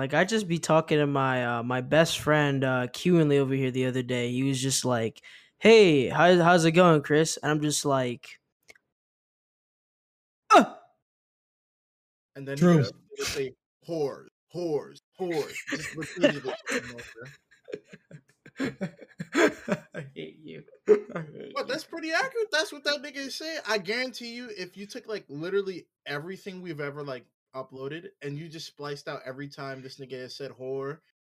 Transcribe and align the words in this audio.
Like 0.00 0.14
I 0.14 0.24
just 0.24 0.48
be 0.48 0.58
talking 0.58 0.96
to 0.96 1.06
my 1.06 1.44
uh 1.44 1.62
my 1.62 1.82
best 1.82 2.20
friend 2.20 2.64
uh 2.64 2.86
Q 2.90 3.18
and 3.20 3.28
Lee 3.28 3.38
over 3.38 3.52
here 3.52 3.70
the 3.70 3.84
other 3.84 4.02
day. 4.02 4.32
He 4.32 4.44
was 4.44 4.58
just 4.58 4.86
like, 4.86 5.20
"Hey, 5.58 6.08
how's 6.08 6.40
how's 6.40 6.64
it 6.64 6.72
going, 6.72 7.02
Chris?" 7.02 7.36
And 7.42 7.52
I'm 7.52 7.60
just 7.60 7.84
like, 7.84 8.26
"Uh." 10.48 10.72
And 12.34 12.48
then 12.48 12.56
True. 12.56 12.78
you 12.78 12.90
just 13.18 13.34
say 13.34 13.52
whores, 13.86 14.28
whores, 14.54 15.02
whores. 15.20 15.52
Just 15.68 15.94
repeatedly. 15.94 16.54
I 18.58 20.06
hate 20.14 20.38
you. 20.42 20.64
I 20.88 21.20
hate 21.20 21.52
But 21.54 21.68
that's 21.68 21.84
pretty 21.84 22.10
accurate. 22.10 22.50
That's 22.50 22.72
what 22.72 22.84
that 22.84 23.02
nigga 23.02 23.18
is 23.18 23.34
saying. 23.34 23.60
I 23.68 23.76
guarantee 23.76 24.32
you, 24.32 24.48
if 24.56 24.78
you 24.78 24.86
took 24.86 25.06
like 25.06 25.26
literally 25.28 25.88
everything 26.06 26.62
we've 26.62 26.80
ever 26.80 27.02
like 27.02 27.26
uploaded 27.54 28.06
and 28.22 28.38
you 28.38 28.48
just 28.48 28.66
spliced 28.66 29.08
out 29.08 29.20
every 29.26 29.48
time 29.48 29.82
this 29.82 29.98
nigga 29.98 30.20
has 30.20 30.34
said 30.36 30.50
whore 30.52 30.98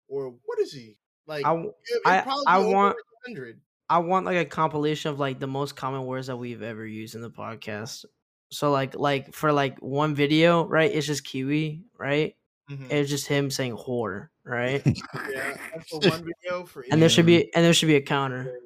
or 0.08 0.34
what 0.44 0.58
is 0.58 0.72
he 0.72 0.96
like? 1.26 1.44
I, 1.46 1.54
it- 1.56 1.72
I- 2.04 2.24
I 2.46 2.58
want- 2.58 2.96
100. 3.26 3.60
I 3.88 3.98
want 3.98 4.24
like 4.24 4.36
a 4.36 4.44
compilation 4.44 5.10
of 5.10 5.18
like 5.18 5.40
the 5.40 5.46
most 5.48 5.74
common 5.76 6.04
words 6.06 6.28
that 6.28 6.36
we've 6.36 6.62
ever 6.62 6.86
used 6.86 7.14
in 7.16 7.22
the 7.22 7.30
podcast. 7.30 8.04
So 8.50 8.70
like 8.70 8.94
like 8.96 9.34
for 9.34 9.52
like 9.52 9.78
one 9.80 10.14
video, 10.14 10.64
right? 10.66 10.90
It's 10.92 11.06
just 11.06 11.24
Kiwi, 11.24 11.82
right? 11.98 12.36
Mhm. 12.70 12.90
It's 12.90 13.10
just 13.10 13.26
him 13.26 13.50
saying 13.50 13.76
whore, 13.76 14.28
right? 14.44 14.80
Yeah, 14.86 15.56
and 15.74 15.84
for 15.88 15.98
one 16.00 16.24
video 16.44 16.64
for 16.66 16.84
and 16.90 17.02
there 17.02 17.08
should 17.08 17.26
be 17.26 17.52
and 17.54 17.64
there 17.64 17.74
should 17.74 17.86
be 17.88 17.96
a 17.96 18.00
counter. 18.00 18.58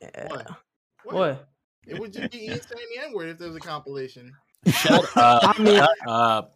Yeah. 0.00 0.28
What? 0.28 0.48
What? 1.04 1.48
It 1.86 1.98
would 1.98 2.12
just 2.12 2.30
be 2.30 2.44
Ian 2.46 2.60
saying 2.60 2.86
the 2.94 3.02
N 3.06 3.12
word 3.14 3.28
if 3.30 3.38
there 3.38 3.48
was 3.48 3.56
a 3.56 3.60
compilation. 3.60 4.32
Shut 4.66 5.04
up. 5.16 5.58
I 5.58 5.62
mean- 5.62 5.76
Shut 5.76 5.90
up. 6.06 6.54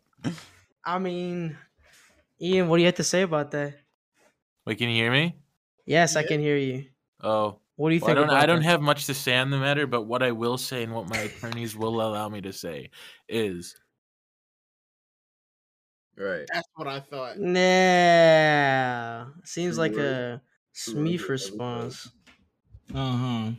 I 0.85 0.99
mean, 0.99 1.57
Ian, 2.41 2.69
what 2.69 2.77
do 2.77 2.81
you 2.83 2.87
have 2.87 2.97
to 2.97 3.05
say 3.05 3.23
about 3.23 3.53
that? 3.53 3.75
Wait, 4.67 4.79
can 4.79 4.89
you 4.89 4.97
hear 4.97 5.13
me? 5.13 5.37
Yes, 5.87 6.17
I 6.17 6.23
can 6.25 6.41
hear 6.41 6.57
you. 6.57 6.87
Oh, 7.21 7.61
What 7.77 7.91
do 7.91 7.95
you 7.95 8.01
well, 8.01 8.11
I 8.11 8.15
think? 8.15 8.17
don't. 8.27 8.29
about 8.31 8.43
I 8.43 8.47
don't 8.47 8.63
have 8.63 8.81
much 8.81 9.07
to 9.07 9.15
say 9.15 9.37
on 9.37 9.51
the 9.51 9.59
matter, 9.59 9.87
but 9.87 10.03
what 10.03 10.23
I 10.23 10.33
will 10.33 10.59
say 10.59 10.83
and 10.83 10.93
what 10.93 11.09
my 11.09 11.19
attorneys 11.19 11.77
will 11.77 12.01
allow 12.01 12.29
me 12.29 12.41
to 12.41 12.53
say 12.53 12.91
is 13.29 13.77
Right. 16.17 16.45
That's 16.53 16.69
what 16.75 16.89
I 16.89 17.01
thought. 17.01 17.39
Nah, 17.39 19.27
seems 19.45 19.75
True 19.77 19.83
like 19.83 19.93
word. 19.93 20.01
a 20.01 20.43
True 20.75 20.95
Smeef 20.95 21.29
response. 21.29 22.11
Uh 22.95 23.17
huh. 23.17 23.51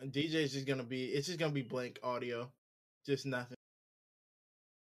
And 0.00 0.12
DJ's 0.12 0.52
just 0.52 0.66
gonna 0.66 0.82
be 0.84 1.04
it's 1.06 1.26
just 1.26 1.38
gonna 1.38 1.52
be 1.52 1.62
blank 1.62 1.98
audio. 2.02 2.50
Just 3.06 3.24
nothing. 3.24 3.56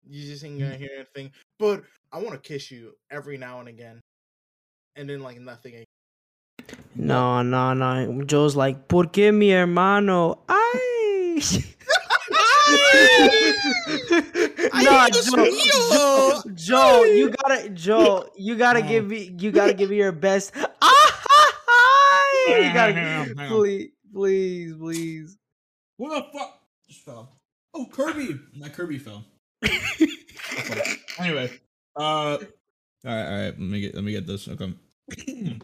You 0.08 0.24
just 0.26 0.44
ain't 0.44 0.58
gonna 0.58 0.76
hear 0.76 0.90
anything. 0.96 1.30
But 1.58 1.84
I 2.10 2.18
wanna 2.22 2.38
kiss 2.38 2.70
you 2.70 2.96
every 3.10 3.36
now 3.36 3.60
and 3.60 3.68
again. 3.68 4.00
And 4.96 5.08
then 5.08 5.20
like 5.20 5.38
nothing 5.40 5.74
again. 5.74 5.84
No, 6.94 7.42
no, 7.42 7.74
no. 7.74 8.22
Joe's 8.24 8.56
like, 8.56 8.88
¿Por 8.88 9.06
qué 9.06 9.32
mi 9.34 9.50
hermano? 9.50 10.38
Ay. 10.48 11.42
no, 14.82 15.08
Joe, 15.10 15.50
Joe, 15.90 16.42
Joe, 16.54 17.04
you 17.04 17.30
gotta, 17.42 17.68
Joe, 17.70 18.28
you 18.36 18.56
gotta 18.56 18.80
give 18.82 19.08
me, 19.08 19.34
you 19.38 19.50
gotta 19.50 19.74
give 19.74 19.90
me 19.90 19.96
your 19.96 20.12
best. 20.12 20.52
Ah, 22.46 22.60
you 22.60 22.72
gotta, 22.74 22.92
Hang 22.92 23.30
on, 23.30 23.36
hang 23.38 23.52
on. 23.52 23.58
please, 23.58 23.90
please, 24.14 24.74
please. 24.76 25.38
What 25.96 26.10
the 26.10 26.38
fuck? 26.38 26.60
Just 26.86 27.00
fell. 27.00 27.33
Oh, 27.74 27.86
Kirby. 27.92 28.38
My 28.56 28.68
Kirby 28.68 28.98
fell. 28.98 29.24
Anyway, 31.18 31.48
uh, 31.96 32.00
all 32.02 32.38
right, 33.04 33.24
all 33.26 33.32
right. 33.38 33.44
Let 33.46 33.58
me 33.58 33.80
get 33.80 33.94
let 33.94 34.02
me 34.04 34.12
get 34.12 34.26
this. 34.26 34.48
Okay. 34.48 34.72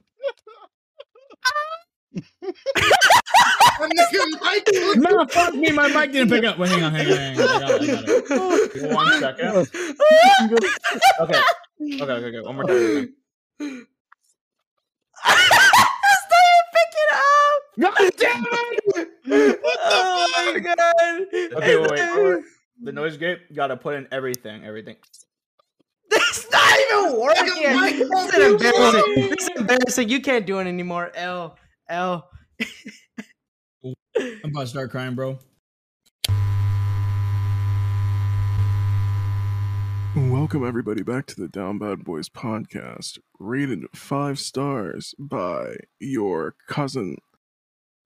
No, 4.97 5.27
fuck 5.27 5.55
me. 5.55 5.71
My 5.73 5.89
mic 5.89 6.13
didn't 6.13 6.29
pick 6.29 6.45
up. 6.45 6.59
Wait, 6.59 6.71
hang 6.71 6.83
on, 6.85 6.93
hang 6.95 7.11
on, 7.11 7.17
hang 7.17 7.41
on. 7.41 7.49
I 7.49 7.59
got 7.59 7.71
it. 7.83 7.91
I 7.91 8.03
got 8.29 8.77
it. 8.77 8.93
One 8.95 9.21
second. 9.21 9.69
Okay. 11.21 11.41
Okay. 11.81 12.03
Okay. 12.03 12.13
Okay. 12.13 12.41
One 12.43 12.55
more 12.57 12.65
time. 12.65 13.15
Stay 13.59 13.77
pick 16.75 16.93
it 16.93 17.13
up. 17.15 17.60
God 17.79 17.95
damn 18.17 18.45
it! 18.47 19.09
oh 19.27 20.53
my 20.53 20.59
god. 20.59 20.77
Okay, 21.33 21.77
wait, 21.77 21.91
wait, 21.91 22.25
wait. 22.25 22.45
The 22.83 22.93
noise 22.93 23.17
gate. 23.17 23.55
Gotta 23.55 23.77
put 23.77 23.95
in 23.95 24.09
everything. 24.11 24.65
Everything. 24.65 24.97
It's 26.13 26.51
not 26.51 26.79
even 26.81 27.21
working. 27.21 27.75
Mike, 27.77 27.97
This 27.97 28.35
is 28.35 28.53
embarrassing. 28.53 29.31
This 29.31 29.49
is 29.49 29.57
embarrassing. 29.57 30.09
You 30.09 30.21
can't 30.21 30.45
do 30.45 30.59
it 30.59 30.67
anymore. 30.67 31.13
L 31.15 31.57
L. 31.89 32.29
I'm 33.85 33.95
about 34.45 34.63
to 34.63 34.67
start 34.67 34.91
crying, 34.91 35.15
bro. 35.15 35.39
Welcome 40.17 40.67
everybody 40.67 41.05
back 41.05 41.27
to 41.27 41.41
the 41.41 41.47
Down 41.47 41.79
Bad 41.79 42.03
Boys 42.03 42.29
podcast, 42.29 43.21
rated 43.39 43.85
five 43.95 44.41
stars 44.41 45.15
by 45.21 45.77
your 46.01 46.57
cousin 46.67 47.17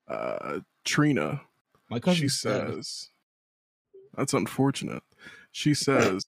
uh 0.08 0.60
Trina. 0.84 1.42
My 1.90 1.96
She 1.96 2.00
cousin's 2.00 2.40
dead. 2.42 2.74
says 2.74 3.10
That's 4.16 4.32
unfortunate. 4.34 5.02
She 5.52 5.74
says, 5.74 6.24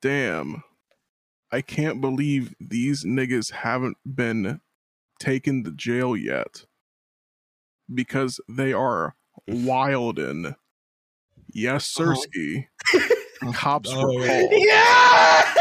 Damn, 0.00 0.62
I 1.50 1.60
can't 1.60 2.00
believe 2.00 2.54
these 2.60 3.04
niggas 3.04 3.50
haven't 3.52 3.96
been 4.04 4.60
taken 5.20 5.62
to 5.64 5.70
jail 5.72 6.16
yet. 6.16 6.64
Because 7.92 8.40
they 8.48 8.72
are 8.72 9.14
wildin'. 9.48 10.56
Yes, 11.52 11.94
Uh-huh. 12.00 12.14
Sirski. 12.14 12.66
Cops 13.54 13.90
Oh, 13.92 14.06
were 14.06 14.24
yeah. 14.52 15.54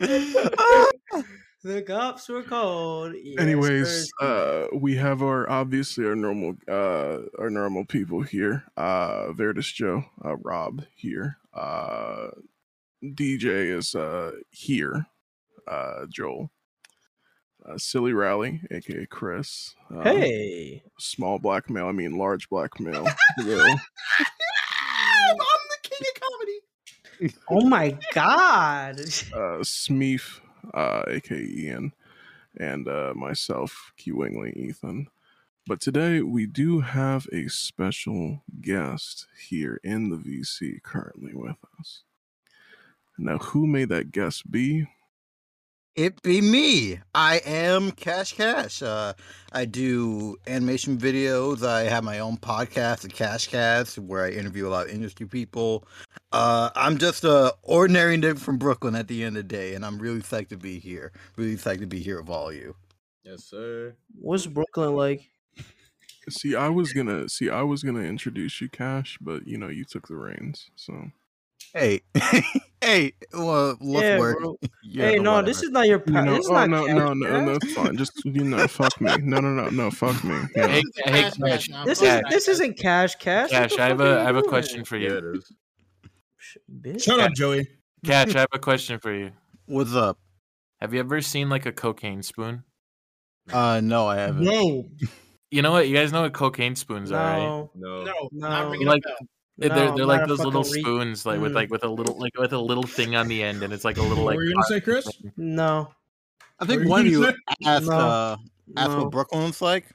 called. 1.62 1.74
the 1.74 1.82
cops 1.82 2.28
were 2.28 2.42
called. 2.42 3.14
Yes, 3.22 3.40
Anyways, 3.40 4.12
uh, 4.20 4.66
we 4.72 4.96
have 4.96 5.22
our 5.22 5.48
obviously 5.50 6.06
our 6.06 6.16
normal 6.16 6.54
uh 6.68 7.18
our 7.38 7.50
normal 7.50 7.84
people 7.84 8.22
here. 8.22 8.64
Uh, 8.76 9.32
Veridis 9.32 9.72
Joe, 9.74 10.04
uh, 10.24 10.36
Rob 10.36 10.84
here. 10.94 11.38
Uh, 11.54 12.28
DJ 13.02 13.76
is 13.76 13.94
uh 13.94 14.32
here. 14.50 15.06
Uh, 15.66 16.06
Joel. 16.08 16.50
Uh, 17.68 17.74
Sillyrally, 17.74 18.60
aka 18.70 19.04
Chris. 19.06 19.74
Uh, 19.94 20.02
hey, 20.02 20.82
small 20.98 21.38
black 21.38 21.68
male. 21.68 21.86
I 21.86 21.92
mean 21.92 22.16
large 22.16 22.48
black 22.48 22.80
male. 22.80 23.06
Will. 23.38 23.60
I'm 25.30 25.36
the 25.36 25.78
king 25.82 26.06
of 26.14 26.20
comedy. 26.22 27.34
oh 27.50 27.68
my 27.68 27.98
god. 28.14 29.00
uh, 29.00 29.60
Smeef, 29.62 30.40
uh, 30.74 31.02
aka 31.08 31.38
Ian, 31.38 31.92
and 32.58 32.88
uh, 32.88 33.12
myself, 33.14 33.92
Kiwingly, 33.98 34.56
Ethan. 34.56 35.08
But 35.66 35.80
today 35.80 36.22
we 36.22 36.46
do 36.46 36.80
have 36.80 37.26
a 37.32 37.48
special 37.48 38.42
guest 38.60 39.26
here 39.48 39.80
in 39.84 40.08
the 40.08 40.16
VC 40.16 40.82
currently 40.82 41.34
with 41.34 41.56
us. 41.78 42.04
Now, 43.18 43.38
who 43.38 43.66
may 43.66 43.84
that 43.84 44.12
guest 44.12 44.50
be? 44.50 44.86
It 45.98 46.22
be 46.22 46.40
me. 46.40 47.00
I 47.12 47.38
am 47.44 47.90
KashCash. 47.90 48.86
Uh, 48.86 49.14
I 49.50 49.64
do 49.64 50.36
animation 50.46 50.96
videos. 50.96 51.66
I 51.66 51.90
have 51.90 52.04
my 52.04 52.20
own 52.20 52.36
podcast, 52.36 53.00
the 53.00 53.08
Cash 53.08 53.48
Cast, 53.48 53.98
where 53.98 54.24
I 54.24 54.30
interview 54.30 54.68
a 54.68 54.70
lot 54.70 54.86
of 54.86 54.92
industry 54.92 55.26
people. 55.26 55.88
Uh, 56.30 56.70
I'm 56.76 56.98
just 56.98 57.24
a 57.24 57.52
ordinary 57.64 58.16
nigga 58.16 58.38
from 58.38 58.58
Brooklyn 58.58 58.94
at 58.94 59.08
the 59.08 59.24
end 59.24 59.38
of 59.38 59.48
the 59.48 59.48
day, 59.48 59.74
and 59.74 59.84
I'm 59.84 59.98
really 59.98 60.20
psyched 60.20 60.50
to 60.50 60.56
be 60.56 60.78
here. 60.78 61.10
Really 61.34 61.56
psyched 61.56 61.80
to 61.80 61.86
be 61.86 61.98
here 61.98 62.20
with 62.20 62.30
all 62.30 62.52
you. 62.52 62.76
Yes, 63.24 63.42
sir. 63.42 63.96
What's 64.20 64.46
Brooklyn 64.46 64.94
like? 64.94 65.28
See, 66.30 66.54
I 66.54 66.68
was 66.68 66.92
gonna 66.92 67.28
see, 67.28 67.50
I 67.50 67.62
was 67.62 67.82
gonna 67.82 68.04
introduce 68.04 68.60
you, 68.60 68.68
Cash, 68.68 69.18
but 69.20 69.48
you 69.48 69.58
know, 69.58 69.66
you 69.66 69.84
took 69.84 70.06
the 70.06 70.14
reins. 70.14 70.70
So 70.76 71.10
Hey, 71.74 72.00
hey, 72.80 73.12
well, 73.32 73.76
let's 73.80 74.02
Yeah, 74.04 74.18
work. 74.18 74.38
Yeah, 74.90 75.10
hey, 75.10 75.16
no, 75.18 75.32
whatever. 75.32 75.46
this 75.46 75.62
is 75.62 75.70
not 75.70 75.86
your. 75.86 75.98
Pa- 75.98 76.22
know, 76.24 76.36
this 76.36 76.48
oh 76.48 76.52
not 76.54 76.70
no, 76.70 76.86
Cash 76.86 76.96
no, 76.96 77.12
no, 77.12 77.44
no, 77.44 77.52
it's 77.52 77.72
fine. 77.74 77.96
Just 77.96 78.24
you 78.24 78.42
know, 78.44 78.66
fuck 78.68 78.98
me. 79.00 79.14
No, 79.18 79.38
no, 79.40 79.50
no, 79.50 79.68
no, 79.68 79.90
fuck 79.90 80.24
me. 80.24 80.34
You 80.34 80.62
know, 80.62 80.68
Hey, 80.68 80.82
hey, 81.04 81.22
Cash, 81.22 81.36
Cash, 81.36 81.68
cash. 81.68 81.84
This 81.84 82.00
Fuck 82.00 82.24
is 82.24 82.30
this 82.30 82.48
isn't 82.48 82.78
KashCash. 82.78 83.48
Cash, 83.50 83.78
I 83.78 83.88
have 83.88 83.98
fuck 83.98 84.06
are 84.06 84.10
a 84.10 84.14
you 84.14 84.18
I 84.18 84.22
have 84.24 84.36
a 84.36 84.42
question 84.42 84.84
for 84.84 84.96
you. 84.96 85.14
it 86.84 86.94
is. 86.96 87.04
Shut 87.04 87.20
up, 87.20 87.32
Joey. 87.34 87.68
Cash, 88.04 88.34
I 88.34 88.40
have 88.40 88.48
a 88.52 88.58
question 88.58 88.98
for 88.98 89.12
you. 89.12 89.32
What's 89.66 89.94
up? 89.94 90.18
Have 90.80 90.94
you 90.94 91.00
ever 91.00 91.20
seen 91.20 91.50
like 91.50 91.66
a 91.66 91.72
cocaine 91.72 92.22
spoon? 92.22 92.62
Uh, 93.52 93.80
no, 93.82 94.06
I 94.06 94.16
haven't. 94.16 94.44
No. 94.44 94.86
You 95.50 95.62
know 95.62 95.72
what? 95.72 95.88
You 95.88 95.94
guys 95.94 96.12
know 96.12 96.22
what 96.22 96.32
cocaine 96.32 96.76
spoons 96.76 97.12
are, 97.12 97.16
right? 97.16 97.38
No, 97.38 97.70
No. 97.74 98.02
No, 98.04 98.12
No. 98.32 98.48
not 98.72 98.78
Like- 98.80 99.02
a 99.04 99.08
bell. 99.08 99.28
No, 99.60 99.68
they're 99.68 99.90
they're 99.96 100.06
like 100.06 100.26
those 100.28 100.38
little 100.40 100.62
re- 100.62 100.80
spoons, 100.82 101.26
like 101.26 101.40
with 101.40 101.52
Mm. 101.52 101.56
like 101.56 101.70
with 101.70 101.82
a 101.84 101.88
little 101.88 102.16
like 102.18 102.36
with 102.38 102.52
a 102.52 102.58
little 102.58 102.84
thing 102.84 103.16
on 103.16 103.26
the 103.26 103.42
end, 103.42 103.62
and 103.64 103.72
it's 103.72 103.84
like 103.84 103.96
a 103.96 104.02
little 104.02 104.24
like. 104.24 104.36
were 104.36 104.44
you 104.44 104.52
gonna 104.54 104.66
say, 104.66 104.80
Chris? 104.80 105.08
No, 105.36 105.92
I 106.60 106.64
think 106.66 106.82
What 106.82 106.90
one 106.90 107.00
of 107.00 107.06
you 107.08 107.26
you 107.26 107.34
asked 107.66 107.86
No. 107.86 107.92
uh 107.98 108.36
asked 108.76 108.90
no. 108.90 109.02
what 109.02 109.10
Brooklyn's 109.10 109.60
like. 109.60 109.86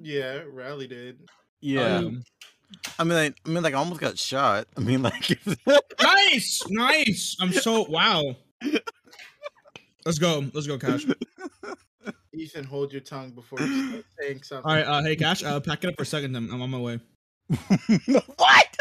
Yeah, 0.00 0.40
Rally 0.50 0.88
did. 0.88 1.20
Yeah. 1.60 1.98
Um, 1.98 2.24
I 2.98 3.04
mean 3.04 3.14
like 3.16 3.36
I 3.46 3.48
mean 3.48 3.62
like 3.62 3.74
I 3.74 3.78
almost 3.78 4.00
got 4.00 4.18
shot. 4.18 4.66
I 4.76 4.80
mean 4.80 5.02
like 5.08 5.38
nice, 6.02 6.62
nice. 6.68 7.36
I'm 7.40 7.52
so 7.52 7.84
wow. 7.88 8.34
Let's 10.04 10.18
go. 10.18 10.44
Let's 10.52 10.66
go, 10.66 10.78
Cash. 10.78 11.06
Ethan, 12.34 12.64
hold 12.64 12.92
your 12.92 13.00
tongue 13.00 13.30
before 13.30 13.60
you 13.60 13.88
start 13.90 14.04
saying 14.20 14.42
something. 14.42 14.68
All 14.68 14.76
right, 14.76 14.84
uh, 14.84 15.02
hey, 15.02 15.14
Cash. 15.16 15.44
Uh, 15.44 15.60
pack 15.60 15.84
it 15.84 15.88
up 15.88 15.96
for 15.96 16.02
a 16.02 16.06
second. 16.06 16.34
I'm, 16.36 16.52
I'm 16.52 16.60
on 16.60 16.68
my 16.70 16.78
way. 16.78 16.98
What? 17.48 18.26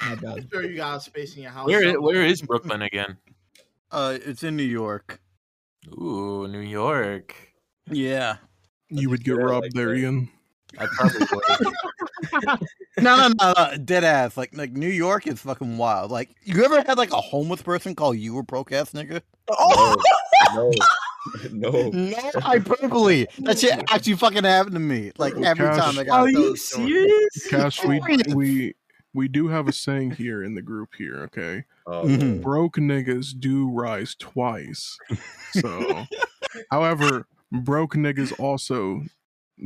My 0.00 0.14
bad. 0.14 0.24
I'm 0.24 0.48
sure 0.50 0.62
you 0.64 0.76
got 0.76 1.02
space 1.02 1.36
in 1.36 1.42
your 1.42 1.50
house. 1.50 1.66
Where 1.66 1.80
i- 1.80 1.92
somewhere. 1.92 2.00
where 2.00 2.24
is 2.26 2.40
Brooklyn 2.48 2.82
again? 2.82 3.16
Uh 3.90 4.18
it's 4.24 4.42
in 4.42 4.56
New 4.56 4.62
York. 4.62 5.20
Ooh, 5.92 6.46
New 6.48 6.60
York. 6.60 7.34
Yeah. 7.90 8.36
You 8.90 9.10
would 9.10 9.24
get 9.24 9.32
robbed 9.32 9.64
like 9.66 9.72
there, 9.72 9.88
that. 9.88 9.96
Ian. 9.98 10.30
I 10.78 10.86
probably 10.86 11.26
would. 11.32 12.58
No, 13.00 13.16
no, 13.16 13.28
no, 13.40 13.54
no, 13.56 13.76
dead 13.76 14.02
ass. 14.02 14.36
Like, 14.36 14.56
like 14.56 14.72
New 14.72 14.88
York 14.88 15.28
is 15.28 15.40
fucking 15.40 15.78
wild. 15.78 16.10
Like, 16.10 16.30
you 16.42 16.64
ever 16.64 16.82
had 16.82 16.98
like 16.98 17.12
a 17.12 17.20
homeless 17.20 17.62
person 17.62 17.94
call 17.94 18.12
you 18.12 18.36
a 18.38 18.42
broke 18.42 18.72
ass 18.72 18.90
nigga? 18.92 19.22
No, 19.48 19.94
no, 20.54 20.70
no. 21.52 21.90
No 21.90 22.16
hyperbole. 22.36 23.26
That 23.40 23.58
shit 23.58 23.72
actually 23.90 24.14
fucking 24.14 24.44
happened 24.44 24.74
to 24.74 24.80
me. 24.80 25.12
Like 25.18 25.34
every 25.34 25.66
Cash- 25.66 25.76
time 25.78 25.98
I 25.98 26.04
got. 26.04 26.20
Are 26.20 26.28
you 26.28 26.56
serious? 26.56 27.46
Cash, 27.48 27.84
we 27.84 28.00
we 28.34 28.74
we 29.14 29.28
do 29.28 29.48
have 29.48 29.68
a 29.68 29.72
saying 29.72 30.12
here 30.12 30.42
in 30.44 30.54
the 30.54 30.62
group 30.62 30.90
here, 30.96 31.16
okay? 31.24 31.64
Oh, 31.86 32.04
Mhm. 32.04 32.42
Broke 32.42 32.76
niggas 32.76 33.38
do 33.38 33.68
rise 33.70 34.14
twice. 34.18 34.98
So, 35.52 36.04
however, 36.70 37.26
broke 37.50 37.94
niggas 37.94 38.38
also 38.38 39.02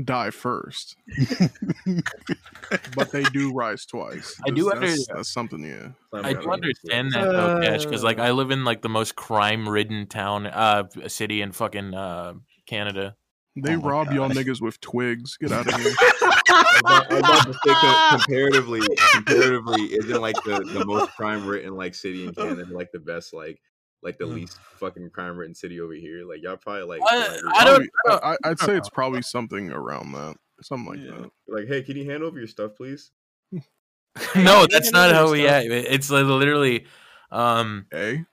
die 0.05 0.31
first, 0.31 0.97
but 2.97 3.11
they 3.11 3.23
do 3.25 3.53
rise 3.53 3.85
twice. 3.87 4.41
I 4.47 4.51
do 4.51 4.65
That's- 4.65 4.75
under- 4.75 4.87
that's, 4.87 5.07
that's 5.07 5.33
something, 5.33 5.63
yeah. 5.65 5.89
I 6.13 6.33
do 6.35 6.51
understand 6.51 7.13
that 7.13 7.25
though, 7.25 7.61
Cash, 7.63 7.85
because 7.85 8.03
like 8.03 8.19
Uh. 8.19 8.23
I 8.23 8.31
live 8.33 8.51
in 8.51 8.65
like 8.65 8.83
the 8.83 8.89
most 8.89 9.17
crime-ridden 9.17 10.07
town, 10.07 10.47
uh, 10.47 10.85
city 11.09 11.43
in 11.43 11.53
fucking 11.53 11.95
uh 11.95 12.35
Canada. 12.67 13.17
They 13.55 13.75
Oh 13.75 13.81
rob 13.81 14.11
y'all 14.13 14.31
niggas 14.31 14.63
with 14.63 14.81
twigs. 14.81 15.37
Get 15.37 15.53
out 15.53 15.67
of 15.67 15.75
here. 15.79 15.93
I 16.01 16.63
was 16.73 16.81
about- 16.81 17.11
I 17.11 17.15
was 17.15 17.19
about 17.19 17.47
to 17.47 17.53
say 17.53 17.75
co- 17.75 18.17
comparatively, 18.17 18.81
comparatively, 19.13 19.83
isn't 19.83 20.21
like 20.23 20.37
the, 20.45 20.61
the 20.73 20.85
most 20.87 21.11
crime 21.13 21.47
written 21.47 21.75
like 21.77 21.95
city 21.95 22.27
in 22.27 22.35
Canada 22.35 22.65
like 22.71 22.91
the 22.93 22.99
best 23.01 23.35
like 23.35 23.61
like 24.03 24.19
the 24.19 24.25
Mm. 24.25 24.35
least 24.35 24.59
fucking 24.79 25.11
crime 25.11 25.37
ridden 25.37 25.55
city 25.55 25.81
over 25.81 25.93
here? 25.95 26.25
Like 26.25 26.43
y'all 26.43 26.57
probably 26.57 26.83
like 26.85 27.01
What? 27.01 27.45
like, 27.45 27.55
I 27.57 27.65
don't- 27.65 27.89
Probably- 28.05 28.39
I, 28.45 28.51
I'd 28.51 28.59
say 28.61 28.77
it's 28.77 28.89
probably 28.91 29.23
something 29.23 29.71
around 29.71 30.13
that, 30.13 30.37
something 30.63 30.89
like 30.93 31.01
Yeah. 31.01 31.23
that. 31.23 31.31
like 31.49 31.69
hey, 31.69 31.83
can 31.83 31.97
you 31.97 32.11
hand 32.11 32.23
over 32.23 32.39
your 32.39 32.49
stuff, 32.49 32.73
please? 32.77 33.11
no, 34.37 34.67
that's 34.67 34.91
didn't 34.91 35.15
how 35.15 35.31
we 35.31 35.47
act. 35.47 35.67
It's 35.71 36.11
like 36.11 36.25
literally, 36.27 36.87
um, 37.31 37.87
Hey, 37.91 38.25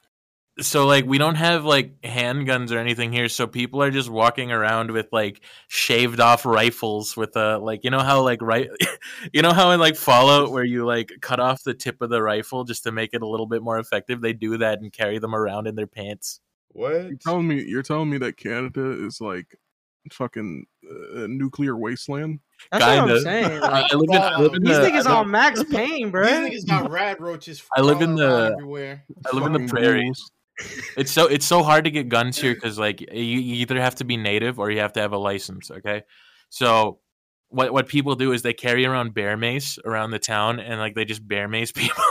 so 0.62 0.86
like 0.86 1.06
we 1.06 1.18
don't 1.18 1.36
have 1.36 1.66
like 1.66 2.00
handguns 2.02 2.72
or 2.72 2.78
anything 2.78 3.12
here 3.12 3.30
so 3.30 3.48
people 3.48 3.82
are 3.82 3.92
just 3.92 4.10
walking 4.10 4.52
around 4.52 4.92
with 4.92 5.08
like 5.12 5.42
shaved 5.68 6.20
off 6.20 6.46
rifles 6.46 7.16
with 7.18 7.36
a 7.36 7.58
like 7.58 7.84
you 7.84 7.90
know 7.90 8.00
how 8.00 8.22
like 8.22 8.42
right 8.42 8.70
you 9.34 9.42
know 9.42 9.54
how 9.54 9.72
in 9.72 9.80
like 9.80 9.96
fallout 9.96 10.52
where 10.52 10.64
you 10.64 10.86
like 10.86 11.12
cut 11.22 11.40
off 11.40 11.64
the 11.64 11.74
tip 11.74 12.02
of 12.02 12.10
the 12.10 12.22
rifle 12.22 12.64
just 12.64 12.84
to 12.84 12.92
make 12.92 13.14
it 13.14 13.22
a 13.22 13.28
little 13.28 13.48
bit 13.48 13.62
more 13.62 13.80
effective 13.80 14.22
they 14.22 14.34
do 14.34 14.58
that 14.58 14.80
and 14.82 14.92
carry 14.94 15.20
them 15.20 15.34
around 15.36 15.68
in 15.68 15.76
their 15.76 15.88
pants 15.88 16.40
What? 16.70 17.06
you're 17.06 17.16
telling 17.16 17.48
me 17.48 17.64
you're 17.64 17.84
telling 17.84 18.10
me 18.10 18.18
that 18.20 18.38
Canada 18.38 18.92
is 19.06 19.20
like 19.22 19.58
fucking 20.12 20.66
uh, 21.16 21.28
nuclear 21.28 21.76
wasteland? 21.76 22.40
That's 22.72 22.84
what 22.84 22.98
I'm 22.98 23.08
Kinda. 23.08 23.22
saying. 23.22 23.46
I 23.64 23.82
live 23.94 24.10
in, 24.10 24.16
I 24.22 24.40
live 24.40 24.54
in 24.56 24.64
these 24.64 24.78
the, 24.78 24.84
niggas 24.84 25.06
I 25.06 25.12
on 25.12 25.18
live, 25.24 25.28
Max 25.28 25.64
Payne, 25.66 26.10
bro. 26.10 26.26
These 26.26 26.66
niggas 26.66 26.68
got 26.68 26.90
rad 26.90 27.20
roaches. 27.20 27.62
I 27.76 27.82
live 27.82 28.02
in 28.02 28.16
the- 28.16 28.52
everywhere. 28.54 29.04
I 29.26 29.36
live 29.36 29.46
in 29.46 29.54
the 29.54 29.60
Fucking 29.60 29.70
prairies. 29.70 30.32
Ghouls. 30.60 30.82
it's 30.98 31.12
so 31.12 31.26
it's 31.28 31.46
so 31.46 31.64
hard 31.64 31.86
to 31.86 31.92
get 31.92 32.10
guns 32.10 32.38
here 32.38 32.54
because 32.54 32.78
like 32.80 33.02
you, 33.02 33.22
you 33.40 33.56
either 33.62 33.80
have 33.80 33.96
to 33.96 34.04
be 34.04 34.18
native 34.18 34.60
or 34.60 34.70
you 34.72 34.80
have 34.80 34.94
to 34.94 35.00
have 35.02 35.14
a 35.14 35.18
license 35.18 35.72
okay 35.72 36.04
so 36.50 37.00
what 37.50 37.72
what 37.74 37.88
people 37.88 38.16
do 38.16 38.32
is 38.32 38.42
they 38.42 38.54
carry 38.54 38.86
around 38.86 39.14
bear 39.14 39.36
mace 39.38 39.80
around 39.86 40.12
the 40.12 40.20
town 40.20 40.60
and 40.60 40.80
like 40.80 40.96
they 40.96 41.06
just 41.06 41.28
bear 41.28 41.48
mace 41.48 41.72
people 41.82 42.04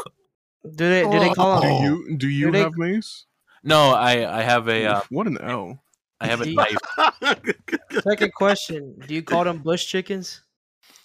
Do 0.64 0.88
they 0.88 1.02
do 1.02 1.18
they 1.18 1.30
call 1.30 1.60
Do 1.60 1.68
them? 1.68 1.76
Oh. 1.76 1.82
you 1.82 2.16
do 2.16 2.28
you 2.28 2.50
they- 2.50 2.60
have 2.60 2.76
mace? 2.76 3.26
no 3.64 3.90
i 3.90 4.38
i 4.38 4.42
have 4.42 4.68
a 4.68 4.84
uh, 4.86 5.00
what 5.10 5.26
an 5.26 5.38
L. 5.40 5.82
i 6.20 6.26
have 6.26 6.40
a 6.40 6.46
knife 6.46 6.76
Second 8.02 8.32
question: 8.34 8.98
Do 9.06 9.14
you 9.14 9.22
call 9.22 9.44
them 9.44 9.58
bush 9.58 9.86
chickens? 9.86 10.42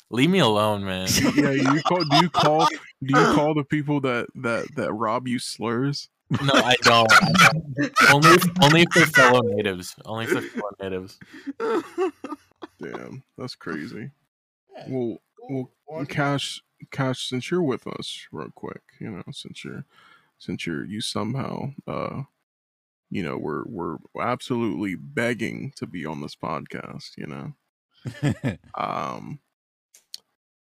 leave 0.10 0.30
me 0.30 0.40
alone 0.40 0.84
man 0.86 1.08
Yeah, 1.36 1.52
you 1.52 1.82
call 1.82 2.04
do 2.04 2.18
you 2.22 2.30
call 2.30 2.68
do 2.68 3.20
you 3.20 3.26
call 3.36 3.54
the 3.56 3.64
people 3.64 4.00
that 4.02 4.28
that 4.36 4.68
that 4.76 4.94
rob 4.94 5.28
you 5.28 5.40
slurs? 5.40 6.10
No 6.42 6.54
i 6.54 6.76
don't, 6.82 7.12
I 7.12 7.32
don't. 7.52 7.94
only 8.12 8.38
only 8.62 8.86
for 8.92 9.06
fellow 9.08 9.42
natives 9.42 9.96
only 10.06 10.26
for 10.26 10.42
fellow 10.42 10.72
natives 10.82 11.20
Damn, 12.82 13.24
that's 13.38 13.56
crazy. 13.56 14.12
Yeah, 14.76 14.86
Well, 14.90 15.18
cool. 15.48 15.72
well, 15.88 16.06
Cash, 16.06 16.62
Cash, 16.92 17.30
since 17.30 17.50
you're 17.50 17.62
with 17.62 17.88
us, 17.88 18.28
real 18.32 18.50
quick, 18.54 18.82
you 19.00 19.10
know, 19.10 19.24
since 19.32 19.64
you're, 19.64 19.86
since 20.38 20.66
you're, 20.68 20.84
you 20.84 21.00
somehow, 21.00 21.72
uh, 21.88 22.24
you 23.10 23.24
know, 23.24 23.38
we're 23.38 23.64
we're 23.66 23.98
absolutely 24.20 24.96
begging 24.96 25.72
to 25.78 25.86
be 25.88 26.06
on 26.06 26.20
this 26.22 26.36
podcast, 26.36 27.12
you 27.18 27.28
know. 27.28 27.54
Um, 28.76 29.40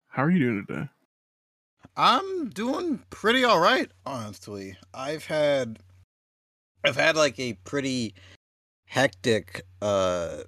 how 0.10 0.24
are 0.24 0.30
you 0.30 0.40
doing 0.40 0.66
today? 0.68 0.90
I'm 1.96 2.50
doing 2.50 3.04
pretty 3.10 3.44
all 3.44 3.60
right, 3.60 3.90
honestly. 4.06 4.78
I've 4.94 5.26
had 5.26 5.80
I've 6.84 6.96
had 6.96 7.16
like 7.16 7.40
a 7.40 7.54
pretty 7.64 8.16
hectic 8.86 9.62
uh 9.82 10.40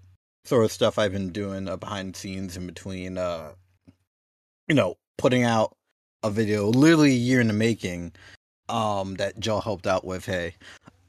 sort 0.46 0.66
of 0.66 0.72
stuff 0.72 1.00
I've 1.00 1.12
been 1.12 1.32
doing 1.32 1.68
uh, 1.68 1.78
behind 1.78 2.14
the 2.16 2.20
scenes 2.20 2.58
in 2.58 2.68
between 2.68 3.18
uh 3.18 3.54
you 4.68 4.76
know, 4.76 4.96
putting 5.18 5.44
out 5.44 5.76
a 6.24 6.30
video 6.32 6.68
literally 6.68 7.12
a 7.12 7.16
year 7.16 7.40
in 7.40 7.48
the 7.48 7.54
making 7.54 8.14
um 8.70 9.16
that 9.16 9.40
Joe 9.40 9.60
helped 9.60 9.88
out 9.88 10.06
with, 10.06 10.26
hey. 10.26 10.56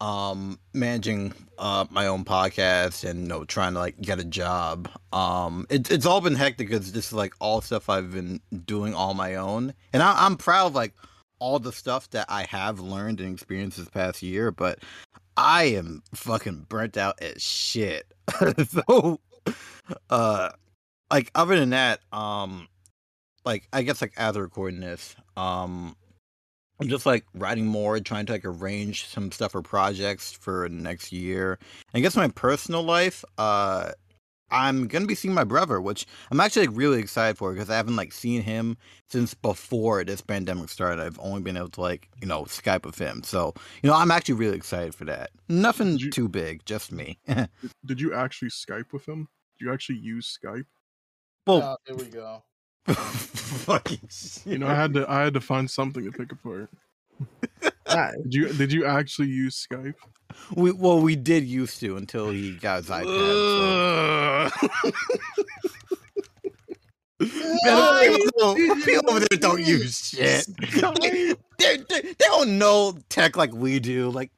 Um 0.00 0.58
managing 0.74 1.32
uh 1.58 1.86
my 1.90 2.06
own 2.06 2.24
podcast 2.24 3.08
and 3.08 3.22
you 3.22 3.28
know 3.28 3.44
trying 3.44 3.72
to 3.74 3.78
like 3.78 4.00
get 4.00 4.18
a 4.18 4.24
job. 4.24 4.88
Um 5.12 5.66
it, 5.70 5.90
it's 5.90 6.06
all 6.06 6.20
been 6.20 6.34
hectic 6.34 6.68
because 6.68 6.92
this 6.92 7.06
is 7.06 7.12
like 7.12 7.34
all 7.40 7.60
stuff 7.60 7.88
I've 7.88 8.12
been 8.12 8.40
doing 8.64 8.94
all 8.94 9.14
my 9.14 9.36
own. 9.36 9.72
And 9.92 10.02
I, 10.02 10.26
I'm 10.26 10.36
proud 10.36 10.68
of 10.68 10.74
like 10.74 10.94
all 11.38 11.58
the 11.58 11.72
stuff 11.72 12.10
that 12.10 12.26
I 12.28 12.44
have 12.44 12.80
learned 12.80 13.20
and 13.20 13.32
experienced 13.32 13.78
this 13.78 13.88
past 13.88 14.22
year, 14.22 14.50
but 14.50 14.80
I 15.36 15.64
am 15.64 16.02
fucking 16.14 16.66
burnt 16.68 16.96
out 16.96 17.20
as 17.20 17.42
shit. 17.42 18.12
so 18.68 19.20
uh 20.10 20.50
like 21.10 21.30
other 21.34 21.58
than 21.58 21.70
that, 21.70 22.00
um 22.12 22.68
like 23.44 23.68
I 23.72 23.82
guess 23.82 24.02
like 24.02 24.12
as 24.16 24.36
recording 24.36 24.80
this, 24.80 25.16
um 25.36 25.96
I'm 26.80 26.88
just 26.88 27.06
like 27.06 27.24
writing 27.34 27.66
more, 27.66 27.98
trying 28.00 28.26
to 28.26 28.32
like 28.32 28.44
arrange 28.44 29.06
some 29.06 29.32
stuff 29.32 29.52
for 29.52 29.62
projects 29.62 30.32
for 30.32 30.68
next 30.68 31.10
year. 31.12 31.58
I 31.94 32.00
guess 32.00 32.16
my 32.16 32.28
personal 32.28 32.82
life, 32.82 33.24
uh 33.38 33.92
I'm 34.48 34.86
gonna 34.86 35.06
be 35.06 35.16
seeing 35.16 35.34
my 35.34 35.42
brother, 35.42 35.80
which 35.80 36.06
I'm 36.30 36.38
actually 36.38 36.68
like, 36.68 36.76
really 36.76 37.00
excited 37.00 37.36
for 37.36 37.52
because 37.52 37.68
I 37.68 37.74
haven't 37.76 37.96
like 37.96 38.12
seen 38.12 38.42
him 38.42 38.76
since 39.10 39.34
before 39.34 40.04
this 40.04 40.20
pandemic 40.20 40.68
started. 40.68 41.02
I've 41.02 41.18
only 41.18 41.40
been 41.40 41.56
able 41.56 41.70
to 41.70 41.80
like 41.80 42.08
you 42.20 42.28
know 42.28 42.44
Skype 42.44 42.84
with 42.86 42.96
him, 42.98 43.24
so 43.24 43.54
you 43.82 43.90
know 43.90 43.96
I'm 43.96 44.12
actually 44.12 44.34
really 44.36 44.56
excited 44.56 44.94
for 44.94 45.04
that. 45.06 45.30
Nothing 45.48 45.98
you- 45.98 46.10
too 46.12 46.28
big, 46.28 46.64
just 46.64 46.92
me. 46.92 47.18
Did, 47.26 47.48
did 47.86 48.00
you 48.00 48.14
actually 48.14 48.50
Skype 48.50 48.92
with 48.92 49.08
him? 49.08 49.28
Did 49.58 49.64
you 49.64 49.72
actually 49.72 49.98
use 49.98 50.38
Skype? 50.40 50.66
well, 51.46 51.62
Oh, 51.62 51.76
there 51.86 51.96
we 51.96 52.04
go. 52.04 52.44
fucking 52.94 54.08
shit. 54.08 54.46
You 54.46 54.58
know, 54.58 54.68
I 54.68 54.74
had 54.74 54.94
to 54.94 55.10
I 55.10 55.22
had 55.22 55.34
to 55.34 55.40
find 55.40 55.70
something 55.70 56.04
to 56.04 56.12
pick 56.12 56.32
apart. 56.32 56.70
Did 57.88 58.34
you 58.34 58.52
did 58.52 58.72
you 58.72 58.84
actually 58.84 59.28
use 59.28 59.66
Skype? 59.66 59.94
we 60.54 60.72
well 60.72 61.00
we 61.00 61.16
did 61.16 61.44
used 61.44 61.80
to 61.80 61.96
until 61.96 62.30
he 62.30 62.52
got 62.52 62.78
his 62.78 62.90
iPad. 62.90 64.50
So. 64.50 64.68
Man, 67.64 68.18
people, 68.18 68.54
people 68.54 69.10
over 69.10 69.20
there 69.20 69.38
don't 69.38 69.64
use 69.64 70.08
shit. 70.08 70.46
They, 70.60 71.34
they, 71.58 71.76
they, 71.78 72.02
they 72.02 72.14
don't 72.20 72.58
know 72.58 72.98
tech 73.08 73.36
like 73.36 73.54
we 73.54 73.78
do. 73.78 74.10
Like, 74.10 74.30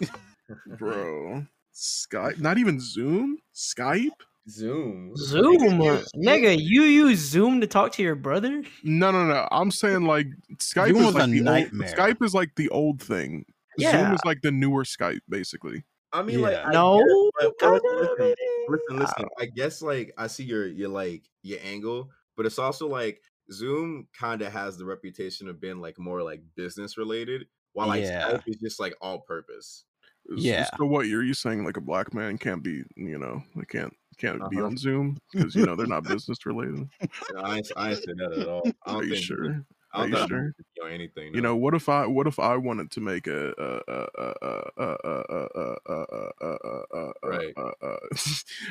Bro, 0.79 1.45
Skype? 1.75 2.39
Not 2.39 2.59
even 2.59 2.81
Zoom? 2.81 3.39
Skype? 3.55 4.11
Zoom. 4.49 5.15
Zoom, 5.17 5.59
nigga, 6.17 6.57
you 6.59 6.83
use 6.83 7.19
Zoom 7.21 7.61
to 7.61 7.67
talk 7.67 7.93
to 7.93 8.03
your 8.03 8.15
brother? 8.15 8.63
No, 8.83 9.11
no, 9.11 9.27
no. 9.27 9.47
I'm 9.51 9.71
saying 9.71 10.03
like 10.03 10.27
Skype 10.57 10.89
Zoom 10.89 10.97
is 11.05 11.15
like 11.15 11.25
a 11.25 11.27
the 11.31 11.39
old, 11.39 11.45
nightmare. 11.45 11.95
Skype 11.95 12.23
is 12.25 12.35
like 12.35 12.55
the 12.57 12.69
old 12.71 13.03
thing. 13.03 13.45
Zoom 13.81 14.13
is 14.13 14.21
like 14.25 14.41
the 14.43 14.51
newer 14.51 14.85
Skype, 14.85 15.21
basically. 15.29 15.85
I 16.13 16.23
mean, 16.23 16.41
like, 16.41 16.57
I 16.57 16.73
No, 16.73 16.99
guess, 16.99 17.51
but- 17.61 17.83
but 17.83 17.83
listen, 17.85 18.35
listen, 18.69 18.99
listen. 18.99 19.25
I 19.39 19.47
guess 19.47 19.83
like 19.83 20.13
I 20.17 20.27
see 20.27 20.45
your 20.45 20.67
your 20.67 20.89
like 20.89 21.25
your 21.43 21.59
angle, 21.63 22.11
but 22.37 22.47
it's 22.47 22.59
also 22.59 22.89
like 22.89 23.21
Zoom 23.53 24.09
kind 24.19 24.41
of 24.43 24.53
has 24.53 24.79
the 24.79 24.85
reputation 24.87 25.49
of 25.49 25.61
being 25.61 25.81
like 25.81 25.99
more 25.99 26.23
like 26.23 26.43
business 26.57 26.97
related, 26.97 27.47
while 27.75 27.89
like 27.89 28.05
Yeah. 28.05 28.31
Skype 28.31 28.43
is 28.47 28.57
just 28.57 28.81
like 28.81 28.95
all 29.03 29.21
purpose. 29.21 29.85
Yeah. 30.31 30.67
So 30.79 30.87
what 30.87 31.07
you're 31.07 31.23
you 31.23 31.35
saying 31.35 31.65
like 31.65 31.77
a 31.77 31.81
black 31.83 32.13
man 32.15 32.39
can't 32.39 32.63
be, 32.63 32.83
you 32.97 33.19
know, 33.19 33.43
they 33.55 33.65
can't 33.65 33.95
can't 34.19 34.41
uh-huh. 34.41 34.49
be 34.49 34.61
on 34.61 34.77
Zoom 34.77 35.19
because 35.33 35.55
you 35.55 35.65
know 35.65 35.77
they're 35.77 35.87
not 35.87 36.03
business 36.03 36.45
related. 36.45 36.89
No, 37.33 37.41
I, 37.41 37.57
ain't, 37.57 37.71
I 37.77 37.95
said 37.95 38.17
that 38.19 38.33
at 38.33 38.49
all. 38.49 38.69
I 38.85 38.95
Are 38.95 39.05
you 39.05 39.15
sure? 39.15 39.65
I 39.95 40.03
don't 40.03 40.15
Are 40.15 40.21
you 40.23 40.29
sure? 40.29 40.55
You 40.77 40.83
know, 40.83 40.89
anything. 40.89 41.33
No. 41.33 41.37
You 41.37 41.43
know 41.43 41.57
what 41.57 41.75
if 41.75 41.89
I 41.89 42.07
what 42.07 42.27
if 42.27 42.39
I 42.41 42.57
wanted 42.57 42.91
to 42.93 43.01
make 43.01 43.29
a? 43.29 43.55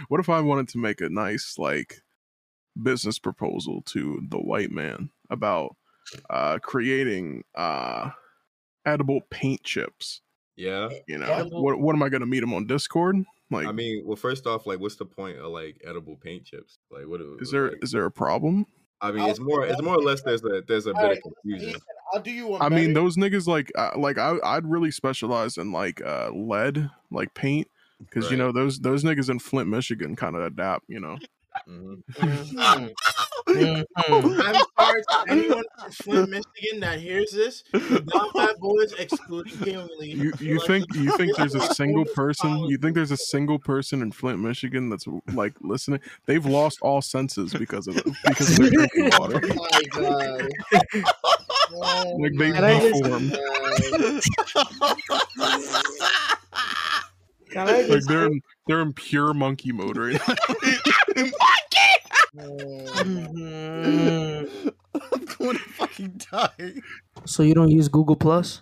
What 0.10 0.20
if 0.20 0.30
I 0.30 0.42
wanted 0.42 0.68
to 0.70 0.78
make 0.78 1.02
a 1.02 1.10
nice 1.10 1.56
like 1.58 2.02
business 2.82 3.18
proposal 3.18 3.82
to 3.88 4.22
the 4.30 4.38
white 4.38 4.72
man 4.72 5.10
about 5.30 5.76
uh 6.30 6.60
creating 6.62 7.44
uh 7.56 8.12
edible 8.86 9.22
paint 9.30 9.64
chips? 9.64 10.22
Yeah, 10.58 10.90
you 11.08 11.18
know 11.18 11.32
edible. 11.32 11.64
what? 11.64 11.80
What 11.80 11.96
am 11.96 12.04
I 12.04 12.10
going 12.10 12.22
to 12.22 12.28
meet 12.28 12.44
him 12.44 12.54
on 12.54 12.68
Discord? 12.68 13.16
Like, 13.50 13.68
I 13.68 13.72
mean, 13.72 14.04
well, 14.06 14.18
first 14.18 14.46
off, 14.46 14.66
like, 14.66 14.80
what's 14.80 14.98
the 14.98 15.06
point 15.06 15.38
of 15.38 15.52
like 15.52 15.82
edible 15.88 16.18
paint 16.18 16.46
chips? 16.46 16.80
Like, 16.92 17.08
what 17.08 17.22
is 17.40 17.52
there 17.52 17.70
Like, 17.70 17.84
is 17.84 17.92
there 17.92 18.06
a 18.06 18.12
problem? 18.12 18.66
I 19.00 19.12
mean, 19.12 19.22
I'll 19.22 19.30
it's 19.30 19.40
more. 19.40 19.66
It's 19.66 19.82
more 19.82 19.96
or 19.96 20.02
less. 20.02 20.22
There's 20.22 20.44
a 20.44 20.64
there's 20.68 20.88
a 20.88 20.94
bit 20.94 21.02
Alright, 21.02 21.18
of 21.18 21.24
confusion. 21.24 21.70
Ethan, 21.70 21.82
I'll 22.14 22.22
do 22.22 22.32
you 22.32 22.48
one. 22.48 22.62
I 22.62 22.70
mean, 22.70 22.94
those 22.94 23.16
niggas 23.16 23.48
like 23.48 23.72
uh, 23.76 23.92
like 23.96 24.18
I 24.18 24.38
I'd 24.44 24.66
really 24.66 24.92
specialize 24.92 25.58
in 25.58 25.72
like 25.72 26.02
uh 26.02 26.32
lead 26.34 26.90
like 27.12 27.34
paint 27.34 27.68
because 28.00 28.30
you 28.32 28.38
know 28.38 28.52
those 28.52 28.80
those 28.80 29.04
niggas 29.04 29.30
in 29.30 29.40
Flint, 29.40 29.70
Michigan 29.70 30.16
kind 30.16 30.36
of 30.36 30.42
adapt. 30.44 30.86
You 30.88 31.00
know, 31.00 31.18
Mhm. 31.68 32.94
Mhm. 33.48 33.84
Mhm. 33.98 34.42
I'm 34.44 34.56
sorry 34.78 35.02
to 35.02 35.26
anyone 35.32 35.64
from 35.80 35.92
Flint, 35.92 36.30
Michigan 36.30 36.80
that 36.82 37.00
hears 37.00 37.32
this. 37.32 37.64
The 37.72 38.02
Down 38.36 38.56
Boys, 38.60 38.92
excluding 38.94 39.58
Kingly. 39.60 40.12
you 40.12 40.34
you 40.40 40.60
think 40.68 40.86
you 40.96 41.16
think 41.18 41.36
there's 41.38 41.56
a 41.56 41.62
single 41.74 42.06
person 42.06 42.58
you 42.66 42.78
think 42.78 42.96
there's 42.96 43.12
a 43.12 43.18
single 43.18 43.58
person 43.60 44.02
in 44.02 44.12
Flint, 44.12 44.40
Michigan 44.40 44.90
that's 44.90 45.06
like 45.34 45.54
listening? 45.62 46.00
They've 46.26 46.46
lost 46.46 46.80
all 46.82 47.02
senses 47.02 47.54
because 47.54 47.88
of 47.88 47.96
because 48.26 48.50
of 48.52 48.58
their 48.58 48.70
drinking 48.72 49.10
Oh 49.14 49.20
water. 49.20 49.42
my 49.48 49.82
god. 49.92 50.50
Oh 51.74 52.18
Like 52.20 52.34
they 52.38 52.52
Can 52.52 52.64
I 52.64 52.80
just- 52.80 53.04
deformed. 53.04 53.32
Can 53.34 54.20
I 55.40 57.02
Like 57.66 57.88
just 57.88 58.08
they're 58.08 58.26
in, 58.28 58.42
they're 58.68 58.82
in 58.82 58.94
pure 58.94 59.34
monkey 59.34 59.72
mode 59.72 59.98
right 59.98 60.14
now. 60.28 60.36
Mhm. 63.38 64.74
I'm 64.94 65.26
going 65.38 65.58
to 65.58 65.64
fucking 65.64 66.22
die. 66.32 66.74
So 67.26 67.44
you 67.44 67.54
don't 67.54 67.70
use 67.72 67.88
Google 67.88 68.16
Plus? 68.16 68.62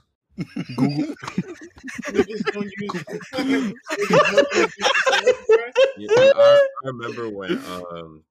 Google 0.76 1.16
Niggas 2.10 2.44
don't 2.52 2.66
use- 2.66 2.92
niggas 2.92 3.32
don't 3.32 3.48
use 3.50 3.74
Instagram. 4.92 5.34
Yeah, 5.98 6.08
I, 6.12 6.60
I 6.84 6.88
remember 6.88 7.30
when 7.30 7.58
um 7.66 8.24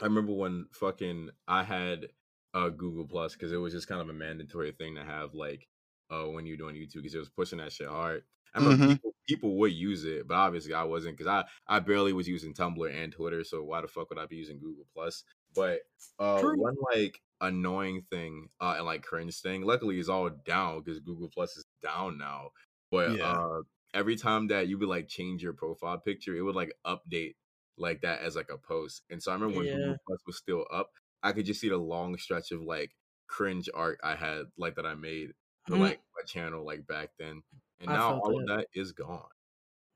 I 0.00 0.04
remember 0.06 0.32
when 0.32 0.66
fucking 0.72 1.28
I 1.46 1.62
had 1.62 2.06
uh 2.54 2.70
Google 2.70 3.06
Plus 3.06 3.34
because 3.34 3.52
it 3.52 3.56
was 3.58 3.72
just 3.74 3.88
kind 3.88 4.00
of 4.00 4.08
a 4.08 4.12
mandatory 4.14 4.72
thing 4.72 4.94
to 4.94 5.04
have 5.04 5.34
like 5.34 5.66
uh 6.10 6.24
when 6.24 6.46
you're 6.46 6.56
doing 6.56 6.76
YouTube 6.76 6.94
because 6.96 7.14
it 7.14 7.18
was 7.18 7.28
pushing 7.28 7.58
that 7.58 7.72
shit 7.72 7.88
hard. 7.88 8.22
I 8.54 8.58
remember 8.60 8.84
Mhm. 8.86 8.88
people, 8.92 9.13
people 9.26 9.56
would 9.56 9.72
use 9.72 10.04
it, 10.04 10.26
but 10.28 10.34
obviously 10.34 10.74
I 10.74 10.84
wasn't 10.84 11.16
because 11.16 11.28
I 11.28 11.44
I 11.76 11.80
barely 11.80 12.12
was 12.12 12.28
using 12.28 12.54
Tumblr 12.54 12.92
and 12.94 13.12
Twitter, 13.12 13.44
so 13.44 13.62
why 13.64 13.80
the 13.80 13.88
fuck 13.88 14.10
would 14.10 14.18
I 14.18 14.26
be 14.26 14.36
using 14.36 14.58
Google 14.58 14.86
Plus? 14.94 15.24
But 15.54 15.80
uh 16.18 16.42
one 16.44 16.76
like 16.92 17.20
annoying 17.40 18.02
thing 18.10 18.48
uh 18.60 18.74
and 18.76 18.86
like 18.86 19.02
cringe 19.02 19.40
thing, 19.40 19.62
luckily 19.62 19.98
is 19.98 20.08
all 20.08 20.30
down 20.30 20.82
because 20.82 21.00
Google 21.00 21.28
Plus 21.28 21.56
is 21.56 21.64
down 21.82 22.18
now. 22.18 22.50
But 22.90 23.16
Yeah. 23.16 23.22
uh 23.22 23.62
every 23.94 24.16
time 24.16 24.48
that 24.48 24.68
you 24.68 24.78
would 24.78 24.88
like 24.88 25.08
change 25.08 25.42
your 25.42 25.52
profile 25.54 25.98
picture, 25.98 26.34
it 26.36 26.42
would 26.42 26.56
like 26.56 26.72
update 26.86 27.34
like 27.76 28.02
that 28.02 28.20
as 28.20 28.36
like 28.36 28.50
a 28.50 28.58
post. 28.58 29.02
And 29.10 29.22
so 29.22 29.30
I 29.32 29.34
remember 29.34 29.56
when 29.56 29.68
Yeah. 29.68 29.70
Google 29.70 29.98
Plus 30.06 30.20
was 30.26 30.36
still 30.38 30.66
up, 30.72 30.90
I 31.22 31.32
could 31.32 31.46
just 31.46 31.60
see 31.60 31.68
the 31.68 31.76
long 31.78 32.16
stretch 32.18 32.50
of 32.52 32.62
like 32.62 32.92
cringe 33.26 33.68
art 33.74 33.98
I 34.04 34.14
had 34.16 34.46
like 34.58 34.76
that 34.76 34.86
I 34.86 34.94
made 34.94 35.32
for 35.66 35.76
Mm. 35.76 35.78
like 35.78 36.00
my 36.16 36.22
channel 36.26 36.64
like 36.64 36.86
back 36.86 37.10
then. 37.18 37.42
And 37.84 37.92
I 37.92 37.96
now 37.96 38.08
felt 38.10 38.24
all 38.24 38.40
of 38.40 38.46
that. 38.46 38.56
that 38.56 38.66
is 38.80 38.92
gone. 38.92 39.22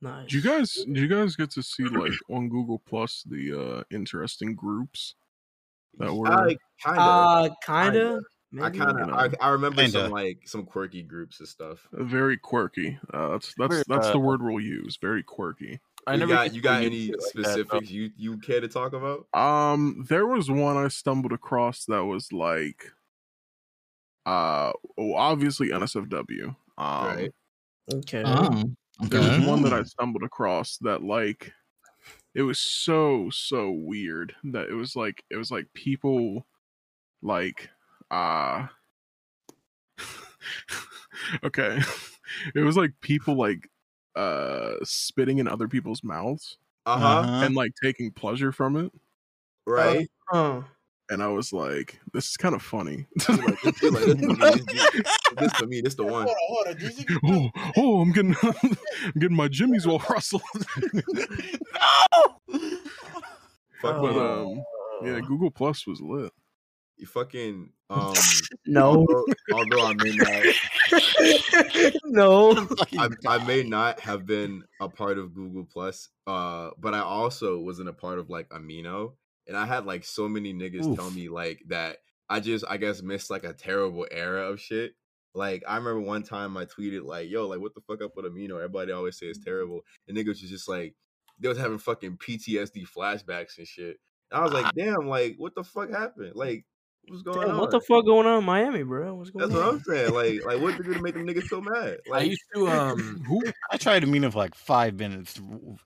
Nice. 0.00 0.30
Do 0.30 0.36
you 0.36 0.42
guys 0.42 0.72
do 0.74 1.00
you 1.00 1.08
guys 1.08 1.34
get 1.36 1.50
to 1.52 1.62
see 1.62 1.84
like 1.84 2.12
on 2.30 2.48
Google 2.48 2.78
Plus 2.86 3.24
the 3.28 3.60
uh 3.80 3.82
interesting 3.90 4.54
groups 4.54 5.14
that 5.98 6.12
were 6.14 6.28
I 6.28 6.56
kind 6.82 6.98
of 6.98 7.06
Uh, 7.06 7.48
kinda. 7.66 8.20
I 8.20 8.70
maybe? 8.70 8.78
kind 8.78 8.98
you 8.98 9.04
of 9.04 9.08
know. 9.08 9.14
I, 9.14 9.28
I 9.40 9.48
remember 9.50 9.82
some 9.88 10.02
Kinda. 10.02 10.14
like 10.14 10.42
some 10.46 10.64
quirky 10.64 11.02
groups 11.02 11.40
and 11.40 11.48
stuff. 11.48 11.86
very 11.92 12.36
quirky? 12.38 12.98
Uh, 13.12 13.30
that's 13.30 13.54
that's 13.58 13.70
Very, 13.72 13.84
that's 13.88 14.10
the 14.10 14.18
uh, 14.18 14.20
word 14.20 14.40
we'll 14.42 14.60
use. 14.60 14.96
Very 15.00 15.22
quirky. 15.22 15.80
I 16.06 16.14
you 16.14 16.20
never 16.20 16.32
got 16.34 16.54
you 16.54 16.62
got 16.62 16.82
any 16.82 17.06
it 17.08 17.10
like 17.10 17.18
that, 17.18 17.28
specifics 17.28 17.90
you 17.90 18.10
you 18.16 18.38
care 18.38 18.60
to 18.60 18.68
talk 18.68 18.92
about? 18.94 19.26
Um, 19.34 20.06
there 20.08 20.26
was 20.26 20.48
one 20.50 20.76
I 20.76 20.88
stumbled 20.88 21.32
across 21.32 21.84
that 21.86 22.04
was 22.04 22.32
like, 22.32 22.92
uh, 24.24 24.72
well, 24.96 25.14
obviously 25.14 25.68
NSFW. 25.68 26.54
Um, 26.78 27.06
Right. 27.06 27.34
Okay. 27.88 28.38
Oh, 28.38 28.74
there 29.00 29.22
was 29.22 29.38
one 29.38 29.62
that 29.62 29.72
I 29.72 29.82
stumbled 29.84 30.22
across 30.22 30.78
that 30.78 31.02
like, 31.02 31.52
it 32.34 32.42
was 32.42 32.60
so 32.60 33.30
so 33.30 33.70
weird 33.72 34.36
that 34.44 34.68
it 34.70 34.74
was 34.74 34.96
like 34.96 35.24
it 35.30 35.36
was 35.36 35.50
like 35.52 35.72
people, 35.74 36.46
like, 37.22 37.70
uh 38.10 38.68
okay, 41.44 41.78
it 42.54 42.60
was 42.60 42.76
like 42.76 42.92
people 43.00 43.36
like 43.36 43.68
uh 44.16 44.74
spitting 44.82 45.38
in 45.38 45.48
other 45.48 45.68
people's 45.68 46.02
mouths 46.02 46.58
Uh 46.86 46.98
huh. 46.98 47.20
Uh-huh. 47.20 47.28
and 47.40 47.54
like 47.54 47.72
taking 47.82 48.12
pleasure 48.12 48.52
from 48.52 48.76
it. 48.76 48.92
Right. 49.66 50.08
Huh. 50.28 50.62
And 51.10 51.22
I 51.22 51.28
was 51.28 51.52
like, 51.52 52.00
"This 52.12 52.28
is 52.28 52.36
kind 52.36 52.54
of 52.54 52.62
funny." 52.62 53.06
Like, 53.28 53.60
this, 53.62 53.82
you're 53.82 53.92
like, 53.92 54.04
this, 54.04 54.16
for 54.16 54.26
me, 54.26 54.62
this, 54.66 55.02
this 55.36 55.52
for 55.54 55.66
me, 55.66 55.80
this 55.80 55.94
the 55.94 56.04
one. 56.04 56.26
Hold 56.26 56.28
on, 56.28 56.36
hold 56.48 56.66
on. 56.68 56.76
Do 56.76 56.84
you 56.84 56.90
think 56.90 57.10
you 57.10 57.20
oh, 57.24 57.50
oh, 57.76 58.00
I'm 58.00 58.12
getting, 58.12 58.36
I'm 58.42 59.12
getting 59.18 59.36
my 59.36 59.48
jimmies 59.48 59.86
all 59.86 60.02
rustled. 60.10 60.42
No. 60.92 61.12
Fucking, 63.80 64.02
but 64.02 64.16
um, 64.16 64.62
yeah, 65.04 65.20
Google 65.20 65.50
Plus 65.50 65.86
was 65.86 66.00
lit. 66.00 66.32
you 66.96 67.06
fucking 67.06 67.70
um. 67.90 68.14
No. 68.66 69.06
Although, 69.06 69.24
although 69.52 69.86
I 69.86 69.94
may 69.94 70.16
not, 70.16 70.42
no. 72.04 72.66
I, 72.98 73.08
I 73.26 73.44
may 73.46 73.62
not 73.62 74.00
have 74.00 74.26
been 74.26 74.64
a 74.80 74.88
part 74.88 75.18
of 75.18 75.34
Google 75.34 75.64
Plus, 75.70 76.08
uh, 76.26 76.70
but 76.78 76.94
I 76.94 77.00
also 77.00 77.58
wasn't 77.60 77.88
a 77.88 77.92
part 77.92 78.18
of 78.18 78.28
like 78.30 78.48
Amino, 78.48 79.12
and 79.48 79.56
I 79.56 79.66
had 79.66 79.86
like 79.86 80.04
so 80.04 80.28
many 80.28 80.52
niggas 80.52 80.94
tell 80.94 81.10
me 81.10 81.28
like 81.28 81.62
that. 81.68 81.98
I 82.28 82.40
just, 82.40 82.64
I 82.68 82.76
guess, 82.76 83.02
missed 83.02 83.30
like 83.30 83.44
a 83.44 83.54
terrible 83.54 84.06
era 84.10 84.50
of 84.50 84.60
shit. 84.60 84.92
Like 85.34 85.62
I 85.66 85.76
remember 85.76 86.00
one 86.00 86.22
time 86.22 86.56
I 86.56 86.66
tweeted 86.66 87.04
like, 87.04 87.30
"Yo, 87.30 87.46
like 87.46 87.60
what 87.60 87.74
the 87.74 87.80
fuck 87.80 88.02
up 88.02 88.12
with 88.16 88.26
Amino? 88.26 88.56
Everybody 88.56 88.92
always 88.92 89.18
say 89.18 89.26
it's 89.26 89.38
mm. 89.38 89.44
terrible," 89.44 89.80
and 90.06 90.16
niggas 90.16 90.42
was 90.42 90.50
just 90.50 90.68
like, 90.68 90.94
they 91.38 91.48
was 91.48 91.58
having 91.58 91.78
fucking 91.78 92.18
PTSD 92.18 92.86
flashbacks 92.86 93.58
and 93.58 93.66
shit. 93.66 93.98
And 94.30 94.40
I 94.40 94.42
was 94.42 94.52
like, 94.52 94.66
ah. 94.66 94.72
"Damn, 94.76 95.08
like 95.08 95.36
what 95.38 95.54
the 95.54 95.64
fuck 95.64 95.90
happened? 95.90 96.32
Like 96.34 96.64
what's 97.10 97.22
going 97.22 97.40
Damn, 97.40 97.50
on?" 97.52 97.58
what 97.58 97.70
the 97.70 97.80
fuck 97.80 98.04
going 98.04 98.26
on 98.26 98.38
in 98.38 98.44
Miami, 98.44 98.82
bro? 98.82 99.14
What's 99.14 99.30
going 99.30 99.44
on? 99.44 99.50
That's 99.50 99.64
what? 99.64 99.74
I'm 99.74 99.82
saying. 99.84 100.14
Like, 100.14 100.44
like 100.46 100.62
what 100.62 100.76
did 100.76 100.96
it 100.96 101.02
make 101.02 101.14
them 101.14 101.26
niggas 101.26 101.48
so 101.48 101.60
mad? 101.60 101.98
Like, 102.08 102.20
I 102.20 102.24
used 102.24 102.42
to 102.54 102.68
um 102.68 103.22
Who? 103.28 103.42
I 103.70 103.76
tried 103.76 104.00
to 104.00 104.06
meet 104.06 104.22
him 104.24 104.30
for 104.30 104.38
like 104.38 104.54
five 104.54 104.94
minutes, 104.94 105.40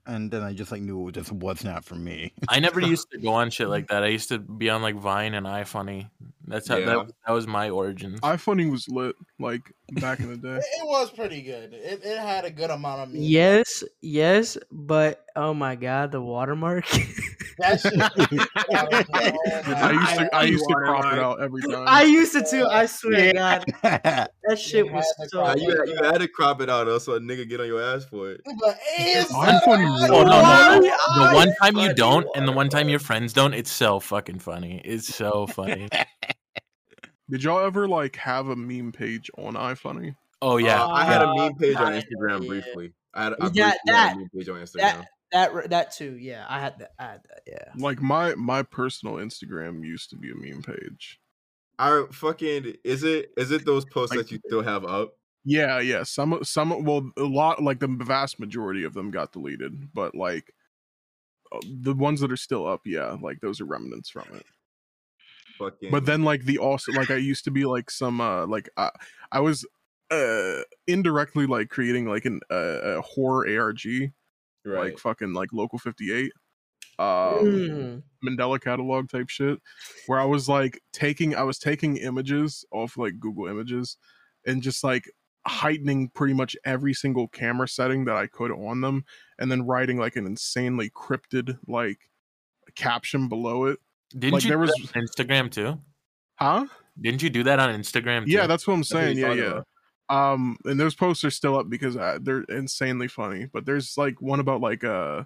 and 0.05 0.31
then 0.31 0.41
I 0.43 0.53
just 0.53 0.71
like 0.71 0.81
knew 0.81 0.99
it 1.01 1.03
was 1.03 1.13
just 1.13 1.31
was 1.31 1.63
not 1.63 1.83
for 1.83 1.95
me. 1.95 2.33
I 2.49 2.59
never 2.59 2.79
used 2.79 3.09
to 3.11 3.17
go 3.17 3.29
on 3.33 3.49
shit 3.49 3.67
like 3.69 3.87
that. 3.87 4.03
I 4.03 4.07
used 4.07 4.29
to 4.29 4.39
be 4.39 4.69
on 4.69 4.81
like 4.81 4.95
Vine 4.95 5.33
and 5.33 5.45
iFunny. 5.45 6.09
That's 6.45 6.67
how 6.67 6.77
Yeah. 6.77 6.85
that, 6.85 7.11
that 7.25 7.33
was 7.33 7.47
my 7.47 7.69
origins. 7.69 8.19
iFunny 8.19 8.69
was 8.69 8.87
lit, 8.89 9.15
like 9.39 9.61
back 9.93 10.19
in 10.19 10.29
the 10.29 10.37
day. 10.37 10.55
It, 10.57 10.65
it 10.81 10.85
was 10.85 11.09
pretty 11.09 11.41
good. 11.41 11.73
It, 11.73 12.01
it 12.03 12.17
had 12.17 12.43
a 12.45 12.51
good 12.51 12.69
amount 12.69 13.01
of 13.01 13.09
memes. 13.09 13.25
Yes, 13.25 13.83
yes, 14.01 14.57
but 14.71 15.25
oh 15.35 15.53
my 15.53 15.75
god, 15.75 16.11
the 16.11 16.21
watermark. 16.21 16.85
That 17.59 17.79
shit. 17.79 17.93
I 18.73 19.91
used 19.91 20.15
to 20.17 20.29
I 20.35 20.43
used 20.43 20.65
to 20.67 20.73
crop 20.75 21.13
it 21.13 21.19
out 21.19 21.41
every 21.41 21.61
time. 21.61 21.85
I 21.87 22.03
used 22.03 22.33
to 22.33 22.43
too. 22.43 22.65
I 22.65 22.85
swear 22.85 23.33
to 23.33 23.33
God, 23.33 23.65
that 23.83 24.59
shit 24.59 24.91
was 24.91 25.05
so. 25.27 25.39
cry. 25.43 25.53
Nah, 25.53 25.61
you, 25.61 25.83
you 25.87 26.03
had 26.03 26.19
to 26.19 26.27
crop 26.27 26.61
it 26.61 26.69
out, 26.69 26.85
though, 26.85 26.97
so 26.99 27.13
a 27.13 27.19
nigga 27.19 27.47
get 27.47 27.59
on 27.61 27.67
your 27.67 27.81
ass 27.81 28.05
for 28.05 28.31
it. 28.31 28.41
But 28.45 28.77
it's 28.97 29.31
iFunny. 29.31 30.09
Oh, 30.09 30.23
no, 30.23 30.23
no, 30.23 30.79
no. 30.79 31.29
The 31.29 31.35
one 31.35 31.53
time 31.61 31.77
you 31.77 31.93
don't, 31.93 32.27
and 32.35 32.47
the 32.47 32.51
one 32.51 32.69
time 32.69 32.89
your 32.89 32.99
friends 32.99 33.33
don't, 33.33 33.53
it's 33.53 33.71
so 33.71 33.99
fucking 33.99 34.39
funny. 34.39 34.81
It's 34.83 35.13
so 35.13 35.47
funny. 35.47 35.89
Did 37.29 37.43
y'all 37.43 37.65
ever 37.65 37.87
like 37.87 38.15
have 38.17 38.47
a 38.49 38.55
meme 38.55 38.91
page 38.91 39.31
on 39.37 39.53
iFunny? 39.55 40.15
Oh 40.41 40.57
yeah, 40.57 40.83
Uh, 40.83 40.89
I 40.89 41.05
had 41.05 41.21
a 41.21 41.27
Uh, 41.29 41.33
meme 41.35 41.55
page 41.55 41.75
on 41.77 41.93
Instagram 41.93 42.41
yeah. 42.43 42.47
briefly. 42.47 42.93
I 43.13 43.23
had, 43.25 43.33
I 43.39 43.49
Yeah, 43.53 43.69
briefly 43.71 43.93
had 43.93 44.13
a 44.13 44.15
meme 44.17 44.29
page 44.35 44.49
on 44.49 44.55
Instagram. 44.59 44.77
that 44.79 45.07
that 45.33 45.69
that 45.69 45.91
too. 45.91 46.17
Yeah, 46.17 46.45
I 46.47 46.59
had 46.59 46.79
that. 46.79 46.91
I 46.97 47.03
had 47.03 47.21
that. 47.29 47.41
Yeah. 47.45 47.71
Like 47.75 48.01
my 48.01 48.35
my 48.35 48.63
personal 48.63 49.15
Instagram 49.15 49.85
used 49.85 50.09
to 50.11 50.15
be 50.15 50.31
a 50.31 50.35
meme 50.35 50.63
page. 50.63 51.19
I 51.79 52.05
fucking 52.11 52.75
is 52.83 53.03
it 53.03 53.31
is 53.35 53.51
it 53.51 53.65
those 53.65 53.83
posts 53.85 54.15
Like- 54.15 54.25
that 54.27 54.31
you 54.31 54.39
still 54.47 54.61
have 54.61 54.85
up? 54.85 55.17
Yeah, 55.45 55.79
yeah. 55.79 56.03
Some 56.03 56.39
some 56.43 56.85
well 56.85 57.11
a 57.17 57.23
lot 57.23 57.61
like 57.61 57.79
the 57.79 57.87
vast 57.87 58.39
majority 58.39 58.85
of 58.85 58.93
them 58.93 59.11
got 59.11 59.33
deleted, 59.33 59.93
but 59.93 60.15
like 60.15 60.53
uh, 61.51 61.59
the 61.65 61.93
ones 61.93 62.21
that 62.21 62.31
are 62.31 62.37
still 62.37 62.65
up, 62.65 62.81
yeah, 62.85 63.17
like 63.21 63.41
those 63.41 63.59
are 63.59 63.65
remnants 63.65 64.09
from 64.09 64.25
it. 64.33 64.45
Fucking. 65.59 65.91
But 65.91 66.05
then 66.05 66.23
like 66.23 66.45
the 66.45 66.59
also 66.59 66.93
like 66.93 67.11
I 67.11 67.17
used 67.17 67.43
to 67.43 67.51
be 67.51 67.65
like 67.65 67.91
some 67.91 68.21
uh 68.21 68.45
like 68.47 68.69
I 68.77 68.91
I 69.33 69.41
was 69.41 69.65
uh 70.11 70.61
indirectly 70.87 71.45
like 71.45 71.69
creating 71.69 72.05
like 72.07 72.25
an 72.25 72.39
uh, 72.49 72.97
a 72.97 73.01
horror 73.01 73.45
ARG 73.59 73.83
right. 74.65 74.85
like 74.91 74.99
fucking 74.99 75.33
like 75.33 75.49
local 75.53 75.79
58 75.79 76.31
um 76.99 77.07
Mm. 77.43 78.03
Mandela 78.23 78.61
catalog 78.61 79.09
type 79.09 79.27
shit 79.29 79.59
where 80.07 80.19
I 80.19 80.25
was 80.25 80.47
like 80.47 80.79
taking 80.93 81.35
I 81.35 81.43
was 81.43 81.57
taking 81.57 81.97
images 81.97 82.63
off 82.71 82.97
like 82.97 83.19
Google 83.19 83.47
Images 83.47 83.97
and 84.45 84.61
just 84.61 84.83
like 84.83 85.05
heightening 85.47 86.09
pretty 86.09 86.33
much 86.33 86.55
every 86.65 86.93
single 86.93 87.27
camera 87.29 87.67
setting 87.67 88.05
that 88.05 88.15
I 88.15 88.27
could 88.27 88.51
on 88.51 88.81
them 88.81 89.03
and 89.39 89.51
then 89.51 89.63
writing 89.65 89.97
like 89.97 90.15
an 90.15 90.25
insanely 90.27 90.89
cryptid 90.91 91.57
like 91.67 91.97
caption 92.75 93.27
below 93.27 93.65
it. 93.65 93.79
didn't 94.17 94.33
like, 94.35 94.43
you 94.43 94.49
there 94.49 94.59
was- 94.59 94.71
Instagram 94.95 95.51
too? 95.51 95.79
Huh? 96.35 96.65
Didn't 97.01 97.23
you 97.23 97.29
do 97.31 97.43
that 97.43 97.59
on 97.59 97.69
Instagram? 97.79 98.25
Too? 98.25 98.31
Yeah, 98.31 98.45
that's 98.47 98.67
what 98.67 98.75
I'm 98.75 98.83
saying. 98.83 99.15
he's 99.17 99.23
Yeah, 99.23 99.33
yeah. 99.33 99.43
about. 99.43 99.67
Um, 100.09 100.57
and 100.65 100.79
those 100.79 100.95
posts 100.95 101.23
are 101.23 101.31
still 101.31 101.57
up 101.57 101.69
because 101.69 101.95
uh, 101.95 102.19
they're 102.21 102.43
insanely 102.43 103.07
funny. 103.07 103.47
But 103.51 103.65
there's 103.65 103.97
like 103.97 104.21
one 104.21 104.39
about 104.39 104.61
like 104.61 104.83
uh, 104.83 105.23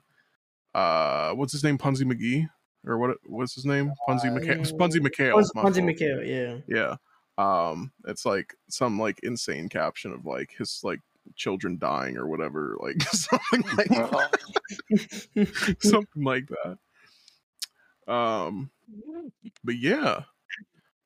uh, 0.73 1.31
what's 1.33 1.51
his 1.51 1.63
name, 1.63 1.77
Punzy 1.77 2.03
McGee, 2.03 2.47
or 2.85 2.97
what? 2.97 3.17
What's 3.25 3.55
his 3.55 3.65
name, 3.65 3.91
Punzy 4.07 4.25
McHale? 4.25 4.71
Punzy 4.73 4.99
McHale. 4.99 5.33
Punzi 5.33 5.55
my 5.55 5.63
Punzi 5.63 5.75
fault. 5.75 5.75
McHale, 5.75 6.27
yeah. 6.27 6.57
Yeah. 6.67 6.95
Um, 7.37 7.91
it's 8.07 8.25
like 8.25 8.55
some 8.69 8.99
like 8.99 9.19
insane 9.23 9.69
caption 9.69 10.11
of 10.11 10.25
like 10.25 10.53
his 10.57 10.81
like 10.83 10.99
children 11.35 11.77
dying 11.77 12.17
or 12.17 12.27
whatever, 12.27 12.77
like 12.79 13.01
something 13.11 13.63
like 13.75 13.89
that. 13.89 15.77
something 15.79 16.23
like 16.23 16.47
that. 16.47 16.77
Um, 18.11 18.71
but 19.63 19.75
yeah. 19.75 20.21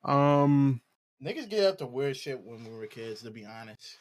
Um, 0.04 0.82
Niggas 1.24 1.50
get 1.50 1.64
up 1.66 1.78
to 1.80 1.86
weird 1.86 2.18
shit 2.18 2.40
when 2.44 2.64
we 2.64 2.72
were 2.76 2.88
kids. 2.88 3.22
To 3.22 3.32
be 3.32 3.46
honest. 3.46 3.98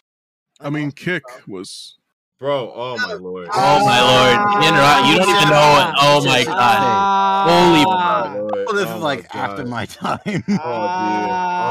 I 0.60 0.70
mean, 0.70 0.90
Kik 0.92 1.22
was 1.46 1.96
Bro, 2.38 2.72
oh 2.74 2.96
my 2.96 3.12
lord. 3.12 3.48
Oh 3.52 3.84
my 3.84 4.00
lord, 4.00 4.64
Inra, 4.64 5.10
you 5.12 5.18
don't 5.18 5.28
even 5.28 5.48
know 5.50 5.70
what. 5.72 5.94
Oh 6.00 6.24
my 6.24 6.42
god, 6.44 7.48
Holy 7.50 7.84
Oh 7.84 7.90
Ah. 7.90 8.24
my 8.30 8.38
lord. 8.38 8.52
Well, 8.66 8.74
this 8.74 8.86
oh 8.88 8.94
is 8.94 9.00
my 9.00 9.06
like 9.06 9.34
after 9.34 9.66
my 9.66 9.84
time. 9.86 10.18
Oh 10.26 10.32
dear. 10.48 10.56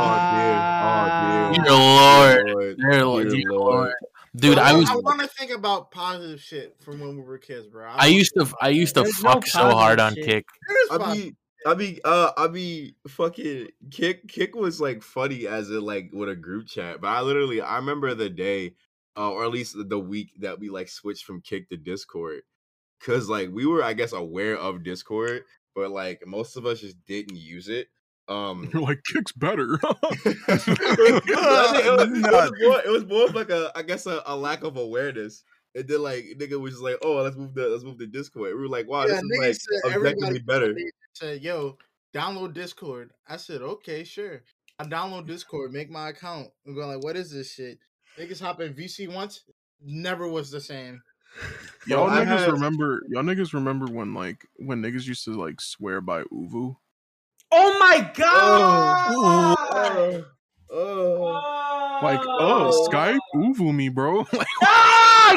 Oh 0.06 0.14
dear. 0.36 0.60
Oh 0.86 1.54
dear 1.54 1.64
dear. 1.64 1.74
lord, 1.74 2.50
Lord. 2.50 2.78
dear 2.78 3.06
lord, 3.06 3.24
Dear 3.30 3.36
dear 3.42 3.52
Lord. 3.52 3.74
lord. 3.74 3.94
dude, 4.36 4.58
I 4.60 4.70
I, 4.70 4.74
was. 4.74 4.90
I 4.92 4.96
want 4.98 5.22
to 5.22 5.28
think 5.28 5.50
about 5.52 5.90
positive 5.90 6.40
shit 6.40 6.76
from 6.82 7.00
when 7.00 7.16
we 7.18 7.24
were 7.24 7.40
kids, 7.40 7.66
bro. 7.66 7.88
I 7.90 8.06
used 8.06 8.34
to, 8.36 8.46
I 8.62 8.70
used 8.70 8.94
to 8.94 9.02
There's 9.04 9.24
no 9.24 9.32
fuck 9.32 9.48
so 9.48 9.72
hard 9.72 10.00
on 10.00 10.12
positive 10.12 10.26
Kik. 10.28 10.46
There's 10.68 10.90
I 10.92 10.98
positive- 11.00 11.26
be, 11.32 11.36
I 11.66 11.76
mean, 11.76 12.00
uh, 12.06 12.32
I 12.38 12.48
mean, 12.48 12.96
fucking 13.08 13.70
kik. 13.92 14.28
Kik 14.28 14.56
was 14.56 14.80
like 14.80 15.04
funny 15.04 15.48
as 15.48 15.70
a 15.70 15.82
like 15.82 16.10
with 16.14 16.30
a 16.30 16.36
group 16.36 16.68
chat, 16.68 17.02
but 17.02 17.08
I 17.08 17.22
literally, 17.22 17.62
I 17.62 17.76
remember 17.78 18.14
the 18.16 18.30
day, 18.30 18.76
uh, 19.18 19.32
or 19.32 19.44
at 19.44 19.52
least 19.52 19.76
the 19.78 20.00
week 20.00 20.32
that 20.40 20.60
we 20.60 20.70
like 20.70 20.88
switched 20.90 21.26
from 21.26 21.42
Kik 21.42 21.70
to 21.70 21.78
Discord, 21.78 22.42
cause 23.02 23.30
like 23.30 23.50
we 23.52 23.66
were, 23.66 23.84
I 23.84 23.94
guess, 23.94 24.14
aware 24.14 24.58
of 24.58 24.84
Discord, 24.84 25.44
but 25.76 25.92
like 25.92 26.26
most 26.26 26.56
of 26.56 26.66
us 26.66 26.80
just 26.80 27.04
didn't 27.06 27.38
use 27.38 27.68
it. 27.68 27.88
Um, 28.30 28.70
you're 28.72 28.84
like 28.84 29.02
Kik's 29.12 29.32
better. 29.32 29.80
It, 30.22 31.36
was, 31.36 31.74
it, 31.76 32.32
was 32.32 32.52
more, 32.62 32.82
it 32.86 32.92
was 32.92 33.06
more 33.06 33.26
of 33.26 33.34
like 33.34 33.50
a, 33.50 33.72
I 33.74 33.82
guess, 33.82 34.06
a, 34.06 34.22
a 34.28 34.36
lack 34.38 34.64
of 34.64 34.78
awareness. 34.78 35.44
And 35.76 35.88
then 35.88 36.02
like 36.02 36.26
nigga 36.38 36.60
was 36.60 36.74
just 36.74 36.84
like, 36.84 36.98
oh, 37.04 37.22
let's 37.22 37.36
move 37.36 37.54
the 37.54 37.68
let's 37.68 37.84
move 37.84 38.00
to 38.00 38.08
Discord. 38.08 38.56
We 38.56 38.62
were 38.62 38.68
like, 38.68 38.88
wow, 38.88 39.06
Yeah, 39.06 39.22
this 39.22 39.24
niggas 39.24 39.50
is 39.50 39.68
said 39.84 39.90
like 39.90 39.98
objectively 39.98 40.40
better. 40.40 40.76
said, 41.14 41.42
"Yo, 41.42 41.78
download 42.14 42.54
Discord." 42.54 43.12
I 43.28 43.38
said, 43.38 43.62
"Okay, 43.62 44.04
sure." 44.04 44.42
I 44.80 44.86
download 44.86 45.28
Discord, 45.28 45.74
make 45.74 45.90
my 45.90 46.10
account. 46.10 46.48
I'm 46.66 46.74
going 46.74 46.88
like, 46.88 47.04
"What 47.04 47.18
is 47.18 47.32
this 47.32 47.54
shit?" 47.54 47.78
Niggas 48.18 48.42
hop 48.42 48.62
in 48.62 48.74
VC 48.74 49.14
once, 49.14 49.44
never 49.82 50.28
was 50.28 50.50
the 50.50 50.62
same. 50.62 51.02
y'all 51.88 52.10
I 52.10 52.26
niggas 52.26 52.40
had- 52.40 52.52
remember? 52.54 53.04
Y'all 53.10 53.24
niggas 53.24 53.54
remember 53.54 53.86
when 53.86 54.14
like 54.14 54.46
when 54.56 54.82
niggas 54.82 55.06
used 55.06 55.26
to 55.26 55.32
like 55.32 55.62
swear 55.62 56.02
by 56.02 56.24
ooVoo? 56.24 56.76
Oh 57.52 57.80
my 57.80 58.10
oh, 58.10 58.14
god! 58.16 59.12
Oh, 59.12 60.26
oh. 60.72 62.00
Like, 62.02 62.22
oh, 62.24 62.88
Skype 62.90 63.18
oh. 63.36 63.38
ooVoo 63.38 63.76
me, 63.76 63.90
bro. 63.90 64.20
like, 64.34 64.48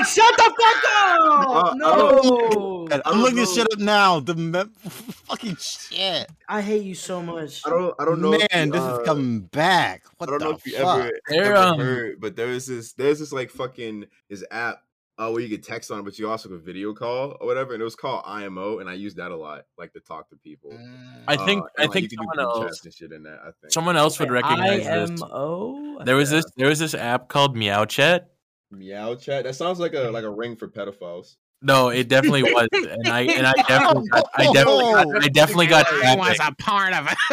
Ah, 0.00 0.02
shut 0.04 0.36
the 0.36 0.42
fuck 0.42 0.84
Uh, 0.84 1.58
up! 1.58 1.74
I 1.74 1.76
No, 1.76 2.88
I'm 2.92 3.00
don't 3.00 3.20
looking 3.20 3.36
this 3.36 3.54
shit 3.54 3.66
up 3.72 3.78
now. 3.78 4.20
The 4.20 4.34
me- 4.34 4.64
fucking 4.88 5.56
shit. 5.56 6.30
I 6.48 6.60
hate 6.60 6.82
you 6.82 6.94
so 6.94 7.22
much. 7.22 7.62
I 7.66 7.70
don't 7.70 7.94
I 7.98 8.04
don't 8.04 8.20
know. 8.20 8.30
Man, 8.30 8.40
if 8.50 8.66
you, 8.66 8.72
this 8.72 8.80
uh, 8.82 9.00
is 9.00 9.06
coming 9.06 9.40
back. 9.40 10.02
What 10.18 10.28
I 10.28 10.32
don't 10.32 10.38
the 10.40 10.44
know 10.46 10.50
if 10.52 10.66
you 10.66 10.76
fuck? 10.78 11.00
ever, 11.00 11.12
They're, 11.28 11.44
ever 11.44 11.56
um, 11.56 11.78
heard, 11.80 12.20
but 12.20 12.36
there's 12.36 12.66
this 12.66 12.92
there's 12.94 13.18
this 13.18 13.32
like 13.32 13.50
fucking 13.50 14.06
this 14.28 14.44
app 14.50 14.82
uh, 15.18 15.30
where 15.30 15.40
you 15.42 15.48
get 15.48 15.62
text 15.62 15.90
on 15.90 16.00
it, 16.00 16.02
but 16.04 16.18
you 16.18 16.28
also 16.28 16.48
can 16.48 16.60
video 16.60 16.92
call 16.94 17.36
or 17.40 17.46
whatever, 17.46 17.74
and 17.74 17.80
it 17.80 17.84
was 17.84 17.94
called 17.94 18.22
IMO, 18.26 18.78
and 18.78 18.88
I 18.88 18.94
use 18.94 19.14
that 19.16 19.30
a 19.30 19.36
lot, 19.36 19.66
like 19.76 19.92
to 19.92 20.00
talk 20.00 20.28
to 20.30 20.36
people. 20.36 20.70
Mm. 20.70 21.24
I 21.28 21.36
think, 21.36 21.62
Uh, 21.62 21.66
I 21.78 21.82
and, 21.82 21.88
like, 21.88 21.92
think 21.92 22.12
you 22.12 22.18
can 22.18 22.26
do 22.26 22.32
someone 22.34 22.64
else, 22.64 22.84
and 22.84 22.94
shit 22.94 23.12
in 23.12 23.22
that. 23.24 23.38
I 23.42 23.50
think 23.60 23.72
someone 23.72 23.96
else 23.96 24.18
would 24.18 24.30
recognize 24.30 24.84
this. 24.84 25.22
IMO? 25.22 26.02
There 26.04 26.16
was 26.16 26.30
this, 26.30 26.44
there 26.56 26.68
was 26.68 26.78
this 26.78 26.94
app 26.94 27.28
called 27.28 27.54
Meow 27.56 27.84
Chat. 27.84 28.30
Meow 28.72 29.14
chat. 29.14 29.44
That 29.44 29.54
sounds 29.54 29.78
like 29.78 29.94
a 29.94 30.10
like 30.10 30.24
a 30.24 30.30
ring 30.30 30.56
for 30.56 30.66
pedophiles. 30.68 31.36
No, 31.64 31.90
it 31.90 32.08
definitely 32.08 32.42
was, 32.42 32.66
and 32.72 33.06
I 33.06 33.20
and 33.20 33.46
I 33.46 33.52
definitely, 33.68 34.08
oh, 34.12 34.22
got, 34.22 34.26
I 34.34 34.44
definitely, 34.52 34.84
got, 35.06 35.06
I 35.22 35.28
definitely 35.28 35.66
got 35.68 35.86
traffic. 35.86 36.40
a 36.48 36.54
part 36.62 36.92
of 36.92 37.06
it. 37.06 37.18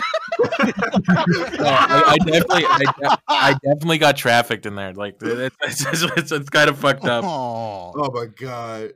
No, 1.59 1.65
I, 1.65 2.03
I 2.09 2.17
definitely, 2.17 2.63
I, 2.65 2.77
de- 2.77 3.17
I 3.27 3.53
definitely 3.63 3.97
got 3.97 4.15
trafficked 4.15 4.65
in 4.65 4.75
there. 4.75 4.93
Like 4.93 5.15
it's, 5.21 5.85
it's, 5.85 6.03
it's, 6.15 6.31
it's 6.31 6.49
kind 6.49 6.69
of 6.69 6.77
fucked 6.77 7.05
up. 7.05 7.23
Oh. 7.25 7.91
Oh 7.95 8.11
my 8.13 8.27
god. 8.27 8.91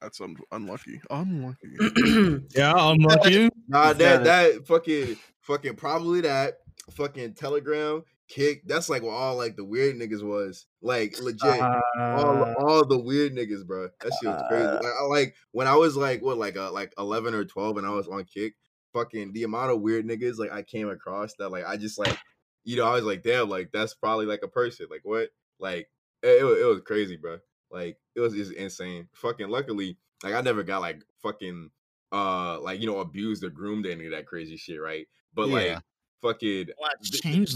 that's 0.00 0.20
un- 0.20 0.36
unlucky. 0.50 1.00
Unlucky. 1.10 2.42
Yeah, 2.56 2.72
unlucky. 2.76 3.50
Nah, 3.68 3.92
that 3.92 3.98
that- 3.98 4.24
that 4.24 4.66
fucking 4.66 5.16
fucking 5.42 5.76
probably 5.76 6.22
that 6.22 6.54
fucking 6.90 7.34
Telegram 7.34 8.02
kik. 8.32 8.62
That's 8.66 8.88
like 8.88 9.02
what 9.02 9.12
all 9.12 9.36
like 9.36 9.56
the 9.56 9.64
weird 9.64 9.96
niggas 9.96 10.22
was. 10.22 10.66
Like 10.80 11.20
legit. 11.20 11.60
all, 11.98 12.54
all 12.58 12.86
the 12.86 12.98
weird 12.98 13.34
niggas, 13.34 13.66
bro. 13.66 13.88
That 14.00 14.12
shit 14.20 14.30
was 14.30 14.42
crazy. 14.48 14.64
Uh, 14.64 14.80
Like, 14.82 14.92
I, 15.00 15.04
like 15.04 15.34
when 15.52 15.66
I 15.66 15.76
was 15.76 15.96
like 15.96 16.22
what, 16.22 16.38
like 16.38 16.56
uh, 16.56 16.72
like 16.72 16.92
eleven 16.98 17.34
or 17.34 17.44
twelve, 17.44 17.76
and 17.76 17.86
I 17.86 17.90
was 17.90 18.08
on 18.08 18.24
kik. 18.24 18.54
Fucking 18.92 19.32
the 19.32 19.44
amount 19.44 19.70
of 19.70 19.80
weird 19.80 20.06
niggas 20.06 20.38
like 20.38 20.52
I 20.52 20.62
came 20.62 20.90
across 20.90 21.32
that 21.38 21.48
like 21.48 21.64
I 21.66 21.78
just 21.78 21.98
like, 21.98 22.16
you 22.64 22.76
know, 22.76 22.86
I 22.86 22.92
was 22.92 23.04
like, 23.04 23.22
damn, 23.22 23.48
like 23.48 23.70
that's 23.72 23.94
probably 23.94 24.26
like 24.26 24.42
a 24.42 24.48
person. 24.48 24.86
Like 24.90 25.00
what? 25.02 25.30
Like 25.58 25.88
it, 26.22 26.28
it, 26.28 26.44
it 26.44 26.66
was 26.66 26.82
crazy, 26.84 27.16
bro. 27.16 27.38
Like 27.70 27.96
it 28.14 28.20
was 28.20 28.34
just 28.34 28.52
insane. 28.52 29.08
Fucking 29.14 29.48
luckily, 29.48 29.96
like 30.22 30.34
I 30.34 30.42
never 30.42 30.62
got 30.62 30.82
like 30.82 31.02
fucking 31.22 31.70
uh 32.12 32.60
like 32.60 32.80
you 32.80 32.86
know 32.86 32.98
abused 32.98 33.44
or 33.44 33.48
groomed 33.48 33.86
any 33.86 34.04
of 34.04 34.12
that 34.12 34.26
crazy 34.26 34.58
shit, 34.58 34.78
right? 34.80 35.06
But 35.32 35.48
Yeah. 35.48 35.54
like 35.54 35.78
fucking 36.20 36.68
Let's 36.80 37.10
th- 37.10 37.22
change 37.22 37.54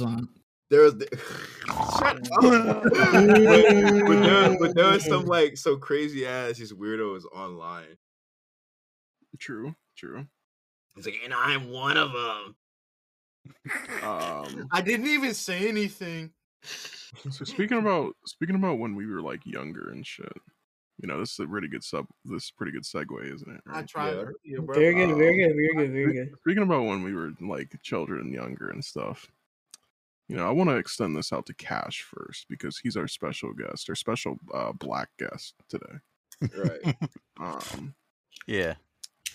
that. 0.69 0.75
there 0.75 0.83
was 0.83 0.97
the, 0.97 1.07
shut 1.99 2.17
up. 2.33 2.83
but, 2.83 4.07
but 4.07 4.23
there, 4.23 4.59
but 4.59 4.75
there 4.75 4.91
was 4.93 5.05
some 5.05 5.25
like 5.27 5.57
so 5.57 5.77
crazy 5.77 6.27
ass 6.27 6.59
just 6.59 6.79
weirdos 6.79 7.25
online. 7.35 7.97
true. 9.39 9.75
True. 9.97 10.27
It's 10.97 11.07
like, 11.07 11.17
and 11.25 11.33
I'm 11.35 11.71
one 11.71 11.97
of 11.97 12.13
them. 12.13 12.57
Um. 14.03 14.69
I 14.73 14.81
didn't 14.83 15.07
even 15.07 15.33
say 15.35 15.69
anything. 15.69 16.33
So 17.31 17.45
speaking 17.45 17.79
about 17.79 18.13
speaking 18.27 18.57
about 18.57 18.79
when 18.79 18.95
we 18.95 19.07
were 19.07 19.23
like 19.23 19.41
younger 19.47 19.91
and 19.91 20.07
shit. 20.07 20.33
you 20.99 21.07
know, 21.09 21.19
this 21.21 21.33
is 21.33 21.39
a 21.39 21.47
really 21.47 21.69
good 21.69 21.85
sub. 21.85 22.07
This 22.25 22.45
is 22.45 22.51
pretty 22.57 22.73
good 22.73 22.83
segue, 22.83 23.35
isn't 23.35 23.49
it? 23.55 23.61
I 23.69 23.73
right? 23.77 23.89
tried 23.89 24.15
Yeah. 24.15 24.23
earlier, 24.23 24.63
bro. 24.63 24.75
Very 24.75 24.95
good, 24.95 25.17
very 25.17 25.37
good, 25.39 25.55
very 25.55 25.75
good, 25.77 25.93
very 25.93 26.13
good. 26.13 26.35
Speaking 26.41 26.63
about 26.65 26.85
when 26.85 27.03
we 27.03 27.15
were 27.15 27.33
like 27.41 27.81
children, 27.83 28.33
younger 28.33 28.69
and 28.71 28.85
stuff, 28.85 29.31
you 30.29 30.37
know, 30.37 30.47
I 30.49 30.53
want 30.53 30.71
to 30.71 30.77
extend 30.77 31.17
this 31.17 31.33
out 31.33 31.47
to 31.47 31.55
Cash 31.55 32.03
first 32.03 32.47
because 32.49 32.79
he's 32.79 32.97
our 32.97 33.09
special 33.09 33.53
guest, 33.53 33.89
our 33.89 33.95
special 33.95 34.39
uh, 34.53 34.73
black 34.73 35.11
guest 35.19 35.55
today. 35.69 35.99
Right. 36.57 36.81
Um, 37.39 37.95
Yeah. 38.47 38.77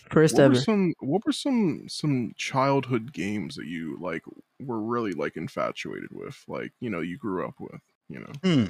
First 0.10 0.38
what 0.38 0.39
ever. 0.39 0.49
were 0.49 0.56
some 0.56 0.93
what 0.99 1.25
were 1.25 1.32
some 1.32 1.88
some 1.89 2.34
childhood 2.36 3.13
games 3.13 3.56
that 3.56 3.65
you 3.67 3.97
like 3.99 4.23
were 4.60 4.80
really 4.82 5.13
like 5.13 5.38
infatuated 5.38 6.12
with, 6.12 6.43
like 6.47 6.73
you 6.80 6.89
know 6.89 7.01
you 7.01 7.17
grew 7.17 7.45
up 7.47 7.60
with, 7.60 7.82
you 8.10 8.19
know? 8.19 8.41
Hmm. 8.43 8.65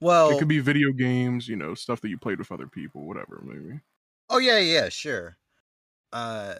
Well, 0.00 0.32
it 0.32 0.38
could 0.38 0.48
be 0.48 0.60
video 0.60 0.92
games, 0.92 1.48
you 1.48 1.56
know, 1.56 1.74
stuff 1.74 2.00
that 2.02 2.08
you 2.08 2.18
played 2.18 2.38
with 2.38 2.52
other 2.52 2.66
people, 2.68 3.06
whatever, 3.06 3.40
maybe. 3.42 3.80
Oh 4.30 4.38
yeah, 4.38 4.58
yeah, 4.58 4.88
sure. 4.88 5.36
Uh 6.12 6.56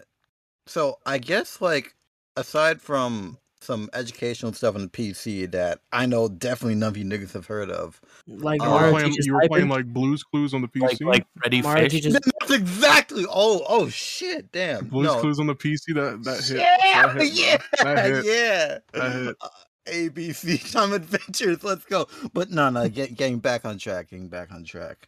so 0.67 0.99
I 1.05 1.19
guess 1.19 1.61
like 1.61 1.95
aside 2.37 2.81
from 2.81 3.39
some 3.61 3.89
educational 3.93 4.53
stuff 4.53 4.75
on 4.75 4.81
the 4.81 4.87
PC 4.87 5.51
that 5.51 5.79
I 5.91 6.05
know 6.05 6.29
definitely 6.29 6.75
none 6.75 6.89
of 6.89 6.97
you 6.97 7.05
niggas 7.05 7.33
have 7.33 7.45
heard 7.45 7.69
of. 7.69 7.99
Like 8.27 8.61
Uh, 8.61 8.65
You 8.65 8.71
were 8.71 8.91
playing, 8.91 9.15
you 9.19 9.33
were 9.33 9.47
playing 9.47 9.69
like 9.69 9.85
Blues 9.87 10.23
Clues 10.23 10.53
on 10.53 10.61
the 10.61 10.67
PC. 10.67 10.81
Like 10.81 11.01
like 11.01 11.27
Ready 11.43 11.61
Mario 11.61 11.83
Fish. 11.83 11.91
teaches 11.91 12.13
That's 12.13 12.51
exactly 12.51 13.25
oh 13.29 13.65
oh 13.67 13.89
shit, 13.89 14.51
damn. 14.51 14.87
Blues 14.87 15.07
no. 15.07 15.19
Clues 15.19 15.39
on 15.39 15.47
the 15.47 15.55
PC. 15.55 15.93
That 15.95 16.23
that 16.23 16.43
hit. 16.43 16.57
Yeah, 16.57 17.07
that 17.07 17.21
hit, 17.21 17.33
yeah. 17.33 17.57
That 17.83 18.05
hit. 18.05 18.25
yeah. 18.25 18.77
That 18.93 19.11
hit. 19.13 19.35
Uh, 19.41 19.49
ABC 19.87 20.71
Time 20.71 20.93
Adventures, 20.93 21.63
let's 21.63 21.85
go. 21.85 22.07
But 22.33 22.51
no, 22.51 22.69
no, 22.69 22.87
get, 22.89 23.15
getting 23.15 23.39
back 23.39 23.65
on 23.65 23.77
track, 23.77 24.09
getting 24.09 24.27
back 24.27 24.51
on 24.51 24.63
track. 24.63 25.07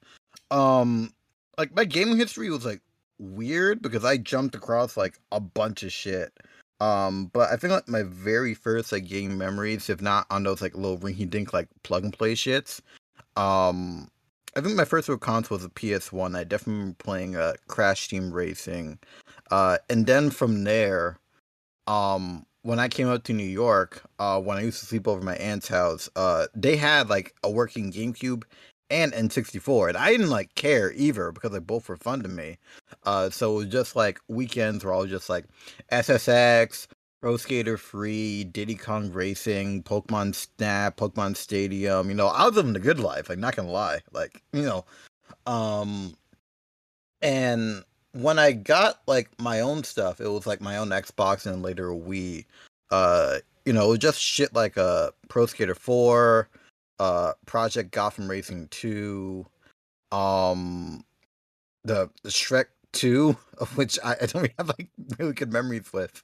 Um, 0.49 1.13
like 1.57 1.75
my 1.75 1.85
gaming 1.85 2.17
history 2.17 2.49
was 2.49 2.65
like 2.65 2.81
weird 3.19 3.81
because 3.81 4.03
I 4.03 4.17
jumped 4.17 4.55
across 4.55 4.97
like 4.97 5.19
a 5.31 5.39
bunch 5.39 5.83
of 5.83 5.93
shit. 5.93 6.33
Um, 6.81 7.27
but 7.31 7.51
I 7.51 7.57
think 7.57 7.71
like 7.73 7.87
my 7.87 8.01
very 8.01 8.55
first 8.55 8.91
like 8.91 9.07
game 9.07 9.37
memories, 9.37 9.87
if 9.87 10.01
not 10.01 10.25
on 10.31 10.43
those 10.43 10.63
like 10.63 10.75
little 10.75 10.97
rinky 10.97 11.29
dink 11.29 11.53
like 11.53 11.67
plug 11.83 12.03
and 12.03 12.11
play 12.11 12.33
shits. 12.33 12.81
Um, 13.37 14.09
I 14.55 14.61
think 14.61 14.75
my 14.75 14.83
first 14.85 15.07
real 15.07 15.19
console 15.19 15.57
was 15.59 15.65
a 15.65 15.69
PS1. 15.69 16.35
I 16.35 16.43
definitely 16.43 16.73
remember 16.73 16.95
playing 16.97 17.35
uh 17.35 17.53
Crash 17.67 18.07
Team 18.07 18.31
Racing. 18.33 18.97
Uh, 19.51 19.77
and 19.91 20.07
then 20.07 20.31
from 20.31 20.63
there, 20.63 21.19
um 21.85 22.47
when 22.63 22.79
I 22.79 22.87
came 22.89 23.07
up 23.09 23.23
to 23.25 23.33
New 23.33 23.43
York, 23.43 24.01
uh 24.17 24.41
when 24.41 24.57
I 24.57 24.61
used 24.61 24.79
to 24.79 24.87
sleep 24.87 25.07
over 25.07 25.21
my 25.21 25.35
aunt's 25.35 25.67
house, 25.67 26.09
uh 26.15 26.47
they 26.55 26.77
had 26.77 27.09
like 27.09 27.35
a 27.43 27.51
working 27.51 27.91
GameCube 27.91 28.43
and 28.91 29.13
N64 29.13 29.89
and 29.89 29.97
I 29.97 30.11
didn't 30.11 30.29
like 30.29 30.53
care 30.55 30.91
either 30.93 31.31
because 31.31 31.51
they 31.51 31.59
both 31.59 31.89
were 31.89 31.97
fun 31.97 32.21
to 32.23 32.29
me. 32.29 32.57
Uh 33.03 33.29
so 33.29 33.53
it 33.53 33.57
was 33.57 33.67
just 33.67 33.95
like 33.95 34.19
weekends 34.27 34.83
were 34.83 34.93
all 34.93 35.05
just 35.05 35.29
like 35.29 35.45
SSX, 35.91 36.87
Pro 37.21 37.37
Skater 37.37 37.77
Free, 37.77 38.43
Diddy 38.43 38.75
Kong 38.75 39.11
Racing, 39.11 39.83
Pokemon 39.83 40.35
Snap, 40.35 40.97
Pokemon 40.97 41.35
Stadium, 41.37 42.09
you 42.09 42.15
know, 42.15 42.27
I 42.27 42.45
was 42.45 42.55
living 42.55 42.73
the 42.73 42.79
good 42.79 42.99
life, 42.99 43.29
like 43.29 43.39
not 43.39 43.55
gonna 43.55 43.71
lie. 43.71 44.01
Like, 44.11 44.43
you 44.53 44.63
know, 44.63 44.85
um 45.47 46.15
and 47.21 47.83
when 48.13 48.39
I 48.39 48.51
got 48.51 49.01
like 49.07 49.29
my 49.39 49.61
own 49.61 49.83
stuff, 49.83 50.19
it 50.19 50.27
was 50.27 50.45
like 50.47 50.61
my 50.61 50.77
own 50.77 50.89
Xbox 50.89 51.45
and 51.45 51.61
later 51.61 51.91
a 51.91 51.95
Wii. 51.95 52.45
Uh, 52.89 53.37
you 53.65 53.71
know, 53.73 53.85
it 53.85 53.89
was 53.89 53.99
just 53.99 54.19
shit 54.19 54.53
like 54.53 54.77
uh 54.77 55.11
Pro 55.29 55.45
Skater 55.45 55.75
4, 55.75 56.49
uh 57.01 57.33
Project 57.47 57.91
Gotham 57.91 58.29
Racing 58.29 58.67
2, 58.69 59.43
um 60.11 61.03
the, 61.83 62.09
the 62.21 62.29
Shrek 62.29 62.65
2, 62.93 63.35
of 63.57 63.75
which 63.75 63.97
I, 64.03 64.11
I 64.21 64.25
don't 64.27 64.43
really 64.43 64.53
have 64.59 64.67
like 64.67 64.87
really 65.17 65.33
good 65.33 65.51
memories 65.51 65.91
with. 65.91 66.21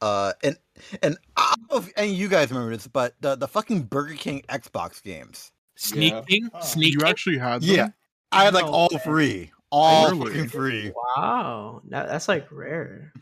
Uh 0.00 0.32
and 0.42 0.56
and 1.02 1.16
I 1.36 1.54
don't 1.56 1.70
know 1.70 1.86
if 1.86 1.92
any 1.96 2.10
of 2.12 2.18
you 2.18 2.28
guys 2.28 2.50
remember 2.50 2.74
this, 2.74 2.88
but 2.88 3.14
the, 3.20 3.36
the 3.36 3.46
fucking 3.48 3.82
Burger 3.84 4.14
King 4.14 4.42
Xbox 4.48 5.00
games. 5.02 5.52
Sneaking, 5.76 6.50
Huh. 6.52 6.60
sneaking. 6.62 7.00
You 7.00 7.06
actually 7.06 7.38
had 7.38 7.62
them? 7.62 7.68
Yeah. 7.76 7.88
I 8.32 8.44
had 8.44 8.54
like 8.54 8.64
No 8.66 8.72
all 8.72 8.88
way. 8.92 8.98
three. 9.04 9.50
All 9.70 10.10
Really? 10.10 10.32
fucking 10.32 10.48
three. 10.48 10.92
Wow, 11.16 11.82
that, 11.90 12.08
that's 12.08 12.28
like 12.28 12.50
rare. 12.50 13.12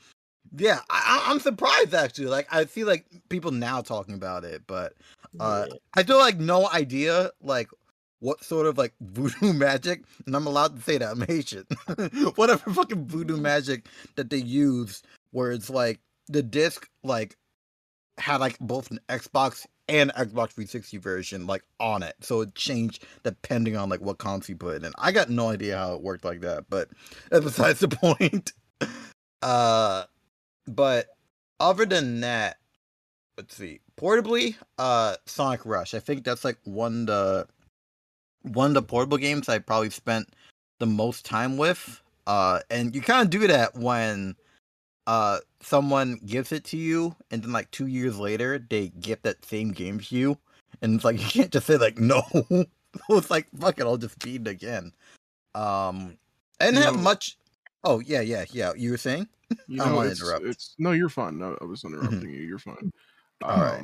Yeah, 0.56 0.80
I, 0.90 1.24
I'm 1.26 1.40
surprised 1.40 1.94
actually. 1.94 2.26
Like 2.26 2.46
I 2.50 2.64
see 2.66 2.84
like 2.84 3.06
people 3.28 3.50
now 3.50 3.80
talking 3.80 4.14
about 4.14 4.44
it, 4.44 4.62
but 4.66 4.94
uh, 5.40 5.66
Yeah. 5.68 5.74
I 5.96 6.02
still 6.02 6.18
like 6.18 6.38
no 6.38 6.68
idea 6.70 7.30
like 7.42 7.68
what 8.20 8.42
sort 8.44 8.66
of 8.66 8.78
like 8.78 8.94
voodoo 9.00 9.52
magic, 9.52 10.04
and 10.26 10.34
I'm 10.34 10.46
allowed 10.46 10.76
to 10.76 10.82
say 10.82 10.98
that 10.98 11.10
I'm 11.10 11.20
Haitian. 11.22 11.66
Whatever 12.36 12.70
fucking 12.70 13.06
voodoo 13.06 13.36
magic 13.36 13.86
that 14.16 14.30
they 14.30 14.38
use, 14.38 15.02
where 15.32 15.50
it's 15.50 15.70
like 15.70 16.00
the 16.28 16.42
disc 16.42 16.88
like 17.02 17.36
had 18.18 18.40
like 18.40 18.58
both 18.60 18.90
an 18.90 19.00
Xbox 19.08 19.66
and 19.88 20.10
Xbox 20.14 20.52
360 20.52 20.96
version 20.98 21.46
like 21.46 21.64
on 21.80 22.02
it, 22.02 22.14
so 22.20 22.42
it 22.42 22.54
changed 22.54 23.04
depending 23.24 23.76
on 23.76 23.88
like 23.88 24.00
what 24.00 24.18
console 24.18 24.52
you 24.54 24.56
put 24.56 24.84
in. 24.84 24.92
I 24.98 25.10
got 25.10 25.30
no 25.30 25.50
idea 25.50 25.76
how 25.76 25.94
it 25.94 26.02
worked 26.02 26.24
like 26.24 26.40
that, 26.42 26.66
but 26.70 26.88
that's 27.30 27.44
besides 27.44 27.80
the 27.80 27.88
point. 27.88 28.52
Uh, 29.42 30.04
but 30.66 31.07
other 31.61 31.87
than 31.87 32.20
that, 32.20 32.59
let's 33.37 33.57
see. 33.57 33.81
Portably, 33.96 34.57
uh, 34.79 35.16
Sonic 35.27 35.64
Rush. 35.64 35.94
I 35.94 36.00
think 36.00 36.24
that's 36.24 36.44
like 36.44 36.59
one 36.64 37.03
of 37.03 37.07
the 37.07 37.46
one 38.42 38.68
of 38.70 38.74
the 38.74 38.83
portable 38.83 39.16
games 39.18 39.48
I 39.48 39.59
probably 39.59 39.90
spent 39.90 40.29
the 40.79 40.87
most 40.87 41.24
time 41.24 41.57
with. 41.57 42.00
Uh, 42.27 42.61
and 42.70 42.94
you 42.94 43.00
kind 43.00 43.22
of 43.24 43.31
do 43.31 43.46
that 43.46 43.74
when 43.77 44.35
uh 45.07 45.38
someone 45.61 46.18
gives 46.27 46.53
it 46.53 46.64
to 46.64 46.77
you, 46.77 47.14
and 47.31 47.42
then 47.42 47.53
like 47.53 47.70
two 47.70 47.87
years 47.87 48.18
later 48.18 48.59
they 48.70 48.88
gift 49.00 49.22
that 49.24 49.44
same 49.44 49.70
game 49.72 50.00
to 50.00 50.14
you, 50.16 50.38
and 50.83 50.94
it's 50.94 51.05
like 51.05 51.20
you 51.20 51.29
can't 51.42 51.53
just 51.53 51.66
say 51.66 51.77
like 51.77 51.98
no. 51.98 52.22
it's 53.11 53.31
like 53.31 53.46
fuck 53.59 53.79
it, 53.79 53.85
I'll 53.85 53.96
just 53.98 54.18
beat 54.20 54.42
it 54.42 54.48
again. 54.48 54.92
Um, 55.55 56.16
I 56.61 56.66
didn't 56.66 56.77
You 56.79 56.83
have 56.85 56.96
know- 56.96 57.03
much. 57.03 57.37
Oh 57.85 58.01
yeah, 58.01 58.20
yeah, 58.20 58.44
yeah. 58.53 58.73
You 58.77 58.90
were 58.92 58.97
saying? 58.99 59.29
You 59.68 59.81
I 59.81 59.85
don't 59.85 59.92
know, 59.92 59.97
wanna 59.99 60.09
it's, 60.11 60.20
interrupt. 60.23 60.47
it's 60.47 60.75
no, 60.79 60.92
you're 60.92 61.09
fine. 61.11 61.38
No, 61.38 61.57
I 61.61 61.64
was 61.64 61.85
interrupting 61.85 62.31
you. 62.31 62.40
You're 62.42 62.59
fine. 62.59 62.90
Um, 63.44 63.51
All 63.51 63.57
right. 63.61 63.83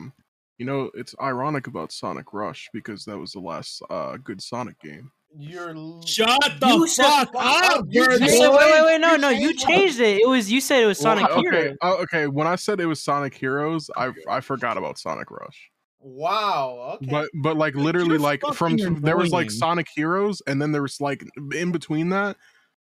You 0.58 0.66
know, 0.66 0.90
it's 0.94 1.14
ironic 1.22 1.66
about 1.68 1.92
Sonic 1.92 2.32
Rush 2.32 2.68
because 2.72 3.04
that 3.04 3.16
was 3.18 3.32
the 3.32 3.40
last 3.40 3.82
uh, 3.88 4.16
good 4.18 4.42
Sonic 4.42 4.78
game. 4.80 5.10
You're 5.38 5.74
l- 5.76 6.02
Shut 6.04 6.40
the 6.60 6.66
You 6.66 6.86
said- 6.88 7.04
fuck 7.26 7.30
up, 7.36 7.86
You 7.88 8.04
Bird 8.04 8.12
You 8.14 8.18
changed- 8.20 8.34
said, 8.34 8.48
wait, 8.50 8.72
wait, 8.72 8.84
wait, 8.84 9.00
no, 9.00 9.16
no, 9.16 9.28
you 9.28 9.48
changed- 9.54 9.66
changed 9.66 10.00
it. 10.00 10.20
It 10.22 10.28
was 10.28 10.50
you 10.50 10.60
said 10.60 10.82
it 10.82 10.86
was 10.86 10.98
Sonic 10.98 11.28
Well, 11.28 11.38
okay, 11.38 11.50
Heroes. 11.62 11.76
uh, 11.82 11.94
okay. 12.00 12.26
When 12.26 12.46
I 12.46 12.56
said 12.56 12.80
it 12.80 12.86
was 12.86 13.00
Sonic 13.02 13.34
Heroes, 13.34 13.90
I 13.96 14.12
I 14.28 14.40
forgot 14.40 14.76
about 14.76 14.98
Sonic 14.98 15.30
Rush. 15.30 15.70
wow. 16.00 16.96
Okay. 16.96 17.06
But 17.10 17.28
but 17.42 17.56
like 17.56 17.74
literally 17.74 18.10
you're 18.10 18.18
like 18.18 18.40
from 18.54 18.76
fucking 18.78 19.02
there 19.02 19.16
was 19.16 19.30
like. 19.30 19.50
Sonic 19.50 19.86
Heroes, 19.94 20.42
and 20.46 20.60
then 20.60 20.72
there 20.72 20.82
was 20.82 21.00
like 21.00 21.24
in 21.54 21.70
between 21.72 22.08
that. 22.10 22.36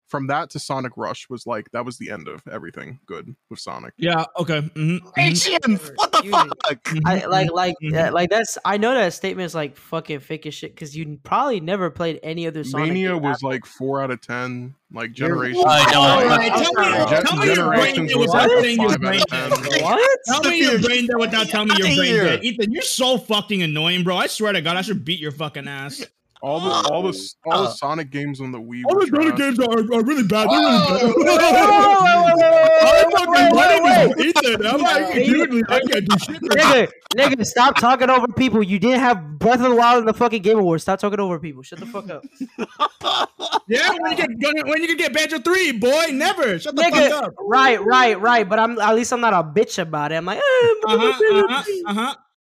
From 0.09 0.27
that 0.29 0.49
to 0.51 0.59
Sonic 0.59 0.93
Rush 0.97 1.29
was 1.29 1.47
like 1.47 1.71
that 1.73 1.85
was 1.85 1.99
the 1.99 2.11
end 2.11 2.29
of 2.29 2.43
everything 2.51 2.99
good 3.05 3.37
with 3.51 3.59
Sonic. 3.61 3.93
Yeah. 3.99 4.25
Okay. 4.39 4.63
mhm, 4.75 5.01
mhm, 5.01 5.97
what 5.97 6.13
the 6.13 6.23
You- 6.25 6.31
fuck? 6.33 6.89
I 7.05 7.21
mhm, 7.21 7.29
like 7.29 7.53
like 7.53 7.75
mhm. 7.83 8.09
uh, 8.09 8.13
like 8.13 8.31
that's 8.31 8.57
I 8.65 8.79
know 8.79 8.95
that 8.95 9.13
statement 9.13 9.45
is 9.47 9.55
like 9.55 9.77
fucking 9.77 10.21
fake 10.21 10.47
as 10.47 10.55
shit 10.55 10.75
because 10.75 10.97
you 10.97 11.19
probably 11.25 11.61
never 11.61 11.91
played 11.91 12.21
any 12.23 12.47
other 12.47 12.65
Sonic. 12.65 12.89
Mania 12.89 13.13
game 13.13 13.23
was 13.23 13.35
after- 13.35 13.47
like 13.49 13.67
four 13.67 14.03
out 14.03 14.11
of 14.11 14.21
ten. 14.23 14.75
Like 14.91 15.19
You're- 15.19 15.29
Generations. 15.29 15.65
I 15.69 15.93
know, 15.93 16.01
like- 16.01 16.53
Alright, 16.53 16.53
tell 16.53 16.73
me, 16.73 17.25
tell 17.27 17.37
me 17.37 17.47
your 17.47 17.67
brain 17.67 17.95
Generations 17.95 18.09
dead 18.09 18.17
was 18.17 18.27
without 18.29 18.51
saying 18.63 18.81
your 18.81 18.99
brain 18.99 19.21
of 19.31 19.67
what? 19.83 20.19
Tell 20.25 20.41
me 20.43 20.61
your 20.63 20.79
brain 20.81 21.07
dead 21.07 21.17
without 21.19 21.49
telling 21.49 21.69
me 21.69 21.75
your 21.77 21.87
brain 21.97 22.05
here. 22.07 22.25
dead. 22.25 22.45
Ethan, 22.45 22.73
you're 22.73 22.81
so 22.83 23.19
fucking 23.19 23.63
annoying, 23.63 24.05
bro. 24.05 24.17
I 24.17 24.27
swear 24.29 24.55
to 24.55 24.63
God, 24.63 24.79
I 24.79 24.81
should 24.83 25.05
beat 25.05 25.21
your 25.21 25.33
fucking 25.33 25.69
ass. 25.69 26.07
All 26.41 26.61
the 26.61 26.71
all 26.71 27.03
the 27.03 27.33
all 27.47 27.63
the 27.65 27.69
Uh, 27.69 27.73
Sonic 27.73 28.11
games 28.11 28.41
on 28.41 28.53
the 28.53 28.61
Wii 28.61 28.83
All 28.87 28.95
the 28.95 29.07
other 29.19 29.31
trash. 29.31 29.39
games 29.39 29.59
are, 29.59 29.79
are 29.81 30.05
really 30.05 30.23
bad. 30.23 30.49
They're 30.49 30.59
really 30.61 31.27
bad. 31.39 31.69
whoa, 31.69 31.97
whoa, 31.99 32.37
whoa, 32.37 32.79
I'm 32.81 33.11
whoa, 33.11 33.11
fucking 33.11 33.35
whoa, 33.35 33.57
running 33.57 33.83
whoa, 33.83 34.25
Ethan. 34.25 34.67
I'm 34.67 34.81
like, 34.81 35.15
dude, 35.15 35.71
I 35.71 35.81
can't 35.81 36.09
do 36.09 36.19
shit. 36.19 36.43
Nigga, 36.43 36.89
nigga, 37.17 37.45
stop 37.47 37.77
talking 37.77 38.09
over 38.09 38.29
people. 38.29 38.63
You 38.63 38.79
didn't 38.79 39.01
have 39.01 39.39
Breath 39.41 39.61
of 39.61 39.71
the 39.71 39.75
Wild 39.75 40.01
in 40.01 40.07
the 40.07 40.15
fucking 40.15 40.43
Game 40.43 40.59
Awards. 40.59 40.83
Stop 40.85 41.01
talking 41.01 41.19
over 41.19 41.39
people. 41.41 41.63
Shut 41.65 41.81
the 41.81 41.87
fuck 41.87 42.09
up. 42.11 42.23
Yeah, 43.71 43.91
when 43.99 44.13
you 44.13 44.17
get 44.17 44.41
gonna- 44.41 44.65
when 44.71 44.81
you 44.81 44.89
can 44.89 44.97
get 44.97 45.13
Banjo 45.13 45.41
three, 45.41 45.73
boy, 45.73 46.07
never. 46.13 46.59
Shut 46.59 46.75
the 46.75 46.83
fuck 46.85 47.13
up. 47.25 47.35
right, 47.39 47.83
right, 47.85 48.19
right. 48.19 48.49
But 48.49 48.59
I'm 48.59 48.79
at 48.81 48.95
least 48.95 49.13
I'm 49.13 49.21
not 49.21 49.35
a 49.35 49.43
bitch 49.43 49.79
about 49.79 50.11
it. 50.11 50.15
I'm 50.17 50.25
like, 50.25 50.39
eh, 50.39 50.41
Uh 50.41 50.99
huh. 50.99 51.07
Uh 51.07 51.43
huh. 51.49 51.65
Uh 51.87 51.95
huh. 51.95 52.15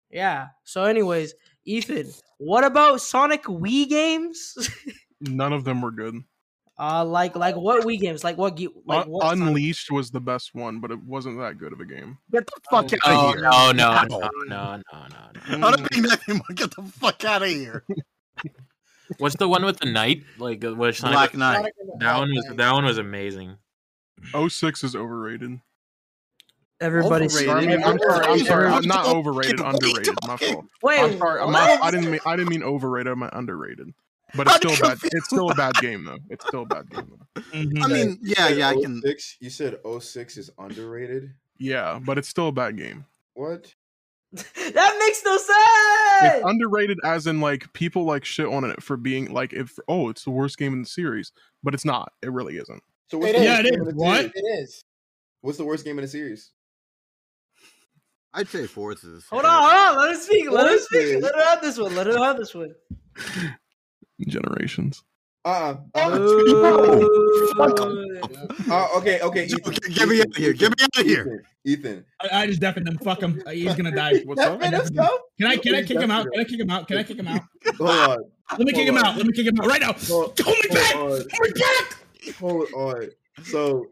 yeah. 0.10 0.48
So, 0.64 0.86
anyways, 0.86 1.36
Ethan, 1.66 2.08
what 2.46 2.64
about 2.64 3.02
Sonic 3.02 3.44
Wii 3.44 3.88
games? 3.90 4.56
None 5.22 5.54
of 5.54 5.64
them 5.64 5.82
were 5.82 5.92
good. 5.92 6.16
uh, 6.80 7.06
like 7.06 7.36
like 7.36 7.56
what 7.56 7.84
Wii 7.86 8.00
games? 8.00 8.24
Like 8.24 8.38
what? 8.38 8.60
Like 8.86 9.06
what? 9.08 9.24
Sonic- 9.24 9.48
Unleashed 9.48 9.92
was 9.92 10.12
the 10.12 10.20
best 10.20 10.54
one, 10.54 10.80
but 10.80 10.92
it 10.92 11.02
wasn't 11.04 11.38
that 11.40 11.58
good 11.58 11.72
of 11.74 11.80
a 11.80 11.86
game. 11.86 12.18
Get 12.32 12.46
the 12.48 12.52
fuck 12.70 12.90
Oh, 13.06 13.10
out 13.10 13.26
of 13.30 13.34
here. 13.36 13.44
no, 13.44 13.72
no, 13.72 14.04
no, 14.04 14.18
no, 14.20 14.30
no, 14.48 14.82
no, 14.92 15.58
no. 15.58 15.68
I 15.68 15.72
don't 15.72 15.88
think 15.90 16.08
that 16.10 16.20
anymore. 16.28 16.46
Get 16.56 16.76
the 16.76 16.84
fuck 16.84 17.24
out 17.26 17.44
of 17.44 17.50
here. 17.50 17.84
What's 19.18 19.36
the 19.36 19.48
one 19.48 19.64
with 19.66 19.80
the 19.80 19.92
knight? 19.92 20.24
Like 20.40 20.64
uh, 20.66 20.74
what 20.74 20.96
Sonic- 20.96 21.14
Black 21.16 21.36
Knight. 21.36 21.56
Sonic 21.58 21.74
and 21.80 21.90
the 21.90 22.06
That 22.06 22.18
one 22.18 22.30
was 22.34 22.46
that 22.58 22.72
one 22.72 22.86
was 22.86 22.98
amazing. 22.98 23.58
06 24.48 24.84
is 24.84 24.96
overrated. 24.96 25.60
Everybody's 26.84 27.36
Overrated. 27.36 27.70
I 27.72 27.76
mean, 27.78 27.84
I'm 27.86 27.98
sorry. 28.00 28.26
I'm 28.28 28.40
sorry. 28.46 28.68
I'm 28.68 28.86
not 28.86 29.08
overrated. 29.08 29.60
What 29.60 29.68
are 29.68 29.88
you 29.88 29.94
Underrated. 29.94 30.16
My 30.28 30.38
fault. 30.38 30.66
Wait, 30.82 31.00
I'm 31.00 31.18
sorry. 31.18 31.42
I'm 31.42 31.52
not, 31.52 31.82
I 31.84 31.92
didn't 31.92 32.12
mean. 32.12 32.20
I 32.26 32.36
didn't 32.36 32.50
mean 32.50 32.64
overrated. 32.64 33.12
I 33.12 33.16
meant 33.16 33.34
underrated. 33.34 33.94
But 34.36 34.48
it's 34.48 34.56
still 34.58 34.74
a 34.74 34.78
bad. 34.80 34.98
It's 35.04 35.26
still 35.28 35.50
a 35.52 35.56
bad 35.56 35.76
game 35.76 36.06
though. 36.06 36.18
It's 36.30 36.46
still 36.48 36.64
a 36.64 36.66
bad 36.66 36.90
game 36.90 37.10
though. 37.36 37.42
Mhm. 37.54 37.84
I 37.84 37.88
mean, 37.88 38.20
yeah, 38.22 38.50
yeah, 38.50 38.70
I 38.70 38.74
can. 38.74 39.02
you 39.40 39.50
said 39.50 39.78
06 40.00 40.38
is 40.38 40.50
underrated. 40.58 41.34
Yeah, 41.60 42.00
but 42.04 42.18
it's 42.18 42.28
still 42.28 42.48
a 42.48 42.52
bad 42.52 42.78
game. 42.78 43.06
What? 43.36 43.74
that 44.34 44.96
makes 45.00 45.24
no 45.24 45.36
It's 45.36 45.46
sense. 46.32 46.44
underrated 46.46 46.98
as 47.06 47.28
in 47.28 47.40
like 47.42 47.72
people 47.74 48.04
like 48.06 48.26
shit 48.26 48.48
on 48.48 48.64
it 48.64 48.82
for 48.82 48.98
being 48.98 49.32
like 49.32 49.54
if 49.54 49.78
oh 49.88 50.10
it's 50.10 50.24
the 50.24 50.32
worst 50.32 50.58
game 50.58 50.74
in 50.74 50.82
the 50.82 50.88
series, 50.90 51.32
but 51.64 51.76
it's 51.76 51.86
not. 51.86 52.12
It 52.24 52.32
really 52.32 52.58
isn't. 52.58 52.82
So 53.12 53.24
It. 53.24 53.36
Yeah, 53.40 53.58
worst 53.58 53.60
it 53.68 53.72
game 53.72 53.82
is. 53.82 53.88
in 53.88 53.96
the 53.98 54.04
What? 54.04 54.26
It 54.26 54.34
is. 54.60 54.84
What's 55.42 55.58
the 55.60 55.66
worst 55.66 55.86
game 55.86 56.00
in 56.00 56.04
the 56.04 56.08
series? 56.10 56.52
I'd 58.34 58.48
say 58.48 58.66
Forces. 58.66 59.26
Hold 59.30 59.46
on, 59.46 59.64
hold 59.64 59.74
on. 59.74 59.98
Let 60.00 60.10
us 60.16 60.26
speak. 60.26 60.50
Let 60.50 60.68
us 60.68 60.86
speak. 60.86 61.02
Forces. 61.02 61.24
Let 61.24 61.36
her 61.36 61.44
have 61.46 61.62
this 61.62 61.78
one. 61.78 61.96
Let 61.96 62.08
her 62.08 62.18
have 62.18 62.38
this 62.38 62.56
one. 62.56 62.76
Generations. 64.28 65.04
Uh-uh. 65.46 65.76
uh 65.94 66.18
Ooh. 66.20 67.54
uh, 68.72 68.88
okay, 68.96 69.20
okay. 69.20 69.46
Joe, 69.46 69.58
Ethan, 69.58 69.94
get 69.94 70.08
me 70.08 70.22
out 70.22 70.28
of 70.28 70.36
here. 70.38 70.54
Get 70.54 70.70
me 70.70 70.84
out 70.84 71.00
of 71.02 71.06
here. 71.06 71.44
Ethan, 71.66 71.92
Ethan. 71.92 72.06
I, 72.22 72.44
I 72.44 72.48
just 72.48 72.62
deafened 72.62 72.88
him. 72.88 72.98
Fuck 73.00 73.22
him. 73.22 73.44
He's 73.52 73.76
gonna 73.76 73.94
die. 73.94 74.20
What's 74.26 74.42
up? 74.42 74.62
Let's 74.62 74.90
go. 74.90 75.08
Can 75.38 75.48
I 75.48 75.58
can 75.58 75.76
I 75.76 75.84
kick 75.84 76.00
him 76.00 76.12
out? 76.12 76.32
Can 76.32 76.40
I 76.40 76.44
kick 76.46 76.60
him 76.60 76.70
out? 76.70 76.88
Can 76.88 76.98
I 76.98 77.04
kick 77.04 77.18
him 77.18 77.28
out? 77.28 77.42
Hold 77.78 77.90
on. 77.90 78.18
Let 78.52 78.60
me 78.60 78.72
kick 78.72 78.88
him 78.88 78.98
out. 78.98 79.18
Let 79.18 79.26
me 79.26 79.34
kick 79.34 79.48
him 79.48 79.60
out 79.60 79.68
right 79.68 79.82
now. 79.82 79.94
Hold, 79.94 80.40
Hold 80.40 80.58
me 80.64 80.70
back. 80.70 80.94
hold 80.94 81.12
on. 81.12 81.28
Hold 81.32 81.44
me 81.44 81.62
back. 81.62 82.36
Hold 82.36 82.68
on. 82.74 83.10
So, 83.44 83.88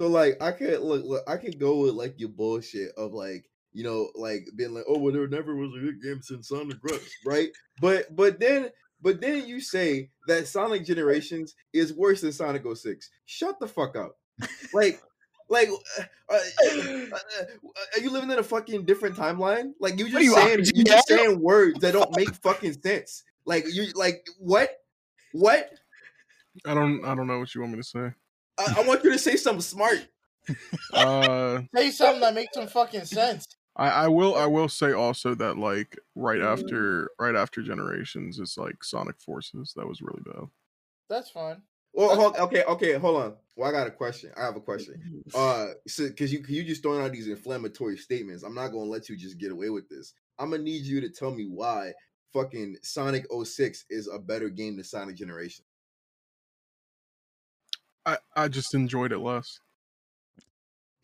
so 0.00 0.08
like, 0.08 0.40
I 0.42 0.52
could 0.52 0.80
look, 0.80 1.04
look, 1.04 1.22
I 1.28 1.36
could 1.36 1.58
go 1.58 1.82
with 1.82 1.94
like 1.94 2.18
your 2.18 2.30
bullshit 2.30 2.92
of 2.96 3.12
like, 3.12 3.44
you 3.76 3.84
know, 3.84 4.08
like 4.14 4.48
being 4.56 4.72
like, 4.72 4.84
oh, 4.88 4.96
well, 4.96 5.12
there 5.12 5.28
never 5.28 5.54
was 5.54 5.70
a 5.76 5.80
good 5.80 6.02
game 6.02 6.22
since 6.22 6.48
Sonic 6.48 6.78
Rush, 6.82 7.10
right? 7.26 7.50
But, 7.78 8.16
but 8.16 8.40
then, 8.40 8.70
but 9.02 9.20
then 9.20 9.46
you 9.46 9.60
say 9.60 10.08
that 10.28 10.48
Sonic 10.48 10.86
Generations 10.86 11.54
is 11.74 11.92
worse 11.92 12.22
than 12.22 12.32
Sonic 12.32 12.62
06. 12.74 13.10
Shut 13.26 13.60
the 13.60 13.68
fuck 13.68 13.94
up. 13.94 14.16
Like, 14.72 15.02
like, 15.50 15.68
uh, 15.68 16.02
uh, 16.32 16.34
uh, 16.34 17.18
are 17.94 18.00
you 18.00 18.10
living 18.10 18.30
in 18.30 18.38
a 18.38 18.42
fucking 18.42 18.86
different 18.86 19.14
timeline? 19.14 19.72
Like, 19.78 19.98
you 19.98 20.06
What 20.06 20.12
just 20.12 20.16
are 20.16 20.22
you, 20.22 20.34
saying, 20.34 20.64
you 20.74 20.84
just 20.84 21.08
saying 21.08 21.38
words 21.38 21.78
that 21.80 21.92
don't 21.92 22.16
make 22.16 22.34
fucking 22.36 22.80
sense. 22.80 23.24
Like, 23.44 23.66
you, 23.70 23.88
like, 23.94 24.26
what? 24.38 24.70
What? 25.32 25.70
I 26.64 26.72
don't. 26.72 27.04
I 27.04 27.14
don't 27.14 27.26
know 27.26 27.38
what 27.40 27.54
you 27.54 27.60
want 27.60 27.74
me 27.74 27.78
to 27.78 27.84
say. 27.84 28.12
I, 28.58 28.74
I 28.78 28.82
want 28.86 29.04
you 29.04 29.12
to 29.12 29.18
say 29.18 29.36
something 29.36 29.60
smart. 29.60 30.08
Uh, 30.94 31.62
Say 31.74 31.90
something 31.90 32.20
that 32.20 32.32
makes 32.32 32.54
some 32.54 32.68
fucking 32.68 33.04
sense. 33.04 33.46
I, 33.76 33.88
I 33.88 34.08
will. 34.08 34.34
I 34.34 34.46
will 34.46 34.68
say 34.68 34.92
also 34.92 35.34
that 35.34 35.58
like 35.58 35.98
right 36.14 36.40
after 36.40 37.10
right 37.18 37.36
after 37.36 37.62
Generations 37.62 38.38
is 38.38 38.56
like 38.56 38.82
Sonic 38.82 39.20
Forces. 39.20 39.74
That 39.76 39.86
was 39.86 40.00
really 40.00 40.22
bad. 40.24 40.48
That's 41.10 41.30
fine. 41.30 41.60
Well, 41.92 42.14
hold, 42.14 42.36
okay, 42.36 42.62
okay, 42.64 42.94
hold 42.94 43.22
on. 43.22 43.34
Well, 43.54 43.68
I 43.68 43.72
got 43.72 43.86
a 43.86 43.90
question. 43.90 44.30
I 44.36 44.44
have 44.44 44.56
a 44.56 44.60
question. 44.60 45.22
Uh, 45.34 45.68
so 45.88 46.06
because 46.08 46.32
you 46.32 46.42
you 46.48 46.62
just 46.62 46.82
throwing 46.82 47.04
out 47.04 47.12
these 47.12 47.26
inflammatory 47.26 47.98
statements, 47.98 48.42
I'm 48.42 48.54
not 48.54 48.68
gonna 48.68 48.84
let 48.84 49.08
you 49.08 49.16
just 49.16 49.38
get 49.38 49.50
away 49.50 49.70
with 49.70 49.88
this. 49.88 50.14
I'm 50.38 50.50
gonna 50.50 50.62
need 50.62 50.84
you 50.84 51.00
to 51.00 51.10
tell 51.10 51.32
me 51.32 51.46
why 51.46 51.92
fucking 52.32 52.76
Sonic 52.82 53.26
06 53.44 53.86
is 53.90 54.08
a 54.08 54.18
better 54.18 54.48
game 54.48 54.76
than 54.76 54.84
Sonic 54.84 55.16
Generation. 55.16 55.64
I 58.06 58.18
I 58.34 58.48
just 58.48 58.74
enjoyed 58.74 59.12
it 59.12 59.18
less. 59.18 59.58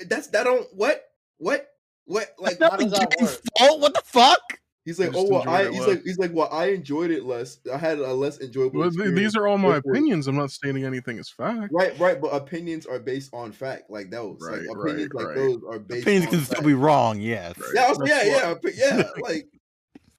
That's 0.07 0.29
that 0.29 0.45
don't 0.45 0.67
what 0.73 1.05
what 1.39 1.72
what 2.07 2.29
like 2.39 2.59
How 2.61 2.77
does 2.77 2.93
that 2.93 3.15
work? 3.21 3.41
Oh, 3.61 3.77
what 3.77 3.95
the 3.95 4.03
fuck? 4.05 4.41
he's 4.85 4.99
like 4.99 5.13
oh 5.15 5.29
well 5.29 5.49
I 5.49 5.71
he's 5.71 5.79
less. 5.79 5.89
like 5.89 6.03
he's 6.03 6.19
like 6.19 6.33
well 6.35 6.49
I 6.51 6.67
enjoyed 6.67 7.13
it 7.13 7.25
less. 7.25 7.59
I 7.73 7.77
had 7.79 7.99
a 8.01 8.13
less 8.13 8.41
enjoyable. 8.41 8.81
Well, 8.81 8.91
th- 8.91 9.15
these 9.15 9.37
are 9.37 9.47
all 9.47 9.57
my 9.57 9.69
with 9.77 9.87
it." 9.87 9.91
opinions. 9.91 10.27
I'm 10.27 10.35
not 10.37 10.51
stating 10.51 10.85
anything 10.85 11.19
as 11.21 11.29
fact. 11.29 11.73
Right, 11.73 11.97
right, 12.01 12.21
but 12.21 12.29
opinions 12.29 12.85
are 12.87 12.99
based 12.99 13.33
on 13.33 13.53
fact, 13.53 13.91
like 13.91 14.11
those. 14.11 14.39
Right, 14.41 14.63
like 14.67 14.77
right, 14.77 14.91
opinions 14.91 15.13
like 15.15 15.27
right. 15.29 15.37
those 15.37 15.61
are 15.69 15.79
based. 15.79 16.03
Opinions 16.03 16.27
on 16.27 16.31
can 16.33 16.41
fact. 16.41 16.51
still 16.59 16.67
be 16.67 16.75
wrong. 16.75 17.21
Yes. 17.21 17.57
Right. 17.59 17.69
Yeah, 17.75 17.89
was- 17.89 17.99
yeah, 18.05 18.19
why- 18.19 18.25
yeah, 18.25 18.55
but 18.61 18.75
yeah, 18.77 19.03
like 19.23 19.47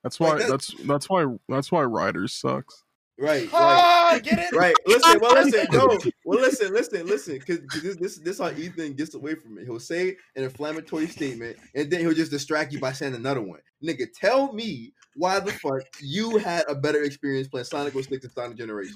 That's 0.04 0.20
why. 0.20 0.30
Like, 0.30 0.38
that- 0.40 0.50
that's 0.50 0.74
that's 0.86 1.10
why. 1.10 1.26
That's 1.50 1.72
why 1.72 1.84
Riders 1.84 2.34
sucks. 2.34 2.84
Right, 3.20 3.44
right. 3.44 3.50
Ah, 3.54 4.20
get 4.22 4.40
it? 4.40 4.52
Right. 4.54 4.76
Listen. 4.86 5.20
Well, 5.20 5.34
listen. 5.34 5.68
No. 5.72 5.98
Well, 6.26 6.40
listen. 6.40 6.74
Listen. 6.74 7.06
Listen. 7.06 7.40
Because 7.40 7.60
this, 7.82 7.96
this, 7.96 8.18
this, 8.18 8.40
how 8.40 8.50
Ethan 8.52 8.94
gets 8.94 9.14
away 9.14 9.36
from 9.36 9.58
it. 9.58 9.66
He'll 9.66 9.80
say 9.80 10.16
an 10.36 10.44
inflammatory 10.44 11.08
statement, 11.08 11.58
and 11.76 11.90
then 11.90 12.00
he'll 12.00 12.14
just 12.14 12.32
distract 12.32 12.74
you 12.74 12.80
by 12.80 12.92
saying 12.92 13.16
another 13.16 13.42
one. 13.42 13.60
Nigga, 13.84 14.08
tell 14.14 14.54
me 14.54 14.94
why 15.16 15.40
the 15.40 15.52
fuck 15.52 15.82
you 16.02 16.38
had 16.38 16.64
a 16.68 16.76
better 16.76 17.04
experience 17.04 17.48
playing 17.48 17.66
Sonic 17.66 17.94
06 17.94 18.24
and 18.24 18.34
Sonic 18.34 18.58
Generation. 18.58 18.96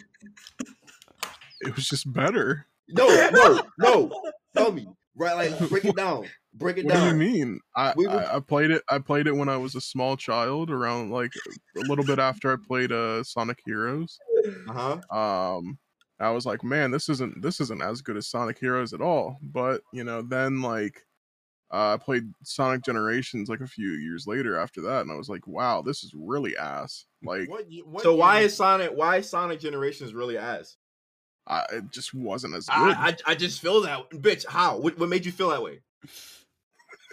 It 1.62 1.76
was 1.76 1.88
just 1.88 2.12
better. 2.12 2.66
No, 2.90 3.08
no, 3.32 3.62
no. 3.80 4.22
Tell 4.56 4.72
me. 4.72 4.88
Right. 5.16 5.52
Like 5.52 5.70
break 5.70 5.86
it 5.86 5.96
down. 5.96 6.26
Break 6.58 6.78
it 6.78 6.88
down. 6.88 7.02
What 7.16 7.20
do 7.20 7.26
you 7.26 7.34
mean? 7.34 7.60
I, 7.76 7.94
We 7.96 8.08
were- 8.08 8.14
I 8.14 8.36
I 8.38 8.40
played 8.40 8.72
it. 8.72 8.84
I 8.90 9.00
played 9.00 9.28
it 9.28 9.36
when 9.36 9.50
I 9.50 9.58
was 9.58 9.76
a 9.76 9.82
small 9.82 10.18
child, 10.18 10.70
around 10.72 11.12
like 11.12 11.32
a 11.78 11.82
little 11.82 12.06
bit 12.06 12.20
after 12.20 12.52
I 12.52 12.56
played 12.66 12.92
uh 12.92 13.24
Sonic 13.24 13.60
Heroes. 13.66 14.18
Uh 14.70 14.74
huh. 15.12 15.58
Um, 15.58 15.78
I 16.20 16.32
was 16.32 16.46
like, 16.46 16.64
man, 16.64 16.92
this 16.92 17.10
isn't 17.10 17.42
this 17.42 17.60
isn't 17.62 17.82
as 17.82 18.02
good 18.02 18.18
as 18.18 18.28
Sonic 18.28 18.58
Heroes 18.60 18.94
at 18.94 19.02
all. 19.02 19.38
But 19.42 19.82
you 19.94 20.04
know, 20.04 20.22
then 20.22 20.62
like. 20.62 21.04
Uh, 21.70 21.96
I 21.96 21.98
played 21.98 22.32
Sonic 22.46 22.82
Generations 22.86 23.50
like 23.50 23.60
a 23.60 23.68
few 23.68 23.90
years 23.90 24.26
later 24.26 24.58
after 24.58 24.80
that, 24.84 25.02
and 25.02 25.12
I 25.12 25.16
was 25.16 25.28
like, 25.28 25.46
"Wow, 25.48 25.82
this 25.82 26.02
is 26.02 26.14
really 26.16 26.56
ass!" 26.56 27.04
Like, 27.22 27.50
What, 27.50 27.66
what 27.84 28.04
So 28.04 28.16
why 28.16 28.40
is 28.40 28.56
Sonic? 28.56 28.92
Why 28.96 29.18
is 29.18 29.30
Sonic 29.30 29.60
Generations 29.60 30.14
really 30.14 30.38
ass? 30.38 30.78
I, 31.46 31.66
it 31.74 31.92
just 31.92 32.14
wasn't 32.14 32.56
as 32.56 32.68
good. 32.68 32.74
I, 32.74 33.10
I, 33.10 33.16
I 33.26 33.36
just 33.36 33.60
feel 33.60 33.82
that, 33.82 34.10
bitch. 34.12 34.46
How? 34.48 34.78
What, 34.78 34.98
what 34.98 35.10
made 35.10 35.26
you 35.26 35.34
feel 35.34 35.50
that 35.50 35.62
way? 35.62 35.82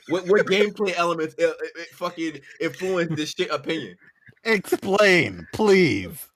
What, 0.09 0.27
what 0.27 0.47
gameplay 0.47 0.95
elements 0.97 1.35
uh, 1.41 1.47
uh, 1.47 1.49
uh, 1.49 1.83
fucking 1.93 2.41
influenced 2.61 3.17
this 3.17 3.31
shit 3.31 3.51
opinion? 3.51 3.97
Explain, 4.45 5.47
please. 5.53 6.29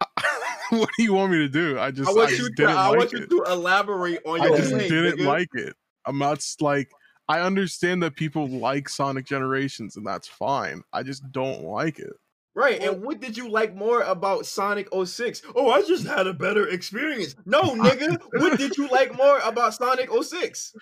what 0.70 0.88
do 0.98 1.02
you 1.02 1.14
want 1.14 1.32
me 1.32 1.38
to 1.38 1.48
do? 1.48 1.78
I 1.78 1.90
just, 1.90 2.08
I 2.08 2.12
I, 2.12 2.14
want 2.14 2.28
just 2.30 2.42
you 2.42 2.48
to. 2.48 2.54
didn't 2.54 2.76
I 2.76 2.88
like 2.88 2.98
want 2.98 3.12
you 3.12 3.18
it. 3.20 3.30
to 3.30 3.44
elaborate 3.48 4.20
on 4.26 4.40
I 4.40 4.46
your 4.46 4.56
just 4.58 4.72
point, 4.72 4.88
didn't 4.88 5.18
nigga. 5.20 5.26
like 5.26 5.48
it. 5.54 5.74
I'm 6.04 6.18
not 6.18 6.44
like 6.60 6.90
I 7.28 7.40
understand 7.40 8.02
that 8.02 8.14
people 8.14 8.48
like 8.48 8.88
Sonic 8.88 9.26
Generations, 9.26 9.96
and 9.96 10.06
that's 10.06 10.28
fine. 10.28 10.82
I 10.92 11.02
just 11.02 11.30
don't 11.32 11.64
like 11.64 11.98
it. 11.98 12.12
Right, 12.54 12.80
and 12.80 13.02
what 13.02 13.20
did 13.20 13.36
you 13.36 13.50
like 13.50 13.74
more 13.74 14.00
about 14.02 14.46
Sonic 14.46 14.88
06? 15.04 15.42
Oh, 15.54 15.70
I 15.70 15.82
just 15.82 16.06
had 16.06 16.26
a 16.26 16.32
better 16.32 16.68
experience. 16.68 17.36
No, 17.44 17.60
nigga, 17.74 18.18
what 18.40 18.58
did 18.58 18.76
you 18.78 18.88
like 18.88 19.14
more 19.14 19.40
about 19.40 19.74
Sonic 19.74 20.08
06? 20.10 20.72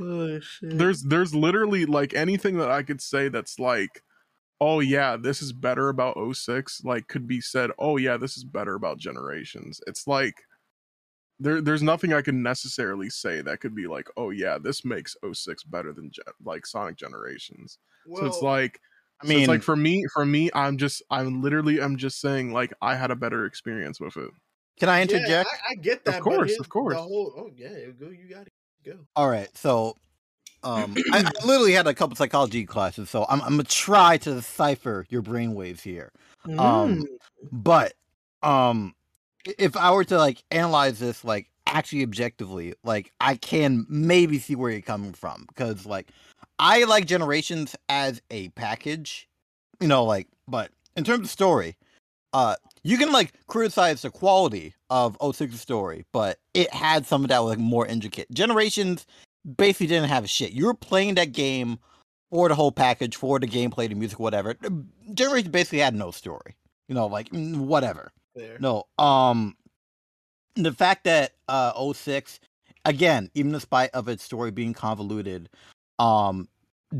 Oh. 0.00 0.38
There's 0.62 1.02
there's 1.02 1.34
literally 1.34 1.86
like 1.86 2.14
anything 2.14 2.58
that 2.58 2.70
I 2.70 2.82
could 2.82 3.00
say 3.00 3.28
that's 3.28 3.58
like, 3.58 4.02
oh 4.60 4.80
yeah, 4.80 5.16
this 5.16 5.42
is 5.42 5.52
better 5.52 5.88
about 5.88 6.16
06, 6.34 6.82
like 6.84 7.08
could 7.08 7.26
be 7.26 7.40
said, 7.40 7.70
oh 7.78 7.96
yeah, 7.96 8.16
this 8.16 8.36
is 8.36 8.44
better 8.44 8.74
about 8.74 8.98
Generations. 8.98 9.80
It's 9.86 10.06
like 10.06 10.34
there 11.40 11.60
there's 11.60 11.82
nothing 11.82 12.12
I 12.12 12.22
can 12.22 12.42
necessarily 12.42 13.10
say 13.10 13.42
that 13.42 13.60
could 13.60 13.74
be 13.74 13.86
like, 13.86 14.08
oh 14.16 14.30
yeah, 14.30 14.58
this 14.58 14.84
makes 14.84 15.16
06 15.32 15.64
better 15.64 15.92
than 15.92 16.10
Gen- 16.10 16.24
like 16.44 16.66
Sonic 16.66 16.96
Generations. 16.96 17.78
so 18.14 18.26
it's 18.26 18.42
like 18.42 18.80
I 19.22 19.24
so 19.24 19.28
mean, 19.28 19.38
it's 19.40 19.48
like 19.48 19.62
for 19.62 19.76
me, 19.76 20.04
for 20.12 20.26
me, 20.26 20.50
I'm 20.52 20.76
just, 20.76 21.00
I'm 21.08 21.42
literally, 21.42 21.80
I'm 21.80 21.96
just 21.96 22.20
saying, 22.20 22.52
like, 22.52 22.72
I 22.82 22.96
had 22.96 23.12
a 23.12 23.16
better 23.16 23.46
experience 23.46 24.00
with 24.00 24.16
it. 24.16 24.30
can 24.80 24.88
I 24.88 24.96
Yeah, 24.98 25.02
interject? 25.02 25.48
I, 25.48 25.72
I 25.72 25.74
get 25.76 26.04
that. 26.06 26.16
Of 26.16 26.22
course, 26.24 26.38
but 26.38 26.48
his- 26.48 26.58
of 26.58 26.68
course. 26.68 26.96
The 26.96 27.02
whole, 27.02 27.32
oh 27.36 27.50
yeah, 27.54 27.68
go. 28.00 28.08
You 28.08 28.28
got 28.28 28.48
it. 28.48 28.52
Go. 28.84 28.98
All 29.14 29.28
right, 29.28 29.48
so 29.56 29.96
um, 30.64 30.94
I, 31.12 31.24
I 31.24 31.46
literally 31.46 31.72
had 31.72 31.86
a 31.86 31.94
couple 31.94 32.16
psychology 32.16 32.64
classes, 32.64 33.10
so 33.10 33.26
I'm, 33.28 33.40
I'm 33.42 33.50
gonna 33.50 33.64
try 33.64 34.16
to 34.18 34.34
decipher 34.34 35.06
your 35.08 35.22
brainwaves 35.22 35.80
here. 35.80 36.12
Mm. 36.46 36.60
Um, 36.60 37.04
but 37.50 37.94
um, 38.42 38.94
if 39.58 39.76
I 39.76 39.92
were 39.92 40.04
to 40.04 40.18
like 40.18 40.42
analyze 40.50 40.98
this 40.98 41.24
like 41.24 41.48
actually 41.66 42.02
objectively, 42.02 42.74
like 42.84 43.12
I 43.20 43.36
can 43.36 43.86
maybe 43.88 44.38
see 44.38 44.54
where 44.54 44.70
you're 44.70 44.80
coming 44.80 45.12
from 45.12 45.46
because 45.48 45.86
like 45.86 46.08
I 46.58 46.84
like 46.84 47.06
Generations 47.06 47.76
as 47.88 48.22
a 48.30 48.48
package, 48.50 49.28
you 49.80 49.88
know, 49.88 50.04
like 50.04 50.28
but 50.48 50.70
in 50.96 51.04
terms 51.04 51.26
of 51.26 51.30
story, 51.30 51.76
uh, 52.32 52.56
you 52.84 52.98
can 52.98 53.12
like 53.12 53.32
criticize 53.46 54.02
the 54.02 54.10
quality 54.10 54.74
of 54.90 55.18
06's 55.18 55.60
story, 55.60 56.04
but 56.12 56.38
it 56.54 56.72
had 56.72 57.06
some 57.06 57.22
of 57.22 57.28
that 57.28 57.40
was 57.40 57.50
like 57.50 57.58
more 57.58 57.86
intricate. 57.86 58.30
Generations 58.32 59.06
basically 59.56 59.86
didn't 59.86 60.08
have 60.08 60.28
shit. 60.28 60.52
You 60.52 60.66
were 60.66 60.74
playing 60.74 61.14
that 61.14 61.32
game 61.32 61.78
for 62.30 62.48
the 62.48 62.54
whole 62.54 62.72
package, 62.72 63.16
for 63.16 63.38
the 63.38 63.46
gameplay, 63.46 63.88
the 63.88 63.94
music, 63.94 64.18
whatever. 64.18 64.56
Generations 65.14 65.50
basically 65.50 65.78
had 65.78 65.94
no 65.94 66.10
story. 66.10 66.56
You 66.88 66.94
know, 66.94 67.06
like 67.06 67.28
whatever. 67.32 68.12
There. 68.34 68.56
No, 68.58 68.84
um, 68.98 69.56
the 70.54 70.72
fact 70.72 71.04
that 71.04 71.32
uh 71.48 71.92
06, 71.92 72.40
again, 72.84 73.30
even 73.34 73.52
despite 73.52 73.90
of 73.90 74.08
its 74.08 74.24
story 74.24 74.50
being 74.50 74.74
convoluted, 74.74 75.48
um, 75.98 76.48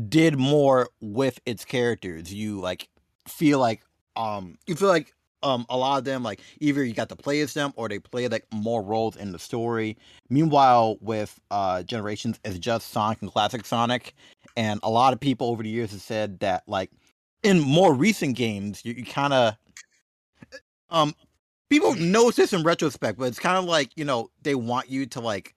did 0.09 0.37
more 0.37 0.89
with 1.01 1.39
its 1.45 1.65
characters. 1.65 2.33
You 2.33 2.59
like 2.59 2.87
feel 3.27 3.59
like 3.59 3.81
um 4.15 4.57
you 4.67 4.75
feel 4.75 4.89
like 4.89 5.13
um 5.43 5.65
a 5.69 5.77
lot 5.77 5.97
of 5.97 6.05
them 6.05 6.23
like 6.23 6.41
either 6.59 6.83
you 6.83 6.93
got 6.93 7.09
to 7.09 7.15
play 7.15 7.41
as 7.41 7.53
them 7.53 7.73
or 7.75 7.89
they 7.89 7.99
play 7.99 8.27
like 8.27 8.45
more 8.53 8.81
roles 8.81 9.15
in 9.15 9.31
the 9.31 9.39
story. 9.39 9.97
Meanwhile, 10.29 10.97
with 11.01 11.39
uh 11.51 11.83
Generations, 11.83 12.39
it's 12.43 12.57
just 12.57 12.91
Sonic 12.91 13.21
and 13.21 13.31
Classic 13.31 13.65
Sonic, 13.65 14.15
and 14.55 14.79
a 14.83 14.89
lot 14.89 15.13
of 15.13 15.19
people 15.19 15.47
over 15.49 15.63
the 15.63 15.69
years 15.69 15.91
have 15.91 16.01
said 16.01 16.39
that 16.39 16.63
like 16.67 16.89
in 17.43 17.59
more 17.59 17.93
recent 17.93 18.35
games 18.35 18.83
you, 18.85 18.93
you 18.93 19.05
kind 19.05 19.33
of 19.33 19.55
um 20.89 21.13
people 21.69 21.93
notice 21.95 22.35
this 22.35 22.53
in 22.53 22.63
retrospect, 22.63 23.19
but 23.19 23.25
it's 23.25 23.39
kind 23.39 23.57
of 23.57 23.65
like 23.65 23.91
you 23.95 24.05
know 24.05 24.29
they 24.41 24.55
want 24.55 24.89
you 24.89 25.05
to 25.07 25.19
like 25.19 25.55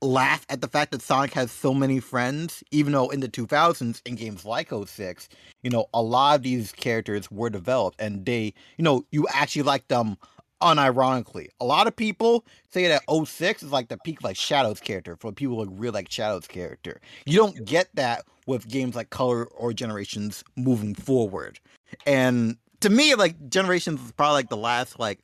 laugh 0.00 0.46
at 0.48 0.60
the 0.60 0.68
fact 0.68 0.92
that 0.92 1.02
Sonic 1.02 1.32
has 1.34 1.50
so 1.50 1.74
many 1.74 2.00
friends, 2.00 2.62
even 2.70 2.92
though 2.92 3.08
in 3.08 3.20
the 3.20 3.28
2000s 3.28 4.00
in 4.06 4.14
games 4.14 4.44
like 4.44 4.70
06, 4.70 5.28
you 5.62 5.70
know, 5.70 5.86
a 5.92 6.02
lot 6.02 6.36
of 6.36 6.42
these 6.42 6.72
characters 6.72 7.30
were 7.30 7.50
developed 7.50 8.00
and 8.00 8.24
they, 8.24 8.54
you 8.76 8.84
know, 8.84 9.04
you 9.10 9.26
actually 9.32 9.62
like 9.62 9.88
them 9.88 10.16
unironically. 10.62 11.48
A 11.60 11.64
lot 11.64 11.86
of 11.86 11.94
people 11.94 12.44
say 12.70 12.86
that 12.88 13.02
06 13.08 13.62
is 13.62 13.72
like 13.72 13.88
the 13.88 13.98
peak 13.98 14.20
of 14.20 14.24
like 14.24 14.36
Shadow's 14.36 14.80
character 14.80 15.16
for 15.16 15.32
people 15.32 15.64
who 15.64 15.70
really 15.70 15.92
like 15.92 16.10
Shadow's 16.10 16.46
character. 16.46 17.00
You 17.26 17.36
don't 17.36 17.64
get 17.64 17.88
that 17.94 18.24
with 18.46 18.68
games 18.68 18.96
like 18.96 19.10
Color 19.10 19.46
or 19.46 19.72
Generations 19.72 20.42
moving 20.56 20.94
forward. 20.94 21.60
And 22.06 22.56
to 22.80 22.90
me, 22.90 23.14
like 23.14 23.48
Generations 23.48 24.00
is 24.00 24.12
probably 24.12 24.34
like 24.34 24.48
the 24.48 24.56
last 24.56 24.98
like 24.98 25.20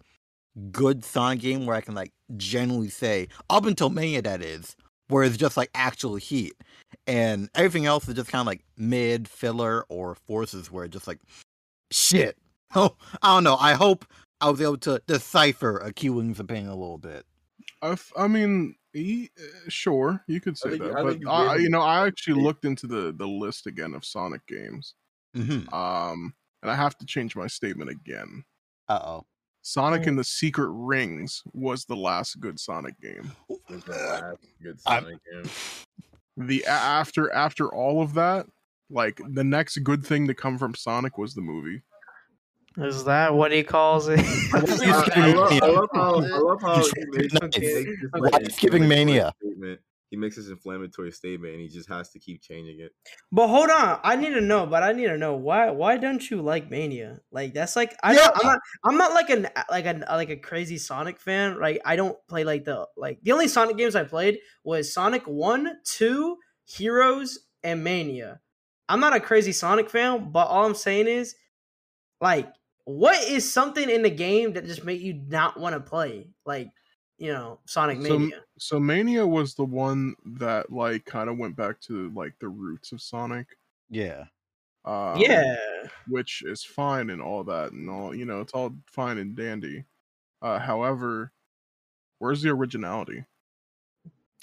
good 0.73 1.05
Sonic 1.05 1.41
game 1.41 1.67
where 1.67 1.77
I 1.77 1.81
can 1.81 1.95
like 1.95 2.13
generally 2.37 2.89
say, 2.89 3.29
up 3.51 3.67
until 3.67 3.91
Mania 3.91 4.23
that 4.23 4.43
is, 4.43 4.77
where 5.09 5.23
it's 5.25 5.37
just 5.37 5.57
like 5.57 5.71
actual 5.75 6.17
heat. 6.17 6.55
And 7.07 7.51
everything 7.55 7.87
else 7.87 8.09
is 8.09 8.15
just 8.15 8.31
kind 8.31 8.41
of 8.41 8.47
like 8.47 8.65
mid 8.77 9.29
filler 9.29 9.85
or 9.89 10.15
forces 10.15 10.71
where 10.71 10.85
it's 10.85 10.93
just 10.93 11.07
like 11.07 11.21
shit. 11.91 12.37
Oh, 12.77 12.97
I 13.23 13.37
don't 13.37 13.45
know. 13.45 13.57
I 13.57 13.75
hope 13.75 14.05
I 14.41 14.51
was 14.51 14.61
able 14.61 14.79
to 14.79 15.01
decipher 15.07 15.77
a 15.79 15.93
Q-Wing's 15.93 16.41
opinion 16.41 16.67
a 16.71 16.75
little 16.75 16.99
bit. 16.99 17.25
I, 17.83 17.91
f- 17.93 18.11
I 18.17 18.27
mean, 18.27 18.75
he, 18.93 19.31
uh, 19.39 19.69
sure, 19.69 20.25
you 20.27 20.41
could 20.41 20.59
say 20.59 20.71
think- 20.71 20.83
that, 20.83 20.97
I 20.97 21.03
but 21.05 21.21
you 21.21 21.29
I, 21.29 21.55
you 21.55 21.69
know, 21.69 21.81
I 21.83 22.05
actually 22.05 22.43
looked 22.43 22.65
into 22.65 22.89
the 22.89 23.15
the 23.17 23.29
list 23.29 23.69
again 23.69 23.95
of 23.95 24.05
Sonic 24.05 24.45
games, 24.49 24.95
Mm-hmm. 25.37 25.73
um, 25.73 26.35
and 26.63 26.71
I 26.71 26.75
have 26.75 26.99
to 26.99 27.07
change 27.07 27.37
my 27.37 27.47
statement 27.47 27.91
again. 27.91 28.43
Uh 28.89 28.99
oh. 29.05 29.27
Sonic 29.69 30.07
and 30.07 30.19
the 30.19 30.23
Secret 30.25 30.69
Rings 30.71 31.43
was 31.55 31.87
the 31.87 31.97
last 31.97 32.39
good 32.39 32.61
Sonic 32.61 33.01
game. 33.01 33.33
The 33.49 33.83
last 33.89 34.37
good 34.63 34.79
I'm- 34.87 35.05
Sonic 35.05 35.19
game. 35.33 35.51
The 36.37 36.67
after 36.67 37.33
after 37.33 37.73
all 37.73 38.03
of 38.03 38.13
that, 38.15 38.47
like 38.91 39.21
the 39.33 39.43
next 39.45 39.79
good 39.79 40.05
thing 40.05 40.27
to 40.27 40.35
come 40.35 40.59
from 40.59 40.75
Sonic 40.75 41.17
was 41.17 41.33
the 41.35 41.41
movie. 41.41 41.81
Is 42.77 43.05
that 43.05 43.33
what 43.33 43.53
he 43.53 43.63
calls 43.63 44.09
it? 44.09 44.19
Why 44.51 44.61
I, 45.15 45.33
love, 45.33 45.53
I 45.63 45.67
love 45.67 45.89
how 45.95 46.15
I 46.17 46.39
love 46.39 46.61
how 46.61 46.75
he 46.75 46.81
Nice. 46.81 46.93
makes, 47.13 47.37
Okay. 47.43 47.61
he 47.61 47.75
makes 47.87 48.03
this, 48.03 48.11
Why 48.13 48.19
like, 48.19 48.43
is 48.43 48.57
giving 48.57 48.83
inflammatory 48.83 48.89
Mania? 48.89 49.81
He 50.15 50.21
makes 50.21 50.37
this 50.37 50.49
inflammatory 50.49 51.11
statement, 51.11 51.55
and 51.55 51.61
he 51.61 51.67
just 51.67 51.89
has 51.89 52.09
to 52.11 52.21
keep 52.21 52.41
changing 52.41 52.79
it. 52.79 52.93
But 53.33 53.49
hold 53.49 53.69
on, 53.69 53.99
I 54.05 54.15
need 54.15 54.31
to 54.31 54.41
know. 54.41 54.65
But 54.65 54.85
I 54.85 54.93
need 54.93 55.07
to 55.07 55.19
know 55.19 55.35
why. 55.35 55.73
Why 55.73 55.97
don't 55.97 56.31
you 56.31 56.41
like 56.41 56.71
Mania? 56.71 57.19
Like 57.33 57.53
that's 57.53 57.75
like 57.75 57.97
I 58.01 58.15
yeah. 58.15 58.31
I'm 58.33 58.47
not. 58.47 58.59
I'm 58.85 58.97
not 58.97 59.13
like 59.13 59.31
an 59.31 59.49
like 59.69 59.87
a 59.87 60.05
like 60.09 60.31
a 60.31 60.37
crazy 60.37 60.79
Sonic 60.79 61.19
fan. 61.19 61.59
Like 61.59 61.81
I 61.85 61.97
don't 61.97 62.17
play 62.29 62.45
like 62.45 62.65
the 62.65 62.87
like 62.97 63.19
the 63.25 63.33
only 63.33 63.49
Sonic 63.49 63.77
games 63.77 63.97
I 63.97 64.05
played 64.05 64.39
was 64.63 64.95
Sonic 64.95 65.25
One, 65.25 65.79
Two, 65.85 66.37
Heroes, 66.65 67.41
and 67.65 67.83
Mania. 67.83 68.39
I'm 68.89 69.01
not 69.01 69.17
a 69.17 69.21
crazy 69.21 69.51
Sonic 69.51 69.91
fan, 69.91 70.31
but 70.31 70.47
all 70.47 70.65
I'm 70.65 70.77
saying 70.77 71.09
is, 71.09 71.35
like, 72.21 72.53
what 72.85 73.21
is 73.29 73.51
something 73.51 73.91
in 73.91 74.03
the 74.03 74.11
game 74.11 74.53
that 74.53 74.67
just 74.67 74.85
make 74.85 75.01
you 75.01 75.25
not 75.27 75.59
want 75.59 75.75
to 75.75 75.81
play? 75.81 76.29
Like, 76.47 76.69
you 77.19 77.33
know, 77.33 77.59
Sonic 77.67 78.05
So- 78.05 78.19
Mania. 78.19 78.41
So 78.59 78.79
Mania 78.81 79.27
was 79.27 79.55
the 79.55 79.65
one 79.65 80.15
that 80.25 80.71
like 80.73 81.05
kind 81.05 81.29
of 81.31 81.39
went 81.39 81.57
back 81.57 81.81
to 81.83 82.11
like 82.15 82.35
the 82.41 82.49
roots 82.49 82.93
of 82.93 83.01
Sonic. 83.01 83.47
Yeah. 83.91 84.25
Um, 84.87 85.17
yeah. 85.19 85.57
which 86.09 86.43
is 86.45 86.63
fine 86.63 87.09
and 87.09 87.23
all 87.23 87.43
that 87.45 87.73
and 87.73 87.89
all 87.89 88.15
you 88.15 88.27
know 88.27 88.43
it's 88.43 88.53
all 88.53 88.75
fine 88.87 89.17
and 89.17 89.35
dandy 89.35 89.83
uh 90.43 90.59
however 90.59 91.33
where's 92.19 92.43
the 92.43 92.51
originality 92.51 93.25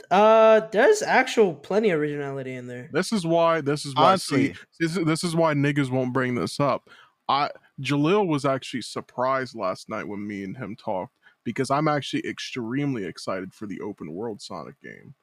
Uh, 0.10 0.62
there's 0.72 1.04
actual 1.04 1.54
plenty 1.54 1.92
of 1.92 2.00
originality 2.00 2.56
in 2.56 2.66
there. 2.66 2.90
this 2.92 3.12
is 3.14 3.24
why 3.24 3.62
this 3.62 3.86
is 3.86 3.94
why 3.94 4.16
see, 4.16 4.56
this, 4.80 4.98
is- 4.98 5.06
this 5.06 5.24
is 5.24 5.36
why 5.36 5.54
niggas 5.54 5.92
won't 5.92 6.12
bring 6.12 6.34
this 6.34 6.60
up 6.60 6.90
i 7.30 7.48
jalil 7.80 8.26
was 8.26 8.44
actually 8.44 8.82
surprised 8.82 9.54
last 9.56 9.90
night 9.90 10.08
when 10.08 10.26
me 10.26 10.44
and 10.44 10.58
him 10.58 10.76
talked 10.76 11.14
because 11.44 11.70
i'm 11.72 11.88
actually 11.88 12.26
extremely 12.28 13.06
excited 13.06 13.54
for 13.54 13.66
the 13.68 13.80
open 13.82 14.14
world 14.14 14.42
sonic 14.42 14.80
game. 14.82 15.16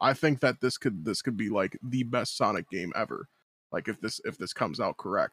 I 0.00 0.14
think 0.14 0.40
that 0.40 0.60
this 0.60 0.78
could 0.78 1.04
this 1.04 1.22
could 1.22 1.36
be 1.36 1.48
like 1.48 1.76
the 1.82 2.04
best 2.04 2.36
sonic 2.36 2.70
game 2.70 2.92
ever 2.94 3.28
like 3.72 3.88
if 3.88 4.00
this 4.00 4.20
if 4.24 4.38
this 4.38 4.52
comes 4.52 4.78
out 4.80 4.96
correct. 4.96 5.32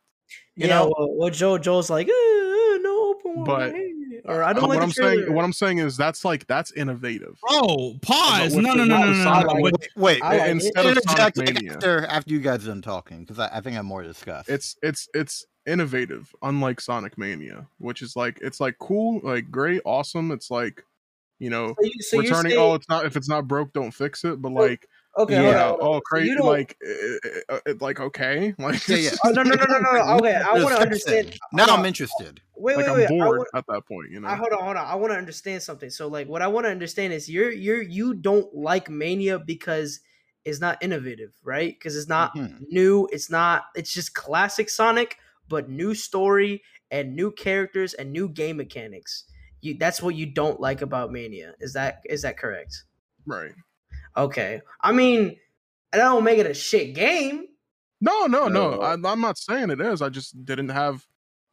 You 0.56 0.68
yeah, 0.68 0.80
know- 0.80 0.94
well, 0.98 1.16
well, 1.16 1.30
Joe 1.30 1.58
Joe's 1.60 1.90
like, 1.90 2.08
"Uh, 2.08 2.12
uh, 2.12 2.78
no 2.82 3.10
open 3.14 3.36
world, 3.36 3.46
But- 3.46 3.72
hey," 3.74 3.94
or 4.26 4.44
I 4.44 4.54
don't 4.54 4.64
Uh, 4.64 4.68
like 4.68 4.78
what 4.78 4.84
i'm 4.84 4.92
saying 4.92 5.34
what 5.34 5.46
i'm 5.46 5.54
saying 5.54 5.78
is 5.80 5.98
that's 5.98 6.24
like 6.26 6.48
that's 6.48 6.72
innovative 6.74 7.40
Bro, 7.48 7.96
pause. 8.02 8.56
No, 8.56 8.74
no, 8.74 8.74
no, 8.74 8.86
no, 8.86 9.12
no, 9.12 9.24
Sonic- 9.24 9.54
no. 9.56 9.62
with- 9.62 9.72
But 9.74 9.88
Wait, 9.96 10.22
I 10.24 10.38
like 10.38 10.42
it. 10.42 10.50
instead 10.52 10.86
of 10.98 11.04
Sonic 11.04 11.38
like, 11.38 11.54
Mania. 11.54 11.74
after 11.74 12.06
after 12.06 12.32
you 12.34 12.40
guys 12.40 12.66
done 12.66 12.82
talking 12.82 13.22
because 13.22 13.40
I, 13.40 13.50
I 13.58 13.62
think 13.62 13.78
I'm 13.78 13.86
more 13.86 14.02
to 14.02 14.08
discuss. 14.08 14.48
it's 14.50 14.76
it's 14.82 15.08
it's 15.14 15.46
innovative 15.66 16.34
unlike 16.44 16.80
sonic 16.80 17.18
mania 17.18 17.66
which 17.80 18.02
is 18.04 18.16
like 18.16 18.38
it's 18.42 18.60
like 18.60 18.78
cool 18.80 19.20
like 19.24 19.50
great 19.50 19.82
awesome 19.84 20.32
it's 20.32 20.52
like 20.52 20.84
you 21.40 21.50
know 21.50 21.70
So, 21.80 21.86
you, 21.86 21.92
so 22.02 22.18
returning 22.20 22.52
saying, 22.52 22.62
oh 22.62 22.76
it's 22.76 22.88
not 22.88 23.06
if 23.06 23.18
it's 23.18 23.28
not 23.28 23.48
broke 23.48 23.74
don't 23.74 23.92
fix 23.92 24.24
it 24.24 24.42
but 24.42 24.50
So- 24.50 24.54
like 24.54 24.88
okay, 25.18 25.34
yeah 25.34 25.42
hold 25.42 25.56
on, 25.56 25.62
hold 25.62 25.82
on. 25.82 25.88
oh 25.98 26.02
crazy 26.02 26.30
you 26.30 26.36
don't- 26.38 26.46
like 26.48 26.78
uh, 27.50 27.56
uh, 27.56 27.74
like 27.80 28.00
okay 28.00 28.54
like 28.60 28.88
Yeah, 28.88 28.98
yeah. 28.98 29.10
Oh, 29.24 29.30
no, 29.32 29.44
no, 29.44 29.56
no, 29.56 29.66
no, 29.66 29.78
no, 29.80 29.92
no. 29.92 30.18
Okay, 30.20 30.36
I 30.36 30.54
want 30.54 30.70
to 30.76 30.82
understand. 30.82 31.38
Now 31.54 31.66
I'm 31.76 31.86
interested. 31.86 32.42
Wait, 32.58 32.78
like 32.78 32.86
wait, 32.86 32.92
i'm 32.92 32.98
wait. 33.00 33.08
Bored 33.10 33.38
want, 33.40 33.50
at 33.54 33.66
that 33.68 33.86
point 33.86 34.12
you 34.12 34.20
know 34.20 34.28
I, 34.28 34.36
hold 34.36 34.52
on, 34.54 34.64
hold 34.64 34.78
on. 34.78 34.86
I 34.86 34.96
want 34.96 35.12
to 35.14 35.18
understand 35.18 35.62
something. 35.62 35.90
So, 35.90 36.08
like, 36.08 36.28
what 36.28 36.42
I 36.42 36.48
want 36.48 36.66
to 36.66 36.72
understand 36.72 37.14
is 37.14 37.30
you're 37.30 37.52
you're 37.52 37.82
you 37.82 38.14
don't 38.14 38.54
like 38.56 38.90
Mania 38.90 39.40
because 39.40 40.00
it's 40.46 40.62
not 40.62 40.78
innovative, 40.82 41.34
right? 41.44 41.74
Because 41.78 41.98
it's 41.98 42.08
not 42.08 42.36
Mhm. 42.36 42.62
new. 42.70 43.08
It's 43.12 43.30
not. 43.30 43.66
It's 43.76 43.94
just 43.94 44.14
classic 44.14 44.70
Sonic, 44.70 45.18
but 45.50 45.70
new 45.70 45.94
story 45.96 46.62
and 46.92 47.16
new 47.16 47.32
characters 47.32 47.94
and 47.94 48.12
new 48.14 48.30
game 48.30 48.58
mechanics. 48.58 49.26
You 49.62 49.76
that's 49.78 50.02
what 50.02 50.16
you 50.16 50.28
don't 50.28 50.60
like 50.62 50.82
about 50.82 51.12
Mania. 51.12 51.56
Is 51.60 51.74
that 51.74 52.02
is 52.06 52.22
that 52.22 52.38
correct? 52.38 52.84
right 53.26 53.52
Okay. 54.18 54.62
I 54.82 54.92
mean, 54.92 55.38
that 55.92 56.00
don't 56.00 56.24
make 56.24 56.38
it 56.40 56.46
a 56.46 56.54
shit 56.54 56.94
game. 56.96 57.46
no 58.02 58.26
no 58.26 58.48
no 58.48 58.72
No. 58.76 58.82
I, 58.82 58.94
i'm 58.94 59.22
not 59.22 59.38
saying 59.38 59.70
it 59.70 59.80
is 59.80 60.02
i 60.02 60.10
just 60.10 60.44
didn't 60.46 60.68
have 60.70 61.06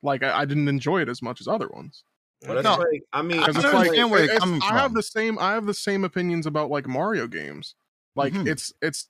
like 0.02 0.24
I, 0.24 0.40
I 0.40 0.44
didn't 0.44 0.66
enjoy 0.66 1.00
it 1.00 1.08
as 1.08 1.22
much 1.22 1.40
as 1.40 1.46
other 1.46 1.68
ones 1.68 2.02
But 2.44 2.56
it's 2.56 2.64
No. 2.64 2.74
like, 2.76 3.02
I 3.12 3.22
mean, 3.22 3.38
I 3.38 3.46
because 3.46 3.64
it's 3.64 3.72
like 3.72 3.96
understand 3.96 4.56
it's- 4.56 4.70
I 4.72 4.74
have 4.78 4.94
the 4.94 5.02
same 5.02 5.38
I 5.38 5.52
have 5.52 5.66
the 5.66 5.74
same 5.74 6.02
opinions 6.04 6.44
about 6.46 6.70
like 6.70 6.88
Mario 6.88 7.28
games. 7.28 7.76
Like 8.16 8.32
Mhm. 8.32 8.48
it's 8.48 8.72
it's 8.82 9.08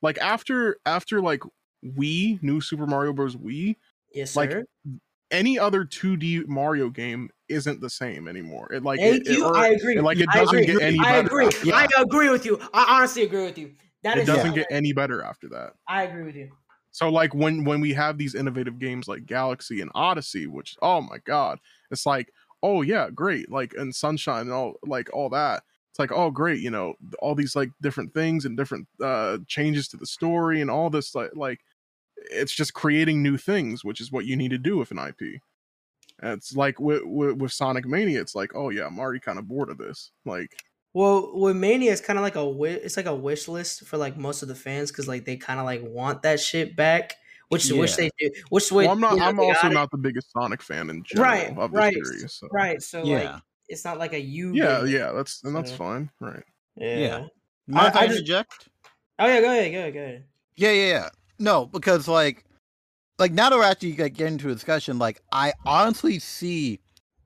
like 0.00 0.16
after 0.18 0.78
after 0.86 1.20
like 1.20 1.42
Wii, 1.84 2.42
New 2.42 2.60
Super 2.62 2.86
Mario 2.86 3.12
Bros. 3.12 3.36
Wii, 3.36 3.76
Yes, 4.14 4.34
Like, 4.34 4.50
sir. 4.52 4.64
any 5.30 5.58
other 5.58 5.84
2D 5.84 6.46
Mario 6.48 6.88
game 6.88 7.28
isn't 7.50 7.80
the 7.80 7.90
same 7.90 8.28
anymore. 8.28 8.72
It 8.72 8.82
like 8.84 9.00
Thank 9.00 9.22
it, 9.26 9.28
it- 9.28 9.38
you. 9.38 9.46
or 9.46 9.56
I 9.56 9.68
agree. 9.68 9.96
it, 9.96 10.02
like 10.02 10.18
it 10.18 10.28
I 10.32 10.38
doesn't 10.38 10.58
agree. 10.58 10.74
get 10.74 10.82
any 10.82 10.98
I 11.00 11.16
agree. 11.16 11.48
Yeah. 11.64 11.74
I 11.76 11.88
agree 12.00 12.30
with 12.30 12.46
you. 12.46 12.58
I 12.72 12.96
honestly 12.98 13.22
agree 13.24 13.44
with 13.44 13.58
you. 13.58 13.74
That 14.02 14.16
It 14.18 14.26
doesn't 14.26 14.54
get 14.54 14.66
any 14.70 14.92
better 14.94 15.22
after 15.22 15.48
that. 15.50 15.74
I 15.86 16.04
agree 16.04 16.22
with 16.24 16.34
you. 16.36 16.50
So 16.90 17.08
like 17.10 17.34
when 17.34 17.64
when 17.64 17.80
we 17.80 17.92
have 17.92 18.16
these 18.18 18.34
innovative 18.34 18.78
games 18.78 19.06
like 19.08 19.26
Galaxy 19.26 19.80
and 19.80 19.90
Odyssey, 19.94 20.46
which 20.46 20.76
oh 20.82 21.00
my 21.02 21.18
god, 21.24 21.58
it's 21.90 22.06
like 22.06 22.32
oh 22.62 22.82
yeah, 22.82 23.10
great, 23.14 23.50
like 23.50 23.74
and 23.74 23.94
Sunshine 23.94 24.42
and 24.42 24.52
all 24.52 24.74
like 24.84 25.08
all 25.12 25.28
that. 25.30 25.62
It's 25.90 25.98
like 25.98 26.12
oh 26.12 26.30
great, 26.30 26.60
you 26.60 26.70
know 26.70 26.94
all 27.20 27.34
these 27.34 27.54
like 27.54 27.70
different 27.82 28.14
things 28.14 28.44
and 28.44 28.56
different 28.56 28.88
uh 29.02 29.38
changes 29.46 29.86
to 29.88 29.96
the 29.96 30.06
story 30.06 30.60
and 30.60 30.70
all 30.70 30.88
this 30.90 31.14
like 31.14 31.30
like 31.34 31.60
it's 32.30 32.52
just 32.54 32.74
creating 32.74 33.22
new 33.22 33.36
things, 33.36 33.84
which 33.84 34.00
is 34.00 34.10
what 34.12 34.24
you 34.26 34.36
need 34.36 34.50
to 34.50 34.58
do 34.58 34.76
with 34.76 34.90
an 34.90 34.98
IP. 34.98 35.40
And 36.22 36.32
it's 36.34 36.54
like 36.54 36.78
with, 36.80 37.02
with 37.04 37.36
with 37.36 37.52
Sonic 37.52 37.86
Mania, 37.86 38.20
it's 38.20 38.34
like 38.34 38.52
oh 38.54 38.68
yeah, 38.70 38.86
I'm 38.86 38.98
already 38.98 39.20
kind 39.20 39.38
of 39.38 39.48
bored 39.48 39.70
of 39.70 39.78
this. 39.78 40.12
Like 40.24 40.50
Well, 40.92 41.30
with 41.38 41.56
Mania, 41.56 41.92
it's 41.92 42.00
kind 42.00 42.18
of 42.18 42.22
like 42.22 42.34
a 42.36 42.44
wi- 42.44 42.80
it's 42.82 42.96
like 42.96 43.06
a 43.06 43.14
wish 43.14 43.48
list 43.48 43.86
for 43.86 43.96
like 43.96 44.16
most 44.16 44.42
of 44.42 44.48
the 44.48 44.54
fans 44.54 44.90
because 44.90 45.08
like 45.08 45.24
they 45.24 45.36
kind 45.36 45.58
of 45.60 45.66
like 45.66 45.82
want 45.82 46.22
that 46.22 46.40
shit 46.40 46.76
back. 46.76 47.14
which 47.48 47.70
which 47.72 47.90
Yeah. 47.92 47.96
they 47.96 48.10
do, 48.18 48.30
which 48.50 48.70
way 48.70 48.84
Well, 48.84 48.92
I'm 48.92 49.00
not. 49.00 49.12
you 49.14 49.18
know, 49.20 49.24
I'm 49.26 49.40
also 49.40 49.62
got 49.62 49.70
it. 49.72 49.74
not 49.74 49.90
the 49.90 49.98
biggest 49.98 50.30
Sonic 50.32 50.62
fan 50.62 50.88
in 50.90 51.02
general 51.04 51.28
right, 51.30 51.58
of 51.58 51.72
the 51.72 51.76
right, 51.78 51.94
series. 51.94 52.32
So. 52.34 52.48
right. 52.52 52.80
So 52.82 53.02
Yeah. 53.04 53.32
like, 53.32 53.42
it's 53.68 53.84
not 53.84 53.98
like 53.98 54.12
a 54.12 54.20
you. 54.20 54.52
Yeah, 54.54 54.80
game. 54.80 54.88
yeah. 54.94 55.12
That's 55.12 55.42
and 55.44 55.54
that's 55.56 55.70
So- 55.70 55.76
fine. 55.76 56.10
Right. 56.20 56.42
yeah. 56.76 56.96
Yeah. 56.98 57.16
I- 57.16 57.28
Mind 57.72 57.88
if 57.88 57.96
I 57.96 58.00
I 58.00 58.06
just- 58.06 58.18
interject? 58.20 58.68
Oh 59.18 59.26
yeah, 59.26 59.40
go 59.40 59.50
ahead, 59.50 59.72
go 59.72 59.78
ahead, 59.78 59.94
go 59.94 60.00
ahead. 60.00 60.24
Yeah, 60.56 60.70
yeah, 60.72 60.86
yeah. 60.88 61.08
No, 61.38 61.66
because 61.66 62.06
like, 62.08 62.44
like 63.20 63.32
now 63.32 63.50
that 63.50 63.56
we're 63.56 63.64
actually 63.64 63.96
like, 63.96 64.14
getting 64.14 64.34
into 64.34 64.50
a 64.50 64.54
discussion, 64.54 64.98
like 64.98 65.20
I 65.30 65.52
honestly 65.66 66.18
see, 66.18 66.80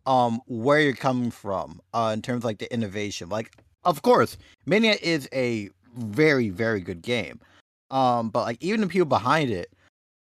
um, 0.07 0.43
where 0.47 0.81
you're 0.81 0.93
coming 0.93 1.31
from, 1.31 1.81
uh, 1.95 2.11
in 2.13 2.21
terms 2.21 2.39
of, 2.39 2.45
like 2.45 2.59
the 2.59 2.71
innovation. 2.75 3.29
Like, 3.31 3.53
of 3.85 4.03
course, 4.03 4.37
Mania 4.67 4.97
is 5.01 5.29
a 5.33 5.71
very, 5.97 6.51
very 6.51 6.81
good 6.81 7.01
game, 7.01 7.41
um, 7.91 8.29
but 8.29 8.43
like 8.43 8.63
even 8.63 8.81
the 8.81 8.87
people 8.89 9.07
behind 9.07 9.51
it 9.51 9.71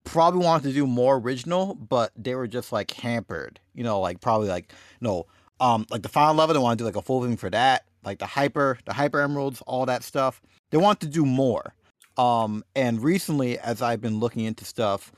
probably 0.04 0.44
wanted 0.44 0.68
to 0.68 0.74
do 0.74 0.86
more 0.86 1.16
original, 1.16 1.74
but 1.74 2.12
they 2.16 2.34
were 2.34 2.46
just 2.46 2.70
like 2.70 2.90
hampered. 2.92 3.58
You 3.74 3.82
know, 3.82 3.98
like 4.00 4.20
probably 4.20 4.48
like 4.48 4.72
no, 5.00 5.26
um, 5.60 5.86
like 5.90 6.02
the 6.02 6.08
final 6.08 6.34
level, 6.34 6.54
they 6.54 6.60
want 6.60 6.78
to 6.78 6.82
do 6.82 6.86
like 6.86 6.96
a 6.96 7.02
full 7.02 7.22
thing 7.22 7.36
for 7.36 7.50
that, 7.50 7.86
like 8.04 8.18
the 8.18 8.26
hyper, 8.26 8.78
the 8.84 8.92
hyper 8.92 9.20
emeralds, 9.20 9.62
all 9.66 9.86
that 9.86 10.02
stuff. 10.02 10.42
They 10.70 10.78
want 10.78 11.00
to 11.00 11.06
do 11.06 11.24
more. 11.24 11.74
Um, 12.18 12.62
and 12.76 13.02
recently, 13.02 13.58
as 13.58 13.80
I've 13.80 14.00
been 14.00 14.20
looking 14.20 14.44
into 14.44 14.64
stuff, 14.64 15.12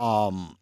um, 0.00 0.56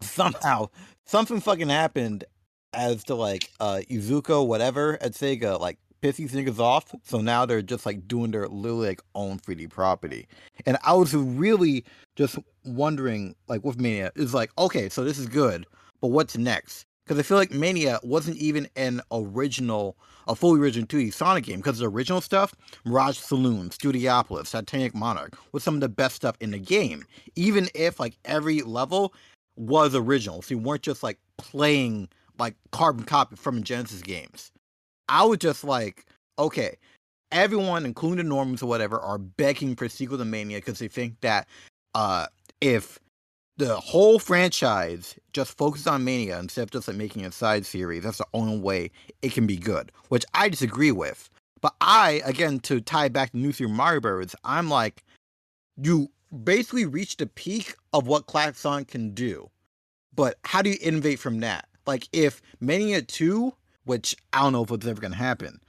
somehow 0.00 0.68
something 1.06 1.40
fucking 1.40 1.68
happened 1.68 2.24
as 2.72 3.02
to 3.02 3.16
like 3.16 3.50
uh 3.58 3.80
Iizuka 3.90 4.46
whatever 4.46 4.96
at 5.02 5.12
Sega 5.12 5.58
like 5.58 5.76
piss 6.00 6.16
these 6.16 6.32
niggas 6.32 6.58
off. 6.58 6.94
So 7.04 7.20
now 7.20 7.46
they're 7.46 7.62
just 7.62 7.86
like 7.86 8.06
doing 8.08 8.30
their 8.30 8.48
literally 8.48 8.88
like 8.88 9.02
own 9.14 9.38
3D 9.38 9.70
property. 9.70 10.26
And 10.66 10.78
I 10.82 10.94
was 10.94 11.14
really 11.14 11.84
just 12.16 12.38
wondering, 12.64 13.34
like 13.48 13.64
with 13.64 13.78
Mania, 13.78 14.12
is 14.16 14.34
like, 14.34 14.50
okay, 14.58 14.88
so 14.88 15.04
this 15.04 15.18
is 15.18 15.26
good, 15.26 15.66
but 16.00 16.08
what's 16.08 16.36
next? 16.36 16.86
Because 17.04 17.18
I 17.18 17.22
feel 17.22 17.36
like 17.36 17.50
Mania 17.50 17.98
wasn't 18.02 18.36
even 18.36 18.68
an 18.76 19.00
original, 19.10 19.96
a 20.28 20.34
fully 20.34 20.60
original 20.60 20.86
2D 20.86 21.12
Sonic 21.12 21.44
game. 21.44 21.58
Because 21.58 21.78
the 21.78 21.88
original 21.88 22.20
stuff, 22.20 22.54
Mirage 22.84 23.18
Saloon, 23.18 23.70
Studiopolis, 23.70 24.50
Titanic 24.50 24.94
Monarch, 24.94 25.36
was 25.52 25.64
some 25.64 25.74
of 25.74 25.80
the 25.80 25.88
best 25.88 26.14
stuff 26.16 26.36
in 26.40 26.52
the 26.52 26.58
game. 26.58 27.04
Even 27.34 27.68
if 27.74 27.98
like 27.98 28.16
every 28.24 28.62
level 28.62 29.12
was 29.56 29.94
original, 29.94 30.42
so 30.42 30.54
you 30.54 30.58
weren't 30.58 30.82
just 30.82 31.02
like 31.02 31.18
playing 31.36 32.08
like 32.38 32.54
carbon 32.72 33.04
copy 33.04 33.36
from 33.36 33.62
Genesis 33.62 34.02
games. 34.02 34.52
I 35.08 35.24
was 35.24 35.38
just 35.38 35.64
like, 35.64 36.06
okay, 36.38 36.76
everyone, 37.32 37.84
including 37.84 38.18
the 38.18 38.24
Normans 38.24 38.62
or 38.62 38.66
whatever, 38.66 38.98
are 38.98 39.18
begging 39.18 39.76
for 39.76 39.88
sequel 39.88 40.18
to 40.18 40.24
Mania 40.24 40.58
because 40.58 40.78
they 40.78 40.88
think 40.88 41.20
that 41.20 41.48
uh, 41.94 42.26
if 42.60 42.98
the 43.60 43.76
whole 43.78 44.18
franchise 44.18 45.16
just 45.34 45.54
focuses 45.58 45.86
on 45.86 46.02
Mania 46.02 46.38
instead 46.38 46.62
of 46.62 46.70
just 46.70 46.88
like 46.88 46.96
making 46.96 47.26
a 47.26 47.30
side 47.30 47.66
series, 47.66 48.02
that's 48.02 48.16
the 48.16 48.26
only 48.32 48.58
way 48.58 48.90
it 49.20 49.34
can 49.34 49.46
be 49.46 49.58
good, 49.58 49.92
which 50.08 50.24
I 50.32 50.48
disagree 50.48 50.92
with. 50.92 51.28
But 51.60 51.74
I, 51.82 52.22
again, 52.24 52.60
to 52.60 52.80
tie 52.80 53.10
back 53.10 53.32
to 53.32 53.36
New 53.36 53.52
Super 53.52 53.70
Mario 53.70 54.00
Bros., 54.00 54.34
I'm 54.44 54.70
like, 54.70 55.04
you 55.76 56.10
basically 56.42 56.86
reached 56.86 57.18
the 57.18 57.26
peak 57.26 57.74
of 57.92 58.06
what 58.06 58.24
Classic 58.24 58.88
can 58.88 59.10
do. 59.10 59.50
But 60.14 60.38
how 60.44 60.62
do 60.62 60.70
you 60.70 60.78
innovate 60.80 61.18
from 61.18 61.40
that? 61.40 61.68
Like, 61.86 62.08
if 62.14 62.40
Mania 62.60 63.02
2, 63.02 63.52
which 63.84 64.16
I 64.32 64.40
don't 64.40 64.54
know 64.54 64.64
if 64.64 64.70
it's 64.70 64.86
ever 64.86 65.02
going 65.02 65.12
to 65.12 65.18
happen, 65.18 65.60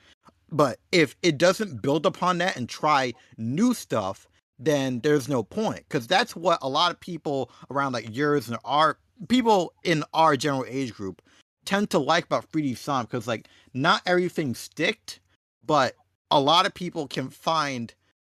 but 0.50 0.80
if 0.94 1.18
it 1.24 1.38
doesn't 1.38 1.82
build 1.82 2.06
upon 2.06 2.38
that 2.38 2.56
and 2.56 2.70
try 2.70 3.14
new 3.38 3.74
stuff, 3.74 4.30
then 4.62 5.00
there's 5.02 5.28
no 5.28 5.44
point. 5.44 5.84
Because 5.88 6.08
that's 6.08 6.36
what 6.36 6.60
a 6.62 6.70
lot 6.70 6.92
of 6.92 7.00
people 7.00 7.52
around 7.70 7.94
like 7.94 8.16
yours 8.16 8.48
and 8.48 8.58
our 8.64 8.98
people 9.28 9.74
in 9.84 10.04
our 10.14 10.38
general 10.38 10.66
age 10.68 10.94
group 10.94 11.22
tend 11.66 11.90
to 11.92 12.00
like 12.00 12.26
about 12.26 12.52
3D 12.52 12.78
Sonic 12.78 13.10
because 13.10 13.28
like 13.28 13.48
not 13.74 14.02
everything 14.06 14.56
sticked, 14.56 15.20
but 15.66 15.96
a 16.32 16.40
lot 16.40 16.66
of 16.66 16.74
people 16.74 17.08
can 17.08 17.30
find 17.30 17.94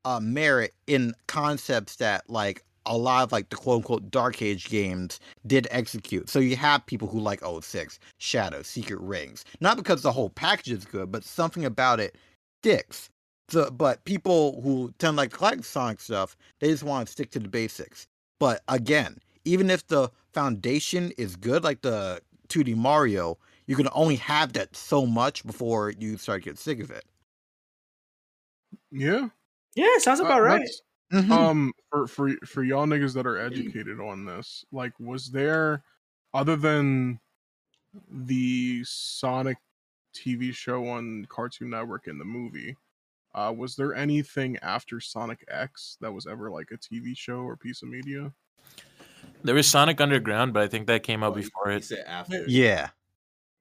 uh, 0.06 0.20
merit 0.20 0.74
in 0.88 1.14
concepts 1.28 1.98
that 1.98 2.28
like 2.30 2.64
a 2.88 2.98
lot 2.98 3.24
of 3.24 3.32
like 3.32 3.50
the 3.50 3.56
quote 3.56 3.78
unquote 3.78 4.10
dark 4.10 4.42
age 4.42 4.70
games 4.70 5.20
did 5.46 5.68
execute. 5.70 6.30
So 6.30 6.40
you 6.40 6.56
have 6.56 6.86
people 6.86 7.08
who 7.08 7.20
like 7.20 7.42
06, 7.44 8.00
Shadow, 8.18 8.64
Secret 8.64 9.00
Rings. 9.00 9.46
Not 9.60 9.78
because 9.78 10.02
the 10.02 10.12
whole 10.12 10.32
package 10.32 10.72
is 10.72 10.86
good, 10.86 11.12
but 11.12 11.24
something 11.24 11.66
about 11.66 12.00
it 12.00 12.16
sticks. 12.62 13.11
So, 13.52 13.70
but 13.70 14.04
people 14.06 14.62
who 14.62 14.94
tend 14.98 15.14
to 15.16 15.18
like 15.18 15.32
collect 15.32 15.66
Sonic 15.66 16.00
stuff, 16.00 16.38
they 16.60 16.70
just 16.70 16.84
want 16.84 17.08
to 17.08 17.12
stick 17.12 17.32
to 17.32 17.40
the 17.40 17.50
basics. 17.50 18.08
But 18.40 18.62
again, 18.68 19.18
even 19.46 19.70
if 19.70 19.86
the 19.88 20.10
foundation 20.34 21.12
is 21.18 21.36
good, 21.36 21.64
like 21.64 21.82
the 21.82 22.22
2D 22.48 22.76
Mario, 22.76 23.38
you 23.68 23.76
can 23.76 23.90
only 23.94 24.16
have 24.18 24.54
that 24.54 24.76
so 24.76 25.06
much 25.06 25.46
before 25.46 25.92
you 25.92 26.18
start 26.18 26.44
to 26.44 26.50
get 26.50 26.58
sick 26.60 26.80
of 26.80 26.92
it. 26.92 27.04
Yeah. 28.92 29.30
Yeah, 29.76 29.98
sounds 30.00 30.20
uh, 30.22 30.26
about 30.26 30.42
right. 30.42 30.60
that's- 30.60 30.82
Mhm. 31.14 31.30
Um, 31.30 31.74
for 31.90 32.08
for 32.08 32.30
for 32.46 32.64
y'all 32.64 32.86
niggas 32.86 33.14
that 33.16 33.28
are 33.28 33.38
educated 33.38 34.00
on 34.00 34.24
this, 34.26 34.64
like, 34.72 34.98
was 34.98 35.30
there 35.30 35.84
other 36.34 36.56
than 36.56 37.20
the 38.10 38.82
Sonic 38.86 39.58
TV 40.14 40.54
show 40.54 40.88
on 40.88 41.26
Cartoon 41.26 41.72
Network 41.72 42.08
and 42.08 42.18
the 42.20 42.24
movie? 42.26 42.78
Uh, 43.34 43.54
was 43.56 43.76
there 43.76 43.94
anything 43.96 44.58
after 44.62 45.00
Sonic 45.00 45.44
X 45.50 45.98
that 46.02 46.12
was 46.12 46.28
ever 46.28 46.50
like 46.52 46.70
a 46.72 46.78
TV 46.78 47.16
show 47.18 47.38
or 47.40 47.56
piece 47.56 47.82
of 47.82 47.90
media? 47.90 48.32
There 49.44 49.56
was 49.56 49.68
Sonic 49.68 50.02
Underground, 50.02 50.54
but 50.54 50.64
I 50.64 50.68
think 50.68 50.88
that 50.88 51.04
came 51.04 51.24
out 51.24 51.32
Oh, 51.34 51.36
before 51.36 51.70
he 51.72 51.78
it. 51.78 51.86
said 51.86 52.04
after. 52.08 52.44
yeah. 52.48 52.90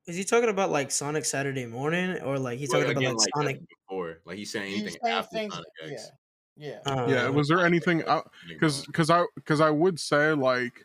Is 0.06 0.16
he 0.16 0.24
talking 0.24 0.48
about 0.48 0.70
like 0.70 0.90
Sonic 0.90 1.24
Saturday 1.24 1.66
Morning 1.66 2.18
or 2.22 2.38
like 2.38 2.58
he's 2.58 2.70
Well, 2.70 2.80
talking 2.82 2.96
again, 2.96 3.12
about 3.12 3.20
like 3.20 3.36
like 3.36 3.56
Sonic? 3.56 3.60
before. 3.88 4.18
Like 4.24 4.38
he's 4.38 4.50
saying 4.50 4.70
He's 4.72 4.80
anything 4.82 5.00
saying 5.04 5.14
after 5.16 5.36
things- 5.36 5.54
Sonic 5.54 5.68
yeah, 5.86 5.92
X. 5.92 6.10
yeah. 6.56 6.78
Uh, 6.86 7.06
yeah, 7.08 7.28
was 7.28 7.48
there 7.48 7.64
anything? 7.64 8.02
Because 8.48 8.84
because 8.86 9.10
I 9.10 9.24
because 9.36 9.60
I 9.60 9.70
would 9.70 10.00
say 10.00 10.32
like, 10.32 10.84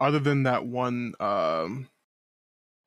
other 0.00 0.18
than 0.18 0.42
that 0.42 0.66
one, 0.66 1.14
um, 1.20 1.88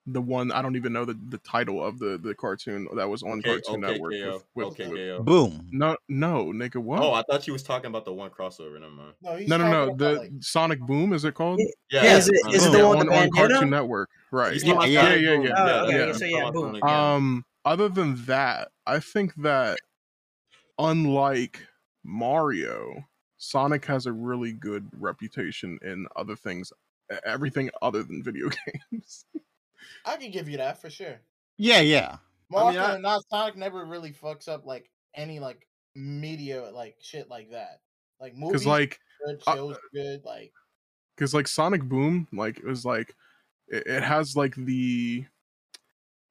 the 0.06 0.22
one 0.22 0.51
I 0.51 0.62
don't 0.62 0.76
even 0.76 0.91
know 0.91 1.06
the, 1.06 1.18
the 1.30 1.38
title 1.39 1.84
of 1.84 1.97
the 1.97 2.18
the 2.18 2.36
cartoon 2.36 2.88
that 2.95 3.10
was 3.10 3.24
on 3.24 3.39
okay, 3.39 3.62
Cartoon 3.62 3.84
okay, 3.84 3.93
Network. 3.93 4.14
KO, 4.14 4.32
with, 4.34 4.43
with 4.56 4.68
okay, 4.68 4.89
the- 4.89 5.18
KO. 5.18 5.24
Boom. 5.24 5.70
no, 5.72 5.95
no, 6.10 6.47
nigga, 6.47 6.78
what? 6.78 6.99
Oh, 7.01 7.14
I 7.14 7.24
thought 7.24 7.47
you 7.47 7.54
was 7.54 7.64
talking 7.64 7.88
about 7.88 8.04
the 8.06 8.14
one 8.14 8.30
crossover. 8.30 8.80
Never 8.80 8.91
mind. 8.91 9.14
No, 9.22 9.38
no, 9.38 9.58
no, 9.58 9.86
no. 9.86 9.95
The 9.95 10.20
like, 10.20 10.32
Sonic 10.41 10.80
Boom 10.82 11.14
is 11.14 11.24
it 11.26 11.34
called? 11.34 11.62
Yeah, 11.91 12.18
is 12.18 12.28
it- 12.28 12.54
is 12.54 12.66
it 12.66 12.72
the 12.72 12.86
one 12.86 12.99
on, 12.99 13.06
the 13.06 13.14
on 13.14 13.30
Cartoon? 13.32 13.70
Network, 13.70 14.10
right? 14.32 14.54
He's 14.54 14.64
Yeah, 14.64 14.84
yeah, 14.86 15.14
yeah, 15.14 15.16
yeah, 15.16 15.41
yeah. 15.43 15.54
Oh, 15.56 15.86
okay, 15.86 16.08
yeah, 16.08 16.14
so 16.14 16.26
yeah, 16.26 16.51
boom. 16.51 16.84
Um, 16.84 17.45
other 17.66 17.88
than 17.88 18.24
that, 18.26 18.70
I 18.86 18.99
think 18.99 19.34
that 19.36 19.78
unlike 20.80 21.60
Mario, 22.04 23.06
Sonic 23.38 23.86
has 23.86 24.06
a 24.06 24.12
really 24.12 24.51
good 24.51 24.89
reputation 24.99 25.80
in 25.82 26.08
other 26.16 26.36
things, 26.36 26.74
everything 27.26 27.70
other 27.82 28.04
than 28.04 28.24
video 28.24 28.49
games. 28.91 29.26
I 30.05 30.17
can 30.17 30.31
give 30.31 30.49
you 30.49 30.57
that 30.57 30.81
for 30.81 30.89
sure. 30.89 31.19
Yeah, 31.57 31.81
yeah. 31.81 32.17
More 32.49 32.63
I 32.63 32.69
mean, 32.71 32.79
often 32.79 32.91
than 32.93 33.01
not, 33.01 33.23
Sonic 33.29 33.55
never 33.55 33.86
really 33.86 34.11
fucks 34.11 34.47
up 34.47 34.65
like 34.65 34.89
any 35.15 35.39
like 35.39 35.67
media 35.95 36.69
like 36.73 36.95
shit 37.01 37.29
like 37.29 37.51
that. 37.51 37.79
Like 38.19 38.36
movies, 38.36 38.61
Because 38.61 38.67
like, 38.67 38.99
good, 39.25 39.41
uh, 39.47 39.55
shows 39.55 39.77
good. 39.93 40.23
Like 40.23 40.51
because 41.15 41.34
like 41.34 41.47
Sonic 41.47 41.84
Boom, 41.84 42.27
like 42.31 42.57
it 42.57 42.65
was 42.65 42.86
like, 42.86 43.15
it, 43.67 43.88
it 43.88 44.03
has 44.03 44.36
like 44.36 44.55
the, 44.55 45.25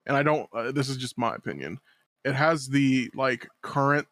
and 0.06 0.16
I 0.16 0.22
don't. 0.22 0.48
Uh, 0.52 0.72
this 0.72 0.88
is 0.88 0.96
just 0.96 1.18
my 1.18 1.34
opinion. 1.34 1.78
It 2.24 2.34
has 2.34 2.68
the 2.68 3.10
like 3.14 3.48
current 3.62 4.06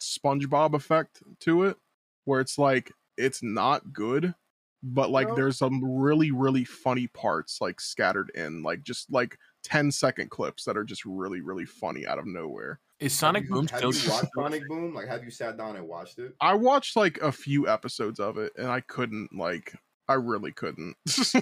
SpongeBob 0.00 0.74
effect 0.74 1.22
to 1.40 1.64
it, 1.64 1.76
where 2.24 2.40
it's 2.40 2.58
like 2.58 2.92
it's 3.16 3.42
not 3.42 3.92
good, 3.92 4.34
but 4.82 5.10
like 5.10 5.28
No. 5.28 5.34
there's 5.34 5.58
some 5.58 5.84
really 5.84 6.30
really 6.30 6.64
funny 6.64 7.06
parts 7.06 7.58
like 7.60 7.80
scattered 7.80 8.30
in, 8.34 8.62
like 8.62 8.82
just 8.82 9.10
like 9.12 9.36
10 9.64 9.90
second 9.92 10.30
clips 10.30 10.64
that 10.64 10.76
are 10.76 10.84
just 10.84 11.04
really 11.04 11.40
really 11.40 11.66
funny 11.66 12.06
out 12.06 12.18
of 12.18 12.26
nowhere. 12.26 12.80
Is 12.98 13.12
Sonic 13.14 13.42
Have 13.44 13.48
you- 13.48 13.54
Boom 13.56 13.66
Have 13.68 13.78
still? 13.78 13.94
you 13.94 14.10
watched 14.10 14.30
Sonic 14.34 14.68
Boom? 14.68 14.94
Like, 14.94 15.08
have 15.08 15.24
you 15.24 15.30
sat 15.30 15.56
down 15.56 15.76
and 15.76 15.86
watched 15.88 16.18
it? 16.18 16.34
I 16.40 16.54
watched 16.54 16.96
like 16.96 17.18
a 17.22 17.32
few 17.32 17.66
episodes 17.68 18.20
of 18.20 18.36
it, 18.38 18.52
and 18.56 18.68
I 18.68 18.80
couldn't 18.80 19.30
like. 19.34 19.74
I 20.08 20.14
really 20.14 20.50
couldn't. 20.52 20.96
I 21.08 21.40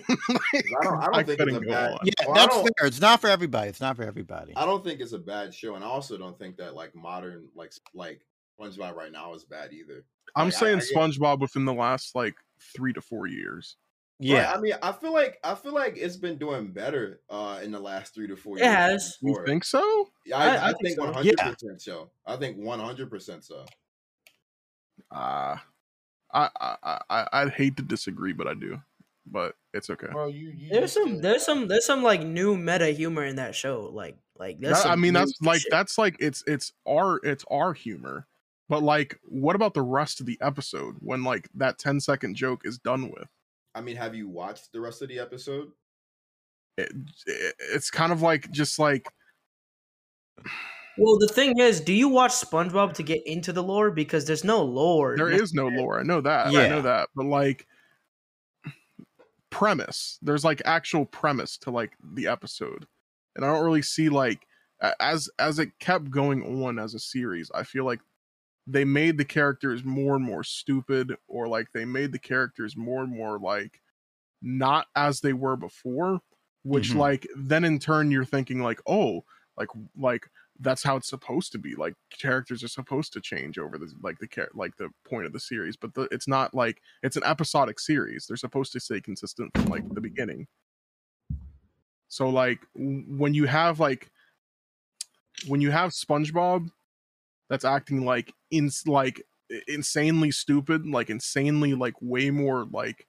don't- 0.82 1.02
I 1.02 1.06
don't 1.22 1.26
think 1.26 1.40
it's 1.40 1.56
a 1.56 1.60
bad- 1.60 1.92
on. 1.92 1.98
Yeah, 2.04 2.12
Well, 2.26 2.34
that's 2.34 2.54
fair. 2.54 2.86
It's 2.86 3.00
not 3.00 3.20
for 3.20 3.28
everybody. 3.28 3.70
It's 3.70 3.80
not 3.80 3.96
for 3.96 4.02
everybody. 4.02 4.54
I 4.56 4.64
don't 4.66 4.84
think 4.84 5.00
it's 5.00 5.12
a 5.14 5.18
bad 5.18 5.54
show, 5.54 5.74
and 5.74 5.82
I 5.84 5.88
also 5.88 6.18
don't 6.18 6.38
think 6.38 6.56
that 6.58 6.74
like 6.74 6.94
modern 6.94 7.48
like 7.54 7.72
like 7.94 8.20
SpongeBob 8.60 8.94
right 8.94 9.10
now 9.12 9.32
is 9.34 9.44
bad 9.44 9.72
either. 9.72 10.04
I'm 10.36 10.48
Like, 10.48 10.54
saying 10.54 10.76
I 10.78 10.80
get- 10.80 10.94
SpongeBob 10.94 11.40
within 11.40 11.64
the 11.64 11.72
last 11.72 12.14
like 12.14 12.34
three 12.76 12.92
to 12.92 13.00
four 13.00 13.26
years. 13.26 13.76
But, 14.20 14.26
Yeah. 14.26 14.52
I 14.52 14.60
mean, 14.60 14.74
I 14.82 14.92
feel 14.92 15.12
like 15.12 15.38
I 15.44 15.54
feel 15.54 15.72
like 15.74 15.96
it's 15.96 16.16
been 16.16 16.38
doing 16.38 16.72
better 16.72 17.20
uh 17.30 17.60
in 17.62 17.70
the 17.70 17.78
last 17.80 18.14
three 18.14 18.26
to 18.28 18.36
four 18.36 18.56
It 18.58 18.62
years. 18.62 18.68
than 18.72 18.90
has. 18.90 19.18
You 19.22 19.42
think 19.46 19.64
so? 19.64 20.08
Yeah, 20.26 20.36
I, 20.38 20.42
I- 20.42 20.46
I 20.46 20.64
I, 20.68 20.72
think 20.72 20.78
think 20.82 21.00
one 21.00 21.14
hundred 21.14 21.36
percent 21.38 21.80
so. 21.82 22.10
I 22.26 22.36
think 22.36 22.56
one 22.58 22.80
hundred 22.80 23.10
percent 23.10 23.44
so. 23.44 23.64
Uh 25.10 25.56
I, 26.32 26.50
I 26.82 26.98
I 27.08 27.28
I'd 27.32 27.50
hate 27.52 27.76
to 27.78 27.82
disagree, 27.82 28.32
but 28.34 28.46
I 28.46 28.54
do. 28.54 28.80
But 29.30 29.54
it's 29.72 29.88
okay. 29.90 30.08
Bro, 30.10 30.28
you, 30.28 30.50
you 30.50 30.70
There's 30.70 30.92
some 30.92 31.20
there's 31.20 31.44
some 31.44 31.68
there's 31.68 31.86
some 31.86 32.02
like 32.02 32.22
new 32.22 32.56
meta 32.56 32.88
humor 32.88 33.24
in 33.24 33.36
that 33.36 33.54
show. 33.54 33.90
Like 33.92 34.18
like 34.38 34.58
there's 34.60 34.82
That- 34.82 34.90
I 34.90 34.96
mean, 34.96 35.12
new 35.14 35.20
that's 35.20 35.40
like 35.40 35.60
shit. 35.60 35.70
that's 35.70 35.96
like 35.98 36.16
it's 36.18 36.42
it's 36.46 36.72
our 36.86 37.20
it's 37.22 37.44
our 37.50 37.72
humor. 37.72 38.26
But 38.68 38.82
like, 38.82 39.18
what 39.24 39.56
about 39.56 39.74
the 39.74 39.82
rest 39.82 40.20
of 40.20 40.26
the 40.26 40.38
episode 40.42 40.96
when 41.00 41.24
like 41.24 41.48
that 41.54 41.78
10 41.78 42.00
second 42.00 42.34
joke 42.34 42.62
is 42.64 42.78
done 42.78 43.10
with? 43.10 43.28
I 43.74 43.80
mean, 43.80 43.96
have 43.96 44.14
you 44.14 44.28
watched 44.28 44.72
the 44.72 44.80
rest 44.80 45.02
of 45.02 45.08
the 45.08 45.18
episode? 45.18 45.70
It, 46.76 46.92
it- 47.26 47.54
it's 47.72 47.90
kind 47.90 48.12
of 48.12 48.22
like 48.22 48.50
just 48.50 48.78
like 48.78 49.06
Well, 50.98 51.18
the 51.18 51.28
thing 51.28 51.58
is, 51.58 51.80
do 51.80 51.92
you 51.92 52.08
watch 52.08 52.32
SpongeBob 52.32 52.92
to 52.94 53.02
get 53.02 53.26
into 53.26 53.52
the 53.52 53.62
lore? 53.62 53.90
Because 53.90 54.24
there's 54.26 54.44
no 54.44 54.62
lore. 54.62 55.16
there 55.16 55.30
is 55.30 55.54
no 55.54 55.68
lore. 55.68 55.98
I 56.00 56.02
know 56.02 56.20
that. 56.20 56.48
I 56.48 56.68
know 56.68 56.82
that. 56.82 57.08
But 57.14 57.26
like 57.26 57.66
premise, 59.50 60.18
there's 60.22 60.44
like 60.44 60.60
actual 60.64 61.04
premise 61.06 61.56
to 61.58 61.70
like 61.70 61.92
the 62.14 62.26
episode. 62.26 62.86
And 63.36 63.44
I 63.44 63.48
don't 63.52 63.64
really 63.64 63.82
see 63.82 64.08
like 64.08 64.46
as 65.00 65.28
as 65.38 65.58
it 65.58 65.70
kept 65.80 66.10
going 66.10 66.62
on 66.64 66.78
as 66.78 66.94
a 66.94 66.98
series, 66.98 67.50
I 67.54 67.62
feel 67.62 67.84
like 67.84 68.00
they 68.70 68.84
made 68.84 69.16
the 69.16 69.24
characters 69.24 69.82
more 69.82 70.14
and 70.14 70.24
more 70.24 70.44
stupid 70.44 71.16
or 71.26 71.48
like 71.48 71.72
they 71.72 71.86
made 71.86 72.12
the 72.12 72.18
characters 72.18 72.76
more 72.76 73.02
and 73.02 73.10
more 73.16 73.38
like 73.38 73.80
not 74.42 74.86
as 74.94 75.20
they 75.22 75.32
were 75.32 75.56
before, 75.56 76.20
which 76.64 76.90
Mhm. 76.90 76.96
like 76.96 77.26
then 77.36 77.64
in 77.64 77.78
turn 77.78 78.10
you're 78.10 78.24
thinking 78.26 78.60
like, 78.60 78.80
"Oh, 78.86 79.24
like 79.56 79.68
like 79.96 80.30
that's 80.60 80.82
how 80.82 80.96
it's 80.96 81.08
supposed 81.08 81.52
to 81.52 81.58
be 81.58 81.74
like 81.76 81.94
characters 82.10 82.62
are 82.64 82.68
supposed 82.68 83.12
to 83.14 83.20
change 83.20 83.58
over 83.58 83.78
the 83.78 83.92
like 84.02 84.18
the 84.18 84.26
char- 84.26 84.50
like 84.54 84.76
the 84.76 84.90
point 85.04 85.24
of 85.26 85.32
the 85.32 85.40
series. 85.40 85.76
But 85.76 85.94
the, 85.94 86.02
it's 86.10 86.28
not 86.28 86.52
like 86.54 86.82
it's 87.02 87.16
an 87.16 87.24
episodic 87.24 87.78
series. 87.80 88.26
They're 88.26 88.36
supposed 88.36 88.72
to 88.72 88.80
stay 88.80 89.00
consistent 89.00 89.52
from 89.54 89.66
like 89.66 89.88
the 89.94 90.00
beginning. 90.00 90.46
So 92.08 92.28
like 92.28 92.60
w- 92.74 93.04
when 93.16 93.34
you 93.34 93.46
have 93.46 93.80
like 93.80 94.10
when 95.46 95.60
you 95.60 95.70
have 95.70 95.90
spongebob 95.92 96.70
that's 97.48 97.64
acting 97.64 98.04
like 98.04 98.34
in 98.50 98.70
like 98.86 99.22
insanely 99.66 100.30
stupid 100.30 100.86
like 100.86 101.10
insanely 101.10 101.74
like 101.74 101.94
way 102.00 102.30
more 102.30 102.66
like 102.66 103.06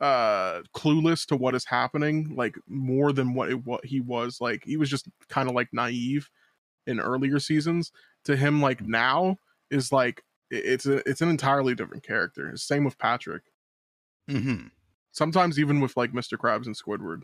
uh 0.00 0.62
clueless 0.74 1.24
to 1.26 1.36
what 1.36 1.54
is 1.54 1.64
happening 1.64 2.34
like 2.34 2.58
more 2.66 3.12
than 3.12 3.34
what 3.34 3.50
it 3.50 3.64
what 3.64 3.84
he 3.84 4.00
was 4.00 4.40
like 4.40 4.64
he 4.64 4.76
was 4.76 4.90
just 4.90 5.08
kind 5.28 5.48
of 5.48 5.54
like 5.54 5.68
naive 5.72 6.28
in 6.86 7.00
earlier 7.00 7.40
seasons. 7.40 7.92
To 8.24 8.36
him 8.36 8.62
like 8.62 8.82
now 8.82 9.38
is 9.70 9.92
like 9.92 10.24
i- 10.52 10.56
it's 10.56 10.86
a 10.86 11.08
it's 11.08 11.22
an 11.22 11.30
entirely 11.30 11.74
different 11.74 12.04
character. 12.04 12.56
Same 12.56 12.84
with 12.84 12.98
patrick. 12.98 13.44
Hmm 14.28 14.68
sometimes 15.14 15.58
even 15.60 15.80
with 15.80 15.96
like 15.96 16.12
mr 16.12 16.38
krabs 16.38 16.66
and 16.66 16.76
squidward. 16.76 17.22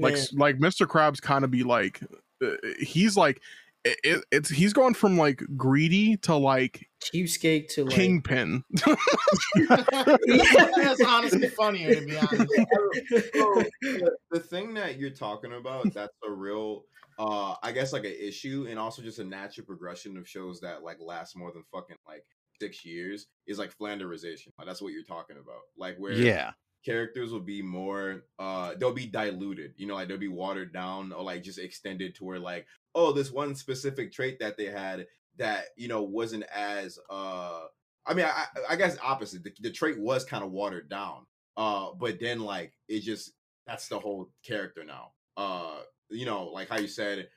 Like 0.00 0.14
Yeah. 0.14 0.18
s 0.18 0.32
like 0.32 0.58
mr 0.58 0.86
krabs 0.86 1.20
kind 1.20 1.44
of 1.44 1.50
be 1.50 1.62
like 1.64 2.00
uh, 2.44 2.56
he's 2.80 3.16
like 3.16 3.42
it, 3.84 3.98
it, 4.02 4.24
it's 4.30 4.48
he's 4.48 4.72
going 4.72 4.94
from 4.94 5.16
like 5.16 5.42
greedy 5.56 6.16
to 6.18 6.34
like 6.36 6.88
cheapskate 7.02 7.68
to 7.68 7.84
like 7.84 7.94
kingpin 7.94 8.64
That's 9.68 11.00
honestly 11.04 11.48
funnier 11.56 11.94
to 11.94 12.04
be 12.04 12.16
honest. 12.16 12.52
Bro, 13.32 13.64
the, 13.80 14.16
the 14.30 14.40
thing 14.40 14.74
that 14.74 14.98
you're 14.98 15.10
talking 15.10 15.52
about, 15.52 15.92
that's 15.94 16.16
a 16.26 16.30
real 16.30 16.84
uh 17.18 17.54
I 17.62 17.72
guess 17.72 17.92
like 17.92 18.04
an 18.04 18.16
issue 18.18 18.66
and 18.68 18.78
also 18.78 19.02
just 19.02 19.18
a 19.18 19.24
natural 19.24 19.66
progression 19.66 20.16
of 20.16 20.28
shows 20.28 20.60
that 20.60 20.82
like 20.82 20.98
last 21.00 21.36
more 21.36 21.52
than 21.52 21.62
fucking 21.72 21.96
like 22.06 22.24
six 22.60 22.84
years 22.84 23.26
is 23.46 23.58
like 23.58 23.76
flanderization. 23.76 24.48
Like, 24.58 24.66
that's 24.66 24.82
what 24.82 24.92
you're 24.92 25.04
talking 25.04 25.36
about. 25.36 25.62
Like 25.76 25.96
where 25.98 26.12
Yeah. 26.12 26.52
Characters 26.88 27.32
will 27.32 27.40
be 27.40 27.60
more 27.60 28.24
uh 28.38 28.72
they'll 28.78 28.94
be 28.94 29.04
diluted 29.04 29.74
you 29.76 29.86
know 29.86 29.94
like 29.94 30.08
they'll 30.08 30.16
be 30.16 30.26
watered 30.26 30.72
down 30.72 31.12
or 31.12 31.22
like 31.22 31.42
just 31.42 31.58
extended 31.58 32.14
to 32.14 32.24
where 32.24 32.38
like 32.38 32.66
oh 32.94 33.12
this 33.12 33.30
one 33.30 33.54
specific 33.54 34.10
trait 34.10 34.38
that 34.40 34.56
they 34.56 34.64
had 34.64 35.06
that 35.36 35.66
you 35.76 35.86
know 35.86 36.02
wasn't 36.02 36.44
as 36.44 36.98
uh 37.10 37.60
i 38.06 38.14
mean 38.14 38.24
i, 38.24 38.44
I 38.70 38.76
guess 38.76 38.96
opposite 39.04 39.44
the, 39.44 39.52
the 39.60 39.70
trait 39.70 40.00
was 40.00 40.24
kind 40.24 40.42
of 40.42 40.50
watered 40.50 40.88
down 40.88 41.26
uh 41.58 41.88
but 42.00 42.18
then 42.20 42.40
like 42.40 42.72
it 42.88 43.00
just 43.00 43.32
that's 43.66 43.88
the 43.88 43.98
whole 43.98 44.30
character 44.42 44.82
now 44.82 45.10
uh 45.36 45.80
you 46.08 46.24
know 46.24 46.46
like 46.46 46.70
how 46.70 46.78
you 46.78 46.88
said 46.88 47.28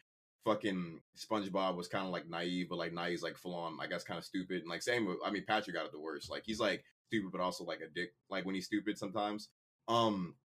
fucking 0.46 1.02
spongebob 1.18 1.76
was 1.76 1.90
kind 1.90 2.06
of 2.06 2.12
like 2.14 2.30
naive 2.30 2.68
but 2.70 2.78
like 2.78 2.94
naive's 2.94 3.22
like 3.22 3.38
full 3.38 3.54
on 3.54 3.78
i 3.82 3.86
guess 3.86 4.06
kind 4.06 4.18
of 4.18 4.24
stupid 4.24 4.62
and 4.62 4.70
like 4.70 4.82
same 4.82 5.06
with 5.06 5.18
i 5.26 5.30
mean 5.30 5.44
patrick 5.46 5.76
got 5.76 5.86
it 5.86 5.92
the 5.92 6.00
worst 6.00 6.32
like 6.32 6.44
he's 6.46 6.60
like 6.60 6.86
stupid 7.12 7.32
but 7.32 7.42
also 7.42 7.64
like 7.64 7.82
a 7.82 7.94
dick 7.94 8.14
like 8.30 8.46
when 8.46 8.56
he's 8.56 8.66
stupid 8.66 8.98
sometimes. 8.98 9.50
Um 9.88 10.36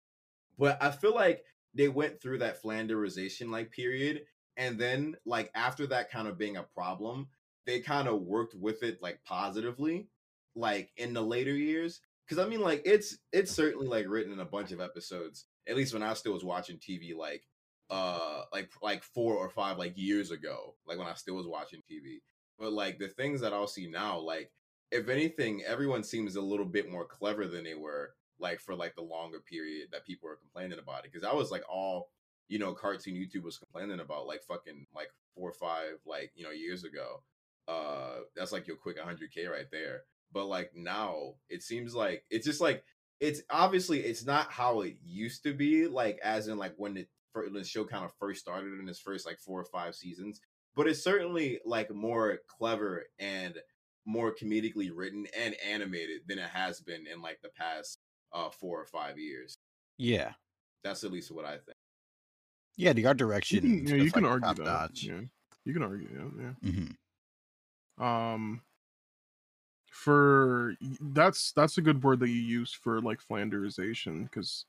but 0.59 0.83
i 0.83 0.91
feel 0.91 1.15
like 1.15 1.45
they 1.75 1.89
went 1.89 2.21
through 2.21 2.39
that 2.39 2.63
flanderization 2.63 3.51
like 3.51 3.71
period 3.71 4.23
and 4.57 4.79
then 4.79 5.17
like 5.27 5.51
after 5.55 5.87
that 5.87 6.11
kind 6.11 6.27
of 6.27 6.39
being 6.39 6.57
a 6.57 6.63
problem 6.63 7.29
they 7.67 7.81
kind 7.81 8.09
of 8.09 8.23
worked 8.23 8.55
with 8.55 8.83
it 8.83 9.03
like 9.03 9.21
positively 9.25 10.09
like 10.55 10.91
in 10.97 11.13
the 11.13 11.21
later 11.21 11.55
years. 11.55 12.01
Because 12.27 12.45
i 12.45 12.49
mean 12.49 12.61
like 12.61 12.83
it's 12.85 13.19
it's 13.33 13.53
certainly 13.53 13.87
like 13.87 14.07
written 14.09 14.33
in 14.33 14.41
a 14.41 14.45
bunch 14.45 14.73
of 14.73 14.81
episodes 14.81 15.45
at 15.69 15.77
least 15.77 15.93
when 15.93 16.03
i 16.03 16.13
still 16.15 16.33
was 16.33 16.43
watching 16.43 16.77
tv 16.77 17.17
like 17.17 17.45
uh 17.89 18.43
like 18.53 18.69
like 18.83 19.05
four 19.05 19.37
or 19.37 19.49
five 19.49 19.79
like 19.79 19.93
years 19.97 20.33
ago 20.33 20.75
like 20.89 20.99
when 20.99 21.07
i 21.07 21.15
still 21.15 21.37
was 21.37 21.47
watching 21.47 21.83
tv 21.89 22.17
but 22.59 22.73
like 22.73 22.99
the 22.99 23.07
things 23.07 23.41
that 23.41 23.53
i'll 23.53 23.69
see 23.69 23.87
now 23.87 24.19
like 24.19 24.51
if 24.91 25.09
anything, 25.09 25.63
everyone 25.67 26.03
seems 26.03 26.37
a 26.37 26.41
little 26.41 26.67
bit 26.67 26.91
more 26.91 27.05
clever 27.05 27.47
than 27.47 27.65
they 27.65 27.75
were 27.75 28.15
like 28.39 28.61
for 28.61 28.75
like 28.75 28.95
the 28.95 29.03
longer 29.03 29.41
period 29.41 29.89
that 29.93 30.07
people 30.07 30.29
were 30.29 30.37
complaining 30.37 30.79
about 30.79 31.05
it. 31.05 31.13
Because 31.13 31.25
I 31.25 31.35
was 31.35 31.51
like 31.51 31.65
all 31.69 32.09
you 32.49 32.59
know, 32.59 32.73
cartoon 32.73 33.15
YouTube 33.15 33.43
was 33.43 33.59
complaining 33.59 34.01
about 34.01 34.27
like 34.27 34.43
fucking 34.43 34.87
like 34.95 35.09
four 35.35 35.51
or 35.51 35.53
five 35.53 35.99
like 36.07 36.33
you 36.35 36.45
know 36.45 36.51
years 36.51 36.85
ago. 36.85 37.23
Uh, 37.69 38.21
that's 38.37 38.53
like 38.53 38.67
your 38.67 38.77
quick 38.77 38.99
100k 38.99 39.51
right 39.51 39.67
there. 39.73 40.03
But 40.33 40.47
like 40.47 40.73
now, 40.75 41.35
it 41.49 41.63
seems 41.63 41.95
like 41.95 42.25
it's 42.31 42.47
just 42.47 42.61
like 42.61 42.85
it's 43.21 43.43
obviously 43.51 44.01
it's 44.01 44.25
not 44.25 44.53
how 44.53 44.83
it 44.83 44.97
used 45.05 45.43
to 45.45 45.55
be. 45.55 45.87
Like 45.87 46.19
as 46.23 46.49
in 46.49 46.59
like 46.59 46.75
when 46.77 46.97
it 46.97 47.09
when 47.33 47.53
the 47.53 47.65
show 47.65 47.85
kind 47.85 48.05
of 48.05 48.13
first 48.19 48.41
started 48.41 48.79
in 48.79 48.89
its 48.89 49.01
first 49.01 49.27
like 49.27 49.39
four 49.39 49.61
or 49.61 49.65
five 49.65 49.95
seasons. 49.95 50.41
But 50.75 50.87
it's 50.87 51.03
certainly 51.03 51.61
like 51.65 51.93
more 51.93 52.39
clever 52.47 53.07
and 53.19 53.55
more 54.07 54.35
comedically 54.35 54.91
written 54.95 55.27
and 55.39 55.55
animated 55.69 56.23
than 56.29 56.39
it 56.39 56.49
has 56.49 56.81
been 56.81 57.07
in 57.07 57.21
like 57.21 57.39
the 57.43 57.51
past 57.51 57.99
uh 58.33 58.49
four 58.51 58.81
or 58.81 58.87
five 58.87 59.19
years. 59.19 59.59
Yeah. 59.99 60.33
That's 60.85 61.05
at 61.05 61.11
least 61.13 61.31
what 61.33 61.45
I 61.45 61.53
think. 61.59 61.77
Yeah, 62.77 62.93
the 62.93 63.07
art 63.07 63.19
you 63.21 63.27
direction. 63.27 63.61
can, 63.61 63.87
yeah, 63.87 63.95
you 64.05 64.13
can 64.13 64.23
like, 64.25 64.33
argue 64.33 64.65
that 64.65 64.71
top-notch. 64.71 65.03
yeah 65.05 65.21
you 65.65 65.73
can 65.73 65.83
argue 65.83 66.09
yeah, 66.39 66.45
yeah. 66.63 66.71
Mhm. 67.99 68.05
um 68.05 68.61
for 69.91 70.75
that's 71.01 71.53
that's 71.53 71.79
a 71.79 71.83
good 71.83 72.03
word 72.05 72.21
that 72.21 72.29
you 72.29 72.35
use 72.41 72.73
for 72.73 73.01
like 73.01 73.19
flanderization 73.21 74.25
because 74.25 74.67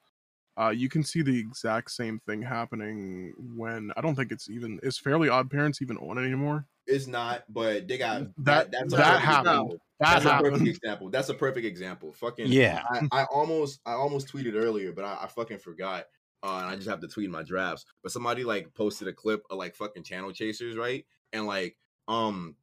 uh 0.57 0.69
you 0.69 0.89
can 0.89 1.03
see 1.03 1.21
the 1.21 1.37
exact 1.39 1.91
same 1.91 2.19
thing 2.25 2.41
happening 2.41 3.33
when 3.55 3.91
i 3.97 4.01
don't 4.01 4.15
think 4.15 4.31
it's 4.31 4.49
even 4.49 4.79
is 4.83 4.97
fairly 4.97 5.29
odd 5.29 5.49
parents 5.49 5.81
even 5.81 5.97
on 5.97 6.17
anymore 6.17 6.65
It's 6.87 7.05
not, 7.07 7.43
but 7.49 7.87
they 7.87 7.97
got 7.97 8.23
That- 8.43 8.71
that's 8.71 8.93
a 8.93 8.97
that 8.97 9.05
perfect 9.05 9.25
happened. 9.25 9.47
example. 9.47 9.77
that 9.99 10.13
That's 10.23 10.25
a 10.25 10.39
perfect 10.41 10.67
example. 10.67 11.09
That's 11.09 11.29
a 11.29 11.33
perfect 11.33 11.65
example. 11.65 12.13
Fucking 12.13 12.47
Yeah. 12.47 12.83
I, 12.89 13.07
I 13.11 13.23
almost 13.25 13.81
I 13.85 13.91
almost 13.93 14.31
tweeted 14.31 14.55
earlier, 14.55 14.93
but 14.93 15.03
I, 15.03 15.17
I 15.23 15.27
fucking 15.27 15.57
forgot. 15.59 16.05
Uh, 16.43 16.59
and 16.61 16.67
I 16.67 16.75
just 16.77 16.87
have 16.87 17.01
to 17.01 17.07
tweet 17.09 17.29
my 17.29 17.43
drafts. 17.43 17.83
But 18.03 18.11
somebody 18.13 18.43
like 18.45 18.73
posted 18.73 19.07
a 19.09 19.13
clip 19.13 19.41
of 19.49 19.57
like 19.57 19.75
fucking 19.75 20.03
channel 20.03 20.31
chasers, 20.31 20.77
right? 20.77 21.03
And 21.33 21.45
like 21.45 21.75
um 22.07 22.55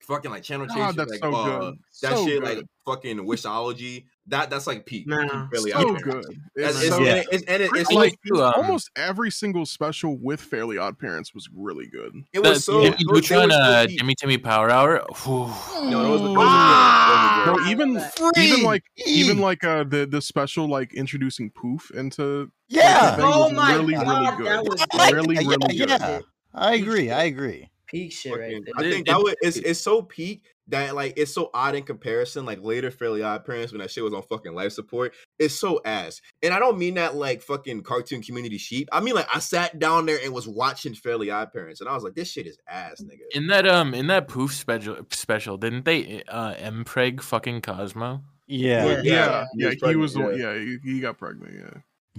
fucking 0.00 0.30
like 0.30 0.42
channel 0.42 0.66
chasers, 0.66 0.82
God, 0.82 0.96
that's 0.96 1.10
like 1.12 1.20
so 1.20 1.32
uh, 1.34 1.60
good 1.60 1.78
that 2.02 2.12
so 2.16 2.26
shit 2.26 2.42
good. 2.42 2.56
like 2.58 2.66
fucking 2.84 3.18
wishology. 3.18 4.04
That 4.28 4.50
that's 4.50 4.68
like 4.68 4.86
peak. 4.86 5.08
Nah, 5.08 5.48
Fairly 5.50 5.72
so 5.72 5.78
Odd 5.94 6.02
good 6.02 6.24
it's 6.54 6.78
it's, 6.80 6.88
so 6.90 6.96
and 6.98 7.06
Yeah. 7.06 7.22
it's, 7.32 7.44
and 7.44 7.62
it- 7.62 7.70
it's 7.74 7.90
Like, 7.90 8.12
like 8.12 8.18
to, 8.28 8.44
um, 8.44 8.52
almost 8.56 8.88
every 8.94 9.32
single 9.32 9.66
special 9.66 10.16
with 10.16 10.40
fairly 10.40 10.78
odd 10.78 10.96
parents 10.96 11.34
was 11.34 11.48
really 11.52 11.88
good 11.88 12.14
it 12.32 12.38
was 12.38 12.58
the 12.58 12.72
so 12.72 12.82
Jimmy 12.84 12.96
it 13.00 13.10
was- 13.10 13.28
they 13.28 13.34
Neutron, 13.36 13.48
were 13.48 13.54
so 13.54 13.60
uh. 13.60 13.86
Jimmy 13.88 14.14
Timmy 14.14 14.38
Power 14.38 14.70
Hour. 14.70 15.04
Whew. 15.24 15.46
No, 15.90 16.02
those 16.04 16.20
were- 16.22 16.28
those 16.28 16.28
were 16.28 16.28
good. 16.28 16.36
Ah! 16.38 17.42
Those 17.46 17.54
were 17.54 17.58
no 17.58 17.64
good. 17.64 17.70
even 17.72 17.88
even 18.36 18.56
Free! 18.58 18.64
like 18.64 18.84
even 19.06 19.38
like 19.38 19.64
uh 19.64 19.82
the 19.84 20.06
the 20.06 20.22
special 20.22 20.68
like 20.68 20.94
introducing 20.94 21.50
poof 21.50 21.90
into 21.92 22.50
yeah. 22.68 23.16
thing 23.16 23.24
Oh 23.26 23.50
my 23.50 23.72
really, 23.74 23.94
really 23.94 24.04
god, 24.04 24.36
good. 24.38 24.46
that 24.46 24.64
was 24.64 24.86
I 24.92 24.96
like 24.98 25.14
really, 25.14 25.34
that. 25.34 25.44
really 25.46 25.74
yeah, 25.76 25.86
good. 25.86 26.00
yeah. 26.00 26.20
I 26.54 26.74
agree. 26.74 27.10
I 27.10 27.24
agree. 27.24 27.68
peak 27.88 28.12
shit 28.12 28.38
right 28.38 28.62
there. 28.64 28.74
I 28.76 28.88
think 28.88 29.06
that 29.08 29.18
was 29.18 29.34
it's, 29.42 29.56
it's 29.56 29.80
so 29.80 30.00
peak 30.02 30.44
that 30.68 30.94
like 30.94 31.14
it's 31.16 31.34
so 31.34 31.50
odd 31.52 31.74
in 31.74 31.82
comparison. 31.82 32.44
Like 32.46 32.62
later 32.62 32.90
Fairly 32.90 33.22
Odd 33.22 33.44
Parents 33.44 33.72
when 33.72 33.80
that 33.80 33.90
shit 33.90 34.04
was 34.04 34.14
on 34.14 34.22
fucking 34.22 34.54
life 34.54 34.72
support, 34.72 35.12
it's 35.38 35.54
so 35.54 35.80
ass. 35.84 36.20
And 36.42 36.54
I 36.54 36.58
don't 36.58 36.78
mean 36.78 36.94
that 36.94 37.14
like 37.16 37.42
fucking 37.42 37.82
cartoon 37.82 38.22
community 38.22 38.58
sheep. 38.58 38.88
I 38.92 39.00
mean 39.00 39.14
like 39.14 39.28
I 39.34 39.38
sat 39.40 39.78
down 39.78 40.06
there 40.06 40.18
and 40.22 40.32
was 40.32 40.46
watching 40.46 40.94
Fairly 40.94 41.30
Odd 41.30 41.52
Parents, 41.52 41.80
and 41.80 41.88
I 41.90 41.94
was 41.94 42.04
like, 42.04 42.14
this 42.14 42.30
shit 42.30 42.46
is 42.46 42.58
ass, 42.68 43.02
nigga. 43.02 43.22
In 43.34 43.48
that 43.48 43.66
um 43.66 43.92
in 43.94 44.06
that 44.06 44.28
poof 44.28 44.54
special 44.54 44.98
special, 45.10 45.56
didn't 45.56 45.84
they 45.84 46.22
uh 46.28 46.54
Mpreg 46.54 47.20
fucking 47.22 47.60
Cosmo? 47.62 48.22
Yeah. 48.46 49.00
Yeah. 49.02 49.02
Yeah, 49.02 49.44
he 49.54 49.62
yeah, 49.62 49.68
was 49.68 49.90
he 49.90 49.96
was 49.96 50.14
the 50.14 50.20
one. 50.20 50.38
yeah. 50.38 50.52
Yeah, 50.54 50.58
he, 50.60 50.78
he 50.92 51.00
got 51.00 51.18
pregnant. 51.18 51.54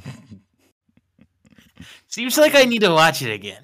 Yeah. 0.04 0.12
Seems 2.08 2.38
like 2.38 2.56
I 2.56 2.64
need 2.66 2.80
to 2.82 2.90
watch 2.92 3.22
it 3.22 3.32
again. 3.34 3.62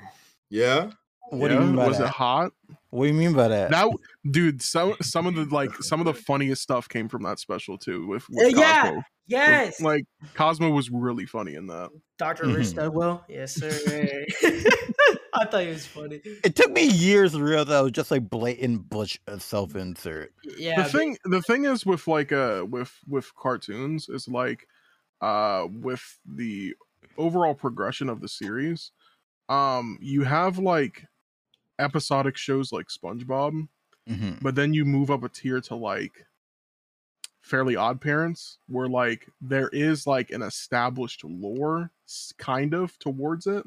yeah, 0.50 0.92
What 1.30 1.52
yeah? 1.52 1.58
do 1.60 1.64
you 1.64 1.70
mean 1.72 1.76
was 1.76 2.00
that? 2.00 2.06
it 2.06 2.10
hot? 2.10 2.52
What 2.92 3.04
do 3.06 3.08
you 3.10 3.14
mean 3.14 3.34
by 3.34 3.48
that? 3.50 3.70
That 3.72 3.90
dude, 4.32 4.62
some 4.62 4.96
some 5.02 5.28
of 5.28 5.36
the 5.36 5.46
like 5.46 5.72
some 5.84 6.00
of 6.00 6.06
the 6.06 6.14
funniest 6.14 6.62
stuff 6.64 6.90
came 6.90 7.08
from 7.08 7.24
that 7.24 7.40
special 7.40 7.78
too. 7.78 8.08
With, 8.08 8.26
with 8.30 8.54
Uh, 8.56 8.58
yeah. 8.60 8.82
Cosmo. 8.84 9.04
Yes. 9.28 9.80
like 9.80 10.06
Cosmo 10.34 10.72
was 10.72 10.90
really 10.90 11.28
funny 11.28 11.54
in 11.54 11.68
that. 11.68 11.92
Dr. 12.18 12.48
Rip 12.48 12.58
Mhm. 12.66 12.74
Studwell. 12.74 13.22
Yes, 13.30 13.54
sir. 13.54 13.70
I 15.36 15.46
thought 15.46 15.62
he 15.62 15.68
was 15.70 15.86
funny. 15.86 16.20
It 16.44 16.56
took 16.56 16.72
me 16.72 16.88
years 16.88 17.34
to 17.34 17.44
realize 17.44 17.68
that 17.68 17.82
was 17.82 17.92
just 17.92 18.10
like 18.10 18.28
blatant 18.28 18.90
Butch 18.90 19.20
uh, 19.28 19.38
self-insert. 19.38 20.34
Yeah. 20.58 20.82
the 20.82 20.90
thing 20.90 21.18
the 21.26 21.42
thing 21.44 21.66
is 21.66 21.86
with 21.86 22.08
like 22.08 22.32
uh 22.32 22.66
with 22.68 22.92
with 23.08 23.34
cartoons 23.36 24.10
is 24.10 24.28
like 24.28 24.68
uh 25.22 25.68
with 25.70 26.02
the 26.26 26.74
overall 27.18 27.54
progression 27.54 28.10
of 28.10 28.22
the 28.22 28.28
series 28.28 28.92
um 29.50 29.98
you 30.02 30.24
have 30.24 30.58
like 30.58 31.06
episodic 31.80 32.38
shows 32.38 32.72
like 32.72 32.88
SpongeBob 32.88 33.68
hmm 34.08 34.32
but 34.42 34.56
then 34.56 34.74
you 34.74 34.86
move 34.86 35.12
up 35.12 35.24
a 35.24 35.30
tier 35.30 35.62
to 35.62 35.76
like 35.76 36.26
fairly 37.42 37.76
odd 37.76 38.00
parents 38.02 38.60
where 38.68 38.88
like 38.88 39.28
there 39.42 39.70
is 39.70 40.06
like 40.06 40.30
an 40.32 40.42
established 40.42 41.24
lore 41.24 41.92
kind 42.38 42.74
of 42.74 42.98
towards 43.00 43.48
it. 43.48 43.64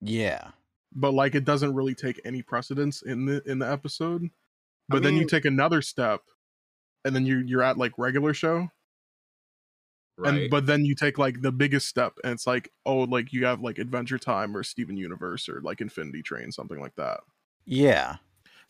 Yeah. 0.00 0.48
but 0.94 1.14
like 1.14 1.34
it 1.34 1.44
doesn't 1.44 1.74
really 1.74 1.94
take 1.94 2.20
any 2.24 2.42
precedence 2.42 3.02
in 3.02 3.24
the 3.26 3.42
in 3.48 3.58
the 3.58 3.70
episode. 3.70 4.28
But 4.88 5.02
then 5.02 5.16
you 5.16 5.26
take 5.26 5.46
another 5.46 5.80
step 5.80 6.20
and 7.04 7.14
then 7.14 7.24
you 7.24 7.38
you're 7.38 7.62
at 7.62 7.78
like 7.78 7.92
regular 7.96 8.34
show. 8.34 8.68
Right. 10.18 10.34
and 10.42 10.50
but 10.50 10.66
then 10.66 10.84
you 10.84 10.94
take 10.94 11.16
like 11.16 11.40
the 11.40 11.50
biggest 11.50 11.88
step 11.88 12.12
and 12.22 12.34
it's 12.34 12.46
like 12.46 12.70
oh 12.84 13.04
like 13.04 13.32
you 13.32 13.46
have 13.46 13.62
like 13.62 13.78
adventure 13.78 14.18
time 14.18 14.54
or 14.54 14.62
steven 14.62 14.98
universe 14.98 15.48
or 15.48 15.62
like 15.62 15.80
infinity 15.80 16.22
train 16.22 16.52
something 16.52 16.78
like 16.78 16.94
that 16.96 17.20
Yeah. 17.64 18.16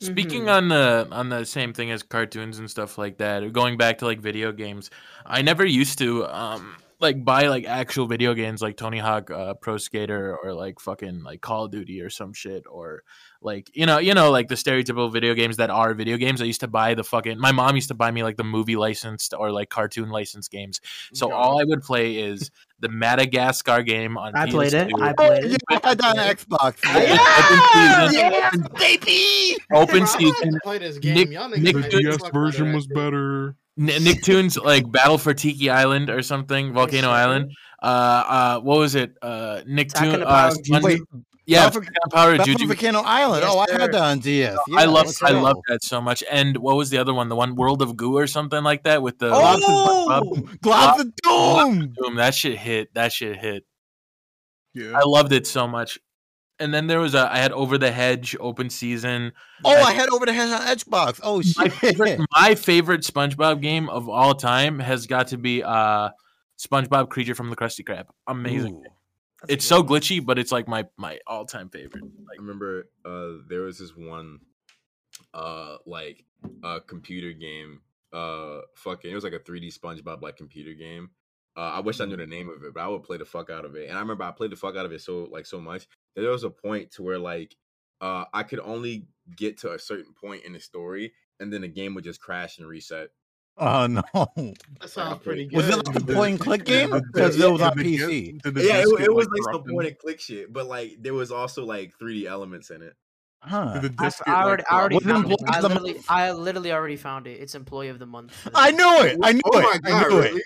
Speaking 0.00 0.44
Mhm. 0.44 0.52
on 0.56 0.68
the 0.68 1.08
on 1.12 1.28
the 1.28 1.44
same 1.44 1.72
thing 1.72 1.90
as 1.92 2.02
cartoons 2.02 2.58
and 2.58 2.68
stuff 2.70 2.98
like 2.98 3.18
that, 3.18 3.52
going 3.52 3.76
back 3.76 3.98
to 3.98 4.04
like 4.04 4.20
video 4.20 4.50
games, 4.52 4.90
I 5.24 5.42
never 5.42 5.64
used 5.64 5.98
to 5.98 6.26
um 6.26 6.76
like 7.02 7.24
buy 7.24 7.48
like 7.48 7.64
actual 7.66 8.06
video 8.06 8.32
games 8.34 8.62
like 8.62 8.76
Tony 8.76 8.98
Hawk 8.98 9.30
uh, 9.30 9.54
Pro 9.54 9.76
Skater 9.76 10.36
or 10.42 10.54
like 10.54 10.80
fucking 10.80 11.22
like 11.22 11.40
Call 11.40 11.64
of 11.64 11.70
Duty 11.72 12.00
or 12.00 12.08
some 12.10 12.32
shit 12.32 12.64
or 12.70 13.02
like 13.42 13.70
you 13.74 13.84
know 13.86 13.98
you 13.98 14.14
know 14.14 14.30
like 14.30 14.46
the 14.48 14.54
stereotypical 14.54 15.12
video 15.12 15.34
games 15.34 15.56
that 15.56 15.68
are 15.68 15.92
video 15.94 16.16
games. 16.16 16.40
I 16.40 16.44
used 16.44 16.60
to 16.60 16.68
buy 16.68 16.94
the 16.94 17.02
fucking 17.04 17.38
my 17.38 17.52
mom 17.52 17.74
used 17.74 17.88
to 17.88 17.94
buy 17.94 18.10
me 18.10 18.22
like 18.22 18.36
the 18.36 18.44
movie 18.44 18.76
licensed 18.76 19.34
or 19.36 19.50
like 19.50 19.68
cartoon 19.68 20.10
licensed 20.10 20.50
games. 20.50 20.80
So 21.12 21.28
God. 21.28 21.34
all 21.34 21.60
I 21.60 21.64
would 21.64 21.82
play 21.82 22.16
is 22.16 22.50
the 22.80 22.88
Madagascar 22.88 23.82
game 23.82 24.16
on. 24.16 24.34
I 24.36 24.48
played 24.48 24.72
it. 24.72 24.90
I 25.00 25.10
Oh, 25.10 25.14
played 25.14 25.44
yeah, 25.50 25.56
it. 25.56 25.62
I 25.70 25.88
had 25.88 25.98
that 25.98 26.18
on 26.18 26.36
Xbox. 26.36 26.78
Yeah! 26.84 28.10
Yeah, 28.12 28.50
Open 28.52 28.60
season. 28.60 28.68
baby. 28.78 29.56
Open 29.74 29.98
Bro, 29.98 30.02
I 30.02 30.06
season. 30.06 30.32
like 30.32 30.50
to 30.52 30.60
play 30.62 30.78
this 30.78 30.98
game. 30.98 31.14
Nick- 31.14 31.30
the 31.30 31.48
Nick 31.58 31.76
Nick- 31.76 31.90
the 31.90 32.00
ds 32.02 32.16
fuck 32.16 32.22
out 32.22 32.26
of 32.28 32.32
version 32.32 32.72
was 32.72 32.84
shit. 32.84 32.94
better 32.94 33.46
N- 33.48 33.54
Nicktoons 33.78 34.62
like 34.62 34.90
Battle 34.90 35.18
for 35.18 35.32
Tiki 35.34 35.70
Island 35.70 36.10
or 36.10 36.22
something, 36.22 36.72
Volcano 36.72 37.08
sir. 37.08 37.14
Island. 37.14 37.52
Uh, 37.82 37.86
uh, 37.86 38.60
what 38.60 38.78
was 38.78 38.94
it? 38.94 39.14
Uh, 39.22 39.60
Attack 39.62 39.66
Nicktoon. 39.66 40.22
Uh, 40.22 40.26
Power 40.26 40.48
of 40.48 40.52
Spon- 40.64 40.82
Wait, 40.82 41.00
yeah, 41.46 41.64
Battle 41.66 41.72
for- 41.72 41.84
Volcano 41.86 41.98
Power 42.12 42.30
of 42.32 42.38
Battle 42.38 42.54
Juju. 42.54 42.66
Volcano 42.66 43.00
Island. 43.00 43.42
Yes, 43.42 43.52
oh, 43.52 43.58
I 43.58 43.72
had 43.80 43.92
that 43.92 44.02
on 44.02 44.18
DS. 44.20 44.58
I 44.76 44.84
love, 44.84 45.06
let's 45.06 45.22
I 45.22 45.30
love 45.30 45.56
that 45.68 45.82
so 45.82 46.00
much. 46.00 46.22
And 46.30 46.56
what 46.58 46.76
was 46.76 46.90
the 46.90 46.98
other 46.98 47.14
one? 47.14 47.28
The 47.28 47.34
one 47.36 47.56
World 47.56 47.82
of 47.82 47.96
Goo 47.96 48.16
or 48.16 48.26
something 48.26 48.62
like 48.62 48.84
that 48.84 49.02
with 49.02 49.18
the 49.18 49.30
Oh, 49.32 50.36
Globs 50.62 51.00
of 51.00 51.16
Doom. 51.16 51.92
Boom, 51.96 52.14
that 52.16 52.34
shit 52.34 52.58
hit. 52.58 52.92
That 52.94 53.12
shit 53.12 53.36
hit. 53.38 53.64
yeah 54.74 54.92
I 54.96 55.02
loved 55.04 55.32
it 55.32 55.46
so 55.46 55.66
much. 55.66 55.98
And 56.62 56.72
then 56.72 56.86
there 56.86 57.00
was 57.00 57.14
a 57.14 57.28
I 57.30 57.38
had 57.38 57.50
Over 57.50 57.76
the 57.76 57.90
Hedge 57.90 58.36
open 58.38 58.70
season. 58.70 59.32
Oh, 59.64 59.74
I 59.74 59.92
had 59.92 60.08
over 60.10 60.24
the 60.24 60.32
Hedge 60.32 60.50
on 60.50 60.60
Xbox. 60.60 61.18
Oh 61.20 61.42
my 61.56 61.68
shit. 61.68 61.72
favorite, 61.72 62.20
my 62.32 62.54
favorite 62.54 63.00
SpongeBob 63.00 63.60
game 63.60 63.88
of 63.88 64.08
all 64.08 64.34
time 64.34 64.78
has 64.78 65.08
got 65.08 65.26
to 65.28 65.38
be 65.38 65.64
uh 65.64 66.10
SpongeBob 66.58 67.08
Creature 67.08 67.34
from 67.34 67.50
the 67.50 67.56
Krusty 67.56 67.84
Krab. 67.84 68.04
Amazing. 68.28 68.74
Ooh. 68.74 68.84
It's 69.48 69.66
so 69.66 69.82
glitchy, 69.82 70.24
but 70.24 70.38
it's 70.38 70.52
like 70.52 70.68
my 70.68 70.86
my 70.96 71.18
all 71.26 71.46
time 71.46 71.68
favorite. 71.68 72.04
I 72.04 72.40
remember 72.40 72.88
uh 73.04 73.42
there 73.48 73.62
was 73.62 73.80
this 73.80 73.96
one 73.96 74.38
uh 75.34 75.78
like 75.84 76.24
uh 76.62 76.78
computer 76.86 77.32
game 77.32 77.80
uh 78.12 78.60
fucking 78.76 79.10
it 79.10 79.14
was 79.16 79.24
like 79.24 79.32
a 79.32 79.40
3D 79.40 79.76
SpongeBob 79.76 80.22
like 80.22 80.36
computer 80.36 80.74
game. 80.74 81.10
Uh, 81.54 81.60
I 81.60 81.80
wish 81.80 82.00
I 82.00 82.06
knew 82.06 82.16
the 82.16 82.26
name 82.26 82.48
of 82.48 82.62
it, 82.64 82.72
but 82.72 82.80
I 82.80 82.88
would 82.88 83.02
play 83.02 83.18
the 83.18 83.26
fuck 83.26 83.50
out 83.50 83.66
of 83.66 83.76
it. 83.76 83.88
And 83.88 83.98
I 83.98 84.00
remember 84.00 84.24
I 84.24 84.30
played 84.30 84.52
the 84.52 84.56
fuck 84.56 84.74
out 84.74 84.86
of 84.86 84.92
it 84.92 85.02
so 85.02 85.28
like 85.30 85.44
so 85.44 85.60
much 85.60 85.82
that 85.82 86.01
there 86.16 86.30
was 86.30 86.44
a 86.44 86.50
point 86.50 86.90
to 86.92 87.02
where 87.02 87.18
like 87.18 87.56
uh 88.00 88.24
I 88.32 88.42
could 88.42 88.60
only 88.60 89.06
get 89.36 89.58
to 89.58 89.72
a 89.72 89.78
certain 89.78 90.12
point 90.12 90.44
in 90.44 90.52
the 90.52 90.60
story 90.60 91.12
and 91.40 91.52
then 91.52 91.60
the 91.62 91.68
game 91.68 91.94
would 91.94 92.04
just 92.04 92.20
crash 92.20 92.58
and 92.58 92.66
reset. 92.66 93.10
Oh 93.58 93.86
no. 93.86 94.02
That 94.80 94.88
sounds 94.88 95.22
pretty 95.22 95.46
good. 95.46 95.56
Was 95.56 95.68
it 95.68 95.86
like 95.86 95.96
a 95.96 96.00
point 96.00 96.30
and 96.32 96.40
click 96.46 96.64
game? 96.64 96.90
did 96.90 96.96
it- 96.98 97.04
Because 97.12 97.40
it 97.40 97.50
was 97.50 97.60
on 97.60 97.76
did 97.76 97.84
get- 97.84 98.08
PC. 98.08 98.40
yeah, 98.56 98.78
it, 98.78 98.88
it 98.88 98.98
get, 98.98 99.14
was 99.14 99.26
like, 99.28 99.46
like 99.46 99.54
some 99.54 99.64
point 99.64 99.88
and 99.88 99.98
click 99.98 100.20
shit, 100.20 100.52
but 100.52 100.66
like 100.66 100.96
there 101.00 101.14
was 101.14 101.30
also 101.30 101.64
like 101.64 101.92
3D 102.00 102.24
elements 102.24 102.70
in 102.70 102.82
it. 102.82 102.94
Huh. 103.44 103.80
The 103.80 103.92
I, 103.98 104.04
disc 104.04 104.22
I 104.26 104.30
like, 104.32 104.44
already, 104.44 104.62
I 104.70 104.74
already 104.80 104.98
found 105.00 105.32
it. 105.32 105.38
I 105.48 105.60
literally, 105.60 105.96
I 106.08 106.30
literally 106.32 106.72
already 106.72 106.94
found 106.96 107.26
it. 107.26 107.40
It's 107.40 107.56
Employee 107.56 107.88
of 107.88 107.98
the 107.98 108.06
Month. 108.06 108.48
I 108.54 108.70
knew 108.70 108.98
it. 109.04 109.18
I 109.20 109.32
knew 109.32 109.40
oh 109.52 109.58
it. 109.58 109.62
my 109.62 109.78
god, 109.78 109.92
I 109.92 110.08
knew 110.08 110.16
really? 110.20 110.42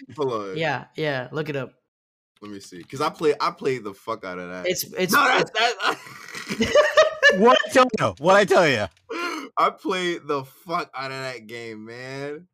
it. 0.54 0.56
Yeah, 0.58 0.86
yeah. 0.96 1.28
Look 1.30 1.50
it 1.50 1.56
up. 1.56 1.74
Let 2.42 2.50
me 2.50 2.60
see. 2.60 2.82
Cause 2.82 3.00
I 3.00 3.08
play 3.08 3.34
I 3.40 3.50
played 3.50 3.84
the 3.84 3.94
fuck 3.94 4.24
out 4.24 4.38
of 4.38 4.50
that. 4.50 4.66
It's 4.66 4.84
it's. 4.92 5.12
no, 5.12 5.24
that's 5.24 5.50
that. 5.58 6.72
What 7.38 7.58
I 7.66 7.70
tell 7.70 7.86
you? 7.98 8.14
What 8.18 8.36
I 8.36 8.44
tell 8.44 8.68
you? 8.68 8.86
I 9.58 9.70
played 9.70 10.26
the 10.26 10.44
fuck 10.44 10.90
out 10.94 11.10
of 11.10 11.18
that 11.18 11.46
game, 11.46 11.84
man. 11.84 12.46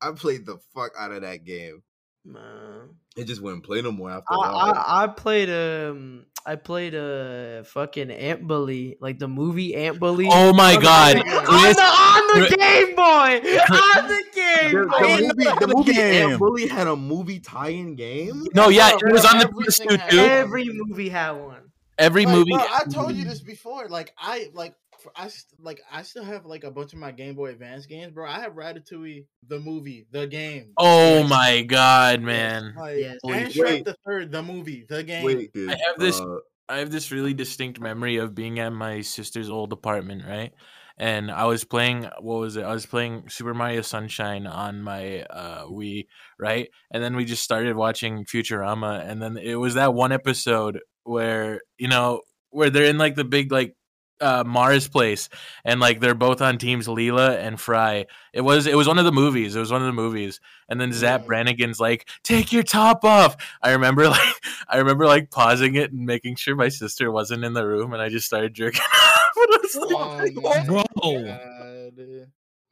I 0.00 0.12
played 0.12 0.46
the 0.46 0.58
fuck 0.74 0.92
out 0.98 1.12
of 1.12 1.22
that 1.22 1.44
game. 1.44 1.82
Man. 2.24 2.96
It 3.16 3.24
just 3.24 3.42
wouldn't 3.42 3.64
play 3.64 3.80
no 3.82 3.92
more 3.92 4.10
after 4.10 4.32
I, 4.32 4.34
a 4.34 4.38
while. 4.38 4.74
I 4.76 5.04
I 5.04 5.06
played 5.08 5.50
um 5.50 6.26
I 6.46 6.56
played 6.56 6.94
a 6.94 7.60
uh, 7.60 7.64
fucking 7.64 8.10
Ant 8.10 8.46
Bully 8.46 8.96
like 9.00 9.18
the 9.18 9.28
movie 9.28 9.74
Ant 9.74 9.98
Bully. 10.00 10.28
Oh 10.30 10.52
my 10.52 10.76
on 10.76 10.82
god. 10.82 11.16
the, 11.16 11.20
on 11.20 11.44
Chris- 11.44 11.76
the 11.76 11.82
on 11.82 12.40
the 12.40 12.56
Game 12.56 12.96
Boy 12.96 13.02
on 13.02 14.08
the 14.08 14.24
Game 14.60 14.72
the, 14.72 14.86
the 14.86 14.86
movie, 14.88 15.44
know 15.44 15.54
the 15.54 15.66
the 15.66 15.74
movie 15.76 15.92
game. 15.92 16.30
Ant 16.30 16.38
Bully 16.38 16.66
had 16.68 16.86
a 16.86 16.96
movie 16.96 17.40
tie-in 17.40 17.94
game. 17.96 18.44
No, 18.54 18.68
yeah, 18.68 18.90
it 18.90 19.12
was 19.12 19.24
on 19.24 19.38
the 19.38 19.44
everything 19.48 19.88
PS2 19.88 20.10
too. 20.10 20.18
Every 20.18 20.68
movie 20.72 21.08
had 21.08 21.32
one. 21.32 21.70
Every 21.98 22.26
Like, 22.26 22.34
movie. 22.34 22.50
bro, 22.52 22.60
I 22.60 22.84
told 22.90 23.14
you 23.16 23.24
this 23.24 23.40
before. 23.40 23.88
Like 23.88 24.14
I 24.16 24.50
like 24.54 24.74
for- 25.02 25.12
I 25.16 25.30
like 25.60 25.80
I 25.90 26.02
still 26.02 26.22
have 26.24 26.46
like 26.46 26.62
a 26.64 26.70
bunch 26.70 26.92
of 26.92 26.98
my 27.00 27.10
Game 27.10 27.34
Boy 27.34 27.50
Advance 27.50 27.86
games, 27.86 28.12
bro. 28.12 28.28
I 28.28 28.40
have 28.40 28.52
Ratatouille, 28.52 29.26
the 29.48 29.58
movie, 29.58 30.06
the 30.12 30.26
game. 30.28 30.72
Oh 30.76 31.20
Like, 31.22 31.28
my 31.28 31.62
god, 31.62 32.20
man. 32.22 32.74
Like, 32.76 32.98
Yes. 32.98 33.16
and 33.24 33.32
Wait. 33.32 33.52
Shrek 33.52 33.84
the 33.84 33.96
Third, 34.06 34.30
the 34.30 34.42
movie, 34.42 34.86
the 34.88 35.02
game. 35.02 35.24
Wait, 35.24 35.52
dude, 35.52 35.70
I 35.70 35.76
have 35.86 35.98
this- 35.98 36.20
uh, 36.20 36.36
I 36.68 36.78
have 36.78 36.90
this 36.92 37.10
really 37.10 37.32
distinct 37.34 37.80
memory 37.80 38.18
of 38.18 38.34
being 38.34 38.58
at 38.60 38.72
my 38.72 39.00
sister's 39.00 39.48
old 39.50 39.72
apartment, 39.72 40.22
right? 40.28 40.52
And 40.98 41.30
I 41.30 41.44
was 41.46 41.64
playing 41.64 42.08
what 42.20 42.40
was 42.40 42.56
it? 42.56 42.64
I 42.64 42.72
was 42.72 42.86
playing 42.86 43.28
Super 43.28 43.54
Mario 43.54 43.82
Sunshine 43.82 44.46
on 44.46 44.82
my 44.82 45.22
uh 45.22 45.64
Wii, 45.66 46.06
right? 46.38 46.68
And 46.90 47.02
then 47.02 47.16
we 47.16 47.24
just 47.24 47.42
started 47.42 47.76
watching 47.76 48.24
Futurama 48.24 49.08
and 49.08 49.22
then 49.22 49.36
it 49.36 49.54
was 49.54 49.74
that 49.74 49.94
one 49.94 50.12
episode 50.12 50.80
where, 51.04 51.60
you 51.78 51.88
know, 51.88 52.22
where 52.50 52.70
they're 52.70 52.84
in 52.84 52.98
like 52.98 53.14
the 53.14 53.24
big 53.24 53.52
like 53.52 53.74
uh 54.20 54.44
Mars 54.46 54.88
place 54.88 55.28
and 55.64 55.80
like 55.80 56.00
they're 56.00 56.14
both 56.14 56.40
on 56.42 56.58
teams 56.58 56.86
Leela 56.86 57.38
and 57.38 57.60
Fry. 57.60 58.06
It 58.32 58.40
was 58.40 58.66
it 58.66 58.76
was 58.76 58.88
one 58.88 58.98
of 58.98 59.04
the 59.04 59.12
movies. 59.12 59.56
It 59.56 59.60
was 59.60 59.70
one 59.72 59.80
of 59.82 59.86
the 59.86 59.92
movies. 59.92 60.40
And 60.68 60.80
then 60.80 60.92
Zap. 60.92 61.26
Brannigan's 61.26 61.80
like, 61.80 62.08
"Take 62.24 62.52
your 62.52 62.62
top 62.62 63.04
off." 63.04 63.36
I 63.62 63.72
remember 63.72 64.08
like 64.08 64.34
I 64.68 64.78
remember 64.78 65.06
like 65.06 65.30
pausing 65.30 65.74
it 65.76 65.92
and 65.92 66.04
making 66.04 66.36
sure 66.36 66.54
my 66.56 66.68
sister 66.68 67.10
wasn't 67.10 67.44
in 67.44 67.54
the 67.54 67.66
room, 67.66 67.92
and 67.92 68.02
I 68.02 68.08
just 68.08 68.26
started 68.26 68.54
jerking 68.54 68.80
off. 68.82 69.20
It 69.36 69.62
was 69.62 69.72
so 69.72 69.86
Oh 69.90 70.18
my 70.18 70.30
Bro. 70.66 70.84
God. 71.00 71.40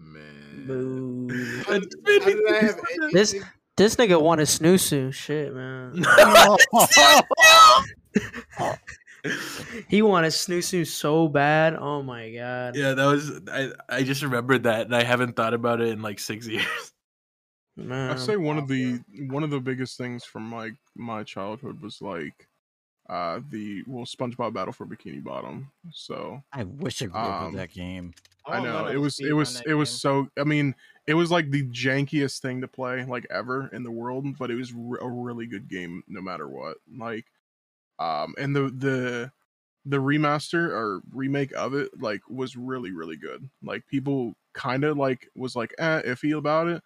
man. 0.00 1.28
How 1.66 1.78
did- 1.78 1.94
how 2.04 2.18
did 2.26 2.38
I 2.48 2.74
This 3.12 3.34
this 3.76 3.96
nigga 3.96 4.20
wanted 4.20 4.42
a 4.44 4.46
snooze. 4.46 5.14
Shit, 5.14 5.54
man. 5.54 6.02
he 9.88 10.02
wanted 10.02 10.32
Snoo 10.32 10.58
Snoo 10.58 10.86
so 10.86 11.28
bad. 11.28 11.74
Oh 11.74 12.02
my 12.02 12.30
god. 12.32 12.76
Yeah, 12.76 12.94
that 12.94 13.04
was 13.06 13.40
I. 13.50 13.70
I 13.88 14.02
just 14.02 14.22
remembered 14.22 14.64
that, 14.64 14.86
and 14.86 14.94
I 14.94 15.02
haven't 15.02 15.36
thought 15.36 15.54
about 15.54 15.80
it 15.80 15.88
in 15.88 16.02
like 16.02 16.18
six 16.18 16.46
years. 16.48 16.92
Man. 17.76 18.10
I 18.10 18.16
say 18.16 18.36
one 18.36 18.56
of 18.58 18.68
the 18.68 19.00
one 19.28 19.42
of 19.42 19.50
the 19.50 19.60
biggest 19.60 19.98
things 19.98 20.24
from 20.24 20.50
like 20.52 20.74
my 20.94 21.22
childhood 21.22 21.80
was 21.82 22.00
like 22.00 22.48
uh 23.10 23.40
the 23.50 23.84
well 23.86 24.04
SpongeBob 24.06 24.54
Battle 24.54 24.72
for 24.72 24.86
Bikini 24.86 25.22
Bottom. 25.22 25.70
So 25.92 26.42
I 26.52 26.64
wish 26.64 27.02
I 27.02 27.06
could 27.06 27.16
um, 27.16 27.44
Um, 27.48 27.54
that 27.54 27.70
game. 27.72 28.14
I 28.46 28.58
wanna 28.60 28.72
know 28.72 28.82
learn 28.84 28.94
it 28.94 28.98
was 28.98 29.20
it 29.20 29.32
was 29.32 29.62
it 29.66 29.74
was 29.74 29.90
game. 29.90 29.98
so 29.98 30.28
I 30.38 30.44
mean 30.44 30.74
it 31.06 31.14
was 31.14 31.30
like 31.30 31.50
the 31.50 31.64
jankiest 31.64 32.40
thing 32.40 32.62
to 32.62 32.68
play 32.68 33.04
like 33.04 33.26
ever 33.30 33.68
in 33.74 33.82
the 33.82 33.90
world, 33.90 34.24
but 34.38 34.50
it 34.50 34.54
was 34.54 34.72
re- 34.72 34.98
a 35.02 35.08
really 35.08 35.46
good 35.46 35.68
game 35.68 36.02
no 36.08 36.22
matter 36.22 36.48
what. 36.48 36.78
Like 36.96 37.26
um 37.98 38.34
and 38.38 38.54
the 38.54 38.62
the 38.70 39.32
the 39.84 39.96
remaster 39.98 40.68
or 40.68 41.00
remake 41.12 41.52
of 41.54 41.74
it 41.74 41.90
like 42.00 42.20
was 42.28 42.56
really 42.56 42.90
really 42.90 43.16
good. 43.16 43.48
Like 43.62 43.86
people 43.86 44.34
kind 44.54 44.84
of 44.84 44.96
like 44.96 45.28
was 45.36 45.54
like 45.56 45.74
eh, 45.78 46.02
iffy 46.02 46.36
about 46.36 46.68
it, 46.68 46.82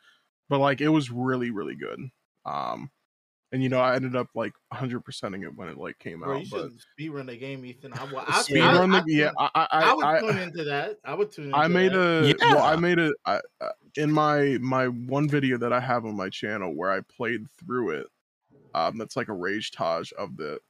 but 0.49 0.59
like 0.59 0.81
it 0.81 0.89
was 0.89 1.11
really 1.11 1.51
really 1.51 1.77
good. 1.77 2.11
Um 2.45 2.91
and 3.53 3.63
you 3.63 3.69
know 3.69 3.81
I 3.81 3.97
ended 3.97 4.15
up 4.17 4.29
like 4.35 4.53
100%ing 4.73 5.43
it 5.43 5.57
when 5.57 5.69
it 5.69 5.79
like 5.79 5.99
came 5.99 6.21
Bro, 6.21 6.37
out. 6.37 6.45
you 6.45 6.51
But 6.51 6.61
should 6.63 6.81
speedrun 6.99 7.27
the 7.27 7.37
game, 7.37 7.65
Ethan. 7.65 7.93
I, 7.95 8.05
wa- 8.13 8.25
I, 8.29 8.43
speed 8.43 8.61
I, 8.61 8.79
run 8.79 8.95
I, 8.95 9.03
yeah, 9.07 9.31
I 9.39 9.51
I, 9.55 9.67
I, 9.73 9.95
would 9.95 10.05
I, 10.05 10.21
tune 10.21 10.39
into 10.39 10.65
that. 10.65 10.99
I 11.05 11.15
would 11.15 11.33
tune 11.33 11.47
into 11.47 11.57
I 11.59 11.69
made 11.69 11.93
that. 11.93 12.35
a 12.41 12.55
well, 12.55 12.63
I 12.65 12.77
made 12.77 12.99
a 12.99 13.13
I, 13.27 13.41
uh, 13.61 13.69
in 13.97 14.13
my 14.13 14.59
my 14.61 14.89
one 14.89 15.29
video 15.29 15.59
that 15.59 15.73
I 15.73 15.81
have 15.81 16.05
on 16.07 16.17
my 16.17 16.29
channel 16.29 16.75
where 16.75 16.91
I 16.91 17.01
played 17.01 17.49
through 17.51 17.91
it. 17.91 18.07
Um, 18.75 18.99
that's 18.99 19.17
like 19.17 19.29
a 19.29 19.33
rage 19.33 19.73
taj 19.73 20.13
of 20.13 20.37
the. 20.37 20.61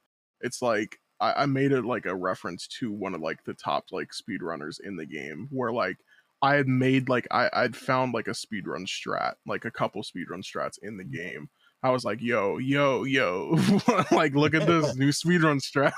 It's 0.41 0.61
like 0.61 0.99
I, 1.19 1.43
I 1.43 1.45
made 1.45 1.71
it 1.71 1.85
like 1.85 2.05
a 2.05 2.15
reference 2.15 2.67
to 2.79 2.91
one 2.91 3.13
of 3.13 3.21
like 3.21 3.43
the 3.45 3.53
top 3.53 3.85
like 3.91 4.09
speedrunners 4.09 4.77
in 4.83 4.97
the 4.97 5.05
game, 5.05 5.47
where 5.51 5.71
like 5.71 5.97
I 6.41 6.55
had 6.55 6.67
made 6.67 7.07
like 7.09 7.27
I 7.31 7.49
I'd 7.53 7.75
found 7.75 8.13
like 8.13 8.27
a 8.27 8.31
speedrun 8.31 8.87
strat, 8.87 9.33
like 9.45 9.65
a 9.65 9.71
couple 9.71 10.01
speedrun 10.01 10.43
strats 10.43 10.77
in 10.81 10.97
the 10.97 11.03
game. 11.03 11.49
I 11.83 11.89
was 11.89 12.03
like, 12.03 12.21
yo, 12.21 12.57
yo, 12.57 13.03
yo, 13.03 13.57
like 14.11 14.35
look 14.35 14.53
at 14.53 14.67
this 14.67 14.95
new 14.97 15.09
speedrun 15.09 15.61
strat. 15.61 15.93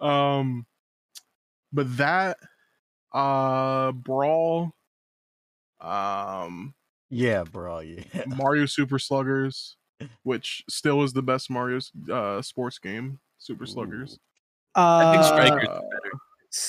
um, 0.04 0.66
but 1.72 1.96
that 1.96 2.38
uh 3.12 3.92
brawl 3.92 4.72
um 5.80 6.74
Yeah, 7.10 7.44
bro. 7.44 7.80
Yeah. 7.80 8.24
mario 8.26 8.66
super 8.66 8.98
sluggers 8.98 9.76
which 10.22 10.64
still 10.68 11.02
is 11.02 11.12
the 11.12 11.22
best 11.22 11.50
mario 11.50 11.78
uh 12.12 12.40
sports 12.42 12.78
game 12.78 13.18
super 13.38 13.66
sluggers 13.66 14.18
I 14.76 15.12
think 15.12 15.22
Uh, 15.24 15.28
Strikers 15.28 15.68
Uh, 15.68 15.72
is 15.72 15.80
better. 15.90 16.12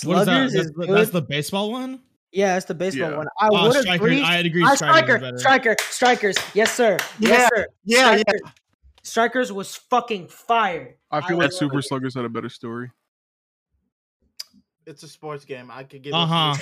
What 0.03 0.19
is 0.19 0.25
that? 0.25 0.25
Sluggers 0.25 0.25
That's, 0.53 0.65
is 0.65 0.71
the, 0.73 0.85
good. 0.87 0.95
that's 0.97 1.09
the 1.11 1.21
baseball 1.21 1.71
one. 1.71 1.99
yeah, 2.31 2.53
that's 2.53 2.65
the 2.65 2.75
baseball 2.75 3.09
Yeah. 3.11 3.17
one. 3.17 3.27
I 3.41 3.49
Oh, 3.51 3.67
would 3.69 3.87
agree. 3.87 4.21
I'd 4.21 4.45
agree. 4.45 4.63
Ah, 4.63 4.75
Striker, 4.75 4.93
striker, 4.93 5.19
better. 5.19 5.37
striker, 5.39 5.75
strikers. 5.89 6.35
Yes, 6.53 6.71
sir. 6.73 6.97
Yeah, 7.19 7.29
Yes, 7.29 7.49
sir. 7.55 7.67
yeah, 7.83 8.11
yeah. 8.15 8.21
Strikers. 8.23 8.51
Strikers 9.03 9.51
was 9.51 9.75
fucking 9.75 10.27
fire. 10.27 10.97
i 11.11 11.21
feel 11.21 11.39
I 11.39 11.43
like 11.45 11.51
super 11.51 11.79
it. 11.79 11.83
sluggers 11.85 12.13
had 12.15 12.25
a 12.25 12.29
better 12.29 12.49
story 12.49 12.91
it's 14.87 15.03
a 15.03 15.07
sports 15.07 15.45
game. 15.45 15.71
I 15.71 15.83
could 15.83 16.01
get. 16.01 16.13
Uh 16.13 16.25
huh. 16.25 16.55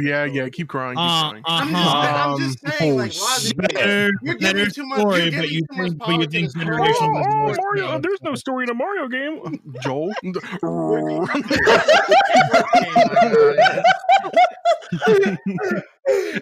Yeah, 0.00 0.24
yeah. 0.24 0.48
Keep 0.48 0.68
crying. 0.68 0.96
Uh, 0.98 1.32
keep. 1.32 1.44
Uh-huh. 1.46 2.32
I'm, 2.32 2.38
just, 2.38 2.64
I'm 2.64 2.98
um, 2.98 3.10
just 3.10 3.28
saying, 3.78 4.12
um, 4.12 4.12
you're 4.22 4.34
oh, 4.34 4.34
oh, 4.34 4.34
getting 4.40 4.70
too 4.70 4.86
much. 4.86 5.00
Story, 5.00 5.24
you 5.24 5.62
Mario, 6.56 8.00
There's 8.00 8.22
no 8.22 8.34
story 8.34 8.64
in 8.64 8.70
a 8.70 8.74
Mario 8.74 9.08
game. 9.08 9.60
Joel. 9.82 10.12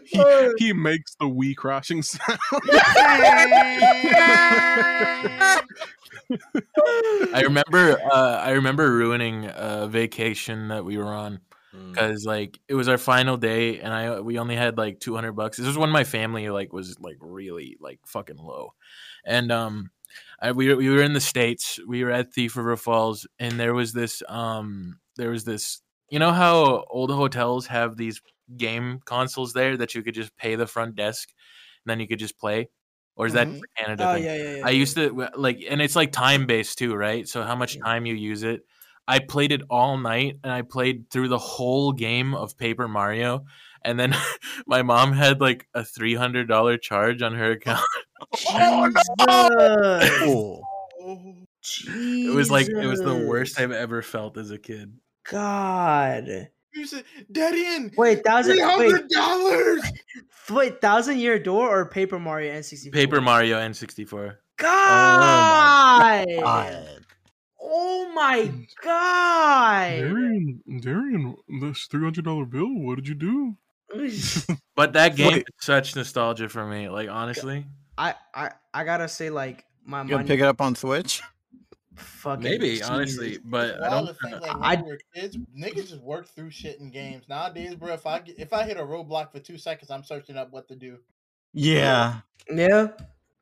he, 0.04 0.52
he 0.58 0.72
makes 0.72 1.14
the 1.16 1.26
Wii 1.26 1.56
crashing 1.56 2.02
sound. 2.02 2.38
I 7.34 7.42
remember. 7.42 8.00
Uh, 8.00 8.40
I 8.42 8.50
remember 8.50 8.90
ruining 8.92 9.46
a 9.54 9.86
vacation 9.88 10.68
that 10.68 10.84
we 10.84 10.96
were 10.98 11.12
on 11.12 11.40
Mm. 11.74 11.92
because 11.92 12.24
like 12.24 12.58
it 12.66 12.74
was 12.74 12.88
our 12.88 12.96
final 12.96 13.36
day, 13.36 13.78
and 13.80 13.92
I 13.92 14.20
we 14.20 14.38
only 14.38 14.56
had 14.56 14.78
like 14.78 15.00
two 15.00 15.14
hundred 15.14 15.32
bucks. 15.32 15.58
This 15.58 15.66
was 15.66 15.76
when 15.76 15.90
my 15.90 16.02
family 16.02 16.48
like 16.48 16.72
was 16.72 16.98
like 16.98 17.18
really 17.20 17.76
like 17.78 18.00
fucking 18.06 18.38
low, 18.38 18.72
and 19.26 19.52
um, 19.52 19.90
I, 20.40 20.52
we 20.52 20.68
were- 20.68 20.76
we 20.76 20.88
were 20.88 21.02
in 21.02 21.12
the 21.12 21.20
states. 21.20 21.78
We 21.86 22.04
were 22.04 22.10
at 22.10 22.32
Thief 22.32 22.56
River 22.56 22.74
Falls, 22.78 23.26
and 23.38 23.60
there 23.60 23.74
was 23.74 23.92
this 23.92 24.22
um, 24.30 24.98
there 25.16 25.28
was 25.28 25.44
this. 25.44 25.82
You 26.08 26.18
know 26.18 26.32
how 26.32 26.84
old 26.88 27.10
hotels 27.10 27.66
have 27.66 27.98
these 27.98 28.22
game 28.56 29.00
consoles 29.04 29.52
there 29.52 29.76
that 29.76 29.94
you 29.94 30.02
could 30.02 30.14
just 30.14 30.34
pay 30.38 30.54
the 30.54 30.66
front 30.66 30.96
desk, 30.96 31.28
and 31.84 31.90
then 31.90 32.00
you 32.00 32.08
could 32.08 32.18
just 32.18 32.38
play, 32.38 32.70
or 33.18 33.26
is 33.26 33.34
that 33.34 33.48
Mhm. 33.48 33.58
a 33.60 33.82
Canada 33.82 34.08
Oh 34.08 34.14
thing? 34.14 34.24
yeah, 34.24 34.34
yeah, 34.36 34.56
yeah. 34.56 34.66
I 34.66 34.70
used 34.70 34.94
to 34.96 35.28
like, 35.36 35.62
and 35.68 35.82
it's 35.82 35.94
like 35.96 36.12
time 36.12 36.46
based 36.46 36.78
too, 36.78 36.94
right? 36.94 37.28
So 37.28 37.42
how 37.42 37.54
much 37.56 37.78
time 37.78 38.06
you 38.06 38.14
use 38.14 38.42
it. 38.44 38.62
I 39.06 39.18
played 39.20 39.52
it 39.52 39.62
all 39.70 39.96
night, 39.98 40.38
and 40.44 40.52
I 40.52 40.62
played 40.62 41.10
through 41.10 41.28
the 41.28 41.38
whole 41.38 41.92
game 41.92 42.34
of 42.34 42.56
Paper 42.56 42.88
Mario. 42.88 43.44
And 43.82 43.98
then 43.98 44.14
my 44.66 44.82
mom 44.82 45.12
had 45.12 45.40
like 45.40 45.66
a 45.74 45.84
three 45.84 46.14
hundred 46.14 46.48
dollar 46.48 46.78
charge 46.78 47.20
on 47.22 47.34
her 47.34 47.52
account. 47.52 47.84
Oh. 48.50 48.90
Oh, 50.00 50.62
It 51.86 52.34
was 52.34 52.50
like 52.50 52.68
it 52.68 52.86
was 52.86 53.00
the 53.00 53.14
worst 53.14 53.58
I've 53.60 53.72
ever 53.72 54.02
felt 54.02 54.36
as 54.36 54.50
a 54.50 54.58
kid. 54.58 54.92
God. 55.30 56.48
You 56.78 56.86
said, 56.86 57.04
Daddy, 57.30 57.66
in 57.66 57.92
Wait, 57.96 58.24
thousand. 58.24 58.56
three 58.56 58.64
Wait, 58.64 58.92
hundred 58.92 59.08
dollars. 59.08 59.82
wait, 60.50 60.80
thousand 60.80 61.18
year 61.18 61.38
door 61.38 61.68
or 61.68 61.86
Paper 61.86 62.18
Mario 62.18 62.52
N64? 62.54 62.92
Paper 62.92 63.20
Mario 63.20 63.58
N 63.58 63.74
sixty 63.74 64.04
four. 64.04 64.40
God. 64.56 66.26
Oh 66.28 66.40
god. 66.40 67.04
Oh 67.60 68.12
my 68.14 68.40
mm. 68.40 68.66
god. 68.82 69.90
Darian, 70.00 70.62
Darian, 70.80 71.36
this 71.60 71.86
three 71.86 72.02
hundred 72.02 72.24
dollar 72.24 72.44
bill. 72.44 72.68
What 72.68 72.96
did 72.96 73.08
you 73.08 73.14
do? 73.14 73.56
But 74.76 74.92
that 74.92 75.16
game 75.16 75.32
Wait. 75.32 75.38
is 75.38 75.44
such 75.60 75.96
nostalgia 75.96 76.48
for 76.48 76.64
me. 76.64 76.88
Like 76.88 77.08
honestly, 77.08 77.66
I, 77.96 78.14
I 78.32 78.50
I 78.72 78.84
gotta 78.84 79.08
say 79.08 79.28
like 79.28 79.64
my 79.84 80.02
You 80.02 80.10
gonna 80.10 80.18
money 80.18 80.28
pick 80.28 80.40
it 80.40 80.46
up 80.46 80.60
on 80.60 80.76
Switch? 80.76 81.20
Fucking 81.98 82.42
maybe 82.42 82.70
Jesus. 82.70 82.88
honestly, 82.88 83.38
but 83.44 83.82
I 83.82 83.90
don't. 83.90 84.06
to 84.06 84.14
think, 84.14 84.40
like, 84.40 84.56
I- 84.60 84.82
we 84.82 84.88
were 84.88 84.98
kids, 85.14 85.36
niggas 85.56 85.88
just 85.90 86.02
work 86.02 86.28
through 86.28 86.50
shit 86.50 86.78
in 86.80 86.90
games. 86.90 87.28
Nowadays, 87.28 87.74
bro, 87.74 87.92
if 87.94 88.06
I 88.06 88.22
if 88.26 88.52
I 88.52 88.64
hit 88.64 88.76
a 88.76 88.82
roadblock 88.82 89.32
for 89.32 89.38
two 89.40 89.58
seconds, 89.58 89.90
I'm 89.90 90.04
searching 90.04 90.36
up 90.36 90.52
what 90.52 90.68
to 90.68 90.76
do. 90.76 90.98
Yeah. 91.52 92.20
Yeah. 92.50 92.88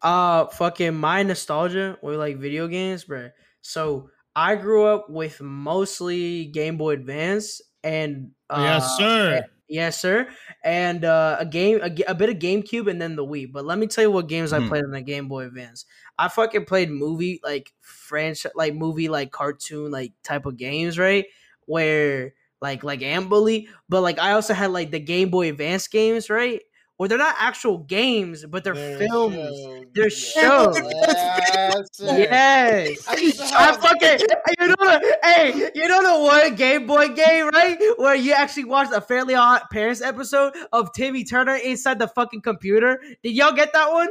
Uh 0.03 0.47
fucking 0.47 0.95
my 0.95 1.23
nostalgia 1.23 1.99
with 2.03 2.17
like 2.19 2.39
video 2.39 2.69
games, 2.69 3.05
bro. 3.05 3.31
So 3.63 4.11
I 4.35 4.57
grew 4.57 4.85
up 4.85 5.09
with 5.09 5.41
mostly 5.41 6.47
Game 6.47 6.77
Boy 6.77 6.93
Advance 6.93 7.61
and 7.83 8.33
uh, 8.51 8.61
yes, 8.61 8.97
sir. 8.99 9.45
Yes, 9.69 10.01
sir. 10.01 10.29
And 10.63 11.05
uh, 11.05 11.37
a 11.41 11.47
game, 11.47 11.81
a, 11.83 11.91
a 12.07 12.15
bit 12.15 12.31
of 12.31 12.37
GameCube, 12.37 12.89
and 12.89 13.03
then 13.03 13.17
the 13.17 13.27
Wii. 13.27 13.51
But 13.51 13.65
let 13.65 13.79
me 13.79 13.89
tell 13.89 14.05
you 14.05 14.11
what 14.13 14.29
games 14.29 14.53
I 14.53 14.61
Hmm. 14.61 14.69
played 14.69 14.85
on 14.85 14.93
the 14.93 15.03
Game 15.03 15.27
Boy 15.27 15.47
Advance. 15.47 15.87
I 16.19 16.29
fucking 16.29 16.67
played 16.67 16.89
movie 16.91 17.41
like 17.43 17.73
French, 17.81 18.47
like 18.55 18.75
movie, 18.75 19.09
like 19.09 19.33
cartoon, 19.33 19.91
like 19.91 20.13
type 20.23 20.47
of 20.47 20.57
games, 20.57 20.99
right? 21.01 21.27
Where 21.67 22.35
like 22.63 22.85
like 22.85 23.03
Ant 23.03 23.29
Bully, 23.29 23.69
but 23.89 24.03
like 24.03 24.21
I 24.21 24.33
also 24.33 24.55
had 24.55 24.71
like 24.71 24.93
the 24.93 25.01
Game 25.01 25.31
Boy 25.31 25.49
Advance 25.51 25.89
games, 25.89 26.31
right? 26.31 26.63
Where 26.97 27.11
they're 27.11 27.19
not 27.19 27.37
actual 27.39 27.79
games, 27.79 28.47
but 28.47 28.65
they're, 28.65 28.75
films. 28.75 29.35
shows. 29.35 29.85
They're 29.93 30.11
shows. 30.11 30.79
Yes, 30.79 31.89
sir. 31.93 32.19
Yes. 32.19 33.07
I 33.07 33.17
used 33.17 33.39
to 33.39 33.45
I 33.45 33.73
fucking 33.77 34.27
you 34.59 34.67
know 34.69 34.77
the 34.79 35.19
hey 35.23 35.71
you 35.75 35.89
know 35.89 36.03
the 36.03 36.25
one 36.25 36.55
Game 36.55 36.87
Boy 36.87 37.09
game 37.09 37.49
right 37.49 37.79
where 37.99 38.15
you 38.15 38.33
actually 38.33 38.65
watched 38.65 38.95
a 38.95 39.03
Fairly 39.03 39.35
Odd 39.35 39.63
Parents 39.71 40.01
episode 40.01 40.55
of 40.73 40.91
Timmy 40.95 41.23
Turner 41.25 41.57
inside 41.57 41.99
the 41.99 42.09
fucking 42.09 42.41
computer. 42.41 42.99
Did 43.23 43.33
y'all 43.33 43.53
get 43.53 43.75
that 43.75 43.93
one? 43.93 44.09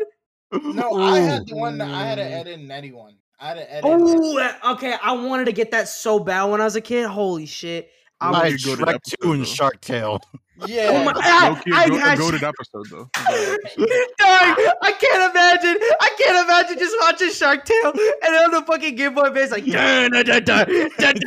No, 0.52 1.00
I 1.00 1.12
oh, 1.12 1.16
had 1.16 1.48
the 1.48 1.56
one 1.56 1.80
that 1.80 1.90
I 1.90 2.06
had 2.06 2.16
to 2.16 2.24
edit 2.24 2.60
in 2.60 2.70
anyone. 2.70 3.16
I 3.40 3.48
had 3.50 3.54
to 3.56 3.74
edit. 3.74 3.84
Oh, 3.86 4.74
okay. 4.74 4.96
I 5.02 5.12
wanted 5.14 5.46
to 5.46 5.52
get 5.52 5.72
that 5.72 5.88
so 5.88 6.20
bad 6.20 6.46
when 6.46 6.62
I 6.62 6.66
was 6.66 6.76
a 6.76 6.82
kid. 6.82 7.08
Holy 7.08 7.46
shit! 7.46 7.90
I 8.22 8.32
Why 8.32 8.40
I 8.40 8.52
was, 8.52 8.66
you 8.66 8.78
go 8.78 8.86
to 8.86 8.92
Shrek 8.92 9.00
2 9.22 9.32
and? 9.32 9.48
Shark 9.48 9.82
Tale. 9.82 10.22
Yeah. 10.68 10.90
Oh 10.92 11.04
my, 11.04 11.12
I, 11.16 11.62
I, 11.74 11.84
I, 12.02 12.14
episode 12.14 12.86
though. 12.90 13.10
Dog, 13.14 14.58
I 14.82 14.92
can't 15.00 15.32
imagine. 15.32 15.78
I 16.00 16.10
can't 16.18 16.46
imagine 16.46 16.80
just 16.80 16.96
watching 17.02 17.32
Shark 17.32 17.66
Tale 17.66 17.92
and 18.24 18.36
on 18.36 18.52
the 18.52 18.62
fucking 18.66 18.96
Game 18.96 19.14
Boy 19.16 19.32
base 19.32 19.52
like 19.52 19.66
da 19.66 20.08
da 20.08 20.24
da 20.24 20.40
da 20.40 20.64
da 20.64 21.12
da. 21.14 21.26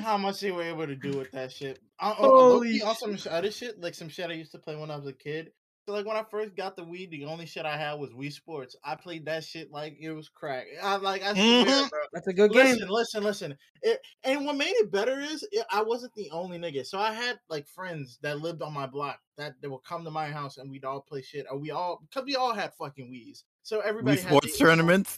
How 0.00 0.16
much 0.16 0.40
they 0.40 0.52
were 0.52 0.62
able 0.62 0.86
to 0.86 0.96
do 0.96 1.18
with 1.18 1.30
that 1.32 1.52
shit. 1.52 1.80
I, 2.00 2.10
Holy 2.10 2.80
also 2.82 3.14
some 3.16 3.32
other 3.32 3.50
shit, 3.50 3.80
like 3.80 3.94
some 3.94 4.08
shit 4.08 4.30
I 4.30 4.34
used 4.34 4.52
to 4.52 4.58
play 4.58 4.76
when 4.76 4.90
I 4.90 4.96
was 4.96 5.06
a 5.06 5.12
kid. 5.12 5.52
So 5.88 5.94
like 5.94 6.04
when 6.04 6.18
I 6.18 6.24
first 6.30 6.54
got 6.54 6.76
the 6.76 6.84
weed, 6.84 7.10
the 7.10 7.24
only 7.24 7.46
shit 7.46 7.64
I 7.64 7.78
had 7.78 7.94
was 7.94 8.10
Wii 8.10 8.30
Sports. 8.30 8.76
I 8.84 8.94
played 8.94 9.24
that 9.24 9.42
shit 9.42 9.72
like 9.72 9.96
it 9.98 10.10
was 10.12 10.28
crack. 10.28 10.66
I 10.82 10.96
like 10.96 11.22
I 11.22 11.32
swear, 11.32 11.64
Mhm. 11.64 11.88
bro. 11.88 12.00
That's 12.12 12.26
a 12.26 12.32
good 12.34 12.52
game. 12.52 12.74
Listen, 12.74 12.88
listen, 12.90 13.24
listen. 13.24 13.56
It, 13.80 13.98
and 14.22 14.44
what 14.44 14.58
made 14.58 14.74
it 14.76 14.90
better 14.92 15.18
is 15.18 15.48
it, 15.50 15.64
I 15.72 15.80
wasn't 15.82 16.12
the 16.14 16.30
only 16.30 16.58
nigga. 16.58 16.84
So 16.84 16.98
I 16.98 17.14
had 17.14 17.40
like 17.48 17.66
friends 17.66 18.18
that 18.20 18.40
lived 18.40 18.60
on 18.60 18.74
my 18.74 18.86
block 18.86 19.18
that 19.38 19.54
they 19.62 19.68
would 19.68 19.82
come 19.82 20.04
to 20.04 20.10
my 20.10 20.26
house 20.26 20.58
and 20.58 20.70
we'd 20.70 20.84
all 20.84 21.00
play 21.00 21.22
shit. 21.22 21.46
Or 21.50 21.56
we 21.56 21.70
all 21.70 22.02
because 22.02 22.26
we 22.26 22.36
all 22.36 22.52
had 22.52 22.74
fucking 22.74 23.10
Wii's. 23.10 23.44
So 23.62 23.80
everybody 23.80 24.18
Wii 24.18 24.26
sports 24.26 24.58
tournaments. 24.58 25.16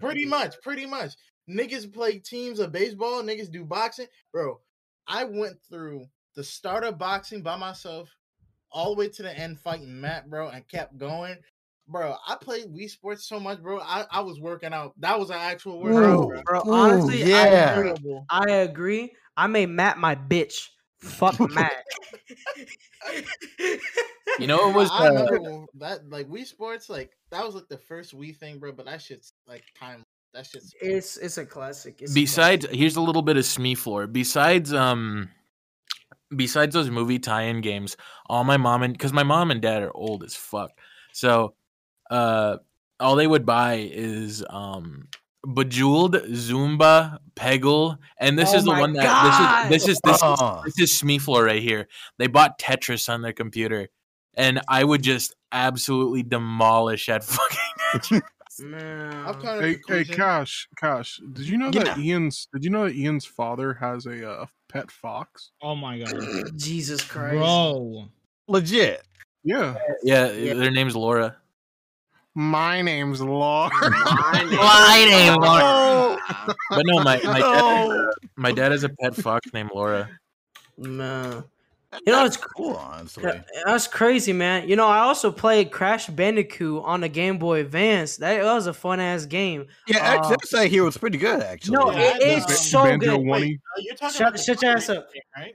pretty 0.00 0.24
much, 0.26 0.60
pretty 0.62 0.84
much. 0.84 1.12
Niggas 1.48 1.92
play 1.94 2.18
teams 2.18 2.58
of 2.58 2.72
baseball, 2.72 3.22
niggas 3.22 3.52
do 3.52 3.64
boxing. 3.64 4.08
Bro, 4.32 4.62
I 5.06 5.22
went 5.22 5.58
through 5.70 6.06
the 6.34 6.42
start 6.42 6.82
of 6.82 6.98
boxing 6.98 7.40
by 7.42 7.54
myself, 7.54 8.08
all 8.72 8.94
the 8.94 8.98
way 9.00 9.08
to 9.08 9.22
the 9.22 9.38
end 9.38 9.60
fighting 9.60 10.00
Matt, 10.00 10.28
bro, 10.28 10.48
and 10.48 10.66
kept 10.68 10.98
going. 10.98 11.36
Bro, 11.88 12.16
I 12.26 12.36
played 12.40 12.66
Wii 12.66 12.88
Sports 12.88 13.26
so 13.26 13.40
much, 13.40 13.60
bro. 13.60 13.80
I, 13.80 14.06
I 14.10 14.20
was 14.20 14.40
working 14.40 14.72
out. 14.72 14.92
That 14.98 15.18
was 15.18 15.30
an 15.30 15.36
actual 15.36 15.80
workout, 15.80 16.28
bro. 16.28 16.42
Bro, 16.44 16.62
Ooh, 16.66 16.72
honestly, 16.72 17.22
I 17.24 17.26
yeah. 17.26 17.78
agree. 17.78 18.20
I 18.30 18.50
agree. 18.50 19.12
I 19.36 19.46
made 19.46 19.68
Matt 19.68 19.98
my 19.98 20.14
bitch. 20.14 20.68
Fuck 21.00 21.38
Matt. 21.50 21.84
You 24.38 24.46
know 24.46 24.70
it 24.70 24.74
was 24.74 24.88
I 24.90 25.08
uh, 25.08 25.12
know 25.12 25.66
that 25.74 26.08
like 26.08 26.28
Wii 26.28 26.46
Sports, 26.46 26.88
like 26.88 27.10
that 27.30 27.44
was 27.44 27.54
like 27.54 27.68
the 27.68 27.78
first 27.78 28.16
Wii 28.16 28.36
thing, 28.36 28.58
bro. 28.58 28.72
But 28.72 28.86
that 28.86 29.02
shit's 29.02 29.32
like 29.46 29.62
time. 29.78 30.02
That 30.32 30.46
shit's 30.46 30.74
it's 30.80 31.16
it's 31.18 31.38
a 31.38 31.44
classic. 31.44 32.00
It's 32.00 32.12
a 32.12 32.14
besides 32.14 32.64
classic. 32.64 32.78
here's 32.78 32.96
a 32.96 33.00
little 33.00 33.22
bit 33.22 33.36
of 33.36 33.44
Smeef 33.44 33.86
lore. 33.86 34.06
Besides 34.06 34.72
um 34.72 35.28
besides 36.34 36.74
those 36.74 36.90
movie 36.90 37.18
tie-in 37.18 37.60
games, 37.60 37.96
all 38.28 38.44
my 38.44 38.56
mom 38.56 38.82
and 38.82 38.92
because 38.92 39.12
my 39.12 39.22
mom 39.22 39.50
and 39.50 39.60
dad 39.60 39.82
are 39.82 39.94
old 39.94 40.24
as 40.24 40.34
fuck. 40.34 40.70
So 41.12 41.54
uh 42.10 42.58
all 43.00 43.16
they 43.16 43.26
would 43.26 43.46
buy 43.46 43.88
is 43.92 44.44
um 44.48 45.08
Bejeweled, 45.44 46.22
Zuma, 46.34 47.18
Peggle, 47.34 47.98
and 48.18 48.38
this 48.38 48.54
Oh 48.54 48.58
is 48.58 48.64
the 48.64 48.70
one 48.70 48.92
that 48.92 49.68
this 49.70 49.82
is 49.86 49.86
this 49.86 49.96
is 49.96 50.00
this 50.04 50.16
is 50.16 50.22
Uh. 50.22 50.62
this 50.64 50.78
is 50.78 50.96
Smee 50.96 51.18
right 51.26 51.60
here. 51.60 51.88
They 52.18 52.28
bought 52.28 52.60
Tetris 52.60 53.08
on 53.12 53.22
their 53.22 53.32
computer, 53.32 53.88
and 54.36 54.60
I 54.68 54.84
would 54.84 55.02
just 55.02 55.34
absolutely 55.50 56.22
demolish 56.22 57.06
that 57.06 57.24
fucking. 57.92 58.22
Man. 58.60 59.26
I've 59.26 59.38
kind 59.40 59.64
of 59.64 59.64
Hey, 59.64 59.78
hey. 59.88 60.04
Cash, 60.04 60.68
Cash. 60.76 61.20
Did 61.32 61.48
you 61.48 61.56
know 61.56 61.70
Yeah. 61.72 61.84
that 61.84 61.98
Ian's? 61.98 62.48
Did 62.52 62.64
you 62.64 62.70
know 62.70 62.84
that 62.84 62.94
Ian's 62.94 63.24
father 63.24 63.74
has 63.74 64.06
a 64.06 64.30
uh, 64.30 64.46
pet 64.72 64.90
fox? 64.90 65.50
Oh 65.62 65.74
my 65.76 65.98
god, 65.98 66.14
Jesus 66.56 67.02
Christ. 67.04 67.36
bro. 67.36 68.08
Legit. 68.48 69.02
Yeah. 69.44 69.76
yeah, 70.02 70.30
Yeah. 70.30 70.54
their 70.54 70.70
name's 70.70 70.94
Laura. 70.96 71.36
My 72.34 72.80
name's 72.80 73.20
Laura. 73.20 73.70
My 73.80 75.06
name, 75.10 75.34
Laura. 75.40 76.16
But 76.70 76.82
no, 76.86 77.02
my 77.02 77.20
my 77.24 77.38
dad, 77.40 77.88
no. 77.88 78.12
my 78.36 78.52
dad 78.52 78.72
has 78.72 78.84
a 78.84 78.88
pet 78.88 79.14
fox 79.14 79.52
named 79.52 79.70
Laura. 79.74 80.08
Man. 80.78 81.44
You 82.06 82.12
know, 82.12 82.24
it's 82.26 82.36
cool, 82.36 82.74
honestly. 82.76 83.30
That's 83.64 83.86
crazy, 83.86 84.32
man. 84.32 84.68
You 84.68 84.76
know, 84.76 84.86
I 84.88 84.98
also 85.00 85.30
played 85.30 85.70
Crash 85.70 86.06
Bandicoot 86.06 86.82
on 86.84 87.00
the 87.02 87.08
Game 87.08 87.38
Boy 87.38 87.60
Advance. 87.60 88.16
That, 88.16 88.42
that 88.42 88.54
was 88.54 88.66
a 88.66 88.72
fun 88.74 88.98
ass 89.00 89.26
game. 89.26 89.66
Yeah, 89.86 89.98
Uh, 89.98 90.00
actually, 90.16 90.36
that 90.40 90.46
side 90.48 90.70
here 90.70 90.84
was 90.84 90.96
pretty 90.96 91.18
good, 91.18 91.40
actually. 91.42 91.76
No, 91.76 91.90
it, 91.90 92.16
it's 92.22 92.48
know. 92.48 92.54
so 92.54 92.84
Banjo 92.84 93.18
good. 93.18 93.26
Wait, 93.26 93.60
uh, 93.76 93.80
you're 93.80 93.94
talking 93.94 94.16
Shut- 94.18 94.28
about 94.28 94.40
shut 94.40 94.62
your 94.62 94.72
ass 94.72 94.88
up. 94.88 95.12
game, 95.12 95.22
right? 95.36 95.54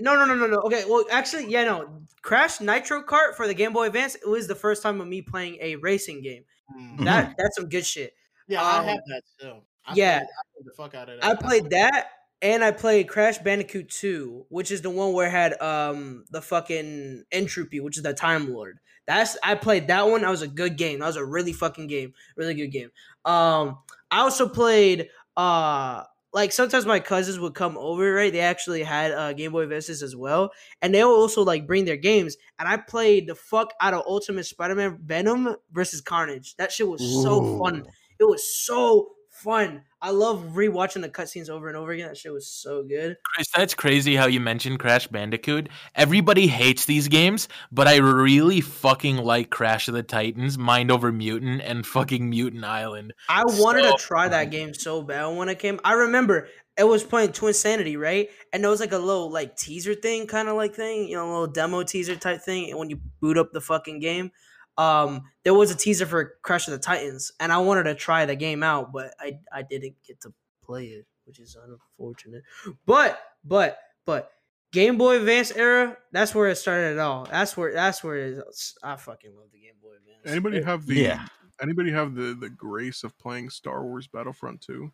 No, 0.00 0.16
no, 0.16 0.24
no, 0.24 0.34
no, 0.34 0.46
no. 0.46 0.58
Okay, 0.62 0.84
well, 0.88 1.04
actually, 1.10 1.48
yeah, 1.50 1.64
no. 1.64 2.00
Crash 2.22 2.60
Nitro 2.60 3.02
Kart 3.02 3.34
for 3.36 3.46
the 3.46 3.54
Game 3.54 3.72
Boy 3.72 3.86
Advance. 3.86 4.14
It 4.16 4.26
was 4.28 4.48
the 4.48 4.54
first 4.54 4.82
time 4.82 5.00
of 5.00 5.06
me 5.06 5.22
playing 5.22 5.58
a 5.60 5.76
racing 5.76 6.22
game. 6.22 6.44
Mm. 6.76 7.04
That 7.04 7.34
that's 7.38 7.56
some 7.56 7.68
good 7.68 7.84
shit. 7.86 8.14
Yeah, 8.48 8.62
I 8.62 8.78
Um, 8.78 8.86
have 8.86 8.98
that 9.06 9.22
still. 9.38 9.64
I 9.86 9.92
yeah. 9.94 10.18
played, 10.20 10.28
I 10.28 10.42
played 10.54 10.64
the 10.66 10.70
fuck 10.76 10.94
out 10.94 11.08
of 11.10 11.20
that. 11.20 11.24
I 11.30 11.34
played 11.34 11.70
that, 11.70 12.06
and 12.44 12.62
I 12.62 12.72
played 12.72 13.08
Crash 13.08 13.38
Bandicoot 13.38 13.88
2, 13.88 14.46
which 14.50 14.70
is 14.70 14.82
the 14.82 14.90
one 14.90 15.14
where 15.14 15.26
it 15.26 15.30
had 15.30 15.60
um 15.60 16.26
the 16.30 16.42
fucking 16.42 17.24
N. 17.32 17.46
Tropy, 17.46 17.80
which 17.80 17.96
is 17.96 18.02
the 18.04 18.12
Time 18.12 18.52
Lord. 18.52 18.78
That's 19.06 19.36
I 19.42 19.54
played 19.54 19.88
that 19.88 20.06
one. 20.06 20.20
That 20.20 20.30
was 20.30 20.42
a 20.42 20.48
good 20.48 20.76
game. 20.76 21.00
That 21.00 21.06
was 21.06 21.16
a 21.16 21.24
really 21.24 21.54
fucking 21.54 21.88
game. 21.88 22.12
Really 22.36 22.54
good 22.54 22.68
game. 22.68 22.90
Um, 23.24 23.78
I 24.10 24.20
also 24.20 24.48
played 24.48 25.08
uh 25.36 26.04
like 26.34 26.52
sometimes 26.52 26.84
my 26.84 27.00
cousins 27.00 27.38
would 27.38 27.54
come 27.54 27.78
over, 27.78 28.12
right? 28.12 28.32
They 28.32 28.40
actually 28.40 28.82
had 28.82 29.12
uh 29.12 29.32
Game 29.32 29.52
Boy 29.52 29.62
Advances 29.62 30.02
as 30.02 30.14
well, 30.14 30.50
and 30.82 30.94
they 30.94 31.02
would 31.02 31.14
also 31.14 31.42
like 31.44 31.66
bring 31.66 31.86
their 31.86 31.96
games. 31.96 32.36
And 32.58 32.68
I 32.68 32.76
played 32.76 33.26
the 33.26 33.34
fuck 33.34 33.72
out 33.80 33.94
of 33.94 34.02
Ultimate 34.06 34.44
Spider-Man 34.44 34.98
Venom 35.02 35.56
versus 35.72 36.02
Carnage. 36.02 36.56
That 36.56 36.72
shit 36.72 36.88
was 36.88 37.00
so 37.22 37.58
fun. 37.58 37.86
It 38.20 38.24
was 38.24 38.54
so 38.66 39.12
fun. 39.30 39.82
I 40.04 40.10
love 40.10 40.50
rewatching 40.52 41.00
the 41.00 41.08
cutscenes 41.08 41.48
over 41.48 41.66
and 41.66 41.78
over 41.78 41.90
again. 41.90 42.08
That 42.08 42.18
shit 42.18 42.30
was 42.30 42.46
so 42.46 42.82
good. 42.82 43.16
Chris, 43.24 43.46
that's 43.56 43.72
crazy 43.72 44.14
how 44.14 44.26
you 44.26 44.38
mentioned 44.38 44.78
Crash 44.78 45.06
Bandicoot. 45.06 45.70
Everybody 45.94 46.46
hates 46.46 46.84
these 46.84 47.08
games, 47.08 47.48
but 47.72 47.88
I 47.88 47.96
really 47.96 48.60
fucking 48.60 49.16
like 49.16 49.48
Crash 49.48 49.88
of 49.88 49.94
the 49.94 50.02
Titans, 50.02 50.58
Mind 50.58 50.90
Over 50.90 51.10
Mutant, 51.10 51.62
and 51.62 51.86
fucking 51.86 52.28
Mutant 52.28 52.64
Island. 52.64 53.14
I 53.30 53.44
wanted 53.46 53.84
So 53.84 53.96
to 53.96 53.96
try 53.96 54.28
that 54.28 54.50
game 54.50 54.74
so 54.74 55.00
bad 55.00 55.28
when 55.28 55.48
it 55.48 55.58
came. 55.58 55.80
I 55.82 55.94
remember 55.94 56.48
it 56.76 56.84
was 56.84 57.02
playing 57.02 57.30
Twinsanity, 57.30 57.98
right? 57.98 58.28
And 58.52 58.62
there 58.62 58.70
was 58.70 58.80
like 58.80 58.92
a 58.92 58.98
little 58.98 59.30
like 59.30 59.56
teaser 59.56 59.94
thing, 59.94 60.26
kind 60.26 60.48
of 60.48 60.56
like 60.56 60.74
thing, 60.74 61.08
you 61.08 61.16
know, 61.16 61.24
a 61.24 61.30
little 61.30 61.46
demo 61.46 61.82
teaser 61.82 62.16
type 62.16 62.42
thing. 62.42 62.68
And 62.68 62.78
when 62.78 62.90
you 62.90 63.00
boot 63.22 63.38
up 63.38 63.52
the 63.52 63.60
fucking 63.62 64.00
game, 64.00 64.32
um, 64.78 65.22
there 65.44 65.54
was 65.54 65.70
a 65.70 65.74
teaser 65.76 66.06
for 66.06 66.34
Crash 66.42 66.66
of 66.68 66.72
the 66.72 66.78
Titans, 66.78 67.32
and 67.40 67.52
I 67.52 67.58
wanted 67.58 67.84
to 67.84 67.94
try 67.94 68.26
the 68.26 68.36
game 68.36 68.62
out, 68.62 68.92
but 68.92 69.14
I 69.20 69.38
I 69.52 69.62
didn't 69.62 69.94
get 70.06 70.20
to 70.22 70.32
play 70.64 70.86
it, 70.86 71.06
which 71.24 71.38
is 71.38 71.56
unfortunate. 71.62 72.42
But 72.86 73.20
but 73.44 73.78
but 74.06 74.30
Game 74.72 74.98
Boy 74.98 75.18
Advance 75.18 75.52
era, 75.52 75.96
that's 76.12 76.34
where 76.34 76.48
it 76.48 76.56
started 76.56 76.92
at 76.94 76.98
all. 76.98 77.26
That's 77.30 77.56
where 77.56 77.72
that's 77.72 78.02
where 78.02 78.16
it 78.16 78.38
is. 78.48 78.74
I 78.82 78.96
fucking 78.96 79.34
love 79.36 79.48
the 79.52 79.60
Game 79.60 79.74
Boy 79.80 79.90
Advance. 79.96 80.20
Anybody 80.30 80.62
have 80.62 80.86
the? 80.86 80.94
Yeah. 80.96 81.26
Anybody 81.62 81.92
have 81.92 82.14
the 82.16 82.34
the 82.34 82.50
grace 82.50 83.04
of 83.04 83.16
playing 83.18 83.50
Star 83.50 83.84
Wars 83.84 84.08
Battlefront 84.08 84.60
2? 84.62 84.90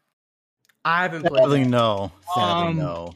I 0.85 1.03
haven't 1.03 1.23
played. 1.27 1.41
Sadly, 1.43 1.63
that. 1.65 1.71
no. 1.71 2.13
Sadly, 2.35 2.69
Um, 2.71 2.77
no. 2.77 3.13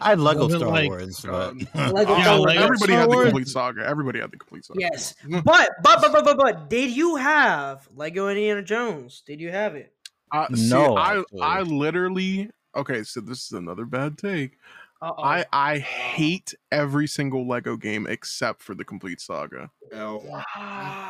I 0.00 0.10
had 0.10 0.20
Lego 0.20 0.48
Star 0.48 0.68
like- 0.68 0.88
Wars, 0.88 1.20
but 1.20 1.30
God. 1.30 1.68
Lego 1.92 2.16
Yeah, 2.16 2.22
Star 2.24 2.38
Wars. 2.38 2.54
Everybody 2.56 2.92
Star 2.92 3.00
had 3.00 3.10
the 3.10 3.22
complete 3.24 3.48
saga. 3.48 3.86
Everybody 3.86 4.20
had 4.20 4.30
the 4.30 4.36
complete 4.36 4.64
saga. 4.64 4.80
Yes, 4.80 5.14
but 5.28 5.70
but 5.82 6.00
but 6.00 6.12
but 6.12 6.24
but 6.24 6.36
but 6.38 6.70
did 6.70 6.90
you 6.90 7.16
have 7.16 7.88
Lego 7.96 8.28
Indiana 8.28 8.62
Jones? 8.62 9.22
Did 9.26 9.40
you 9.40 9.50
have 9.50 9.74
it? 9.74 9.92
Uh, 10.32 10.46
see, 10.54 10.70
No, 10.70 10.96
I 10.96 11.18
actually. 11.20 11.40
I 11.42 11.60
literally 11.62 12.50
okay. 12.76 13.02
So 13.02 13.20
this 13.20 13.44
is 13.46 13.52
another 13.52 13.84
bad 13.86 14.18
take. 14.18 14.58
Uh-oh. 15.00 15.22
I 15.22 15.44
I 15.52 15.78
hate 15.78 16.54
every 16.72 17.06
single 17.06 17.46
Lego 17.46 17.76
game 17.76 18.06
except 18.08 18.62
for 18.62 18.74
the 18.74 18.84
complete 18.84 19.20
saga. 19.20 19.70
L. 19.92 20.24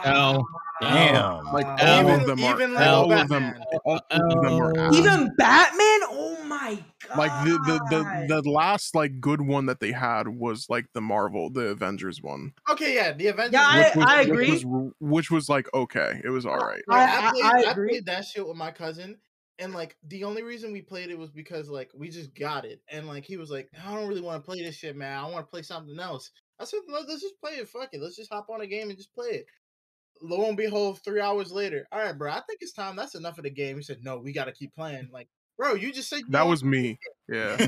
L. 0.05 0.47
damn. 0.83 1.45
Like 1.47 1.67
all 1.83 2.09
of 2.11 2.27
them 2.27 2.45
are 2.45 2.55
even 2.55 2.77
all 2.77 3.11
of 3.11 3.29
them 3.29 3.43
Batman. 3.45 3.63
all 3.87 4.01
of 4.11 4.43
them 4.43 4.79
are. 4.79 4.95
Even 4.95 5.35
Batman? 5.39 5.88
My 6.75 6.85
god! 7.09 7.19
like 7.19 7.45
the, 7.45 7.53
the 7.67 8.27
the 8.29 8.43
the 8.43 8.51
last 8.51 8.95
like 8.95 9.21
good 9.21 9.41
one 9.41 9.67
that 9.67 9.81
they 9.81 9.93
had 9.93 10.29
was 10.29 10.67
like 10.69 10.87
the 10.95 11.01
Marvel 11.01 11.51
the 11.51 11.69
Avengers 11.69 12.23
one, 12.23 12.53
Okay, 12.71 12.95
yeah, 12.95 13.13
the 13.13 13.29
Avengers. 13.29 13.53
Yeah, 13.55 13.67
I- 13.67 13.93
was, 13.97 14.07
I 14.07 14.19
which 14.21 14.29
agree. 14.29 14.51
was 14.51 14.93
which 15.01 15.31
was 15.31 15.49
like 15.49 15.69
okay, 15.75 16.21
it 16.25 16.31
was 16.31 16.47
all 16.47 16.59
right. 16.59 16.83
Right, 16.89 17.09
I- 17.09 17.21
I, 17.25 17.29
I- 17.29 17.31
played, 17.31 17.45
I 17.45 17.69
I, 17.69 17.71
agree. 17.73 17.89
played 17.89 18.07
that 18.07 18.25
shit 18.27 18.47
with 18.47 18.57
my 18.57 18.71
cousin, 18.71 19.17
and 19.59 19.73
like 19.75 19.97
the 20.07 20.25
only 20.25 20.43
reason 20.43 20.73
we 20.73 20.83
played 20.83 21.11
it 21.11 21.19
was 21.19 21.31
because 21.31 21.69
like 21.69 21.91
we 21.95 22.09
just 22.09 22.35
got 22.35 22.65
it, 22.65 22.81
and 22.91 23.07
like 23.07 23.25
he 23.25 23.37
was 23.37 23.51
like, 23.51 23.69
I 23.87 23.95
don't 23.95 24.09
really 24.09 24.21
want 24.21 24.43
to 24.43 24.47
play 24.47 24.63
this 24.63 24.77
shit, 24.77 24.97
man. 24.97 25.19
I 25.19 25.29
want 25.29 25.47
to 25.47 25.51
play 25.51 25.63
something 25.63 25.99
else. 25.99 26.31
I 26.61 26.65
said, 26.65 26.81
"No, 26.89 26.99
let's 27.07 27.23
just 27.23 27.41
play 27.41 27.53
it. 27.53 27.69
Fuck 27.69 27.91
it. 27.93 28.01
Let's 28.03 28.17
just 28.17 28.33
hop 28.33 28.49
on 28.51 28.61
a 28.63 28.67
game 28.67 28.89
and 28.89 28.97
just 28.99 29.15
play 29.15 29.29
it. 29.29 29.47
Lo 30.21 30.49
and 30.49 30.57
behold, 30.57 30.99
three 31.05 31.21
hours 31.21 31.53
later, 31.53 31.87
all 31.93 32.01
right, 32.01 32.19
bro. 32.19 32.33
I 32.33 32.41
think 32.49 32.59
it's 32.61 32.73
time. 32.73 32.97
That's 32.97 33.15
enough 33.15 33.39
of 33.39 33.45
the 33.45 33.51
game. 33.51 33.77
He 33.77 33.83
said, 33.85 33.99
No, 34.03 34.19
we 34.19 34.33
got 34.33 34.47
to 34.47 34.53
keep 34.53 34.75
playing. 34.75 35.11
Like, 35.13 35.29
bro, 35.59 35.75
you 35.75 35.93
just 35.93 36.09
said 36.09 36.21
you 36.21 36.27
That 36.31 36.47
was 36.47 36.65
me. 36.65 36.99
Yeah, 37.29 37.57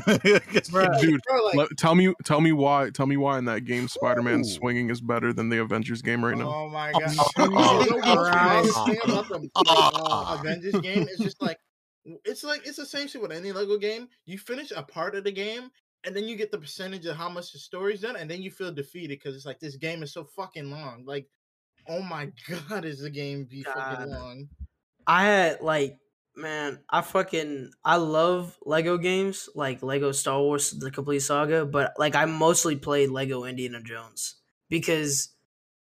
Bruh. 0.70 1.00
dude. 1.00 1.20
bro. 1.28 1.44
Like, 1.44 1.54
let- 1.56 1.68
tell 1.76 1.94
me 1.94 2.14
tell 2.24 2.40
me 2.40 2.52
why 2.52 2.88
tell 2.90 3.06
me 3.06 3.16
why 3.18 3.36
in 3.38 3.44
that 3.46 3.66
game 3.66 3.88
Spider-Man 3.88 4.40
Ooh. 4.40 4.44
swinging 4.44 4.88
is 4.88 5.00
better 5.02 5.32
than 5.34 5.50
the 5.50 5.58
Avengers 5.58 6.00
game 6.00 6.24
right 6.24 6.36
now. 6.38 6.48
Oh 6.54 6.68
my 6.70 6.92
Oh, 6.94 7.00
god! 7.00 7.14
oh, 7.38 7.80
You 7.82 7.90
the 7.96 8.00
Christ. 8.00 8.74
wildest 8.74 8.86
thing 8.86 8.98
about 9.04 9.28
the 9.28 9.38
like, 9.38 9.50
uh, 9.56 10.36
Avengers 10.40 10.80
game 10.80 11.06
is 11.08 11.18
just 11.18 11.42
like 11.42 11.58
it's 12.24 12.42
like 12.44 12.66
it's 12.66 12.78
the 12.78 12.86
same 12.86 13.06
shit 13.08 13.20
with 13.20 13.32
any 13.32 13.52
Lego 13.52 13.76
game. 13.76 14.08
You 14.24 14.38
finish 14.38 14.70
a 14.74 14.82
part 14.82 15.14
of 15.14 15.24
the 15.24 15.32
game, 15.32 15.70
and 16.04 16.16
then 16.16 16.26
you 16.26 16.36
get 16.36 16.50
the 16.50 16.58
percentage 16.58 17.04
of 17.04 17.16
how 17.16 17.28
much 17.28 17.52
the 17.52 17.58
story's 17.58 18.00
done, 18.00 18.16
and 18.16 18.30
then 18.30 18.40
you 18.40 18.50
feel 18.50 18.72
defeated 18.72 19.18
because 19.18 19.36
it's 19.36 19.44
like 19.46 19.60
this 19.60 19.76
game 19.76 20.02
is 20.02 20.12
so 20.12 20.24
fucking 20.24 20.70
long. 20.70 21.04
Like, 21.06 21.26
oh 21.86 22.00
my 22.00 22.30
god, 22.70 22.86
is 22.86 23.00
the 23.00 23.10
game 23.10 23.44
be 23.44 23.62
God. 23.62 23.74
fucking 23.74 24.10
long? 24.10 24.48
I 25.06 25.24
had 25.24 25.60
like 25.60 25.98
man, 26.36 26.82
I 26.90 27.02
fucking 27.02 27.72
I 27.84 27.96
love 27.96 28.58
Lego 28.64 28.98
games, 28.98 29.48
like 29.54 29.82
Lego 29.82 30.12
Star 30.12 30.40
Wars 30.40 30.70
the 30.72 30.90
complete 30.90 31.20
saga, 31.20 31.64
but 31.66 31.94
like 31.98 32.14
I 32.14 32.24
mostly 32.26 32.76
played 32.76 33.10
Lego 33.10 33.44
Indiana 33.44 33.82
Jones 33.82 34.36
because 34.68 35.34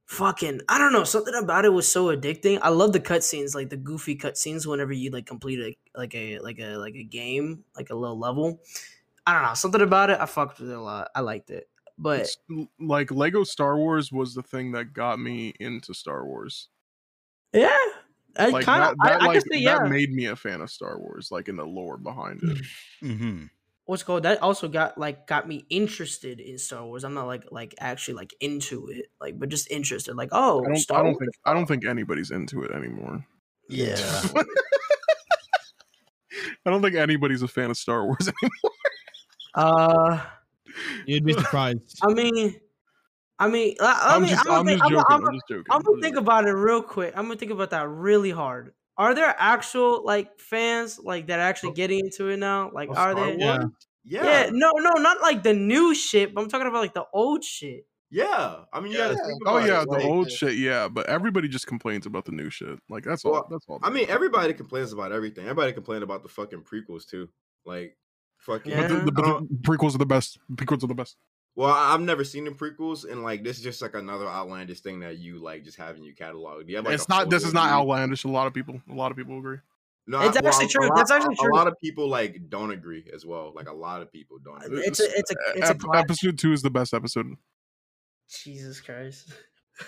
fucking 0.06 0.60
I 0.68 0.78
don't 0.78 0.92
know 0.92 1.04
something 1.04 1.34
about 1.34 1.64
it 1.64 1.70
was 1.70 1.88
so 1.90 2.06
addicting. 2.16 2.58
I 2.62 2.70
love 2.70 2.92
the 2.92 3.00
cutscenes, 3.00 3.54
like 3.54 3.70
the 3.70 3.76
goofy 3.78 4.16
cutscenes 4.16 4.66
whenever 4.66 4.92
you 4.92 5.10
like 5.10 5.26
complete 5.26 5.60
a 5.60 5.98
like 5.98 6.14
a 6.14 6.38
like 6.40 6.58
a 6.60 6.76
like 6.76 6.94
a 6.96 7.04
game, 7.04 7.64
like 7.76 7.90
a 7.90 7.94
little 7.96 8.18
level. 8.18 8.60
I 9.26 9.34
don't 9.34 9.42
know 9.42 9.54
something 9.54 9.82
about 9.82 10.10
it. 10.10 10.20
I 10.20 10.26
fucked 10.26 10.60
with 10.60 10.70
it 10.70 10.76
a 10.76 10.82
lot. 10.82 11.10
I 11.14 11.20
liked 11.20 11.50
it, 11.50 11.70
but 11.98 12.22
It's 12.22 12.36
like 12.78 13.10
Lego 13.10 13.44
Star 13.44 13.76
Wars 13.76 14.12
was 14.12 14.34
the 14.34 14.42
thing 14.42 14.72
that 14.72 14.92
got 14.92 15.18
me 15.18 15.54
into 15.60 15.94
Star 15.94 16.24
Wars. 16.26 16.68
yeah, 17.52 17.91
I 18.38 18.48
Like 18.48 18.64
kind 18.64 18.82
that, 18.82 18.92
of 18.92 18.98
that 19.04 19.22
I, 19.22 19.24
I 19.24 19.26
like 19.28 19.40
can 19.40 19.52
say 19.52 19.58
yeah. 19.58 19.78
that 19.78 19.90
made 19.90 20.12
me 20.12 20.26
a 20.26 20.36
fan 20.36 20.60
of 20.60 20.70
Star 20.70 20.98
Wars, 20.98 21.30
like 21.30 21.48
in 21.48 21.56
the 21.56 21.64
lore 21.64 21.98
behind 21.98 22.40
it. 22.42 22.58
Mm-hmm. 23.02 23.44
What's 23.84 24.04
called 24.04 24.22
that 24.22 24.40
also 24.40 24.68
got 24.68 24.96
like 24.96 25.26
got 25.26 25.48
me 25.48 25.66
interested 25.68 26.38
in 26.38 26.56
Star 26.56 26.84
Wars. 26.84 27.02
I'm 27.02 27.14
not 27.14 27.26
like 27.26 27.46
like 27.50 27.74
actually 27.80 28.14
like 28.14 28.32
into 28.40 28.86
it, 28.88 29.06
like 29.20 29.38
but 29.40 29.48
just 29.48 29.68
interested. 29.72 30.14
Like 30.14 30.28
oh, 30.30 30.64
I 30.64 30.68
don't, 30.68 30.76
Star 30.76 31.00
I 31.00 31.02
don't 31.02 31.12
Wars. 31.14 31.18
think 31.18 31.30
I 31.44 31.52
don't 31.52 31.66
think 31.66 31.84
anybody's 31.84 32.30
into 32.30 32.62
it 32.62 32.70
anymore. 32.70 33.26
Yeah. 33.68 33.96
I 36.64 36.70
don't 36.70 36.80
think 36.80 36.94
anybody's 36.94 37.42
a 37.42 37.48
fan 37.48 37.70
of 37.70 37.76
Star 37.76 38.04
Wars 38.04 38.28
anymore. 38.42 38.72
Uh, 39.54 40.20
You'd 41.06 41.24
be 41.24 41.32
surprised. 41.38 41.98
I 42.02 42.12
mean, 42.12 42.54
I 43.42 43.48
mean, 43.48 43.74
I, 43.80 43.84
I 43.84 44.14
I'm 44.14 44.22
mean, 44.22 44.30
just, 44.30 44.46
I'm, 44.46 44.52
I'm 44.52 44.64
gonna 44.64 44.76
just 44.76 44.88
think, 44.88 44.92
joking. 44.92 45.04
I'm, 45.08 45.14
I'm 45.14 45.20
gonna- 45.24 45.36
just 45.36 45.48
joking. 45.48 45.64
I'm 45.70 45.76
I'm 45.78 45.82
gonna 45.82 46.02
think 46.02 46.16
about 46.16 46.46
it 46.46 46.52
real 46.52 46.82
quick. 46.82 47.12
I'm 47.16 47.24
gonna 47.24 47.36
think 47.36 47.50
about 47.50 47.70
that 47.70 47.88
really 47.88 48.30
hard. 48.30 48.72
Are 48.96 49.14
there 49.14 49.34
actual 49.36 50.04
like 50.04 50.38
fans 50.38 51.00
like 51.02 51.26
that 51.26 51.40
are 51.40 51.42
actually 51.42 51.70
oh. 51.70 51.74
getting 51.74 52.00
into 52.00 52.28
it 52.28 52.36
now? 52.36 52.70
Like, 52.72 52.90
Of 52.90 52.98
are 52.98 53.14
they? 53.14 53.36
Yeah. 53.38 53.64
Yeah. 54.04 54.24
Yeah, 54.24 54.50
no, 54.52 54.70
no, 54.76 54.90
not 54.92 55.20
like 55.22 55.42
the 55.42 55.54
new 55.54 55.94
shit. 55.94 56.34
But 56.34 56.42
I'm 56.42 56.48
talking 56.48 56.68
about 56.68 56.82
like 56.82 56.94
the 56.94 57.06
old 57.12 57.42
shit. 57.42 57.86
Yeah. 58.10 58.56
I 58.72 58.80
mean, 58.80 58.92
Yeah. 58.92 59.08
think 59.08 59.42
Oh 59.46 59.58
yeah, 59.58 59.82
it. 59.82 59.86
the 59.86 59.96
like- 59.96 60.04
old 60.04 60.30
shit, 60.30 60.54
yeah, 60.56 60.86
but 60.86 61.08
everybody 61.08 61.48
just 61.48 61.66
complains 61.66 62.06
about 62.06 62.26
the 62.26 62.32
new 62.32 62.48
shit. 62.48 62.78
Like 62.88 63.02
that's 63.02 63.24
all. 63.24 63.44
That's 63.50 63.64
all. 63.68 63.80
I 63.82 63.90
mean, 63.90 64.06
everybody 64.08 64.54
complains 64.54 64.92
about 64.92 65.10
everything. 65.10 65.44
Everybody 65.44 65.72
complained 65.72 66.04
about 66.04 66.22
the 66.22 66.28
fucking 66.28 66.62
prequels 66.62 67.08
too. 67.08 67.28
Like, 67.64 67.96
fucking. 68.38 68.76
but 68.76 68.88
the, 68.88 68.94
the, 68.96 69.10
the 69.10 69.48
prequels 69.62 69.94
are 69.96 69.98
the 69.98 70.06
best. 70.06 70.38
Prequels 70.54 70.84
are 70.84 70.88
the 70.88 70.94
best. 70.94 71.16
Well, 71.54 71.70
I- 71.70 71.92
I've 71.94 72.00
never 72.00 72.24
seen 72.24 72.44
the 72.44 72.50
prequels, 72.52 73.10
and 73.10 73.22
like 73.22 73.44
this 73.44 73.58
is 73.58 73.62
just 73.62 73.82
like 73.82 73.94
another 73.94 74.26
outlandish 74.26 74.80
thing 74.80 75.00
that 75.00 75.18
you 75.18 75.38
like 75.42 75.64
just 75.64 75.76
having 75.76 76.02
you 76.02 76.14
catalog. 76.14 76.64
Do 76.66 76.70
you 76.70 76.76
have, 76.76 76.86
like, 76.86 76.94
it's 76.94 77.08
not. 77.08 77.28
This 77.30 77.44
is 77.44 77.52
not 77.52 77.66
you? 77.66 77.74
outlandish. 77.76 78.24
A 78.24 78.28
lot 78.28 78.46
of 78.46 78.54
people. 78.54 78.80
A 78.90 78.94
lot 78.94 79.10
of 79.10 79.16
people 79.18 79.38
agree. 79.38 79.58
No, 80.06 80.20
It's 80.22 80.36
I- 80.36 80.40
actually 80.46 80.64
a 80.64 80.68
true. 80.68 80.88
lot- 80.88 80.96
That's 80.96 81.10
actually 81.10 81.34
a- 81.34 81.42
true. 81.42 81.52
A 81.52 81.56
lot 81.56 81.68
of 81.68 81.74
people 81.82 82.08
like 82.08 82.48
don't 82.48 82.72
agree 82.72 83.04
as 83.14 83.24
well. 83.26 83.52
Like 83.54 83.68
a 83.68 83.72
lot 83.74 84.02
of 84.02 84.10
people 84.10 84.38
don't. 84.42 84.64
Agree. 84.64 84.80
It's 84.80 84.98
a, 84.98 85.04
it's 85.14 85.30
a, 85.30 85.34
it's 85.56 85.68
a 85.68 85.72
Ep- 85.72 85.78
classic. 85.78 86.04
episode 86.10 86.38
two 86.38 86.52
is 86.52 86.62
the 86.62 86.70
best 86.70 86.92
episode. 86.94 87.34
Jesus 88.28 88.80
Christ. 88.80 89.28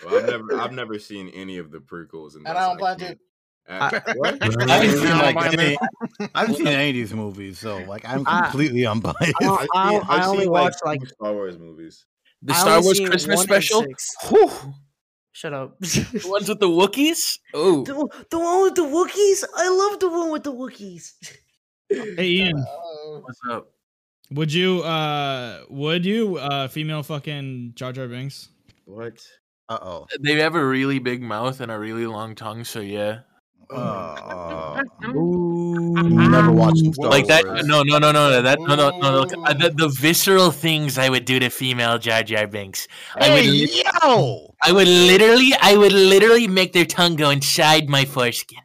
Well, 0.05 0.19
I've 0.19 0.27
never, 0.27 0.55
I've 0.61 0.73
never 0.73 0.99
seen 0.99 1.29
any 1.31 1.59
of 1.59 1.71
the 1.71 1.79
prequels, 1.79 2.37
and, 2.37 2.47
And 2.47 2.57
I 2.59 2.67
don't 2.69 2.79
plan 2.79 2.99
to. 2.99 3.19
Uh, 3.67 4.01
what? 4.17 4.37
I 4.43 4.47
haven't 4.47 4.91
seen 4.91 5.03
Yeah, 5.07 5.21
like 5.23 5.53
any, 5.59 5.79
I 6.35 6.41
haven't 6.41 6.57
seen 6.57 6.67
any 6.67 6.91
of 6.91 6.95
these 6.95 7.15
movies, 7.15 7.59
so 7.59 7.79
like 7.79 8.05
I'm 8.07 8.25
I- 8.27 8.43
completely 8.43 8.85
unbiased. 8.87 9.35
I, 9.41 9.47
I've 9.47 9.61
seen, 9.61 9.69
I, 9.75 10.01
I've 10.09 10.29
only 10.29 10.43
seen, 10.45 10.51
watched 10.51 10.85
like, 10.85 11.01
like 11.01 11.09
Star 11.09 11.33
Wars 11.33 11.59
movies. 11.59 12.05
The 12.43 12.53
Star 12.55 12.83
Wars 12.83 13.01
Christmas 13.01 13.41
special. 13.41 13.87
Whew. 14.29 14.51
Shut 15.33 15.53
up. 15.55 15.77
The 15.81 16.27
ones 16.27 16.49
with 16.49 16.61
the 16.61 16.69
Wookiees. 16.69 17.39
Oh, 17.55 17.83
the, 17.85 17.95
the 18.31 18.39
one 18.39 18.63
with 18.63 18.75
the 18.77 18.83
Wookiees? 18.83 19.45
I 19.57 19.69
love 19.69 19.99
the 19.99 20.09
one 20.11 20.31
with 20.31 20.45
the 20.45 20.53
Wookiees. 20.53 21.13
Hey 21.89 22.29
Ian, 22.45 22.59
Uh, 22.59 23.21
what's 23.21 23.41
up? 23.51 23.71
would 24.31 24.53
you 24.53 24.81
uh 24.83 25.65
would 25.71 26.05
you 26.05 26.37
uh 26.37 26.69
female 26.69 27.03
fucking 27.03 27.73
Jar 27.75 27.93
Jar 27.93 28.09
Binks? 28.09 28.49
What? 28.85 29.27
Uh 29.69 29.79
oh. 29.81 30.07
They 30.21 30.35
have 30.41 30.55
a 30.55 30.65
really 30.65 30.99
big 30.99 31.23
mouth 31.23 31.61
and 31.61 31.73
a 31.73 31.79
really 31.79 32.07
long 32.07 32.35
tongue, 32.35 32.65
so 32.65 32.81
yeah. 32.81 33.21
Uh, 33.75 34.83
never 35.13 36.53
watched 36.53 36.95
Star 36.95 37.11
like 37.11 37.27
that? 37.27 37.45
Wars. 37.45 37.67
No, 37.67 37.83
no, 37.83 37.99
no, 37.99 38.13
no, 38.13 38.31
no. 38.31 38.43
That 38.43 38.59
no, 38.61 38.75
no, 38.75 38.91
no. 38.91 39.25
no. 39.25 39.43
Uh, 39.45 39.55
the, 39.55 39.71
the 39.77 39.89
visceral 40.01 40.51
things 40.51 40.99
I 40.99 41.09
would 41.09 41.25
do 41.25 41.39
to 41.39 41.51
female 41.51 41.99
Jar 41.99 42.23
Jar 42.23 42.47
Binks. 42.47 42.87
I 43.17 43.31
would, 43.35 43.45
yo! 43.45 44.55
I 44.63 44.73
would 44.73 44.89
literally, 44.89 45.53
I 45.61 45.77
would 45.77 45.93
literally 45.93 46.49
make 46.49 46.73
their 46.73 46.85
tongue 46.85 47.17
go 47.17 47.31
inside 47.31 47.89
my 47.89 48.05
foreskin. 48.05 48.59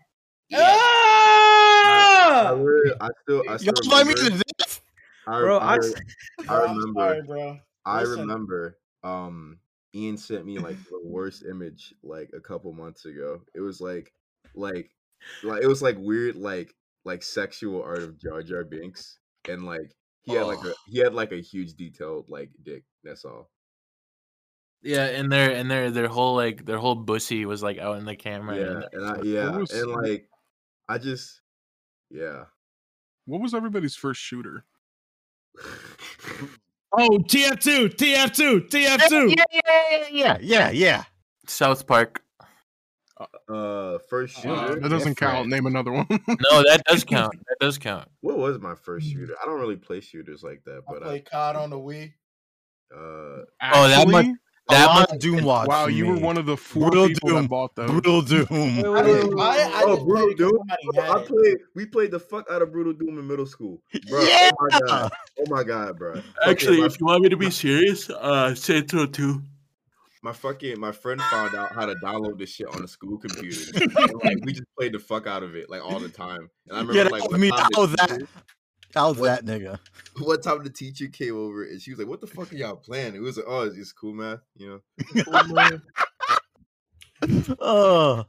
I, 0.53 0.55
Ah! 0.55 2.53
really, 2.55 2.95
I 2.99 3.09
still, 3.23 3.43
I 3.47 3.53
You 3.53 3.57
still 3.59 3.73
invite 3.83 4.07
me 4.07 4.13
to 4.15 4.29
this? 4.29 4.81
I, 5.27 5.39
Bro, 5.39 5.59
I, 5.59 5.75
I, 5.75 5.77
I 5.77 6.45
bro, 6.45 6.61
remember. 6.61 6.99
sorry, 6.99 7.21
bro. 7.23 7.59
I 7.85 8.01
Listen. 8.01 8.19
remember 8.21 8.77
um 9.03 9.59
Ian 9.95 10.17
sent 10.17 10.45
me 10.45 10.59
like 10.59 10.77
the 10.89 10.99
worst 11.03 11.43
image 11.49 11.93
like 12.03 12.29
a 12.35 12.39
couple 12.39 12.71
months 12.73 13.05
ago. 13.05 13.41
It 13.55 13.61
was 13.61 13.81
like 13.81 14.11
like 14.55 14.91
like 15.43 15.61
it 15.63 15.67
was 15.67 15.81
like 15.81 15.97
weird 15.99 16.35
like 16.35 16.73
like 17.05 17.23
sexual 17.23 17.81
art 17.83 17.99
of 18.03 18.19
Jar 18.19 18.41
Jar 18.43 18.63
Binks 18.63 19.19
and 19.47 19.63
like 19.65 19.95
he 20.23 20.33
had 20.33 20.43
like 20.47 20.63
a 20.63 20.69
Oh. 20.69 20.73
he 20.87 20.99
had 20.99 21.13
like 21.13 21.31
a 21.31 21.41
huge 21.41 21.73
detailed 21.75 22.25
like 22.29 22.49
dick. 22.63 22.83
That's 23.03 23.25
all. 23.25 23.49
Yeah, 24.81 25.05
and 25.05 25.31
their 25.31 25.51
and 25.51 25.69
their 25.69 25.91
their 25.91 26.07
whole 26.07 26.35
like 26.35 26.65
their 26.65 26.77
whole 26.77 26.95
bussy 26.95 27.45
was 27.45 27.61
like 27.63 27.77
out 27.79 27.97
in 27.97 28.05
the 28.05 28.15
camera. 28.15 28.55
Yeah, 28.57 28.63
and 28.63 28.85
and 28.93 29.05
I 29.05 29.21
yeah, 29.23 29.57
was- 29.57 29.71
and 29.71 29.91
like 29.91 30.29
I 30.87 30.97
just 30.97 31.41
yeah. 32.09 32.45
What 33.25 33.41
was 33.41 33.53
everybody's 33.53 33.95
first 33.95 34.21
shooter? 34.21 34.65
Oh, 36.91 37.19
TF2, 37.19 37.95
TF2, 37.95 38.67
TF2. 38.67 39.35
Yeah, 39.37 39.43
yeah, 39.51 39.61
yeah, 39.61 40.07
yeah, 40.09 40.37
yeah, 40.41 40.69
yeah. 40.71 41.03
South 41.45 41.85
Park. 41.85 42.23
Uh, 43.49 43.97
first 44.09 44.37
Uh, 44.37 44.41
shooter. 44.67 44.79
That 44.79 44.89
doesn't 44.89 45.15
count. 45.15 45.49
Name 45.49 45.65
another 45.65 45.91
one. 45.91 46.07
No, 46.09 46.63
that 46.63 46.81
does 46.87 47.03
count. 47.03 47.33
That 47.47 47.57
does 47.59 47.77
count. 47.77 48.07
What 48.21 48.37
was 48.37 48.59
my 48.59 48.75
first 48.75 49.07
shooter? 49.11 49.33
I 49.41 49.45
don't 49.45 49.59
really 49.59 49.75
play 49.75 49.99
shooters 49.99 50.41
like 50.43 50.63
that, 50.65 50.83
but 50.87 50.97
I 50.97 50.99
but 50.99 51.03
play 51.07 51.19
COD 51.21 51.55
on 51.57 51.69
the 51.69 51.77
Wii. 51.77 52.13
I 52.91 52.95
uh 52.95 53.45
Oh, 53.73 53.87
that 53.89 54.07
much. 54.07 54.25
Actually, 54.25 54.35
A 54.69 54.71
That 54.73 54.85
lot 54.85 55.09
must- 55.09 55.21
Doom 55.21 55.43
watch. 55.43 55.67
wow, 55.67 55.85
for 55.85 55.89
you 55.91 56.05
were 56.07 56.17
one 56.19 56.37
of 56.37 56.45
the 56.45 56.55
four 56.55 56.91
Brutal 56.91 57.07
people 57.09 57.29
Doom. 57.29 57.41
that 57.41 57.49
bought 57.49 57.75
them. 57.75 57.87
brutal 57.87 58.21
Doom. 58.21 58.45
Wait, 58.51 58.85
I 58.85 58.89
wait, 58.91 59.03
didn't 59.03 59.27
wait, 59.29 59.35
buy 59.35 59.55
it. 59.57 59.71
I 59.73 59.83
Oh, 59.85 60.05
Brutal 60.05 60.25
played 60.27 60.37
Doom? 60.37 60.59
Bro, 60.93 61.03
I 61.03 61.23
played. 61.25 61.57
We 61.75 61.85
played 61.87 62.11
the 62.11 62.19
fuck 62.19 62.45
out 62.51 62.61
of 62.61 62.71
Brutal 62.71 62.93
Doom 62.93 63.17
in 63.19 63.27
middle 63.27 63.45
school. 63.47 63.81
Bro, 64.07 64.21
Yeah. 64.21 64.51
Oh 64.53 64.67
my 64.69 64.79
god. 64.79 65.11
Oh 65.39 65.45
my 65.49 65.63
god, 65.63 65.97
bro. 65.97 66.21
Actually, 66.45 66.79
my, 66.81 66.85
if 66.85 66.99
you 66.99 67.05
want 67.07 67.23
me 67.23 67.29
to 67.29 67.37
be 67.37 67.49
serious, 67.49 68.09
uh, 68.11 68.53
Saints 68.55 68.93
Row 68.93 69.07
Two. 69.07 69.41
My 70.21 70.33
fucking 70.33 70.79
my 70.79 70.91
friend 70.91 71.21
found 71.21 71.55
out 71.55 71.71
how 71.73 71.85
to 71.85 71.95
download 71.95 72.37
this 72.37 72.49
shit 72.49 72.67
on 72.67 72.83
a 72.83 72.87
school 72.87 73.17
computer. 73.17 73.71
like 74.23 74.37
we 74.43 74.51
just 74.51 74.67
played 74.77 74.93
the 74.93 74.99
fuck 74.99 75.27
out 75.27 75.43
of 75.43 75.55
it 75.55 75.69
like 75.69 75.83
all 75.83 75.99
the 75.99 76.09
time. 76.09 76.49
And 76.67 76.77
I 76.77 76.81
remember 76.81 77.03
that 77.03 77.11
like 77.11 77.31
me. 77.39 77.49
time 77.55 77.67
That 77.71 77.71
the 77.75 77.87
that. 78.17 78.27
That 78.93 79.03
was 79.03 79.17
What? 79.17 79.45
that 79.45 79.61
nigga. 79.61 79.79
One 80.17 80.41
time 80.41 80.63
the 80.63 80.69
teacher 80.69 81.07
came 81.07 81.37
over 81.37 81.63
and 81.63 81.79
she 81.79 81.91
was 81.91 81.99
like, 81.99 82.07
"What 82.07 82.21
the 82.21 82.27
fuck 82.27 82.51
are 82.51 82.55
y'all 82.55 82.75
playing?" 82.75 83.15
It 83.15 83.19
was 83.21 83.37
like, 83.37 83.45
"Oh, 83.47 83.61
it's 83.61 83.75
just 83.75 83.95
cool 83.95 84.13
math," 84.13 84.39
you 84.55 84.81
know. 85.15 85.79
Oh. 87.59 88.25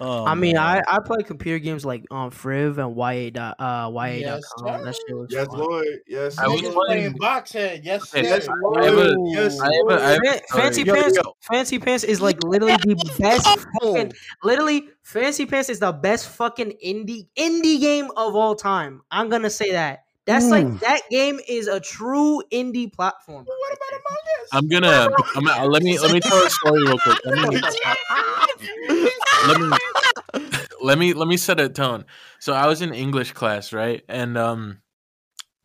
Oh 0.00 0.24
I 0.24 0.34
mean, 0.36 0.54
man. 0.54 0.82
I, 0.86 0.96
I 0.96 0.98
play 1.04 1.18
computer 1.24 1.58
games 1.58 1.84
like 1.84 2.04
on 2.12 2.30
Friv 2.30 2.78
and 2.78 2.94
Y8 2.96 3.32
dot 3.32 3.56
uh 3.58 3.88
Y8 3.88 4.20
Yes, 4.20 4.42
dot 4.58 4.66
com. 4.76 4.84
That 4.84 4.94
sir. 4.94 5.00
shit 5.08 5.16
was 5.16 5.28
Yes, 5.32 5.46
fun. 5.48 5.58
Lord. 5.58 5.86
Yes, 6.06 6.38
I 6.38 6.46
was 6.46 6.60
playing 6.62 7.14
Boxhead. 7.14 7.80
Yes, 7.82 8.02
Okay, 8.14 8.22
sir. 8.22 8.28
Yes, 8.28 8.48
I 8.48 8.84
have 8.84 8.94
Lord. 8.94 9.16
a- 9.16 9.16
Yes, 9.30 9.60
I 9.60 9.64
have 9.64 9.72
a- 9.72 9.82
Lord. 9.88 10.00
I 10.00 10.10
have 10.10 10.20
a 10.22 10.40
Fancy. 10.56 10.82
Yo, 10.84 10.94
Pants, 10.94 11.16
yo. 11.16 11.32
Fancy 11.40 11.78
Pants 11.80 12.04
is 12.04 12.20
like 12.20 12.42
literally 12.44 12.76
the 12.76 13.16
best 13.18 13.46
fucking, 13.82 14.12
literally 14.44 14.88
Fancy 15.02 15.44
Pants 15.44 15.68
is 15.68 15.80
the 15.80 15.90
best 15.90 16.28
fucking 16.28 16.72
indie 16.86 17.26
indie 17.36 17.80
game 17.80 18.10
of 18.16 18.36
all 18.36 18.54
time. 18.54 19.02
I'm 19.10 19.28
gonna 19.28 19.50
say 19.50 19.72
that. 19.72 20.04
That's 20.26 20.46
Ooh. 20.46 20.50
like 20.50 20.80
that 20.80 21.02
game 21.10 21.40
is 21.48 21.66
a 21.66 21.80
true 21.80 22.42
indie 22.52 22.92
platform. 22.92 23.44
What 23.46 23.72
about 23.72 24.00
Among 24.06 24.18
Us? 24.42 24.48
I'm 24.52 24.68
gonna. 24.68 25.08
I'm 25.34 25.44
gonna 25.44 25.66
let 25.68 25.82
me 25.82 25.98
let 25.98 26.12
me 26.12 26.20
tell 26.20 26.44
a 26.44 26.50
story 26.50 26.82
real 26.84 26.98
quick. 26.98 27.18
Let 27.24 27.50
me, 27.50 27.60
let 29.46 29.58
me 29.60 29.76
let 30.82 30.98
me 30.98 31.12
let 31.14 31.28
me 31.28 31.36
set 31.36 31.58
a 31.60 31.68
tone. 31.68 32.04
So 32.38 32.52
I 32.52 32.66
was 32.66 32.82
in 32.82 32.92
English 32.94 33.32
class, 33.32 33.72
right? 33.72 34.02
And 34.08 34.36
um 34.36 34.78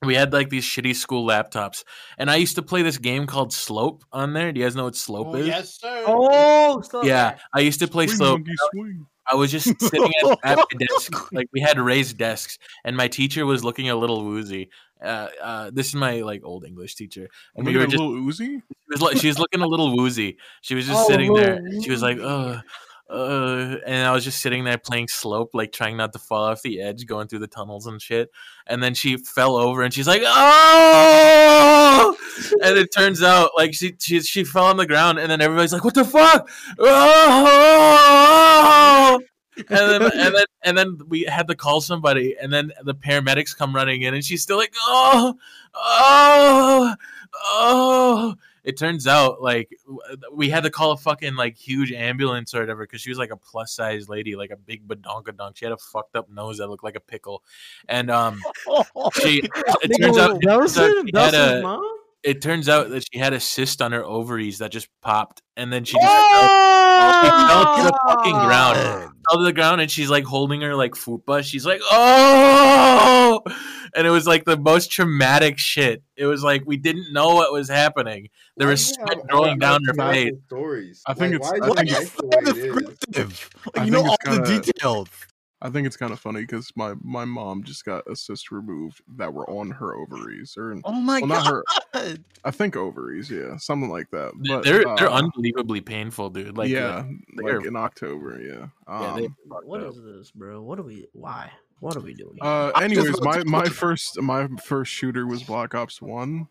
we 0.03 0.16
had 0.16 0.34
like 0.34 0.49
these 0.49 0.66
shitty 0.66 0.95
school 0.95 1.28
laptops. 1.28 1.84
And 2.18 2.30
I 2.30 2.36
used 2.36 2.56
to 2.56 2.62
play 2.62 2.84
this 2.84 2.97
game 2.97 3.26
called 3.26 3.51
Slope 3.53 4.03
on 4.12 4.34
there. 4.34 4.51
Do 4.51 4.60
you 4.60 4.66
guys 4.66 4.76
know 4.76 4.86
what 4.86 4.95
Slope 4.95 5.30
Oh, 5.32 5.36
is? 5.36 5.47
yes, 5.47 5.80
sir. 5.80 6.03
Oh, 6.08 6.82
so 6.82 7.03
Yeah. 7.03 7.38
I 7.53 7.62
used 7.62 7.80
to 7.80 7.88
play 7.88 8.08
Swing, 8.08 8.18
Slope. 8.18 8.39
monkey, 8.39 8.53
swing. 8.72 9.08
I 9.32 9.36
was 9.36 9.51
just 9.51 9.80
sitting 9.82 10.11
at, 10.23 10.38
at 10.43 10.57
my 10.57 10.86
desk, 10.86 11.32
like 11.34 11.47
we 11.53 11.61
had 11.61 11.80
raised 11.80 12.17
desks, 12.17 12.57
and 12.84 12.95
my 12.95 13.07
teacher 13.07 13.45
was 13.45 13.63
looking 13.63 13.89
a 13.89 13.95
little 13.95 14.23
woozy. 14.26 14.69
Uh, 15.03 15.28
uh, 15.41 15.71
this 15.73 15.88
is 15.88 15.95
my 15.95 16.21
like 16.21 16.41
old 16.43 16.65
English 16.65 16.95
teacher, 16.95 17.28
and 17.55 17.65
we 17.65 17.76
were 17.76 17.86
just 17.86 18.01
little 18.01 18.13
Uzi. 18.13 18.61
she 18.61 19.03
was 19.03 19.19
she 19.21 19.28
was 19.28 19.39
looking 19.39 19.61
a 19.61 19.67
little 19.67 19.95
woozy. 19.95 20.38
She 20.61 20.76
was 20.76 20.86
just 20.88 21.05
Oh, 21.05 21.07
sitting 21.07 21.34
there. 21.34 21.59
She 21.84 21.91
was 21.91 22.01
like, 22.01 22.17
"Oh, 22.19 22.59
uh, 23.10 23.78
and 23.86 24.08
I 24.08 24.12
was 24.12 24.24
just 24.24 24.41
sitting 24.41 24.64
there 24.64 24.80
playing 24.80 25.10
slope, 25.10 25.51
like 25.53 25.72
trying 25.72 25.95
not 25.97 26.14
to 26.14 26.20
fall 26.20 26.45
off 26.45 26.64
the 26.64 26.82
edge, 26.82 27.06
going 27.06 27.28
through 27.28 27.39
the 27.39 27.47
tunnels 27.47 27.86
and 27.86 28.01
shit. 28.01 28.32
And 28.66 28.82
then 28.82 28.95
she 28.95 29.18
fell 29.18 29.56
over, 29.56 29.84
and 29.84 29.93
she's 29.93 30.08
like, 30.08 30.24
"Oh!" 30.26 32.18
And 32.64 32.78
it 32.78 32.89
turns 32.95 33.22
out, 33.22 33.51
like 33.56 33.76
she 33.76 33.95
she 33.99 34.22
she 34.22 34.43
fell 34.43 34.66
on 34.66 34.78
the 34.78 34.88
ground, 34.88 35.20
and 35.20 35.30
then 35.30 35.39
everybody's 35.39 35.72
like, 35.74 35.84
"What 35.84 35.93
the 35.93 36.03
fuck?" 36.03 36.49
Oh! 36.80 38.01
and 39.58 39.68
then 39.70 40.01
and 40.01 40.36
then 40.36 40.45
and 40.64 40.78
then 40.78 40.97
we 41.08 41.24
had 41.24 41.47
to 41.47 41.56
call 41.56 41.82
somebody, 41.82 42.36
and 42.41 42.51
then 42.51 42.72
the 42.84 42.95
paramedics 42.95 43.56
come 43.56 43.76
running 43.76 44.01
in, 44.01 44.16
and 44.16 44.24
she's 44.24 44.41
still 44.41 44.58
like, 44.58 44.74
"Oh, 44.80 45.36
oh, 45.76 46.95
oh." 47.34 48.36
It 48.66 48.78
turns 48.78 49.05
out 49.05 49.41
like 49.41 49.70
we 50.34 50.49
had 50.49 50.63
to 50.63 50.72
call 50.72 50.91
a 50.91 50.97
fucking 50.97 51.36
like 51.36 51.55
huge 51.55 51.91
ambulance 51.91 52.53
or 52.53 52.61
whatever 52.61 52.84
because 52.84 52.99
she 52.99 53.09
was 53.09 53.20
like 53.20 53.30
a 53.30 53.38
plus 53.38 53.72
size 53.72 54.09
lady, 54.09 54.36
like 54.36 54.49
a 54.49 54.57
big 54.57 54.88
badonkadonk. 54.88 55.55
She 55.55 55.66
had 55.66 55.72
a 55.72 55.78
fucked 55.78 56.16
up 56.16 56.30
nose 56.30 56.57
that 56.57 56.68
looked 56.68 56.84
like 56.84 56.95
a 56.95 56.99
pickle, 56.99 57.43
and 57.88 58.09
um, 58.09 58.41
she 59.22 59.41
it 59.43 60.01
turns 60.01 60.18
out, 60.18 60.38
it 60.38 60.41
turns 60.41 60.78
out 60.78 60.91
she 61.05 61.11
had 61.13 61.34
a, 61.36 61.61
mom? 61.61 61.95
It 62.26 62.41
turns 62.41 62.67
out 62.67 62.89
that 62.89 63.05
she 63.11 63.19
had 63.19 63.34
a 63.34 63.39
cyst 63.39 63.82
on 63.82 63.91
her 63.91 64.03
ovaries 64.03 64.57
that 64.57 64.71
just 64.71 64.88
popped, 65.01 65.41
and 65.55 65.71
then 65.71 65.84
she 65.84 65.93
just 65.93 66.03
fell, 66.03 67.47
fell 67.47 67.76
to 67.78 67.84
the 67.84 67.99
fucking 68.07 68.34
ground, 68.34 68.78
oh! 68.80 69.11
fell 69.30 69.39
to 69.39 69.43
the 69.45 69.53
ground, 69.53 69.82
and 69.82 69.89
she's 69.91 70.09
like 70.09 70.23
holding 70.26 70.61
her 70.61 70.76
like 70.76 70.93
fupa. 70.93 71.43
She's 71.43 71.65
like, 71.65 71.82
oh, 71.91 73.41
and 73.95 74.07
it 74.07 74.09
was 74.09 74.26
like 74.28 74.45
the 74.45 74.57
most 74.57 74.91
traumatic 74.91 75.57
shit. 75.57 76.01
It 76.15 76.26
was 76.26 76.43
like 76.43 76.63
we 76.65 76.78
didn't 76.78 77.13
know 77.13 77.36
what 77.36 77.51
was 77.53 77.69
happening. 77.69 78.30
There 78.57 78.67
was 78.67 78.86
spit 78.86 79.19
rolling 79.32 79.59
down 79.59 79.82
her 79.86 79.93
face. 79.93 80.34
Stories. 80.47 81.01
I 81.07 81.13
think 81.13 81.39
Like, 81.41 81.55
it's- 81.57 81.61
why 81.61 81.67
I 81.67 81.76
think 81.76 81.89
it's- 81.91 82.01
nice 82.01 82.09
the 82.11 82.26
way 82.28 82.41
descriptive. 82.53 83.49
I 83.78 83.84
you 83.86 83.91
know 83.91 83.97
think 84.03 84.09
all 84.09 84.15
it's 84.15 84.23
the 84.23 84.43
kinda- 84.43 84.61
details. 84.71 85.07
I 85.66 85.70
think 85.72 85.88
it's 85.88 85.97
kind 85.97 86.13
of 86.13 86.20
funny 86.20 86.41
because 86.41 86.72
my 86.76 86.93
my 87.01 87.26
mom 87.26 87.63
just 87.63 87.86
got 87.86 88.09
a 88.09 88.16
cyst 88.16 88.51
removed 88.51 89.01
that 89.18 89.34
were 89.34 89.49
on 89.49 89.72
her 89.72 89.95
ovaries, 89.95 90.55
or 90.57 90.76
Oh 90.84 90.91
my 90.93 91.20
well, 91.22 91.28
not 91.28 91.43
god. 91.43 91.63
her. 91.93 92.18
I 92.43 92.51
think 92.51 92.76
ovaries, 92.76 93.32
yeah, 93.32 93.57
something 93.57 93.89
like 93.89 94.09
that. 94.11 94.34
But 94.47 94.63
they're 94.63 94.84
they're 94.97 95.09
uh, 95.09 95.20
unbelievably 95.22 95.82
painful, 95.82 96.30
dude. 96.30 96.55
Like 96.55 96.70
yeah, 96.70 97.05
they're- 97.36 97.57
like 97.59 97.68
in 97.68 97.76
October, 97.76 98.39
yeah. 98.39 98.68
yeah, 98.88 99.11
Um, 99.13 99.20
they 99.22 99.28
What 99.47 99.82
is 99.82 99.99
this, 100.03 100.30
bro? 100.32 100.61
What 100.61 100.78
are 100.80 100.84
we? 100.84 101.07
Why? 101.13 101.51
What 101.80 101.95
are 101.97 102.01
we 102.01 102.13
doing? 102.13 102.38
uh, 102.41 102.70
anyways, 102.80 103.20
my 103.22 103.43
my 103.45 103.66
first 103.82 104.22
my 104.22 104.47
first 104.63 104.91
shooter 104.91 105.26
was 105.26 105.43
Black 105.43 105.74
Ops 105.74 105.99
One, 106.01 106.47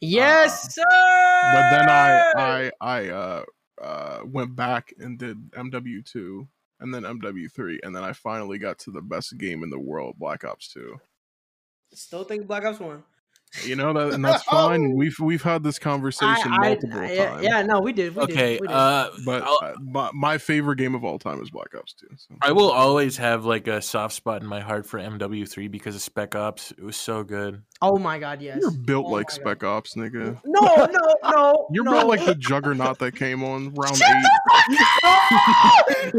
yes, 0.00 0.74
sir. 0.74 0.82
but 0.84 1.70
then 1.70 1.88
I 1.88 2.32
I 2.36 2.70
I 2.80 3.08
uh 3.08 3.42
uh 3.82 4.18
went 4.24 4.54
back 4.54 4.92
and 4.98 5.18
did 5.18 5.50
MW 5.52 6.04
two 6.04 6.46
and 6.82 6.92
then 6.94 7.02
MW 7.04 7.50
three, 7.50 7.80
and 7.82 7.94
then 7.94 8.04
I 8.04 8.12
finally 8.12 8.58
got 8.58 8.78
to 8.80 8.90
the 8.90 9.02
best 9.02 9.36
game 9.38 9.62
in 9.62 9.70
the 9.70 9.80
world, 9.80 10.16
Black 10.18 10.44
Ops 10.44 10.68
two. 10.72 11.00
still 11.94 12.24
think 12.24 12.46
Black 12.46 12.64
Ops 12.64 12.80
One. 12.80 13.04
You 13.64 13.76
know 13.76 13.92
that, 13.92 14.14
and 14.14 14.24
that's 14.24 14.42
fine. 14.44 14.94
We've 14.94 15.18
we've 15.20 15.42
had 15.42 15.62
this 15.62 15.78
conversation 15.78 16.52
I, 16.52 16.56
I, 16.56 16.68
multiple 16.70 17.00
I- 17.00 17.12
yeah, 17.12 17.28
times. 17.30 17.42
yeah, 17.42 17.62
no, 17.62 17.80
we 17.80 17.92
did. 17.92 18.16
We 18.16 18.22
okay. 18.22 18.52
did, 18.52 18.60
we 18.62 18.66
did. 18.68 18.74
Uh, 18.74 19.10
But 19.26 19.42
uh, 19.42 19.74
my, 19.80 20.10
my 20.14 20.38
favorite 20.38 20.76
game 20.76 20.94
of 20.94 21.04
all 21.04 21.18
time 21.18 21.40
is 21.42 21.50
Black 21.50 21.74
Ops 21.76 21.92
2. 21.94 22.06
So. 22.16 22.34
I 22.40 22.52
will 22.52 22.70
always 22.70 23.18
have 23.18 23.44
like 23.44 23.68
a 23.68 23.82
soft 23.82 24.14
spot 24.14 24.40
in 24.40 24.48
my 24.48 24.60
heart 24.60 24.86
for 24.86 24.98
MW3 24.98 25.70
because 25.70 25.94
of 25.94 26.00
Spec 26.00 26.34
Ops. 26.34 26.70
It 26.72 26.82
was 26.82 26.96
so 26.96 27.24
good. 27.24 27.62
Oh 27.82 27.98
my 27.98 28.18
god, 28.18 28.40
yes. 28.40 28.58
You're 28.60 28.70
built 28.70 29.06
Oh 29.06 29.10
like 29.10 29.26
my 29.28 29.34
Spec 29.34 29.62
Ops, 29.64 29.94
nigga. 29.94 30.40
No, 30.44 30.60
no, 30.86 31.30
no. 31.30 31.68
You're 31.72 31.84
no. 31.84 31.90
built 31.92 32.06
like 32.06 32.24
the 32.24 32.34
juggernaut 32.34 32.98
that 33.00 33.14
came 33.16 33.42
on 33.44 33.74
round 33.74 33.96
Shut 33.96 34.08
eight. 34.08 34.24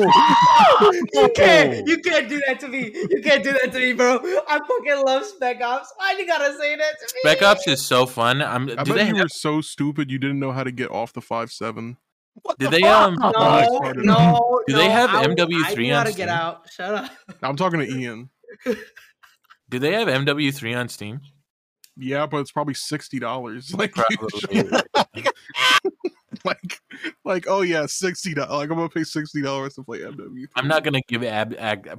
you 1.14 1.30
can't, 1.36 1.88
you 1.88 1.97
can't 1.99 2.30
do 2.30 2.41
that 2.47 2.59
to 2.61 2.68
me. 2.68 2.91
You 3.09 3.22
can't 3.24 3.43
do 3.43 3.51
that 3.53 3.72
to 3.72 3.80
me, 3.80 3.93
bro. 3.93 4.20
I 4.47 4.59
fucking 4.59 5.03
love 5.05 5.26
Spec 5.26 5.61
Ops. 5.61 5.91
Why 5.97 6.16
you 6.18 6.26
gotta 6.28 6.53
say 6.57 6.76
that 6.76 6.93
to 6.99 7.14
me? 7.16 7.20
Spec 7.22 7.41
Ops 7.41 7.68
is 7.68 7.86
so 7.86 8.05
fun. 8.05 8.41
I'm, 8.41 8.70
I 8.72 8.76
bet 8.76 8.86
they 8.88 9.07
you 9.07 9.16
have, 9.16 9.24
were 9.26 9.30
so 9.30 9.61
stupid 9.61 10.11
you 10.11 10.20
didn't 10.20 10.39
know 10.39 10.51
how 10.51 10.64
to 10.64 10.72
get 10.72 10.91
off 10.91 11.14
the 11.14 11.22
5-7. 11.22 11.97
What 12.41 12.57
did 12.57 12.68
the 12.68 12.72
they 12.72 12.82
fuck? 12.82 13.07
um 13.07 13.16
No, 13.16 13.32
I 13.36 13.66
started- 13.66 14.05
no. 14.05 14.61
Do 14.68 14.74
they 14.76 14.89
have 14.89 15.09
I- 15.11 15.26
MW3 15.28 15.66
I 15.66 15.74
knew 15.76 15.91
on 15.93 15.97
how 15.97 16.03
to 16.03 16.11
Steam? 16.11 16.18
get 16.26 16.30
out. 16.30 16.68
Shut 16.72 16.95
up. 16.95 17.11
I'm 17.41 17.55
talking 17.55 17.80
to 17.80 17.86
Ian. 17.88 18.30
do 19.70 19.80
they 19.80 19.93
have 19.93 20.07
MW3 20.07 20.78
on 20.78 20.89
Steam? 20.89 21.22
Yeah, 21.98 22.26
but 22.26 22.38
it's 22.38 22.52
probably 22.52 22.74
sixty 22.74 23.20
dollars. 23.20 23.74
Like, 23.78 23.96
like, 26.46 26.80
like, 27.24 27.46
oh 27.48 27.62
yeah, 27.62 27.86
sixty 27.86 28.34
dollars. 28.34 28.52
Like, 28.52 28.70
I'm 28.70 28.76
gonna 28.76 28.89
pay 28.89 29.04
sixty 29.04 29.41
dollars 29.41 29.76
to 29.76 29.84
play 29.84 30.00
MW. 30.00 30.46
I'm 30.56 30.68
not 30.68 30.84
gonna 30.84 31.02
give 31.08 31.24
Ab- 31.24 31.56
Ag- 31.58 31.98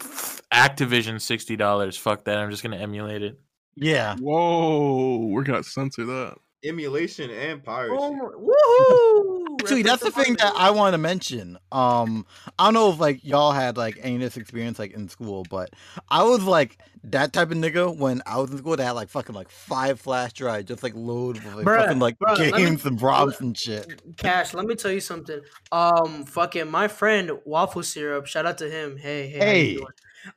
Activision 0.52 1.20
sixty 1.20 1.56
dollars. 1.56 1.96
Fuck 1.96 2.24
that. 2.24 2.38
I'm 2.38 2.50
just 2.50 2.62
gonna 2.62 2.76
emulate 2.76 3.22
it. 3.22 3.40
Yeah. 3.76 4.16
Whoa, 4.16 5.26
we're 5.26 5.44
gonna 5.44 5.62
censor 5.62 6.04
that. 6.04 6.36
Emulation 6.64 7.30
and 7.30 7.62
piracy. 7.62 7.94
Oh, 7.98 8.12
my- 8.12 8.24
woohoo! 8.30 9.54
Actually, 9.64 9.82
that's 9.82 10.02
the 10.02 10.10
thing 10.10 10.34
that 10.34 10.52
I 10.56 10.70
want 10.70 10.92
to 10.94 10.98
mention. 10.98 11.58
Um, 11.72 12.26
I 12.58 12.64
don't 12.66 12.74
know 12.74 12.90
if 12.90 12.98
like 12.98 13.24
y'all 13.24 13.52
had 13.52 13.76
like 13.76 13.98
any 14.02 14.16
of 14.16 14.20
this 14.20 14.36
experience 14.36 14.78
like 14.78 14.92
in 14.92 15.08
school, 15.08 15.44
but 15.48 15.70
I 16.10 16.22
was 16.22 16.42
like 16.42 16.78
that 17.04 17.32
type 17.32 17.50
of 17.50 17.56
nigga 17.56 17.96
when 17.96 18.20
I 18.26 18.38
was 18.38 18.50
in 18.50 18.58
school 18.58 18.76
that 18.76 18.84
had 18.84 18.92
like 18.92 19.08
fucking 19.08 19.34
like 19.34 19.48
five 19.48 20.00
flash 20.00 20.32
drives 20.34 20.66
just 20.66 20.82
like 20.82 20.92
load 20.94 21.36
with 21.36 21.54
like 21.54 21.64
Bruh, 21.64 21.82
fucking 21.84 21.98
like 21.98 22.18
bruh, 22.18 22.36
let 22.38 22.52
me- 22.54 22.58
games 22.64 22.84
and 22.84 22.98
ROMs 22.98 23.40
and 23.40 23.56
shit. 23.56 24.02
Cash, 24.16 24.52
let 24.52 24.66
me 24.66 24.74
tell 24.74 24.92
you 24.92 25.00
something. 25.00 25.40
Um, 25.72 26.24
fucking 26.24 26.70
my 26.70 26.88
friend 26.88 27.30
Waffle 27.46 27.82
Syrup, 27.82 28.26
shout 28.26 28.44
out 28.44 28.58
to 28.58 28.68
him. 28.68 28.96
Hey, 28.98 29.28
hey, 29.28 29.38
how 29.38 29.44
you 29.52 29.78
Hey. 29.78 29.86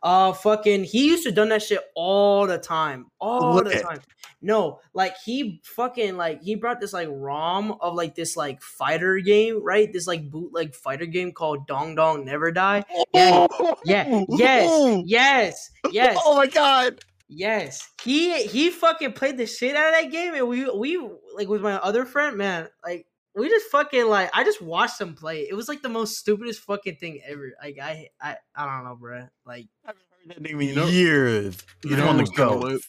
Uh, 0.02 0.34
fucking, 0.34 0.84
he 0.84 1.08
used 1.08 1.24
to 1.24 1.32
done 1.32 1.50
that 1.50 1.64
shit 1.64 1.82
all 1.96 2.48
the 2.48 2.58
time, 2.58 3.06
all 3.20 3.56
the 3.56 3.70
Lit. 3.70 3.84
time. 3.84 4.00
No, 4.42 4.82
like 4.94 5.16
he 5.26 5.62
fucking 5.64 6.16
like 6.16 6.44
he 6.44 6.56
brought 6.56 6.80
this 6.80 6.94
like 6.94 7.08
ROM 7.12 7.72
of 7.82 7.96
like 7.96 8.14
this 8.14 8.38
like 8.38 8.62
fighter 8.62 9.18
game, 9.20 9.64
right? 9.64 9.92
This 9.92 10.06
like 10.06 10.30
bootleg 10.30 10.76
fighter 10.76 11.08
game 11.08 11.32
called 11.32 11.66
Dong 11.66 11.96
Dong 11.96 12.24
Never 12.24 12.52
Die. 12.52 12.84
Yeah, 13.14 13.48
yeah, 13.86 14.24
yes, 14.30 15.02
yes, 15.06 15.72
yes. 15.92 16.18
Oh 16.24 16.36
my 16.36 16.48
god. 16.48 17.04
Yes, 17.30 17.90
he 18.04 18.44
he 18.44 18.70
fucking 18.70 19.14
played 19.14 19.38
the 19.38 19.46
shit 19.46 19.76
out 19.76 19.94
of 19.94 20.02
that 20.02 20.12
game, 20.12 20.36
and 20.36 20.48
we 20.48 20.70
we 20.70 20.98
like 21.36 21.50
with 21.50 21.62
my 21.62 21.74
other 21.74 22.06
friend, 22.06 22.38
man, 22.38 22.70
like 22.86 23.06
we 23.38 23.50
just 23.50 23.68
fucking 23.68 24.08
like 24.08 24.30
I 24.34 24.44
just 24.44 24.62
watched 24.62 25.00
them 25.00 25.14
play. 25.14 25.48
It 25.50 25.54
was 25.54 25.68
like 25.70 25.82
the 25.82 25.90
most 25.90 26.18
stupidest 26.18 26.62
fucking 26.62 26.96
thing 26.96 27.22
ever. 27.26 27.54
Like 27.62 27.78
I 27.82 28.10
I 28.22 28.38
I 28.56 28.66
don't 28.66 28.86
know, 28.86 28.96
bro. 28.96 29.28
Like 29.46 29.68
I 29.86 29.90
haven't 29.90 30.02
heard 30.12 30.36
that 30.36 30.42
name 30.42 30.60
in 30.62 30.68
You 30.70 30.76
know- 30.76 30.88
years. 30.88 31.58
You 31.84 31.96
know 31.96 32.08
one 32.08 32.18
what's 32.18 32.32
the 32.32 32.38
kind 32.38 32.52
of 32.52 32.62
lit? 32.62 32.82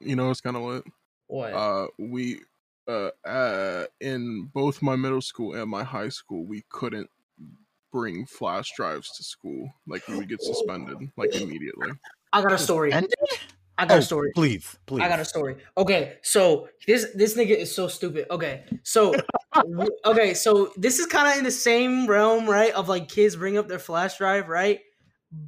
You 0.00 0.16
know 0.16 0.30
it's 0.30 0.40
kind 0.40 0.56
of 0.56 0.62
lit. 0.62 0.84
what? 1.26 1.52
Uh, 1.52 1.88
we 1.98 2.40
uh, 2.86 3.10
uh 3.26 3.86
in 4.00 4.48
both 4.54 4.80
my 4.80 4.96
middle 4.96 5.20
school 5.20 5.54
and 5.54 5.70
my 5.70 5.82
high 5.82 6.08
school, 6.08 6.44
we 6.46 6.62
couldn't 6.70 7.10
bring 7.92 8.26
flash 8.26 8.70
drives 8.76 9.10
to 9.16 9.24
school. 9.24 9.70
Like 9.86 10.06
we 10.06 10.16
would 10.16 10.28
get 10.28 10.42
suspended 10.42 10.96
like 11.16 11.34
immediately. 11.34 11.90
I 12.32 12.42
got 12.42 12.52
a 12.52 12.58
story. 12.58 12.92
I 13.78 13.86
got 13.86 13.94
oh, 13.94 13.98
a 13.98 14.02
story. 14.02 14.32
please, 14.34 14.76
please. 14.86 15.02
I 15.02 15.08
got 15.08 15.20
a 15.20 15.24
story. 15.24 15.56
Okay, 15.76 16.16
so 16.22 16.68
this 16.86 17.06
this 17.14 17.36
nigga 17.36 17.56
is 17.56 17.72
so 17.72 17.86
stupid. 17.86 18.26
Okay, 18.28 18.64
so 18.82 19.14
okay, 20.04 20.34
so 20.34 20.72
this 20.76 20.98
is 20.98 21.06
kind 21.06 21.28
of 21.28 21.38
in 21.38 21.44
the 21.44 21.52
same 21.52 22.08
realm, 22.08 22.50
right? 22.50 22.72
Of 22.72 22.88
like 22.88 23.08
kids 23.08 23.36
bring 23.36 23.56
up 23.56 23.68
their 23.68 23.78
flash 23.78 24.18
drive, 24.18 24.48
right? 24.48 24.80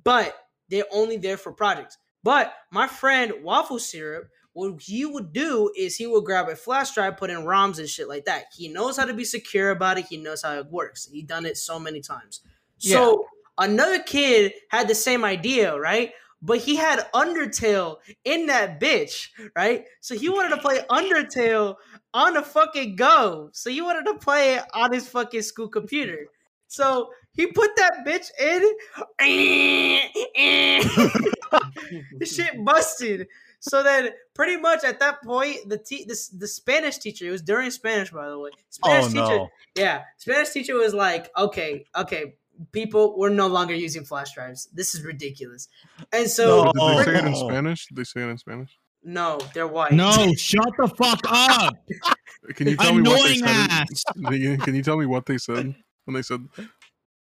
But 0.04 0.36
they're 0.68 0.84
only 0.92 1.16
there 1.16 1.36
for 1.36 1.52
projects. 1.52 1.98
But 2.22 2.54
my 2.70 2.86
friend 2.86 3.32
Waffle 3.42 3.80
Syrup, 3.80 4.28
what 4.52 4.80
he 4.80 5.04
would 5.04 5.32
do 5.32 5.72
is 5.76 5.96
he 5.96 6.06
would 6.06 6.24
grab 6.24 6.48
a 6.48 6.54
flash 6.54 6.94
drive, 6.94 7.16
put 7.16 7.30
in 7.30 7.38
ROMs 7.38 7.78
and 7.78 7.88
shit 7.88 8.08
like 8.08 8.26
that. 8.26 8.44
He 8.56 8.68
knows 8.68 8.96
how 8.96 9.06
to 9.06 9.14
be 9.14 9.24
secure 9.24 9.70
about 9.70 9.98
it. 9.98 10.06
He 10.06 10.18
knows 10.18 10.42
how 10.42 10.56
it 10.56 10.66
works. 10.70 11.08
He 11.10 11.22
done 11.22 11.46
it 11.46 11.56
so 11.56 11.80
many 11.80 12.00
times. 12.00 12.42
So 12.78 13.26
another 13.58 14.00
kid 14.00 14.52
had 14.68 14.88
the 14.88 14.94
same 14.94 15.24
idea, 15.24 15.78
right? 15.78 16.12
But 16.42 16.58
he 16.58 16.76
had 16.76 17.00
Undertale 17.12 17.96
in 18.24 18.46
that 18.46 18.80
bitch, 18.80 19.28
right? 19.54 19.84
So 20.00 20.14
he 20.14 20.28
wanted 20.30 20.56
to 20.56 20.62
play 20.62 20.78
Undertale 20.90 21.74
on 22.14 22.34
the 22.34 22.42
fucking 22.42 22.96
go. 22.96 23.50
So 23.52 23.68
he 23.70 23.82
wanted 23.82 24.06
to 24.10 24.14
play 24.18 24.54
it 24.54 24.62
on 24.72 24.92
his 24.92 25.06
fucking 25.08 25.42
school 25.42 25.68
computer. 25.68 26.26
So 26.66 27.10
he 27.32 27.48
put 27.48 27.76
that 27.76 28.04
bitch 28.06 28.30
in. 28.40 28.62
This 32.18 32.34
shit 32.36 32.64
busted. 32.64 33.28
So 33.62 33.82
then, 33.82 34.10
pretty 34.32 34.56
much 34.56 34.84
at 34.84 35.00
that 35.00 35.22
point, 35.22 35.68
the 35.68 35.76
te- 35.76 36.04
the, 36.04 36.18
the 36.38 36.48
Spanish 36.48 36.96
teacher. 36.96 37.26
It 37.26 37.30
was 37.30 37.42
during 37.42 37.70
Spanish, 37.70 38.10
by 38.10 38.28
the 38.30 38.38
way. 38.38 38.50
Oh, 38.54 38.60
Spanish 38.70 39.04
Oh 39.04 39.08
teacher. 39.08 39.36
no. 39.36 39.48
Yeah, 39.76 40.02
Spanish 40.16 40.48
teacher 40.50 40.74
was 40.76 40.94
like, 40.94 41.30
"Okay, 41.36 41.84
okay, 41.94 42.36
people, 42.72 43.18
we're 43.18 43.30
no 43.30 43.46
longer 43.46 43.74
using 43.74 44.04
flash 44.04 44.34
drives. 44.34 44.68
This 44.72 44.94
is 44.94 45.02
ridiculous." 45.02 45.68
And 46.12 46.28
so, 46.28 46.64
Did 46.72 46.74
they 46.74 47.04
say 47.04 47.18
it 47.18 47.24
in. 47.26 47.34
Spanish? 47.36 47.86
Did 47.86 47.96
they 47.96 48.04
say 48.04 48.22
it 48.22 48.28
in 48.28 48.38
Spanish? 48.38 48.76
no, 49.02 49.38
they're 49.54 49.66
white. 49.66 49.92
No, 49.92 50.32
shut 50.36 50.72
the 50.78 50.88
fuck 50.88 51.20
up. 51.26 51.74
Can 52.54 52.68
you 52.68 52.76
tell 52.76 52.94
me 52.94 53.02
what 53.02 53.22
they 53.22 53.34
Annoying 53.36 53.38
said? 53.38 53.70
ass. 53.70 54.04
Can 54.26 54.32
you, 54.40 54.58
can 54.58 54.74
you 54.74 54.82
tell 54.82 54.98
me 54.98 55.06
what 55.06 55.24
they 55.26 55.38
said 55.38 55.74
when 56.04 56.14
they 56.14 56.22
said 56.22 56.46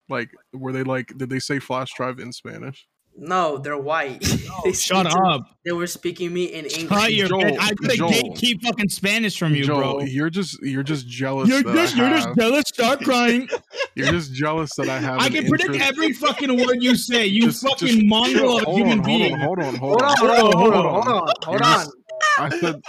Like, 0.09 0.30
were 0.52 0.72
they 0.72 0.82
like? 0.82 1.16
Did 1.16 1.30
they 1.30 1.38
say 1.38 1.59
flash 1.59 1.90
drive 1.96 2.18
in 2.18 2.32
Spanish? 2.32 2.86
No, 3.16 3.59
they're 3.59 3.78
white. 3.78 4.24
They 4.65 4.73
Shut 4.73 5.07
speak 5.07 5.12
to- 5.12 5.28
up. 5.28 5.43
They 5.66 5.73
were 5.73 5.86
speaking 5.86 6.32
me 6.32 6.45
in 6.47 6.65
English. 6.65 6.89
Shut 6.89 7.12
your 7.12 7.28
Joel, 7.28 7.43
bitch. 7.43 7.59
I 7.61 7.74
could 7.74 7.91
Joel. 7.93 8.11
gatekeep 8.11 8.62
fucking 8.62 8.89
Spanish 8.89 9.39
from 9.39 9.55
you, 9.55 9.65
Joel, 9.65 9.97
bro. 9.97 10.01
you're 10.05 10.31
just 10.31 10.59
you're 10.62 10.82
just 10.82 11.07
jealous. 11.07 11.49
You're 11.49 11.62
just, 11.62 11.97
you're 11.97 12.09
just 12.09 12.28
jealous. 12.36 12.65
Start 12.69 13.01
crying. 13.05 13.49
You're 13.95 14.11
just 14.11 14.32
jealous 14.32 14.74
that 14.77 14.89
I 14.89 14.99
have. 15.01 15.19
I 15.20 15.28
can 15.28 15.47
predict 15.49 15.74
interest- 15.74 15.89
every 15.91 16.12
fucking 16.15 16.57
word 16.57 16.82
you 16.82 16.95
say. 16.97 17.27
You 17.27 17.43
Just- 17.47 17.62
fucking 17.62 17.89
just 17.89 18.05
mongrel 18.05 18.59
of 18.59 18.65
a 18.69 18.73
human 18.73 19.01
on, 19.01 19.05
being. 19.05 19.36
Hold 19.39 19.59
on, 19.59 19.74
hold 19.74 20.01
on, 20.03 20.16
Hold 20.16 20.31
hold 20.31 20.31
on, 20.31 20.47
on. 20.47 20.53
hold 20.53 20.74
on, 20.74 20.82
hold 20.82 20.86
on, 20.86 21.03
hold 21.03 21.07
on, 21.28 21.35
hold 21.45 21.62
on. 21.62 21.86
Just- 22.24 22.38
I 22.38 22.59
said 22.60 22.82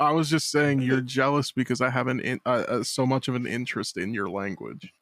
I 0.00 0.12
was 0.12 0.28
just 0.28 0.50
saying 0.50 0.82
you're 0.82 1.00
jealous 1.00 1.52
because 1.52 1.80
I 1.80 1.88
have 1.90 2.06
an 2.06 2.20
in, 2.20 2.40
uh, 2.44 2.64
uh, 2.68 2.82
so 2.82 3.06
much 3.06 3.28
of 3.28 3.34
an 3.34 3.46
interest 3.46 3.96
in 3.96 4.12
your 4.12 4.28
language. 4.28 4.92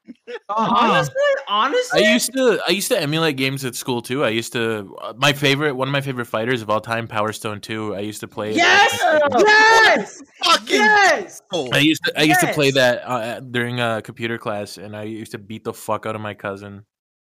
Uh-huh. 0.48 0.74
Honestly, 0.77 1.15
honestly, 1.48 2.05
I 2.06 2.12
used 2.12 2.32
to 2.35 2.60
I 2.66 2.70
used 2.70 2.89
to 2.89 3.01
emulate 3.01 3.36
games 3.36 3.65
at 3.65 3.74
school 3.74 4.01
too. 4.02 4.24
I 4.24 4.28
used 4.28 4.52
to 4.52 4.97
uh, 5.02 5.15
my 5.16 5.32
favorite 5.32 5.74
one 5.74 5.89
of 5.89 5.93
my 5.93 6.01
favorite 6.01 6.27
fighters 6.27 6.62
of 6.62 6.70
all 6.70 6.81
time, 6.81 7.09
Power 7.09 7.32
Stone 7.32 7.60
Two. 7.60 7.94
I 7.94 8.01
used 8.01 8.20
to 8.20 8.28
play. 8.28 8.51
it- 8.51 8.56
yes, 8.56 8.98
yes, 9.39 10.23
Fucking 10.44 10.77
yes. 10.77 11.43
I 11.52 11.78
used 11.78 12.05
to 12.05 12.12
I 12.19 12.23
used 12.23 12.40
to 12.40 12.52
play 12.52 12.70
that 12.73 13.02
uh, 13.09 13.40
during 13.40 13.81
a 13.81 14.01
computer 14.02 14.39
class, 14.39 14.78
and 14.78 14.97
I 14.97 15.05
used 15.05 15.32
to 15.32 15.39
beat 15.39 15.65
the 15.65 15.73
fuck 15.74 16.06
out 16.06 16.15
of 16.15 16.20
my 16.20 16.35
cousin. 16.35 16.85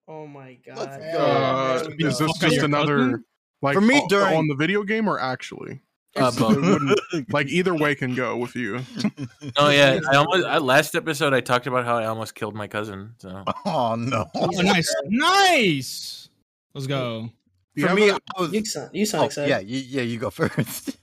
Oh 0.08 0.28
my 0.28 0.58
god. 0.66 0.78
Let's 0.78 0.98
go. 0.98 1.20
Uh, 1.20 1.90
is 2.00 2.18
this 2.20 2.38
just 2.40 2.58
another 2.64 2.98
cousin? 2.98 3.26
like 3.62 3.74
For 3.76 3.82
me, 3.82 4.02
o- 4.02 4.08
during- 4.08 4.36
on 4.38 4.48
the 4.48 4.56
video 4.56 4.84
game 4.84 5.08
or 5.08 5.20
actually? 5.20 5.82
Uh, 6.16 6.30
So 6.32 6.78
both. 6.80 7.00
like 7.32 7.48
either 7.48 7.74
way 7.74 7.96
can 7.96 8.14
go 8.16 8.38
with 8.38 8.56
you. 8.56 8.82
Oh 9.58 9.70
yeah, 9.70 10.00
I 10.12 10.16
almost 10.16 10.46
I, 10.46 10.58
last 10.60 10.96
episode 10.96 11.34
I 11.34 11.42
talked 11.42 11.68
about 11.68 11.86
how 11.86 11.98
I 11.98 12.06
almost 12.06 12.36
killed 12.36 12.56
my 12.56 12.68
cousin. 12.68 13.16
So 13.18 13.44
oh 13.66 13.96
no. 13.96 14.26
Oh, 14.36 14.46
nice. 14.62 14.94
Nice. 15.06 16.30
Let's 16.74 16.88
go. 16.88 17.30
Do 17.76 17.82
you 17.82 17.88
For 17.88 17.96
me, 17.96 18.10
a- 18.10 18.16
I 18.16 18.42
was. 18.42 18.54
You 18.54 18.64
sound, 18.66 18.90
you 18.94 19.06
sound 19.06 19.24
Oh, 19.24 19.26
excited. 19.26 19.50
yeah, 19.50 19.60
you, 19.60 19.80
yeah, 19.80 20.02
you 20.04 20.18
go 20.20 20.30
first. 20.40 20.98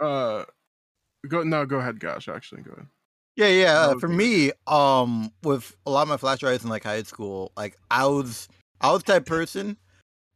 uh, 0.00 0.44
go 1.28 1.42
no, 1.42 1.66
go 1.66 1.78
ahead, 1.78 1.98
Gosh. 2.00 2.28
Actually, 2.28 2.62
go 2.62 2.72
ahead. 2.72 2.86
Yeah, 3.36 3.48
yeah. 3.48 3.78
Uh, 3.80 3.98
for 3.98 4.08
me, 4.08 4.52
um, 4.66 5.30
with 5.42 5.76
a 5.84 5.90
lot 5.90 6.02
of 6.02 6.08
my 6.08 6.16
flash 6.16 6.38
drives 6.38 6.64
in 6.64 6.70
like 6.70 6.84
high 6.84 7.02
school, 7.02 7.52
like 7.56 7.76
I 7.90 8.06
was, 8.06 8.48
I 8.80 8.92
was 8.92 9.02
the 9.02 9.12
type 9.14 9.26
person. 9.26 9.76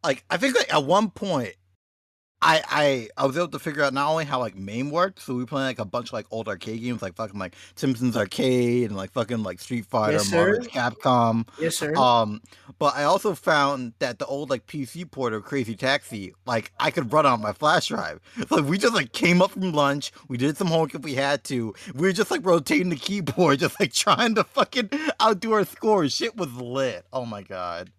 Like 0.04 0.24
I 0.30 0.36
think 0.36 0.56
like 0.56 0.72
at 0.72 0.84
one 0.84 1.10
point, 1.10 1.54
I 2.42 2.62
I 2.68 3.08
I 3.22 3.26
was 3.26 3.36
able 3.36 3.48
to 3.48 3.58
figure 3.58 3.82
out 3.82 3.92
not 3.92 4.08
only 4.08 4.24
how 4.24 4.38
like 4.38 4.56
MAME 4.56 4.90
worked, 4.90 5.20
so 5.20 5.34
we 5.34 5.40
were 5.42 5.46
playing 5.46 5.66
like 5.66 5.78
a 5.78 5.84
bunch 5.84 6.08
of 6.08 6.12
like 6.14 6.26
old 6.30 6.48
arcade 6.48 6.80
games, 6.80 7.02
like 7.02 7.14
fucking 7.14 7.38
like 7.38 7.54
Simpsons 7.74 8.16
Arcade 8.16 8.88
and 8.88 8.96
like 8.96 9.12
fucking 9.12 9.42
like 9.42 9.60
Street 9.60 9.84
Fighter, 9.84 10.14
Yes, 10.14 10.32
Marvel, 10.32 10.62
sir. 10.62 10.70
Capcom. 10.70 11.46
Yes, 11.60 11.76
sir. 11.76 11.94
Um, 11.96 12.40
but 12.78 12.96
I 12.96 13.04
also 13.04 13.34
found 13.34 13.92
that 13.98 14.18
the 14.18 14.26
old 14.26 14.48
like 14.48 14.66
PC 14.66 15.10
port 15.10 15.34
of 15.34 15.44
Crazy 15.44 15.76
Taxi, 15.76 16.32
like 16.46 16.72
I 16.80 16.90
could 16.90 17.12
run 17.12 17.26
on 17.26 17.42
my 17.42 17.52
flash 17.52 17.88
drive. 17.88 18.20
So 18.48 18.62
we 18.62 18.78
just 18.78 18.94
like 18.94 19.12
came 19.12 19.42
up 19.42 19.52
from 19.52 19.72
lunch, 19.72 20.10
we 20.28 20.36
did 20.36 20.56
some 20.56 20.68
homework 20.68 20.94
if 20.94 21.02
we 21.02 21.14
had 21.14 21.44
to. 21.44 21.74
We 21.94 22.08
were 22.08 22.12
just 22.12 22.30
like 22.30 22.44
rotating 22.44 22.88
the 22.88 22.96
keyboard, 22.96 23.58
just 23.60 23.78
like 23.78 23.92
trying 23.92 24.34
to 24.36 24.44
fucking 24.44 24.90
outdo 25.22 25.52
our 25.52 25.64
scores. 25.64 26.14
Shit 26.14 26.36
was 26.36 26.52
lit. 26.54 27.04
Oh 27.12 27.24
my 27.26 27.42
god. 27.42 27.92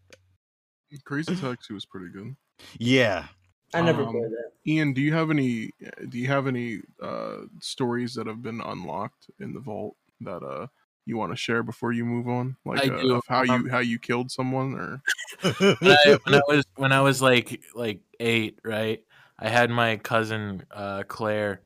Crazy 1.05 1.35
Taxi 1.35 1.73
was 1.73 1.85
pretty 1.85 2.11
good. 2.11 2.35
Yeah. 2.77 3.27
I 3.73 3.81
never 3.81 4.03
um, 4.03 4.11
played 4.11 4.31
that. 4.31 4.51
Ian, 4.67 4.93
do 4.93 5.01
you 5.01 5.13
have 5.13 5.29
any? 5.29 5.71
Do 6.09 6.17
you 6.17 6.27
have 6.27 6.47
any 6.47 6.81
uh 7.01 7.37
stories 7.59 8.13
that 8.15 8.27
have 8.27 8.41
been 8.41 8.61
unlocked 8.61 9.29
in 9.39 9.53
the 9.53 9.59
vault 9.59 9.95
that 10.21 10.43
uh 10.43 10.67
you 11.05 11.17
want 11.17 11.31
to 11.31 11.35
share 11.35 11.63
before 11.63 11.91
you 11.91 12.05
move 12.05 12.27
on? 12.27 12.57
Like 12.65 12.85
I 12.85 12.93
uh, 12.93 13.01
do, 13.01 13.15
of 13.15 13.23
how 13.27 13.41
um, 13.41 13.65
you 13.65 13.71
how 13.71 13.79
you 13.79 13.99
killed 13.99 14.31
someone 14.31 14.73
or 14.73 15.01
when 15.41 15.77
I, 15.81 16.19
when 16.23 16.35
I 16.35 16.41
was 16.47 16.65
when 16.75 16.91
I 16.91 17.01
was 17.01 17.21
like 17.21 17.61
like 17.73 18.01
eight, 18.19 18.59
right? 18.63 19.03
I 19.39 19.49
had 19.49 19.71
my 19.71 19.97
cousin 19.97 20.63
uh, 20.69 21.03
Claire 21.07 21.61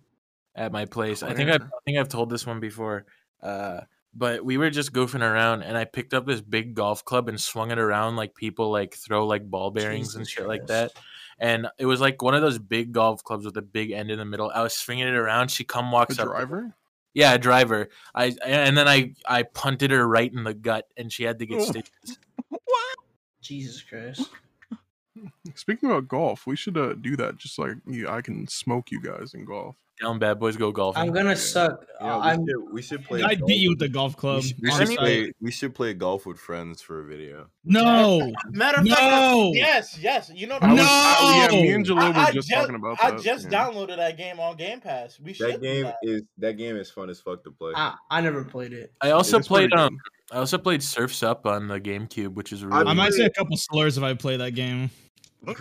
at 0.56 0.72
my 0.72 0.86
place. 0.86 1.23
I 1.23 1.34
think 1.34 1.49
I, 1.49 1.56
I 1.56 1.80
think 1.86 1.98
I've 1.98 2.10
told 2.10 2.30
this 2.30 2.45
one 2.45 2.61
before. 2.61 3.06
Uh, 3.41 3.82
but 4.18 4.45
we 4.45 4.57
were 4.57 4.69
just 4.69 4.94
goofing 4.94 5.22
around, 5.22 5.64
and 5.64 5.77
I 5.77 5.84
picked 5.84 6.14
up 6.14 6.26
this 6.26 6.40
big 6.40 6.73
golf 6.73 7.03
club 7.03 7.27
and 7.27 7.40
swung 7.40 7.72
it 7.72 7.77
around 7.77 8.15
like 8.15 8.34
people 8.34 8.72
like 8.72 8.95
throw 8.95 9.27
like 9.27 9.49
ball 9.49 9.72
bearings 9.72 10.15
and 10.15 10.26
Jesus 10.26 10.34
shit 10.34 10.48
like 10.48 10.68
that. 10.68 10.94
And 11.39 11.67
it 11.77 11.85
was 11.85 11.99
like 11.99 12.21
one 12.21 12.33
of 12.33 12.41
those 12.41 12.59
big 12.59 12.91
golf 12.93 13.23
clubs 13.23 13.45
with 13.45 13.57
a 13.57 13.61
big 13.61 13.91
end 13.91 14.09
in 14.09 14.17
the 14.19 14.25
middle. 14.25 14.51
I 14.53 14.61
was 14.63 14.73
swinging 14.73 15.07
it 15.07 15.13
around. 15.15 15.51
She 15.51 15.63
come 15.63 15.89
a 15.89 15.91
walks 15.91 16.17
up. 16.17 16.27
driver? 16.27 16.73
Yeah, 17.13 17.33
a 17.33 17.37
driver. 17.37 17.89
I 18.13 18.35
and 18.45 18.77
then 18.77 18.87
I 18.87 19.13
I 19.27 19.43
punted 19.43 19.91
her 19.91 20.07
right 20.07 20.31
in 20.31 20.43
the 20.43 20.53
gut, 20.53 20.85
and 20.97 21.11
she 21.11 21.23
had 21.23 21.39
to 21.39 21.45
get 21.45 21.59
Oh. 21.61 21.63
stitches. 21.65 22.19
Jesus 23.41 23.81
Christ. 23.83 24.29
Speaking 25.55 25.89
about 25.89 26.07
golf, 26.07 26.45
we 26.45 26.55
should 26.55 26.77
uh 26.77 26.93
do 26.93 27.15
that. 27.17 27.37
Just 27.37 27.57
like 27.59 27.73
you, 27.85 28.07
I 28.09 28.21
can 28.21 28.47
smoke 28.47 28.91
you 28.91 29.01
guys 29.01 29.33
in 29.33 29.45
golf. 29.45 29.75
Down, 30.01 30.19
bad 30.19 30.39
boys 30.39 30.57
go 30.57 30.73
golfing. 30.73 31.01
I'm 31.01 31.13
gonna 31.13 31.38
suck. 31.38 31.85
Yeah, 32.01 32.17
we, 32.17 32.22
I'm 32.23 32.45
should, 32.45 32.73
we 32.73 32.81
should 32.81 33.05
play. 33.05 33.23
I'd 33.23 33.45
beat 33.45 33.55
you 33.61 33.69
with 33.69 33.80
with- 33.80 33.88
the 33.88 33.93
golf 33.93 34.17
club. 34.17 34.43
We 34.43 34.49
should, 34.49 34.61
we 34.61 34.72
should 34.72 34.97
play. 34.97 35.31
We 35.39 35.51
should 35.51 35.73
play 35.76 35.93
golf 35.93 36.26
with 36.26 36.38
friends 36.38 36.81
for 36.81 36.99
a 36.99 37.05
video. 37.05 37.47
No. 37.63 38.34
Matter 38.49 38.81
of 38.81 38.88
fact, 38.88 39.01
No. 39.01 39.51
yes, 39.53 39.97
yes. 39.97 40.30
You 40.35 40.47
know, 40.47 40.57
I 40.61 40.67
was, 40.67 40.77
No! 40.77 40.84
I- 40.85 41.47
yeah, 41.49 41.61
me 41.61 41.72
and 41.72 41.85
Jalil 41.85 41.95
were 42.13 42.19
I- 42.19 42.26
I 42.26 42.31
just, 42.34 42.49
talking 42.51 42.76
about 42.76 42.97
I 43.01 43.11
that. 43.11 43.22
just 43.22 43.49
yeah. 43.49 43.67
downloaded 43.69 43.95
that 43.95 44.17
game 44.17 44.38
on 44.39 44.57
Game 44.57 44.81
Pass. 44.81 45.17
We 45.17 45.31
should 45.31 45.53
That 45.53 45.61
game 45.61 45.84
that. 45.85 45.97
is 46.03 46.23
that 46.39 46.57
game 46.57 46.76
is 46.76 46.91
fun 46.91 47.09
as 47.09 47.22
fuck 47.22 47.45
to 47.45 47.51
play. 47.51 47.72
I, 47.73 47.95
I 48.11 48.19
never 48.19 48.43
played 48.43 48.73
it. 48.73 48.91
I 49.01 49.11
also 49.11 49.38
It's 49.39 49.47
pretty 49.47 49.69
played 49.69 49.80
um, 49.80 49.93
good. 49.93 50.35
I 50.35 50.39
also 50.39 50.57
played 50.57 50.84
Surfs 50.84 51.23
Up 51.23 51.45
on 51.45 51.69
the 51.69 51.80
GameCube, 51.80 52.34
which 52.34 52.51
is 52.51 52.63
I 52.63 52.65
really 52.65 52.88
I 52.88 52.93
might 52.93 53.13
say 53.13 53.23
a 53.26 53.30
couple 53.30 53.55
slurs 53.55 53.97
if 53.97 54.03
I 54.03 54.13
play 54.15 54.35
that 54.38 54.51
game. 54.55 54.89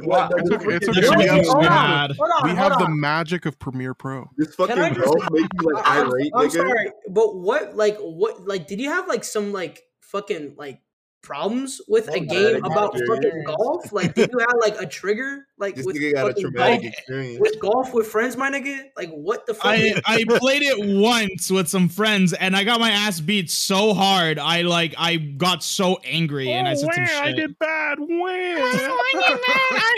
What? 0.03 0.33
It's 0.37 0.51
okay. 0.51 0.75
It's 0.77 0.89
okay. 0.89 1.17
We 1.17 1.25
have, 1.27 1.45
so 1.47 1.59
we. 1.59 1.67
Hold 1.67 1.71
on, 1.71 2.15
we 2.45 2.49
hold 2.51 2.59
have 2.59 2.79
the 2.79 2.89
magic 2.89 3.47
of 3.47 3.59
Premiere 3.59 3.95
Pro. 3.95 4.29
This 4.37 4.55
fucking 4.55 4.79
I 4.79 4.91
just- 4.91 5.05
golf 5.05 5.31
make 5.31 5.47
you 5.61 5.73
like 5.75 5.83
I'm, 5.87 6.07
irate, 6.09 6.33
I'm 6.35 6.49
nigga. 6.49 6.53
sorry, 6.53 6.91
but 7.09 7.37
what 7.37 7.77
like 7.77 7.99
what 7.99 8.47
like 8.47 8.67
did 8.67 8.81
you 8.81 8.91
have 8.91 9.09
like 9.09 9.25
some 9.25 9.53
like 9.53 9.83
fucking 10.01 10.55
like 10.57 10.81
problems 11.23 11.81
with 11.89 12.09
a 12.09 12.21
No, 12.21 12.27
game 12.27 12.65
about 12.65 12.95
experience. 12.95 13.25
fucking 13.27 13.45
golf? 13.45 13.93
Like 13.93 14.15
did 14.15 14.31
you 14.33 14.39
have 14.41 14.55
like 14.61 14.81
a 14.81 14.87
trigger 14.87 15.47
like 15.59 15.77
This 15.77 15.87
with 15.87 15.97
nigga 15.97 16.15
got 16.15 16.31
a 16.31 16.35
traumatic 16.41 16.83
golf, 16.83 16.85
experience. 16.95 17.41
with 17.41 17.61
golf 17.61 17.95
with 17.95 18.07
friends, 18.09 18.37
my 18.37 18.51
nigga? 18.51 18.87
Like 18.97 19.11
what 19.11 19.47
the 19.47 19.55
fuck? 19.55 19.67
I, 19.67 19.95
I 20.07 20.25
played 20.39 20.63
it 20.63 20.99
once 21.01 21.51
with 21.51 21.69
some 21.69 21.89
friends 21.89 22.33
and 22.33 22.57
I 22.57 22.65
got 22.65 22.81
my 22.81 22.91
ass 22.91 23.21
beat 23.21 23.51
so 23.51 23.95
hard. 23.95 24.39
I 24.39 24.63
like 24.63 24.95
I 24.99 25.17
got 25.17 25.63
so 25.63 25.99
angry 26.05 26.51
and 26.53 26.67
I 26.67 26.75
said 26.75 26.93
some 26.95 27.07
shit. 27.07 27.17
I 27.23 27.33
did 27.33 27.59
bad. 27.59 27.99
When? 28.01 28.59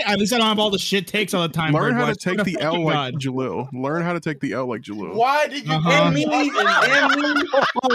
At 0.06 0.18
least 0.18 0.32
I 0.32 0.38
don't 0.38 0.46
have 0.46 0.58
all 0.58 0.70
the 0.70 0.78
shit 0.78 1.06
takes 1.06 1.34
all 1.34 1.42
the 1.42 1.48
time. 1.52 1.72
Learn 1.72 1.94
how 1.94 2.06
Boy. 2.06 2.12
to 2.12 2.18
take 2.18 2.44
the 2.44 2.58
L 2.60 2.84
like 2.84 2.94
God. 2.94 3.14
Jalil. 3.20 3.68
Learn 3.72 4.02
how 4.02 4.12
to 4.12 4.20
take 4.20 4.40
the 4.40 4.52
L 4.52 4.66
like 4.68 4.82
Jalil. 4.82 5.14
Why 5.14 5.46
did 5.48 5.66
you 5.66 5.72
Uh-huh. 5.72 6.10
bring 6.10 6.14
me 6.14 6.26
up 6.26 6.46
in 6.46 7.34
this? 7.38 7.50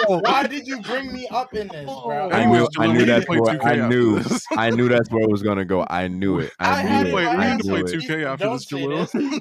Why 0.07 0.47
did 0.47 0.67
you 0.67 0.81
bring 0.81 1.13
me 1.13 1.27
up 1.29 1.53
in 1.53 1.67
this, 1.69 1.85
bro? 1.85 2.29
I 2.31 2.45
knew, 2.45 2.63
I 2.77 2.87
Jalil, 2.87 2.87
we 2.87 2.93
knew 2.97 3.05
that's 3.05 3.27
where 3.29 3.39
2K 3.41 3.63
I 3.63 3.69
after 3.77 3.87
knew. 3.87 4.21
I 4.57 4.69
knew 4.71 4.89
that's 4.89 5.09
where 5.11 5.23
it 5.23 5.29
was 5.29 5.43
gonna 5.43 5.65
go. 5.65 5.85
I 5.89 6.07
knew 6.07 6.39
it. 6.39 6.51
I, 6.59 6.79
I 6.79 6.83
knew 6.83 6.89
had 6.89 7.07
it. 7.07 7.09
it. 7.09 7.15
Wait, 7.15 7.25
we 7.59 7.69
I 7.71 7.77
I 7.77 7.81
need 7.81 7.87
to 7.87 7.99
play 7.99 8.17
2K 8.17 8.25
after 8.25 8.45
Don't 8.45 8.53
this, 8.53 8.67
say 8.67 8.77
Jalil. 8.77 9.39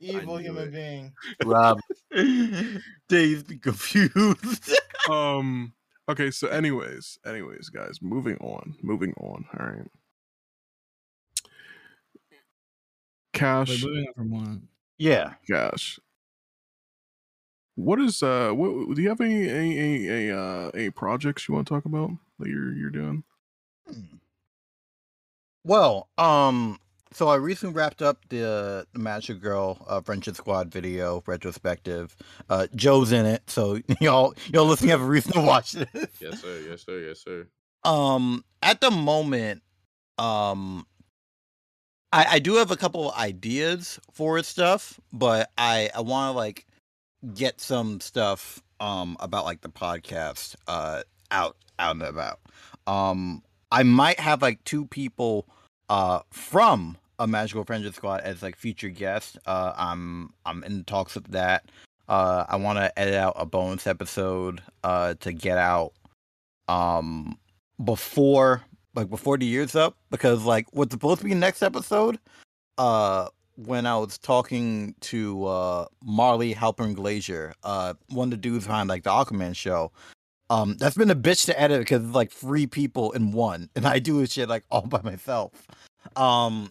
Evil 0.00 0.36
human 0.38 0.68
it. 0.68 0.72
being. 0.72 1.12
Rob. 1.44 1.80
Dazed, 3.08 3.62
confused. 3.62 4.72
Um. 5.08 5.72
Okay. 6.08 6.32
So, 6.32 6.48
anyways, 6.48 7.20
anyways, 7.24 7.68
guys, 7.68 8.02
moving 8.02 8.36
on. 8.38 8.74
Moving 8.82 9.14
on. 9.18 9.44
All 9.56 9.66
right. 9.66 9.86
Cash. 13.32 13.68
Wait, 13.68 13.84
moving 13.84 14.06
on 14.08 14.14
from 14.14 14.30
one. 14.32 14.68
yeah. 14.98 15.34
Cash. 15.48 16.00
What 17.76 18.00
is 18.00 18.20
uh? 18.20 18.50
What 18.50 18.96
do 18.96 19.00
you 19.02 19.08
have 19.10 19.20
any 19.20 19.48
any 19.48 19.78
any, 19.78 20.08
a 20.08 20.36
uh 20.36 20.70
any 20.74 20.90
projects 20.90 21.46
you 21.46 21.54
want 21.54 21.68
to 21.68 21.74
talk 21.74 21.84
about 21.84 22.10
that 22.40 22.48
you're 22.48 22.72
you're 22.72 22.90
doing? 22.90 23.22
Well, 25.62 26.08
um, 26.18 26.80
so 27.16 27.28
I 27.28 27.36
recently 27.36 27.74
wrapped 27.74 28.02
up 28.02 28.18
the, 28.28 28.86
the 28.92 28.98
Magic 28.98 29.40
Girl 29.40 29.82
uh, 29.88 30.02
Friendship 30.02 30.36
Squad 30.36 30.70
video 30.70 31.22
retrospective. 31.24 32.14
Uh, 32.50 32.66
Joe's 32.74 33.10
in 33.10 33.24
it, 33.24 33.48
so 33.48 33.80
y'all 34.02 34.34
y'all 34.52 34.66
listening 34.66 34.90
have 34.90 35.00
a 35.00 35.06
reason 35.06 35.32
to 35.32 35.40
watch 35.40 35.72
this. 35.72 35.88
Yes, 36.20 36.42
sir. 36.42 36.62
Yes, 36.68 36.84
sir. 36.84 36.98
Yes, 36.98 37.24
sir. 37.24 37.46
Um, 37.84 38.44
at 38.62 38.82
the 38.82 38.90
moment, 38.90 39.62
um, 40.18 40.86
I 42.12 42.26
I 42.32 42.38
do 42.38 42.56
have 42.56 42.70
a 42.70 42.76
couple 42.76 43.08
of 43.08 43.16
ideas 43.16 43.98
for 44.12 44.42
stuff, 44.42 45.00
but 45.10 45.50
I 45.56 45.88
I 45.94 46.02
want 46.02 46.34
to 46.34 46.36
like 46.36 46.66
get 47.32 47.62
some 47.62 47.98
stuff 48.00 48.62
um 48.78 49.16
about 49.20 49.46
like 49.46 49.62
the 49.62 49.70
podcast 49.70 50.54
uh 50.68 51.00
out 51.30 51.56
out 51.78 51.96
and 51.96 52.02
about. 52.02 52.40
Um, 52.86 53.42
I 53.72 53.84
might 53.84 54.20
have 54.20 54.42
like 54.42 54.62
two 54.64 54.84
people 54.84 55.48
uh 55.88 56.20
from 56.30 56.98
a 57.18 57.26
Magical 57.26 57.64
Friendship 57.64 57.94
Squad 57.94 58.20
as 58.22 58.42
like 58.42 58.56
featured 58.56 58.94
guest. 58.94 59.38
Uh, 59.46 59.72
I'm 59.76 60.32
I'm 60.44 60.64
in 60.64 60.84
talks 60.84 61.14
with 61.14 61.28
that. 61.32 61.64
Uh, 62.08 62.44
I 62.48 62.56
want 62.56 62.78
to 62.78 62.96
edit 62.98 63.14
out 63.14 63.34
a 63.36 63.44
bonus 63.44 63.86
episode 63.86 64.62
uh 64.84 65.14
to 65.20 65.32
get 65.32 65.58
out 65.58 65.92
um 66.68 67.36
before 67.84 68.62
like 68.94 69.10
before 69.10 69.36
the 69.36 69.46
year's 69.46 69.74
up 69.76 69.96
because 70.10 70.44
like 70.44 70.66
what's 70.72 70.92
supposed 70.92 71.20
to 71.20 71.26
be 71.26 71.34
next 71.34 71.62
episode 71.62 72.18
uh 72.78 73.28
when 73.56 73.86
I 73.86 73.96
was 73.96 74.18
talking 74.18 74.94
to 75.02 75.46
uh 75.46 75.86
Marly 76.02 76.54
Halpern 76.54 76.94
Graser, 76.94 77.54
uh 77.62 77.94
one 78.08 78.26
of 78.28 78.30
the 78.30 78.36
dudes 78.36 78.66
behind 78.66 78.88
like 78.88 79.02
the 79.02 79.10
Aquaman 79.10 79.54
show. 79.56 79.92
Um 80.50 80.76
that's 80.78 80.96
been 80.96 81.10
a 81.10 81.16
bitch 81.16 81.46
to 81.46 81.60
edit 81.60 81.80
because 81.80 82.04
it's 82.04 82.14
like 82.14 82.30
three 82.30 82.66
people 82.66 83.12
in 83.12 83.32
one 83.32 83.68
and 83.74 83.86
I 83.86 83.98
do 83.98 84.20
this 84.20 84.32
shit 84.32 84.48
like 84.48 84.64
all 84.70 84.86
by 84.86 85.00
myself. 85.02 85.66
Um 86.16 86.70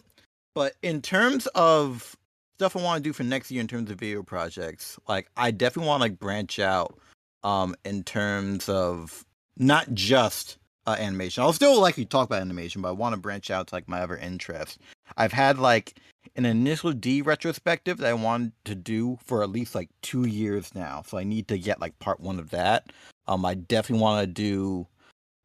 but 0.56 0.74
in 0.82 1.02
terms 1.02 1.46
of 1.48 2.16
stuff 2.56 2.74
I 2.74 2.82
want 2.82 3.04
to 3.04 3.06
do 3.06 3.12
for 3.12 3.24
next 3.24 3.50
year 3.50 3.60
in 3.60 3.68
terms 3.68 3.90
of 3.90 4.00
video 4.00 4.22
projects, 4.22 4.98
like 5.06 5.28
I 5.36 5.50
definitely 5.50 5.88
want 5.88 6.00
to 6.00 6.04
like 6.04 6.18
branch 6.18 6.58
out 6.58 6.98
um 7.44 7.76
in 7.84 8.02
terms 8.02 8.66
of 8.70 9.26
not 9.58 9.92
just 9.92 10.56
uh, 10.86 10.96
animation. 10.98 11.42
I'll 11.42 11.52
still 11.52 11.74
like 11.74 11.82
likely 11.82 12.06
talk 12.06 12.26
about 12.28 12.40
animation, 12.40 12.80
but 12.80 12.88
I 12.88 12.92
want 12.92 13.14
to 13.14 13.20
branch 13.20 13.50
out 13.50 13.66
to 13.66 13.74
like 13.74 13.86
my 13.86 14.00
other 14.00 14.16
interests. 14.16 14.78
I've 15.18 15.32
had 15.32 15.58
like 15.58 16.00
an 16.36 16.46
initial 16.46 16.92
D 16.92 17.20
retrospective 17.20 17.98
that 17.98 18.08
I 18.08 18.14
wanted 18.14 18.52
to 18.64 18.74
do 18.74 19.18
for 19.26 19.42
at 19.42 19.50
least 19.50 19.74
like 19.74 19.90
two 20.00 20.26
years 20.26 20.74
now, 20.74 21.02
so 21.06 21.18
I 21.18 21.24
need 21.24 21.48
to 21.48 21.58
get 21.58 21.82
like 21.82 21.98
part 21.98 22.18
one 22.18 22.38
of 22.38 22.48
that. 22.50 22.94
Um, 23.28 23.44
I 23.44 23.56
definitely 23.56 24.02
want 24.02 24.22
to 24.22 24.26
do 24.26 24.86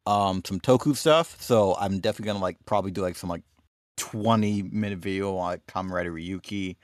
um 0.06 0.40
some 0.46 0.58
Toku 0.58 0.96
stuff, 0.96 1.36
so 1.38 1.76
I'm 1.78 2.00
definitely 2.00 2.32
gonna 2.32 2.42
like 2.42 2.56
probably 2.64 2.92
do 2.92 3.02
like 3.02 3.16
some 3.16 3.28
like 3.28 3.42
20 3.96 4.62
minute 4.62 4.98
video 4.98 5.36
on 5.36 5.58
Kamen 5.68 5.90
Ryuki. 5.90 6.76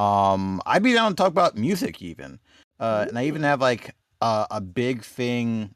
Um, 0.00 0.60
I'd 0.66 0.82
be 0.82 0.92
down 0.92 1.12
to 1.12 1.16
talk 1.16 1.28
about 1.28 1.56
music 1.56 2.02
even. 2.02 2.38
Uh, 2.78 3.06
and 3.08 3.18
I 3.18 3.24
even 3.24 3.42
have 3.42 3.60
like 3.60 3.94
uh, 4.20 4.46
a 4.50 4.60
big 4.60 5.02
thing 5.02 5.74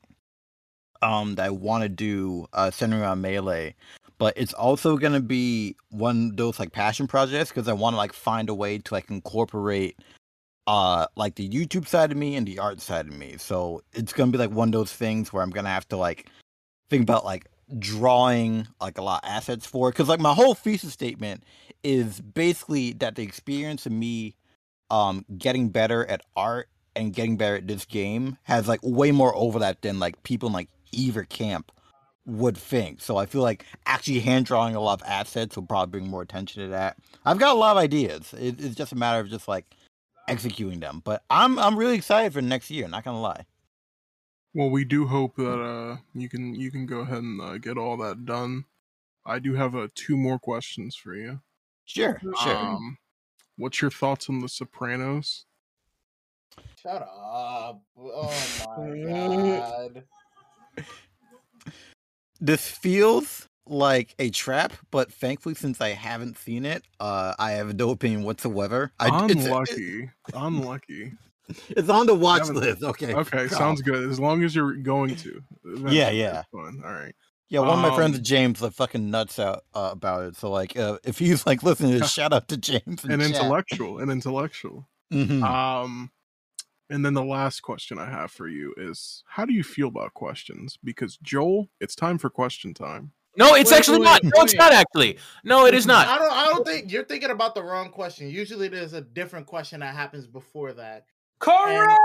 um 1.03 1.35
that 1.37 1.47
I 1.47 1.51
want 1.51 1.83
to 1.83 1.89
do 1.89 2.47
uh 2.53 2.71
centering 2.71 3.03
around 3.03 3.23
melee, 3.23 3.75
but 4.19 4.35
it's 4.37 4.53
also 4.53 4.97
gonna 4.97 5.21
be 5.21 5.77
one 5.91 6.31
of 6.31 6.37
those 6.37 6.59
like 6.59 6.73
passion 6.73 7.07
projects 7.07 7.51
because 7.51 7.69
I 7.69 7.73
want 7.73 7.95
to 7.95 7.99
like 7.99 8.13
find 8.13 8.49
a 8.49 8.55
way 8.55 8.79
to 8.79 8.95
like 8.95 9.11
incorporate 9.11 9.99
uh 10.67 11.07
like 11.17 11.37
the 11.37 11.49
YouTube 11.49 11.89
side 11.89 12.13
of 12.13 12.19
me 12.19 12.37
and 12.37 12.47
the 12.47 12.59
art 12.59 12.81
side 12.81 13.07
of 13.07 13.17
me. 13.17 13.37
So 13.39 13.83
it's 13.93 14.13
gonna 14.13 14.31
be 14.31 14.39
like 14.39 14.51
one 14.51 14.69
of 14.69 14.73
those 14.73 14.93
things 14.93 15.33
where 15.33 15.43
I'm 15.43 15.51
gonna 15.51 15.71
have 15.71 15.89
to 15.89 15.97
like 15.97 16.29
think 16.91 17.03
about 17.03 17.25
like 17.25 17.47
drawing 17.79 18.67
like 18.81 18.99
a 18.99 19.03
lot 19.03 19.23
of 19.23 19.31
assets 19.31 19.67
for 19.67 19.91
because 19.91 20.09
like 20.09 20.21
my 20.21 20.35
whole 20.35 20.55
thesis 20.55 20.93
statement 20.93 21.45
is 21.83 22.21
basically 22.21 22.93
that 22.95 23.15
the 23.15 23.23
experience 23.23 23.87
of 23.87 23.93
me 23.93 24.35
um 24.91 25.25
getting 25.39 25.69
better 25.69 26.05
at 26.07 26.23
art 26.37 26.69
and 26.97 27.15
getting 27.15 27.37
better 27.37 27.57
at 27.57 27.67
this 27.67 27.85
game 27.85 28.37
has 28.43 28.67
like 28.69 28.81
way 28.83 29.13
more 29.13 29.35
overlap 29.37 29.81
than 29.81 29.99
like 29.99 30.23
people 30.23 30.49
in 30.49 30.53
like 30.53 30.69
either 30.93 31.25
camp 31.25 31.71
would 32.27 32.57
think. 32.57 33.01
So 33.01 33.17
I 33.17 33.27
feel 33.27 33.43
like 33.43 33.65
actually 33.87 34.21
hand 34.21 34.47
drawing 34.47 34.75
a 34.75 34.81
lot 34.81 35.01
of 35.01 35.09
assets 35.09 35.57
will 35.57 35.67
probably 35.67 35.91
bring 35.91 36.11
more 36.11 36.23
attention 36.23 36.63
to 36.65 36.69
that. 36.71 36.97
I've 37.25 37.39
got 37.39 37.55
a 37.55 37.59
lot 37.59 37.73
of 37.73 37.83
ideas. 37.83 38.35
It, 38.35 38.61
it's 38.61 38.75
just 38.75 38.93
a 38.93 38.97
matter 38.97 39.21
of 39.21 39.31
just 39.31 39.49
like 39.49 39.75
executing 40.29 40.81
them. 40.81 41.03
But 41.05 41.23
I'm 41.31 41.59
I'm 41.59 41.77
really 41.77 41.97
excited 41.97 42.33
for 42.33 42.43
next 42.43 42.71
year. 42.71 42.89
Not 42.89 43.05
gonna 43.05 43.21
lie. 43.21 43.45
Well, 44.55 44.71
we 44.71 44.85
do 44.85 45.07
hope 45.07 45.37
that 45.37 45.61
uh, 45.61 45.97
you 46.15 46.29
can 46.29 46.55
you 46.55 46.71
can 46.71 46.87
go 46.87 47.01
ahead 47.01 47.19
and 47.19 47.41
uh, 47.41 47.59
get 47.59 47.79
all 47.79 47.97
that 47.99 48.27
done. 48.27 48.65
I 49.25 49.39
do 49.39 49.55
have 49.55 49.77
uh, 49.77 49.89
two 49.95 50.17
more 50.17 50.39
questions 50.39 50.97
for 50.97 51.15
you. 51.15 51.41
Sure, 51.85 52.21
sure. 52.43 52.57
Um, 52.57 52.99
what's 53.57 53.81
your 53.81 53.91
thoughts 53.91 54.29
on 54.29 54.41
The 54.41 54.49
Sopranos? 54.49 55.45
Shut 56.83 57.03
up. 57.03 57.83
Oh 57.97 58.65
my 58.77 59.03
god. 59.07 60.05
this 62.41 62.67
feels 62.67 63.49
like 63.67 64.15
a 64.19 64.31
trap, 64.31 64.73
but 64.91 65.13
thankfully, 65.13 65.55
since 65.55 65.81
I 65.81 65.91
haven't 65.91 66.39
seen 66.39 66.65
it, 66.65 66.83
uh, 66.99 67.35
I 67.39 67.53
have 67.53 67.77
no 67.77 67.91
opinion 67.91 68.25
whatsoever. 68.25 68.91
I, 68.99 69.27
it's, 69.27 69.45
Unlucky. 69.45 70.11
Unlucky. 70.35 71.13
it's 71.71 71.89
on 71.89 72.07
the 72.07 72.15
watch 72.15 72.41
haven't- 72.43 72.57
list. 72.57 72.83
Okay. 72.83 73.15
Okay, 73.15 73.49
Cool. 73.49 73.59
sounds 73.59 73.83
good. 73.83 74.09
As 74.09 74.21
long 74.21 74.43
as 74.43 74.55
you're 74.55 74.75
going 74.75 75.17
to. 75.17 75.43
Yeah, 75.89 76.11
yeah. 76.11 76.43
Fun. 76.53 76.83
All 76.85 76.93
right. 76.93 77.15
Yeah, 77.49 77.61
one 77.61 77.71
of 77.71 77.79
my 77.81 77.97
friends, 77.97 78.17
Um, 78.17 78.23
James, 78.23 78.63
like 78.63 78.73
fucking 78.75 79.11
nuts 79.11 79.41
out 79.41 79.65
uh, 79.75 79.89
about 79.93 80.23
it. 80.25 80.37
So 80.37 80.51
like, 80.53 80.77
uh, 80.77 80.99
if 81.03 81.19
he's 81.19 81.45
like 81.47 81.65
listening 81.65 81.93
to 81.95 81.99
this, 81.99 82.13
shout 82.13 82.33
out 82.33 82.47
to 82.49 82.57
James. 82.57 83.05
An 83.05 83.21
intellectual. 83.21 83.99
An 83.99 84.09
intellectual. 84.09 84.89
hmm 85.11 85.43
Um, 85.43 86.13
and 86.89 87.05
then 87.05 87.15
the 87.15 87.25
last 87.25 87.61
question 87.61 87.99
I 87.99 88.09
have 88.09 88.31
for 88.31 88.47
you 88.47 88.73
is: 88.77 89.25
How 89.27 89.45
do 89.45 89.53
you 89.53 89.65
feel 89.65 89.89
about 89.89 90.15
questions? 90.15 90.79
Because 90.85 91.17
Joel, 91.23 91.69
it's 91.81 91.97
time 91.97 92.19
for 92.19 92.31
question 92.31 92.73
time. 92.73 93.11
No, 93.37 93.55
it's 93.55 93.71
Wait, 93.73 93.79
actually 93.79 93.99
wait, 93.99 94.05
not. 94.05 94.25
No, 94.25 94.31
it's 94.43 94.55
not 94.55 94.73
actually. 94.73 95.19
No, 95.45 95.67
it 95.67 95.75
is 95.75 95.87
not. 95.87 96.07
I 96.07 96.19
don't 96.19 96.33
I 96.33 96.45
don't 96.47 96.65
think 96.67 96.93
you're 96.93 97.05
thinking 97.05 97.31
about 97.31 97.55
the 97.57 97.63
wrong 97.65 97.91
question. 97.91 98.29
Usually 98.31 98.69
there's 98.69 98.93
a 98.93 99.01
different 99.01 99.47
question 99.47 99.81
that 99.81 99.95
happens 99.95 100.27
before 100.29 100.73
that. 100.75 101.05
Correct. 101.41 101.99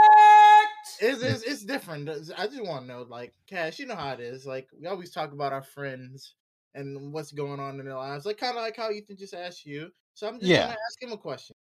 It's, 1.01 1.21
it's, 1.21 1.43
it's 1.43 1.63
different. 1.65 2.09
I 2.09 2.47
just 2.47 2.63
want 2.63 2.83
to 2.83 2.87
know, 2.87 3.05
like, 3.07 3.33
Cash, 3.47 3.79
you 3.79 3.85
know 3.85 3.95
how 3.95 4.13
it 4.13 4.19
is. 4.19 4.45
Like, 4.45 4.67
we 4.79 4.87
always 4.87 5.11
talk 5.11 5.33
about 5.33 5.53
our 5.53 5.63
friends 5.63 6.35
and 6.73 7.11
what's 7.13 7.31
going 7.31 7.59
on 7.59 7.79
in 7.79 7.85
their 7.85 7.95
lives. 7.95 8.25
Like, 8.25 8.37
kind 8.37 8.55
of 8.57 8.63
like 8.63 8.77
how 8.77 8.91
Ethan 8.91 9.17
just 9.17 9.33
asked 9.33 9.65
you. 9.65 9.91
So 10.13 10.27
I'm 10.27 10.39
just 10.39 10.49
Yeah. 10.49 10.67
gonna 10.67 10.77
ask 10.87 11.01
him 11.01 11.11
a 11.11 11.17
question. 11.17 11.55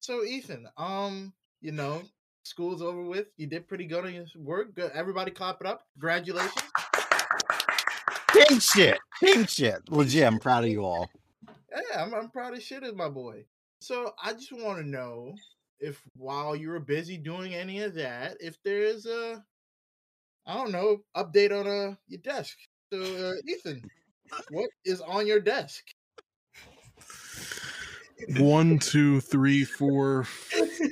So, 0.00 0.22
Ethan, 0.22 0.68
um, 0.76 1.32
you 1.60 1.72
know, 1.72 2.02
school's 2.42 2.82
over 2.82 3.02
with. 3.02 3.28
You 3.38 3.46
did 3.46 3.66
pretty 3.66 3.86
good 3.86 4.04
on 4.04 4.12
your 4.12 4.26
work. 4.36 4.74
Good. 4.74 4.92
Everybody, 4.92 5.30
clap 5.30 5.62
it 5.62 5.66
up. 5.66 5.86
Congratulations. 5.94 6.52
King 8.32 8.58
shit, 8.58 8.98
king 9.20 9.46
shit. 9.46 9.88
Legit, 9.88 10.26
I'm 10.26 10.38
proud 10.38 10.64
of 10.64 10.70
you 10.70 10.84
all. 10.84 11.08
Yeah, 11.70 12.02
I'm, 12.02 12.12
I'm 12.14 12.28
proud 12.30 12.52
of 12.52 12.62
shit 12.62 12.82
as 12.82 12.92
my 12.94 13.08
boy. 13.08 13.44
So 13.80 14.12
I 14.22 14.32
just 14.32 14.52
want 14.52 14.78
to 14.78 14.86
know 14.86 15.34
if 15.80 16.00
while 16.16 16.54
you 16.56 16.68
were 16.68 16.80
busy 16.80 17.16
doing 17.16 17.54
any 17.54 17.80
of 17.82 17.94
that, 17.94 18.36
if 18.40 18.56
there's 18.64 19.06
a, 19.06 19.44
I 20.46 20.54
don't 20.54 20.72
know, 20.72 20.98
update 21.16 21.52
on 21.52 21.66
uh 21.66 21.94
your 22.08 22.20
desk. 22.20 22.56
So 22.92 23.00
uh, 23.00 23.32
Ethan, 23.48 23.82
what 24.50 24.70
is 24.84 25.00
on 25.00 25.26
your 25.26 25.40
desk? 25.40 25.84
One, 28.38 28.78
two, 28.78 29.20
three, 29.20 29.64
four, 29.64 30.24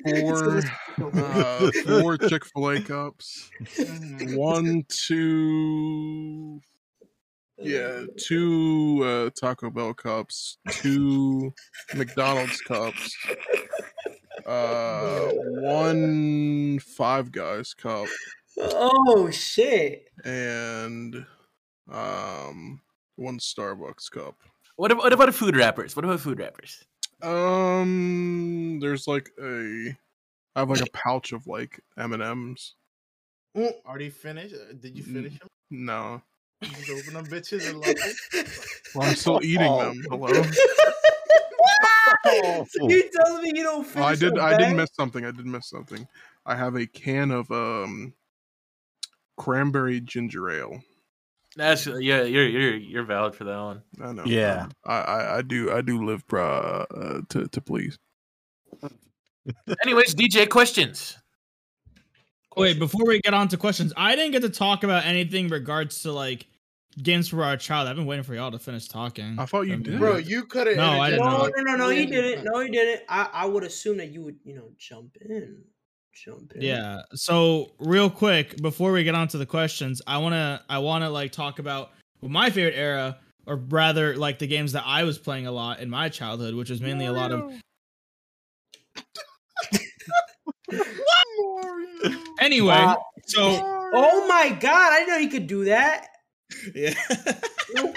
four, 0.04 0.62
uh, 1.14 1.70
four 1.86 2.18
Chick 2.18 2.44
Fil 2.44 2.70
A 2.70 2.80
cups. 2.80 3.50
Mhm. 3.78 4.36
One, 4.36 4.84
two, 4.88 6.60
yeah, 7.62 8.04
two 8.18 9.00
uh, 9.04 9.30
Taco 9.38 9.70
Bell 9.70 9.94
cups, 9.94 10.58
two 10.70 11.52
McDonald's 11.94 12.60
cups, 12.62 13.16
uh, 14.46 15.28
one 15.32 16.78
Five 16.80 17.32
Guys 17.32 17.74
cup, 17.74 18.06
Oh 18.58 19.30
shit. 19.30 20.08
and 20.24 21.24
um, 21.90 22.80
one 23.16 23.38
Starbucks 23.38 24.10
cup. 24.10 24.36
What 24.76 24.90
about, 24.90 25.04
what 25.04 25.12
about 25.12 25.34
food 25.34 25.56
wrappers? 25.56 25.94
What 25.94 26.04
about 26.04 26.20
food 26.20 26.38
wrappers? 26.38 26.82
Um, 27.22 28.78
there's 28.80 29.06
like 29.06 29.30
a, 29.40 29.94
I 30.56 30.60
have 30.60 30.70
like 30.70 30.80
a 30.80 30.90
pouch 30.92 31.32
of 31.32 31.46
like 31.46 31.80
M 31.96 32.12
and 32.12 32.22
M's. 32.22 32.74
Already 33.56 34.10
finished? 34.10 34.54
Uh, 34.54 34.72
Did 34.80 34.96
you 34.96 35.02
finish 35.04 35.38
them? 35.38 35.48
No, 35.70 36.14
You 36.14 36.22
Just 36.62 36.90
open 36.90 37.14
them 37.14 37.26
bitches 37.26 37.68
and 37.68 37.80
like 37.80 37.96
it? 37.98 38.48
well, 38.94 39.08
I'm 39.08 39.14
still 39.16 39.40
eating 39.42 39.66
Oh. 39.68 39.78
them. 39.84 40.02
Hello. 40.10 40.42
Awful. 42.24 42.90
you 42.90 43.10
telling 43.14 43.42
me 43.42 43.52
you 43.54 43.62
don't 43.64 43.84
finish 43.86 44.04
Oh, 44.04 44.08
I 44.08 44.14
did. 44.14 44.34
your 44.34 44.42
I 44.42 44.56
did 44.56 44.76
miss 44.76 44.90
something. 44.94 45.24
I 45.24 45.30
did 45.32 45.46
miss 45.46 45.68
something. 45.68 46.06
I 46.46 46.54
have 46.54 46.76
a 46.76 46.86
can 46.86 47.30
of 47.30 47.50
um 47.50 48.14
cranberry 49.36 50.00
ginger 50.00 50.50
ale. 50.50 50.80
That's 51.56 51.86
yeah. 51.86 52.22
You're 52.22 52.48
you're 52.48 52.76
you're 52.76 53.04
valid 53.04 53.34
for 53.34 53.44
that 53.44 53.58
one. 53.58 53.82
I 54.02 54.12
know. 54.12 54.22
Yeah. 54.24 54.68
I 54.86 54.94
I, 55.00 55.36
I 55.38 55.42
do. 55.42 55.72
I 55.72 55.80
do 55.82 56.04
live 56.04 56.24
uh, 56.32 56.36
uh, 56.36 57.20
to 57.30 57.48
to 57.48 57.60
please. 57.60 57.98
Anyways, 59.84 60.14
DJ 60.14 60.48
questions. 60.48 61.18
Wait, 62.56 62.78
before 62.78 63.04
we 63.06 63.18
get 63.20 63.34
on 63.34 63.48
to 63.48 63.56
questions, 63.56 63.92
I 63.96 64.14
didn't 64.14 64.32
get 64.32 64.42
to 64.42 64.50
talk 64.50 64.84
about 64.84 65.04
anything 65.04 65.48
regards 65.48 66.02
to 66.02 66.12
like 66.12 66.46
games 67.00 67.28
for 67.28 67.44
our 67.44 67.56
child. 67.56 67.88
I've 67.88 67.96
been 67.96 68.06
waiting 68.06 68.24
for 68.24 68.34
y'all 68.34 68.50
to 68.50 68.58
finish 68.58 68.88
talking. 68.88 69.38
I 69.38 69.46
thought 69.46 69.62
you 69.62 69.76
did. 69.76 69.98
Bro, 69.98 70.18
you 70.18 70.44
could 70.44 70.66
have. 70.66 70.76
No, 70.76 71.00
I 71.00 71.10
didn't 71.10 71.24
No, 71.24 71.46
no, 71.56 71.62
no, 71.62 71.76
no, 71.76 71.88
he 71.88 72.06
didn't. 72.06 72.44
No, 72.52 72.60
he 72.60 72.70
didn't. 72.70 73.02
I, 73.08 73.28
I 73.32 73.46
would 73.46 73.64
assume 73.64 73.96
that 73.98 74.10
you 74.10 74.22
would, 74.22 74.36
you 74.44 74.54
know, 74.54 74.70
jump 74.78 75.16
in. 75.20 75.62
Jump 76.12 76.52
in. 76.54 76.62
Yeah. 76.62 77.02
So 77.14 77.72
real 77.78 78.10
quick, 78.10 78.60
before 78.60 78.92
we 78.92 79.04
get 79.04 79.14
on 79.14 79.28
to 79.28 79.38
the 79.38 79.46
questions, 79.46 80.02
I 80.06 80.18
wanna 80.18 80.62
I 80.68 80.78
wanna 80.78 81.08
like 81.08 81.32
talk 81.32 81.58
about 81.58 81.90
my 82.20 82.50
favorite 82.50 82.76
era, 82.76 83.18
or 83.46 83.56
rather 83.56 84.16
like 84.16 84.38
the 84.38 84.46
games 84.46 84.72
that 84.72 84.84
I 84.86 85.04
was 85.04 85.18
playing 85.18 85.46
a 85.46 85.52
lot 85.52 85.80
in 85.80 85.88
my 85.88 86.08
childhood, 86.08 86.54
which 86.54 86.68
was 86.70 86.80
mainly 86.80 87.06
a 87.06 87.12
lot 87.12 87.32
of 87.32 87.52
anyway. 92.40 92.74
Wow. 92.74 93.02
So 93.26 93.72
Oh 93.94 94.26
my 94.26 94.48
god, 94.48 94.92
I 94.92 95.00
didn't 95.00 95.08
know 95.08 95.16
you 95.18 95.28
could 95.28 95.46
do 95.46 95.66
that. 95.66 96.08
Yeah. 96.74 96.94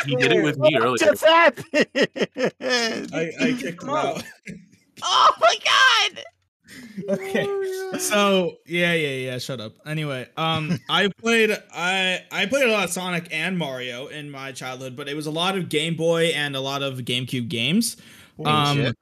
He 0.05 0.15
did 0.15 0.31
it 0.31 0.43
with 0.43 0.57
me 0.57 0.77
earlier. 0.77 0.97
Just 0.97 1.25
happened. 1.25 1.67
I, 3.13 3.31
I 3.39 3.53
kicked 3.59 3.83
him 3.83 3.89
out. 3.89 4.23
oh 5.03 5.31
my 5.39 5.55
god! 5.65 6.23
okay. 7.09 7.45
So 7.99 8.57
yeah, 8.65 8.93
yeah, 8.93 9.31
yeah. 9.31 9.37
Shut 9.37 9.59
up. 9.59 9.73
Anyway, 9.85 10.27
um, 10.37 10.79
I 10.89 11.09
played 11.19 11.51
I 11.73 12.23
I 12.31 12.45
played 12.45 12.67
a 12.67 12.71
lot 12.71 12.85
of 12.85 12.89
Sonic 12.91 13.27
and 13.31 13.57
Mario 13.57 14.07
in 14.07 14.29
my 14.29 14.51
childhood, 14.51 14.95
but 14.95 15.07
it 15.07 15.15
was 15.15 15.25
a 15.25 15.31
lot 15.31 15.57
of 15.57 15.69
Game 15.69 15.95
Boy 15.95 16.27
and 16.27 16.55
a 16.55 16.61
lot 16.61 16.83
of 16.83 16.99
GameCube 16.99 17.49
games. 17.49 17.97
Um, 18.43 18.77
shit. 18.77 18.95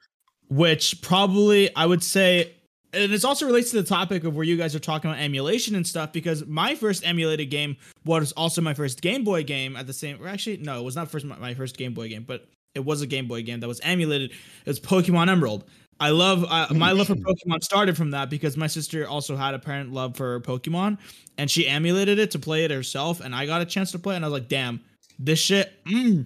which 0.49 1.01
probably 1.01 1.75
I 1.75 1.85
would 1.85 2.03
say, 2.03 2.53
and 2.93 3.11
this 3.11 3.23
also 3.25 3.45
relates 3.45 3.71
to 3.71 3.81
the 3.81 3.87
topic 3.87 4.23
of 4.23 4.35
where 4.35 4.45
you 4.45 4.55
guys 4.55 4.75
are 4.75 4.79
talking 4.79 5.09
about 5.09 5.21
emulation 5.21 5.75
and 5.75 5.85
stuff. 5.85 6.13
Because 6.13 6.45
my 6.45 6.75
first 6.75 7.05
emulated 7.05 7.49
game 7.49 7.77
was 8.05 8.31
also 8.33 8.61
my 8.61 8.73
first 8.73 9.01
Game 9.01 9.23
Boy 9.23 9.43
game 9.43 9.75
at 9.75 9.87
the 9.87 9.93
same. 9.93 10.21
Or 10.21 10.27
actually, 10.27 10.57
no, 10.57 10.79
it 10.79 10.83
was 10.83 10.95
not 10.95 11.09
first 11.09 11.25
my, 11.25 11.53
first 11.53 11.77
Game 11.77 11.93
Boy 11.93 12.09
game, 12.09 12.23
but 12.23 12.47
it 12.75 12.85
was 12.85 13.01
a 13.01 13.07
Game 13.07 13.27
Boy 13.27 13.41
game 13.43 13.59
that 13.61 13.67
was 13.67 13.79
emulated. 13.81 14.31
It 14.31 14.67
was 14.67 14.79
Pokemon 14.79 15.29
Emerald. 15.29 15.65
I 15.99 16.09
love 16.09 16.43
uh, 16.43 16.67
my 16.73 16.91
love 16.91 17.07
for 17.07 17.15
Pokemon 17.15 17.63
started 17.63 17.95
from 17.95 18.11
that 18.11 18.29
because 18.29 18.57
my 18.57 18.67
sister 18.67 19.07
also 19.07 19.35
had 19.35 19.53
a 19.53 19.59
parent 19.59 19.93
love 19.93 20.17
for 20.17 20.39
Pokemon, 20.41 20.97
and 21.37 21.49
she 21.49 21.67
emulated 21.67 22.19
it 22.19 22.31
to 22.31 22.39
play 22.39 22.65
it 22.65 22.71
herself, 22.71 23.19
and 23.19 23.33
I 23.33 23.45
got 23.45 23.61
a 23.61 23.65
chance 23.65 23.91
to 23.91 23.99
play, 23.99 24.15
it, 24.15 24.17
and 24.17 24.25
I 24.25 24.27
was 24.27 24.33
like, 24.33 24.49
"Damn, 24.49 24.81
this 25.19 25.39
shit, 25.39 25.71
mm, 25.85 26.25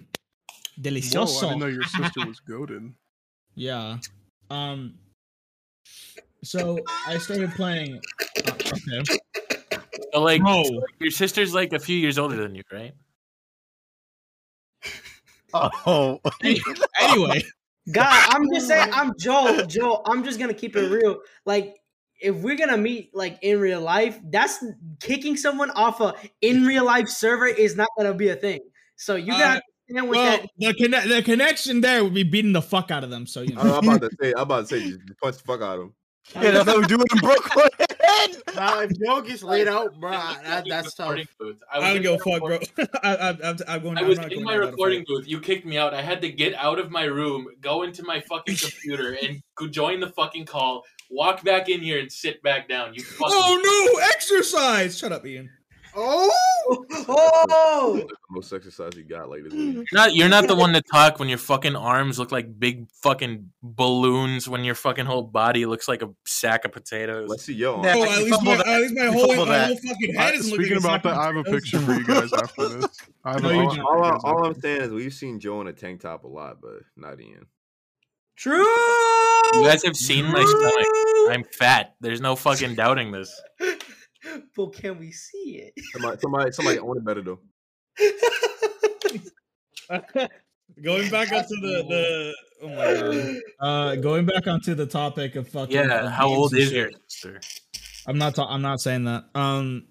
delicioso." 0.80 1.44
I 1.44 1.48
didn't 1.48 1.58
know 1.60 1.66
your 1.66 1.84
sister 1.84 2.20
was 2.26 2.40
goaded. 2.40 2.92
Yeah. 3.54 3.98
Um. 4.50 4.94
So 6.42 6.78
I 7.06 7.18
started 7.18 7.50
playing. 7.52 8.00
uh, 8.46 8.50
okay. 8.50 9.02
So, 10.12 10.22
like, 10.22 10.40
Bro. 10.40 10.64
so, 10.64 10.72
like, 10.74 10.84
your 11.00 11.10
sister's 11.10 11.52
like 11.52 11.72
a 11.72 11.78
few 11.78 11.96
years 11.96 12.18
older 12.18 12.36
than 12.36 12.54
you, 12.54 12.62
right? 12.72 12.92
Oh, 15.54 16.20
Anyway, 17.00 17.42
God, 17.92 18.26
I'm 18.28 18.48
just 18.52 18.68
saying, 18.68 18.90
I'm 18.92 19.12
Joe. 19.18 19.64
Joe, 19.66 20.02
I'm 20.04 20.22
just 20.24 20.38
gonna 20.38 20.54
keep 20.54 20.76
it 20.76 20.88
real. 20.88 21.20
Like, 21.46 21.76
if 22.20 22.36
we're 22.36 22.56
gonna 22.56 22.76
meet 22.76 23.10
like 23.14 23.38
in 23.42 23.58
real 23.60 23.80
life, 23.80 24.18
that's 24.30 24.62
kicking 25.00 25.36
someone 25.36 25.70
off 25.70 26.00
a 26.00 26.14
in 26.40 26.64
real 26.64 26.84
life 26.84 27.08
server 27.08 27.46
is 27.46 27.76
not 27.76 27.88
gonna 27.96 28.14
be 28.14 28.28
a 28.28 28.36
thing. 28.36 28.60
So 28.96 29.16
you 29.16 29.32
Uh, 29.32 29.38
gotta 29.38 29.62
stand 29.88 30.08
with 30.08 30.16
well, 30.16 30.38
that. 30.38 30.48
the 30.58 30.74
conne- 30.74 31.08
the 31.08 31.22
connection 31.22 31.80
there 31.80 32.04
would 32.04 32.14
be 32.14 32.24
beating 32.24 32.52
the 32.52 32.62
fuck 32.62 32.90
out 32.90 33.04
of 33.04 33.10
them. 33.10 33.26
So 33.26 33.40
you 33.42 33.54
know. 33.54 33.60
I'm 33.82 33.88
about 33.88 34.02
to 34.02 34.10
say, 34.20 34.32
I'm 34.34 34.42
about 34.42 34.68
to 34.68 34.80
say, 34.80 34.90
just 34.90 35.00
punch 35.22 35.36
the 35.36 35.42
fuck 35.44 35.62
out 35.62 35.78
of 35.78 35.84
him. 35.84 35.94
Yeah, 36.34 36.50
that's 36.50 36.68
how 36.68 36.78
we 36.78 36.86
do 36.86 37.00
it 37.00 37.12
in 37.12 37.18
Brooklyn. 37.18 37.68
Nah, 38.54 38.80
if 38.80 38.98
Joe 38.98 39.20
gets 39.22 39.42
laid 39.42 39.68
out, 39.68 39.98
bro, 40.00 40.10
that, 40.10 40.64
that's 40.68 40.94
tough. 40.94 41.16
Booth. 41.38 41.56
I 41.72 41.76
I 41.76 41.78
was 41.78 41.88
don't 41.88 41.96
in 41.96 42.02
give 42.02 42.12
a 42.14 42.18
fuck, 42.18 42.40
bro. 42.40 42.86
I, 43.02 43.16
I, 43.16 43.28
I'm, 43.30 43.56
I'm 43.68 43.82
going. 43.82 43.98
I 43.98 44.02
I'm 44.02 44.32
in 44.32 44.42
my 44.42 44.54
recording 44.54 45.04
booth. 45.06 45.28
You 45.28 45.40
kicked 45.40 45.64
me 45.64 45.78
out. 45.78 45.94
I 45.94 46.02
had 46.02 46.20
to 46.22 46.30
get 46.30 46.54
out 46.54 46.78
of 46.78 46.90
my 46.90 47.04
room, 47.04 47.46
go 47.60 47.82
into 47.82 48.02
my 48.02 48.20
fucking 48.20 48.56
computer, 48.60 49.16
and 49.22 49.42
join 49.72 50.00
the 50.00 50.08
fucking 50.08 50.46
call. 50.46 50.84
Walk 51.10 51.42
back 51.44 51.68
in 51.68 51.80
here 51.80 52.00
and 52.00 52.10
sit 52.10 52.42
back 52.42 52.68
down. 52.68 52.94
You 52.94 53.02
oh, 53.06 53.12
fucking. 53.12 53.34
Oh 53.36 53.92
no! 53.96 54.06
Exercise. 54.12 54.98
Shut 54.98 55.12
up, 55.12 55.24
Ian. 55.24 55.50
Oh, 55.96 56.30
Oh, 57.10 57.94
That's 57.96 58.06
the 58.08 58.16
most 58.28 58.52
exercise 58.52 58.92
you 58.94 59.04
got 59.04 59.30
like 59.30 59.42
this 59.44 59.52
week. 59.54 59.74
You're 59.74 59.84
not, 59.94 60.14
you're 60.14 60.28
not 60.28 60.46
the 60.48 60.54
one 60.54 60.74
to 60.74 60.82
talk 60.82 61.18
when 61.18 61.28
your 61.30 61.38
fucking 61.38 61.74
arms 61.74 62.18
look 62.18 62.30
like 62.30 62.58
big 62.60 62.88
fucking 63.02 63.50
balloons. 63.62 64.46
When 64.48 64.64
your 64.64 64.74
fucking 64.74 65.06
whole 65.06 65.22
body 65.22 65.64
looks 65.64 65.88
like 65.88 66.02
a 66.02 66.10
sack 66.26 66.66
of 66.66 66.72
potatoes. 66.72 67.30
Let's 67.30 67.44
see 67.44 67.54
yo. 67.54 67.82
Yeah. 67.82 67.94
Oh, 67.96 68.04
at 68.04 68.18
least 68.22 68.42
my, 68.42 68.52
at 68.52 68.80
least 68.82 68.94
my 68.94 69.06
whole, 69.06 69.46
my 69.46 69.64
whole 69.66 69.76
fucking 69.76 70.14
head 70.14 70.34
is 70.34 70.50
looking. 70.50 70.66
speaking 70.66 70.78
about 70.84 71.02
that, 71.04 71.14
I 71.16 71.26
have 71.26 71.36
a 71.36 71.44
picture 71.44 71.78
for 71.78 71.94
you 71.94 72.04
guys 72.04 72.32
after 72.34 72.68
this. 72.68 72.86
I 73.24 73.32
have 73.32 73.42
No, 73.42 73.48
a 73.48 73.54
all, 73.56 73.68
picture 73.70 73.82
for 73.82 73.88
all, 73.90 73.98
you 73.98 74.04
I- 74.04 74.10
guys 74.10 74.20
all 74.24 74.44
I'm 74.46 74.60
saying 74.60 74.80
is 74.82 74.90
we've 74.90 75.14
seen 75.14 75.40
Joe 75.40 75.60
in 75.62 75.68
a 75.68 75.72
tank 75.72 76.02
top 76.02 76.24
a 76.24 76.28
lot, 76.28 76.60
but 76.60 76.80
not 76.96 77.18
Ian. 77.20 77.46
true. 78.36 78.58
You 79.54 79.62
guys 79.64 79.82
have 79.84 79.96
seen 79.96 80.26
my 80.26 80.44
stomach. 80.44 81.34
I'm 81.38 81.44
fat. 81.58 81.94
There's 82.02 82.20
no 82.20 82.36
fucking 82.36 82.74
doubting 82.74 83.10
this. 83.12 83.40
but 84.56 84.72
can 84.72 84.98
we 84.98 85.12
see 85.12 85.62
it? 85.62 85.74
Somebody, 85.92 86.18
somebody, 86.20 86.52
somebody 86.52 86.78
own 86.80 86.96
it 86.96 87.04
better 87.04 87.22
though. 87.22 87.38
going 90.82 91.10
back 91.10 91.32
onto 91.32 91.56
the 91.60 91.84
the 91.88 92.34
oh 92.62 92.68
my 92.68 92.94
god. 92.94 93.36
Uh, 93.60 93.96
going 93.96 94.26
back 94.26 94.46
onto 94.46 94.74
the 94.74 94.86
topic 94.86 95.36
of 95.36 95.48
fucking. 95.48 95.74
Yeah. 95.74 96.06
of 96.06 96.12
How 96.12 96.28
old 96.28 96.54
is 96.54 96.68
shit. 96.68 96.72
your 96.72 96.90
sister? 97.06 97.40
I'm 98.06 98.18
not. 98.18 98.34
Ta- 98.34 98.48
I'm 98.48 98.62
not 98.62 98.80
saying 98.80 99.04
that. 99.04 99.24
Um, 99.34 99.86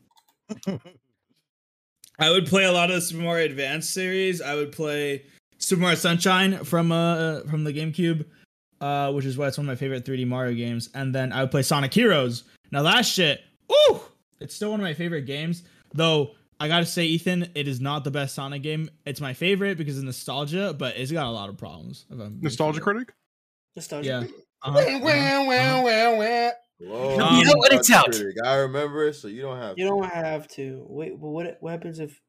I 2.20 2.30
would 2.32 2.48
play 2.48 2.66
a 2.66 2.72
lot 2.72 2.90
of 2.90 2.96
the 2.96 3.02
Super 3.02 3.24
Mario 3.24 3.46
Advance 3.46 3.90
series. 3.90 4.42
I 4.42 4.56
would 4.56 4.72
play 4.72 5.26
Super 5.60 5.82
Mario 5.82 5.96
Sunshine 5.96 6.64
from 6.64 6.92
uh 6.92 7.42
from 7.42 7.64
the 7.64 7.74
GameCube, 7.74 8.26
uh, 8.82 9.12
which 9.12 9.26
is 9.26 9.38
why 9.38 9.48
it's 9.48 9.58
one 9.58 9.68
of 9.68 9.72
my 9.72 9.76
favorite 9.76 10.06
3D 10.06 10.28
Mario 10.28 10.56
games. 10.56 10.90
And 10.96 11.14
then 11.14 11.32
I 11.32 11.42
would 11.42 11.52
play 11.52 11.62
Sonic 11.62 11.94
Heroes. 11.94 12.44
Now 12.72 12.82
that 12.84 13.06
shit, 13.06 13.42
ooh, 13.72 14.02
it's 14.40 14.54
still 14.56 14.72
one 14.72 14.80
of 14.80 14.84
my 14.84 14.94
favorite 14.94 15.24
games. 15.24 15.64
Though 15.94 16.32
I 16.60 16.68
gotta 16.68 16.86
say, 16.86 17.06
Ethan, 17.06 17.50
it 17.56 17.68
is 17.68 17.80
not 17.80 18.04
the 18.04 18.12
best 18.12 18.36
Sonic 18.36 18.64
game. 18.64 18.90
It's 19.06 19.22
my 19.22 19.34
favorite 19.34 19.78
because 19.78 19.98
of 19.98 20.04
nostalgia, 20.06 20.74
but 20.78 20.98
it's 20.98 21.12
got 21.12 21.28
a 21.28 21.32
lot 21.32 21.50
of 21.50 21.58
problems. 21.58 22.06
if 22.10 22.20
I'm 22.20 22.40
Nostalgia 22.42 22.82
critic? 22.82 23.14
Nostalgia. 23.76 24.08
Yeah. 24.10 24.20
critic. 24.20 24.36
Uh-huh, 24.64 24.74
Wah, 24.74 24.80
uh-huh, 24.82 25.46
wah, 25.46 25.54
uh-huh. 25.54 25.82
wah, 25.84 26.18
wah. 26.18 26.52
Whoa, 26.80 27.20
Um, 27.20 27.38
You 27.38 27.46
know 27.46 27.54
when 27.58 27.74
it's 27.74 27.92
out. 27.92 28.16
I 28.44 28.56
remember 28.56 29.08
it, 29.08 29.14
so 29.16 29.28
you 29.28 29.42
don't 29.44 29.58
have. 29.58 29.76
To 29.76 29.82
You 29.82 29.88
to. 29.88 29.94
don't 29.96 30.10
have 30.10 30.48
to. 30.50 30.86
Wait, 30.90 31.20
but 31.20 31.28
what 31.28 31.58
what 31.60 31.72
happens 31.72 32.00
if 32.00 32.20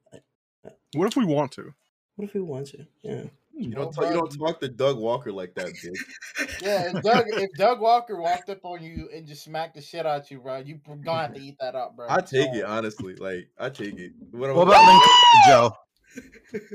What 0.94 1.06
if 1.08 1.16
we 1.16 1.24
want 1.24 1.52
to? 1.52 1.72
what 2.16 2.28
if 2.28 2.34
we 2.34 2.40
want 2.40 2.66
to? 2.68 2.86
Yeah. 3.02 3.24
You 3.58 3.70
don't, 3.74 3.92
talk, 3.92 4.04
you 4.06 4.12
don't 4.14 4.38
talk 4.38 4.60
to 4.60 4.68
Doug 4.68 4.98
Walker 4.98 5.32
like 5.32 5.54
that, 5.56 5.66
bitch. 5.66 6.58
Yeah, 6.62 6.92
if 6.94 7.02
Doug, 7.02 7.24
if 7.28 7.50
Doug 7.58 7.80
Walker 7.80 8.20
walked 8.20 8.48
up 8.50 8.60
on 8.64 8.82
you 8.82 9.08
and 9.14 9.26
just 9.26 9.44
smacked 9.44 9.74
the 9.74 9.82
shit 9.82 10.06
out 10.06 10.30
you, 10.30 10.38
bro, 10.40 10.58
you 10.58 10.80
gonna 11.04 11.22
have 11.22 11.34
to 11.34 11.40
eat 11.44 11.56
that 11.60 11.74
up, 11.74 11.96
bro. 11.96 12.06
I 12.08 12.20
take 12.20 12.52
So- 12.52 12.58
it 12.58 12.64
honestly. 12.64 13.14
Like 13.16 13.48
I 13.58 13.68
take 13.70 13.98
it. 13.98 14.12
What, 14.30 14.54
what 14.54 14.68
about 14.68 14.82
Linkara, 14.84 15.46
Joe? 15.48 15.72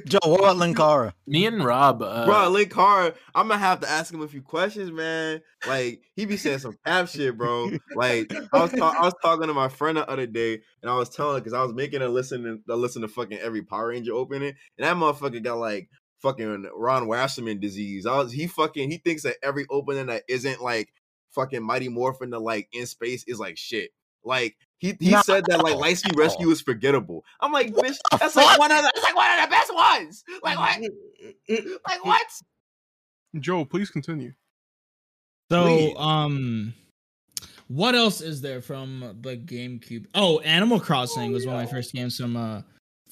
Joe, 0.05 0.19
what 0.25 0.39
about 0.41 0.57
Linkara? 0.57 1.13
Me 1.25 1.45
and 1.47 1.63
Rob. 1.65 2.01
Uh, 2.01 2.25
bro, 2.25 2.51
Linkara, 2.51 3.15
I'm 3.33 3.47
gonna 3.47 3.59
have 3.59 3.79
to 3.81 3.89
ask 3.89 4.13
him 4.13 4.21
a 4.21 4.27
few 4.27 4.41
questions, 4.41 4.91
man. 4.91 5.41
Like 5.67 6.01
he 6.15 6.25
be 6.25 6.37
saying 6.37 6.59
some 6.59 6.77
cap 6.85 7.07
shit, 7.07 7.37
bro. 7.37 7.71
Like 7.95 8.31
I 8.53 8.61
was 8.61 8.71
ta- 8.71 8.95
I 8.97 9.03
was 9.05 9.15
talking 9.23 9.47
to 9.47 9.53
my 9.53 9.69
friend 9.69 9.97
the 9.97 10.07
other 10.09 10.27
day, 10.27 10.61
and 10.81 10.91
I 10.91 10.95
was 10.95 11.09
telling 11.09 11.39
because 11.39 11.53
I 11.53 11.63
was 11.63 11.73
making 11.73 12.01
a 12.01 12.09
listen 12.09 12.61
to 12.67 12.75
listen 12.75 13.01
to 13.01 13.07
fucking 13.07 13.39
every 13.39 13.63
Power 13.63 13.87
Ranger 13.87 14.13
opening, 14.13 14.53
and 14.77 14.87
that 14.87 14.95
motherfucker 14.95 15.43
got 15.43 15.57
like 15.57 15.89
fucking 16.23 16.67
Ron 16.75 17.05
Wasserman 17.07 17.59
disease. 17.59 18.07
I 18.07 18.17
was 18.17 18.31
he 18.31 18.47
fucking 18.47 18.89
he 18.89 18.97
thinks 18.97 19.21
that 19.23 19.35
every 19.43 19.67
opening 19.69 20.07
that 20.07 20.23
isn't 20.27 20.61
like 20.63 20.91
fucking 21.31 21.61
Mighty 21.61 21.89
Morphin 21.89 22.31
to 22.31 22.39
like 22.39 22.67
in 22.73 22.87
space 22.87 23.23
is 23.27 23.39
like 23.39 23.57
shit. 23.57 23.91
Like 24.23 24.55
he 24.79 24.95
he 24.99 25.11
No. 25.11 25.21
said 25.21 25.43
that 25.47 25.61
like 25.63 25.75
Lightspeed 25.75 26.17
Rescue 26.17 26.49
is 26.49 26.61
forgettable. 26.61 27.23
I'm 27.41 27.51
like, 27.51 27.73
bitch, 27.73 27.97
that's 28.19 28.35
like 28.35 28.57
one 28.57 28.71
of 28.71 28.77
the 28.77 28.91
that's 28.95 29.03
like 29.03 29.15
one 29.15 29.37
of 29.39 29.45
the 29.45 29.51
best 29.51 29.75
ones. 29.75 30.23
Like 30.41 30.57
what? 30.57 30.81
Like 31.85 32.05
what? 32.05 32.27
Joe, 33.39 33.65
please 33.65 33.89
continue. 33.89 34.33
So, 35.51 35.63
Please. 35.65 35.95
um, 35.97 36.73
what 37.67 37.95
else 37.95 38.21
is 38.21 38.41
there 38.41 38.61
from 38.61 39.17
the 39.21 39.35
GameCube? 39.37 40.05
Oh, 40.15 40.39
Animal 40.39 40.79
Crossing 40.79 41.31
was 41.31 41.45
one 41.45 41.55
of 41.55 41.61
my 41.61 41.69
first 41.69 41.93
games 41.93 42.17
from 42.17 42.37
uh 42.37 42.61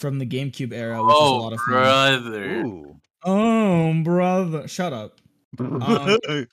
from 0.02 0.20
the 0.20 0.26
GameCube 0.26 0.74
era, 0.74 0.98
which 1.02 1.14
was 1.14 1.16
a 1.16 1.24
Oh, 1.24 1.38
lot 1.38 1.54
of 1.54 1.60
fun. 1.60 2.24
brother. 2.24 2.44
Ooh. 2.66 2.96
Oh, 3.24 4.04
brother, 4.04 4.68
shut 4.68 4.92
up. 4.92 5.20
Um, 5.60 6.18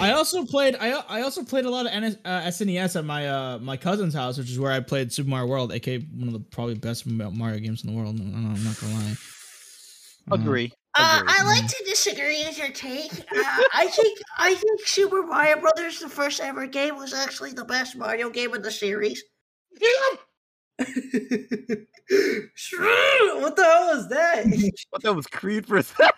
I 0.00 0.12
also 0.12 0.44
played. 0.46 0.76
I 0.80 0.92
I 1.08 1.20
also 1.22 1.44
played 1.44 1.64
a 1.66 1.70
lot 1.70 1.86
of 1.86 1.92
NS, 1.92 2.16
uh, 2.24 2.40
SNES 2.46 2.96
at 2.96 3.04
my 3.04 3.28
uh 3.28 3.58
my 3.58 3.76
cousin's 3.76 4.14
house, 4.14 4.38
which 4.38 4.50
is 4.50 4.58
where 4.58 4.72
I 4.72 4.80
played 4.80 5.12
Super 5.12 5.28
Mario 5.28 5.46
World, 5.46 5.72
aka 5.72 5.98
one 5.98 6.26
of 6.28 6.32
the 6.32 6.40
probably 6.40 6.74
best 6.74 7.06
Mario 7.06 7.58
games 7.60 7.84
in 7.84 7.90
the 7.90 7.96
world. 7.96 8.18
I'm 8.18 8.32
not, 8.32 8.56
I'm 8.56 8.64
not 8.64 8.80
gonna 8.80 8.94
lie. 8.94 9.16
Uh, 10.30 10.34
Agree. 10.36 10.72
Uh, 10.98 11.18
Agree. 11.20 11.34
I 11.38 11.42
like 11.44 11.66
to 11.68 11.84
disagree 11.84 12.42
with 12.46 12.56
your 12.58 12.70
take. 12.70 13.12
Uh, 13.12 13.62
I 13.74 13.86
think 13.88 14.18
I 14.38 14.54
think 14.54 14.80
Super 14.86 15.22
Mario 15.22 15.60
Brothers, 15.60 16.00
the 16.00 16.08
first 16.08 16.40
ever 16.40 16.66
game, 16.66 16.96
was 16.96 17.12
actually 17.12 17.52
the 17.52 17.64
best 17.66 17.94
Mario 17.94 18.30
game 18.30 18.54
in 18.54 18.62
the 18.62 18.70
series. 18.70 19.22
Shrew, 19.76 20.18
what 22.10 23.56
the 23.56 23.64
hell 23.64 23.96
was 23.96 24.08
that? 24.08 24.44
What 24.90 25.02
that 25.02 25.14
was 25.14 25.26
Creed 25.26 25.66
for 25.66 25.76
a 25.78 25.82
second. 25.82 26.12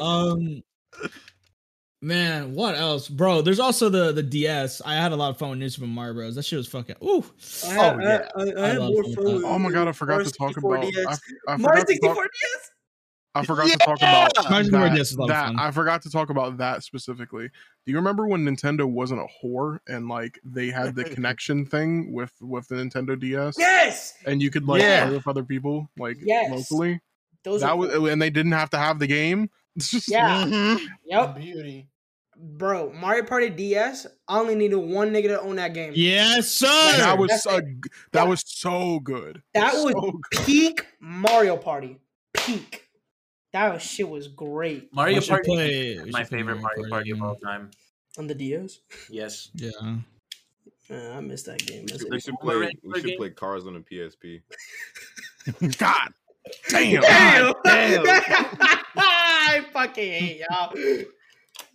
Um, 0.00 0.62
man, 2.02 2.54
what 2.54 2.76
else, 2.76 3.08
bro? 3.08 3.42
There's 3.42 3.60
also 3.60 3.88
the 3.88 4.12
the 4.12 4.22
DS. 4.22 4.82
I 4.84 4.94
had 4.94 5.12
a 5.12 5.16
lot 5.16 5.30
of 5.30 5.38
fun 5.38 5.50
with 5.50 5.58
New 5.58 5.68
Super 5.68 5.86
Mario 5.86 6.14
Bros. 6.14 6.34
That 6.34 6.44
shit 6.44 6.56
was 6.58 6.66
fucking. 6.68 6.96
Ooh, 7.02 7.24
I 7.64 7.68
had, 7.68 7.96
Oh, 7.96 7.98
yeah. 8.00 8.28
I, 8.36 8.40
I, 8.40 8.44
I 8.44 8.64
I 8.64 8.68
had 8.68 8.78
more 8.78 9.04
fun 9.04 9.44
Oh 9.44 9.58
my 9.58 9.70
god, 9.70 9.88
I 9.88 9.92
forgot 9.92 10.14
Mario 10.14 10.28
to 10.28 10.32
talk 10.32 10.56
about. 10.56 10.84
I, 10.84 10.90
DS. 10.90 11.20
I 11.48 11.56
Mario 11.56 11.80
forgot 11.80 11.86
to 11.86 11.92
64 11.92 12.14
talk. 12.14 12.24
DS. 12.24 12.70
I 13.34 13.44
forgot 13.44 13.68
to 13.70 13.76
talk 13.78 13.98
about 13.98 14.32
Yeah! 14.36 14.62
That, 14.62 14.94
DS 14.96 15.10
is 15.12 15.16
a 15.16 15.20
lot 15.20 15.24
of 15.24 15.28
that- 15.30 15.46
fun. 15.46 15.58
I 15.60 15.70
forgot 15.70 16.02
to 16.02 16.10
talk 16.10 16.30
about 16.30 16.58
that 16.58 16.82
specifically. 16.82 17.46
Do 17.48 17.92
you 17.92 17.96
remember 17.96 18.26
when 18.26 18.44
Nintendo 18.44 18.84
wasn't 18.90 19.20
a 19.20 19.26
whore 19.46 19.78
and 19.86 20.08
like 20.08 20.38
they 20.44 20.68
had 20.68 20.94
the 20.96 21.04
connection 21.14 21.64
thing 21.64 22.12
with 22.12 22.32
with 22.40 22.66
the 22.68 22.74
Nintendo 22.76 23.18
DS, 23.18 23.56
Yes, 23.58 24.14
and 24.26 24.42
you 24.42 24.50
could 24.50 24.66
like 24.66 24.82
Yeah. 24.82 25.06
play 25.06 25.14
with 25.16 25.28
other 25.28 25.44
people 25.44 25.88
like 25.98 26.18
Yes. 26.20 26.50
locally? 26.70 27.00
those 27.44 27.60
That 27.62 27.70
are 27.70 27.76
was, 27.76 27.90
cool. 27.94 28.06
and 28.08 28.20
they 28.20 28.28
didn't 28.30 28.52
have 28.52 28.68
to 28.70 28.78
have 28.78 28.98
the 28.98 29.06
game. 29.06 29.48
yeah. 30.08 30.44
Mhm. 30.44 30.80
Yep, 31.06 31.36
Beauty. 31.36 31.88
bro. 32.36 32.92
Mario 32.92 33.24
Party 33.24 33.48
DS. 33.48 34.06
I 34.28 34.38
only 34.40 34.56
needed 34.56 34.76
one 34.76 35.10
nigga 35.10 35.28
to 35.28 35.40
own 35.40 35.56
that 35.56 35.72
game. 35.72 35.92
Yes, 35.94 36.48
sir. 36.50 36.66
that 36.98 37.16
was 37.16 37.28
That's 37.30 37.44
so, 37.44 37.56
it. 37.58 37.64
that 38.12 38.22
Yeah. 38.24 38.28
was 38.28 38.42
so 38.46 38.98
good. 39.00 39.42
That 39.54 39.72
So 39.72 39.84
was 39.84 39.94
good. 40.32 40.44
peak 40.44 40.86
Mario 41.00 41.56
Party. 41.56 41.98
Peak. 42.34 42.88
That 43.52 43.72
was, 43.74 43.82
shit 43.82 44.08
was 44.08 44.28
great 44.28 44.92
Mario 44.94 45.20
Party 45.20 45.44
play- 45.46 46.00
my 46.10 46.24
favorite 46.24 46.60
Mario 46.60 46.88
Mario 46.88 46.90
Party 46.90 46.90
Party 46.90 47.10
of 47.10 47.22
all 47.22 47.36
time. 47.36 47.70
on 48.18 48.26
the 48.26 48.34
DS. 48.34 48.80
Yes. 49.08 49.50
Yeah. 49.54 49.70
Man, 50.88 51.16
I 51.16 51.20
missed 51.20 51.46
that 51.46 51.64
game. 51.66 51.86
We 51.90 51.98
should, 51.98 52.10
we 52.10 52.20
should 52.20 52.34
play. 52.40 52.72
We 52.82 52.94
should 53.00 53.06
game? 53.06 53.16
play 53.18 53.30
cars 53.30 53.66
on 53.66 53.74
the 53.74 53.80
PSP. 53.80 54.42
God 55.78 56.08
damn. 56.68 57.00
Damn! 57.02 57.54
damn. 57.64 58.04
I 58.96 59.64
fucking 59.72 60.12
hate 60.12 60.42
y'all. 60.50 60.74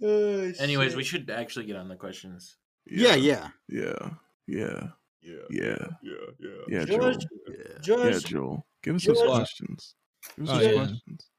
Oh, 0.03 0.51
Anyways, 0.59 0.89
shit. 0.91 0.97
we 0.97 1.03
should 1.03 1.29
actually 1.29 1.65
get 1.65 1.75
on 1.77 1.87
the 1.87 1.95
questions. 1.95 2.55
Yeah, 2.85 3.15
yeah. 3.15 3.49
yeah, 3.69 4.09
yeah, 4.47 4.87
Yeah. 5.17 5.37
yeah, 5.49 5.75
Yeah. 6.01 6.15
Yeah. 6.39 6.49
yeah. 6.67 6.85
George, 6.85 7.17
Joel, 7.17 7.27
yeah. 7.47 7.55
yeah, 7.57 7.79
George, 7.81 8.23
Joel. 8.25 8.65
Give 8.83 8.95
us 8.95 9.05
those 9.05 9.17
George- 9.17 9.29
questions. 9.29 9.95
Give 10.37 10.49
us 10.49 10.51
Oh, 10.51 10.57
those 10.59 10.65
yeah. 10.67 10.73
questions. 10.73 11.29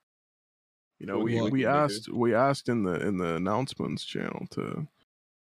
You 0.99 1.07
know, 1.07 1.19
What 1.19 1.25
we, 1.25 1.51
we 1.51 1.67
asked 1.67 2.09
we 2.13 2.35
asked 2.35 2.69
in 2.69 2.83
the 2.85 2.95
in 3.07 3.19
the 3.19 3.35
announcements 3.37 4.05
channel 4.05 4.47
to 4.53 4.87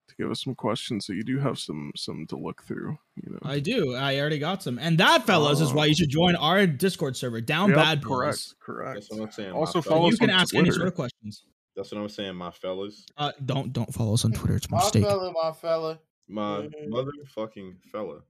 to 0.08 0.16
give 0.18 0.30
us 0.32 0.44
some 0.44 0.54
questions, 0.56 1.06
so 1.06 1.14
you 1.14 1.24
do 1.24 1.40
have 1.40 1.58
some 1.60 1.92
some 1.96 2.26
to 2.28 2.36
look 2.38 2.64
through. 2.64 2.98
You 3.16 3.32
know, 3.34 3.40
I 3.44 3.60
do. 3.60 3.96
I 3.96 4.20
already 4.20 4.40
got 4.40 4.62
some. 4.64 4.78
And 4.80 4.98
that, 5.00 5.26
fellas, 5.26 5.62
is 5.62 5.74
why 5.74 5.86
you 5.86 5.96
should 5.96 6.10
join 6.10 6.36
our 6.36 6.66
Discord 6.68 7.16
server, 7.18 7.42
Down 7.42 7.70
Yep, 7.70 7.78
Bad 7.78 8.04
correct, 8.04 8.38
Boys. 8.38 8.56
correct. 8.60 8.94
That's 8.96 9.12
what 9.12 9.22
I'm 9.22 9.32
saying. 9.32 9.52
Also 9.52 9.82
follow 9.82 10.06
And 10.06 10.14
us 10.14 10.20
you 10.22 10.28
can 10.28 10.30
on 10.36 10.42
ask 10.42 10.56
any 10.56 10.72
sort 10.72 10.88
of 10.88 10.96
questions. 10.96 11.44
That's 11.76 11.92
what 11.92 12.00
I'm 12.02 12.10
saying, 12.10 12.36
my 12.36 12.52
fellas. 12.52 13.06
Uh, 13.18 13.32
don't 13.46 13.74
don't 13.74 13.94
follow 13.94 14.14
us 14.14 14.26
on 14.26 14.32
Twitter. 14.32 14.56
It's 14.56 14.68
a 14.68 14.72
My 14.72 14.78
mistake. 14.78 15.04
fella, 15.04 15.32
my 15.32 15.52
fella. 15.52 16.00
My 16.28 16.70
motherfucking 16.90 17.84
fella. 17.92 18.22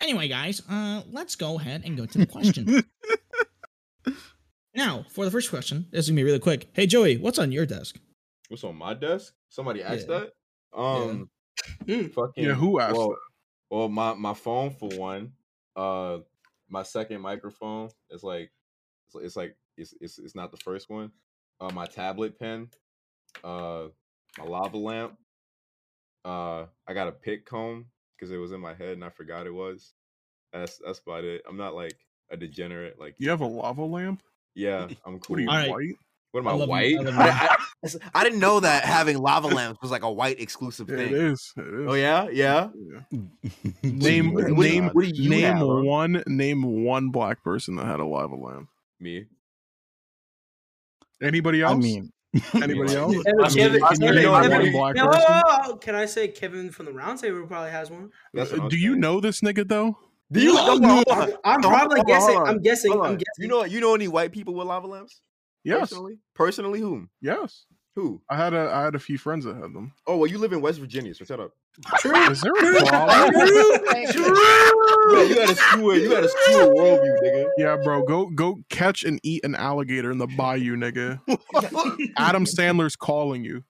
Anyway, 0.00 0.28
guys, 0.28 0.62
uh, 0.70 1.02
let's 1.10 1.34
go 1.36 1.58
ahead 1.58 1.82
and 1.84 1.96
go 1.96 2.06
to 2.06 2.18
the 2.18 2.26
question. 2.26 2.82
now, 4.74 5.04
for 5.10 5.24
the 5.24 5.30
first 5.30 5.50
question, 5.50 5.86
this 5.90 6.04
is 6.06 6.10
gonna 6.10 6.16
be 6.16 6.24
really 6.24 6.38
quick. 6.38 6.68
Hey, 6.72 6.86
Joey, 6.86 7.16
what's 7.18 7.38
on 7.38 7.52
your 7.52 7.66
desk? 7.66 7.98
What's 8.48 8.64
on 8.64 8.76
my 8.76 8.94
desk? 8.94 9.34
Somebody 9.48 9.82
asked 9.82 10.08
Yeah. 10.08 10.20
that. 10.20 10.78
Um, 10.78 11.28
Mm. 11.86 12.12
fucking 12.12 12.44
Yeah, 12.44 12.54
who 12.54 12.80
asked 12.80 12.96
well, 12.96 13.10
that? 13.10 13.18
Well, 13.70 13.88
my 13.88 14.14
my 14.14 14.34
phone 14.34 14.70
for 14.70 14.88
one. 14.98 15.32
Uh, 15.76 16.20
my 16.68 16.82
second 16.82 17.20
microphone 17.20 17.90
is 18.10 18.22
like, 18.22 18.50
it's, 19.06 19.14
it's 19.24 19.36
like 19.36 19.56
it's, 19.76 19.94
it's 20.00 20.18
it's 20.18 20.34
not 20.34 20.50
the 20.50 20.56
first 20.58 20.90
one. 20.90 21.12
Uh, 21.60 21.70
my 21.72 21.86
tablet 21.86 22.38
pen. 22.38 22.68
Uh, 23.44 23.88
my 24.38 24.44
lava 24.44 24.76
lamp. 24.76 25.18
Uh, 26.24 26.66
I 26.86 26.94
got 26.94 27.08
a 27.08 27.12
pick 27.12 27.46
comb 27.46 27.86
because 28.16 28.30
it 28.30 28.36
was 28.36 28.52
in 28.52 28.60
my 28.60 28.74
head 28.74 28.90
and 28.90 29.04
I 29.04 29.10
forgot 29.10 29.46
it 29.46 29.54
was. 29.54 29.94
That's 30.52 30.78
that's 30.84 30.98
about 30.98 31.24
it. 31.24 31.42
I'm 31.48 31.56
not 31.56 31.74
like 31.74 31.96
a 32.30 32.36
degenerate. 32.36 32.98
Like 32.98 33.14
You 33.18 33.30
have 33.30 33.40
a 33.40 33.46
lava 33.46 33.84
lamp? 33.84 34.22
Yeah, 34.54 34.88
I'm 35.06 35.18
cool. 35.20 35.34
What 35.34 35.38
are 35.38 35.42
you 35.42 35.48
All 35.50 35.56
right. 35.56 35.70
white? 35.70 35.94
What 36.32 36.40
am 36.40 36.48
I 36.48 36.50
I, 36.52 36.54
love 36.54 36.68
you. 36.68 36.98
white? 37.02 37.06
I 37.08 37.56
I- 37.84 37.88
I- 38.14 38.24
didn't 38.24 38.38
know 38.40 38.60
that 38.60 38.84
having 38.84 39.18
lava 39.18 39.48
lamps 39.54 39.80
was 39.82 39.90
like 39.90 40.02
a 40.02 40.10
white 40.10 40.40
exclusive 40.40 40.88
thing. 40.88 40.98
is. 41.12 41.52
It 41.56 41.60
is. 41.66 41.86
Oh 41.88 41.92
yeah, 41.94 42.28
yeah. 42.30 42.68
Yeah. 43.10 43.20
Name 43.82 44.32
What 44.32 44.48
name 44.50 44.88
what 44.94 45.14
you 45.14 45.28
name 45.28 45.42
have, 45.44 45.58
bro? 45.58 45.82
one 45.82 46.22
name 46.26 46.84
one 46.84 47.10
black 47.10 47.42
person 47.44 47.76
that 47.76 47.84
had 47.86 48.00
a 48.00 48.04
lava 48.04 48.34
lamp. 48.34 48.68
me. 48.98 49.26
Anybody 51.20 51.62
else? 51.62 51.74
I 51.74 51.78
mean, 51.78 52.10
anybody 52.54 52.96
else? 52.96 53.14
I 53.26 53.48
mean, 53.48 53.54
Kevin, 53.54 53.84
I 53.84 53.92
you 53.92 54.22
know, 54.22 54.32
one 54.32 54.72
black 54.72 54.94
now, 54.96 55.06
person? 55.06 55.24
oh, 55.28 55.78
can 55.80 55.94
I 55.94 56.06
say 56.06 56.26
Kevin 56.28 56.70
from 56.70 56.86
the 56.86 56.92
roundtable 56.92 57.46
probably 57.46 57.70
has 57.70 57.90
one? 57.90 58.10
That's 58.34 58.52
uh, 58.52 58.66
Do 58.68 58.76
you 58.76 58.96
know 58.96 59.20
this 59.20 59.40
nigga 59.40 59.68
though? 59.68 59.98
Do 60.32 60.40
you? 60.40 60.56
hold 60.56 60.84
on, 60.84 60.90
hold 60.90 61.08
on, 61.08 61.22
I'm, 61.22 61.34
I'm 61.44 61.60
probably 61.60 61.96
hold 61.98 61.98
on, 61.98 62.06
guessing. 62.06 62.36
on, 62.36 62.48
I'm 62.48 62.62
guessing. 62.62 62.92
I'm 62.92 63.16
guessing. 63.16 63.24
You 63.38 63.48
know, 63.48 63.64
you 63.64 63.80
know 63.80 63.94
any 63.94 64.08
white 64.08 64.32
people 64.32 64.54
with 64.54 64.66
lava 64.66 64.86
lamps? 64.86 65.20
Yes. 65.64 65.80
Personally, 65.80 66.18
personally, 66.34 66.80
whom? 66.80 67.10
Yes. 67.20 67.66
Who? 67.94 68.22
I 68.30 68.36
had 68.36 68.54
a 68.54 68.70
I 68.72 68.82
had 68.84 68.94
a 68.94 68.98
few 68.98 69.18
friends 69.18 69.44
that 69.44 69.54
had 69.54 69.74
them. 69.74 69.92
Oh, 70.06 70.16
well, 70.16 70.26
you 70.30 70.38
live 70.38 70.52
in 70.54 70.62
West 70.62 70.78
Virginia, 70.80 71.14
so 71.14 71.24
shut 71.24 71.40
up. 71.40 71.52
Is 72.04 72.40
there 72.40 72.52
a 72.52 72.86
problem? 72.86 73.34
Yeah, 75.12 75.22
you 75.22 75.34
gotta 75.34 75.54
screw. 75.54 75.94
You 75.94 76.10
gotta 76.10 76.28
screw 76.28 76.60
a 76.60 76.74
worldview, 76.74 77.16
nigga. 77.22 77.46
Yeah, 77.58 77.76
bro. 77.84 78.02
Go 78.04 78.26
go 78.30 78.56
catch 78.70 79.04
and 79.04 79.20
eat 79.22 79.44
an 79.44 79.54
alligator 79.54 80.10
in 80.10 80.18
the 80.18 80.26
bayou, 80.26 80.76
nigga. 80.76 81.20
Adam 82.16 82.46
Sandler's 82.46 82.96
calling 82.96 83.44
you. 83.44 83.62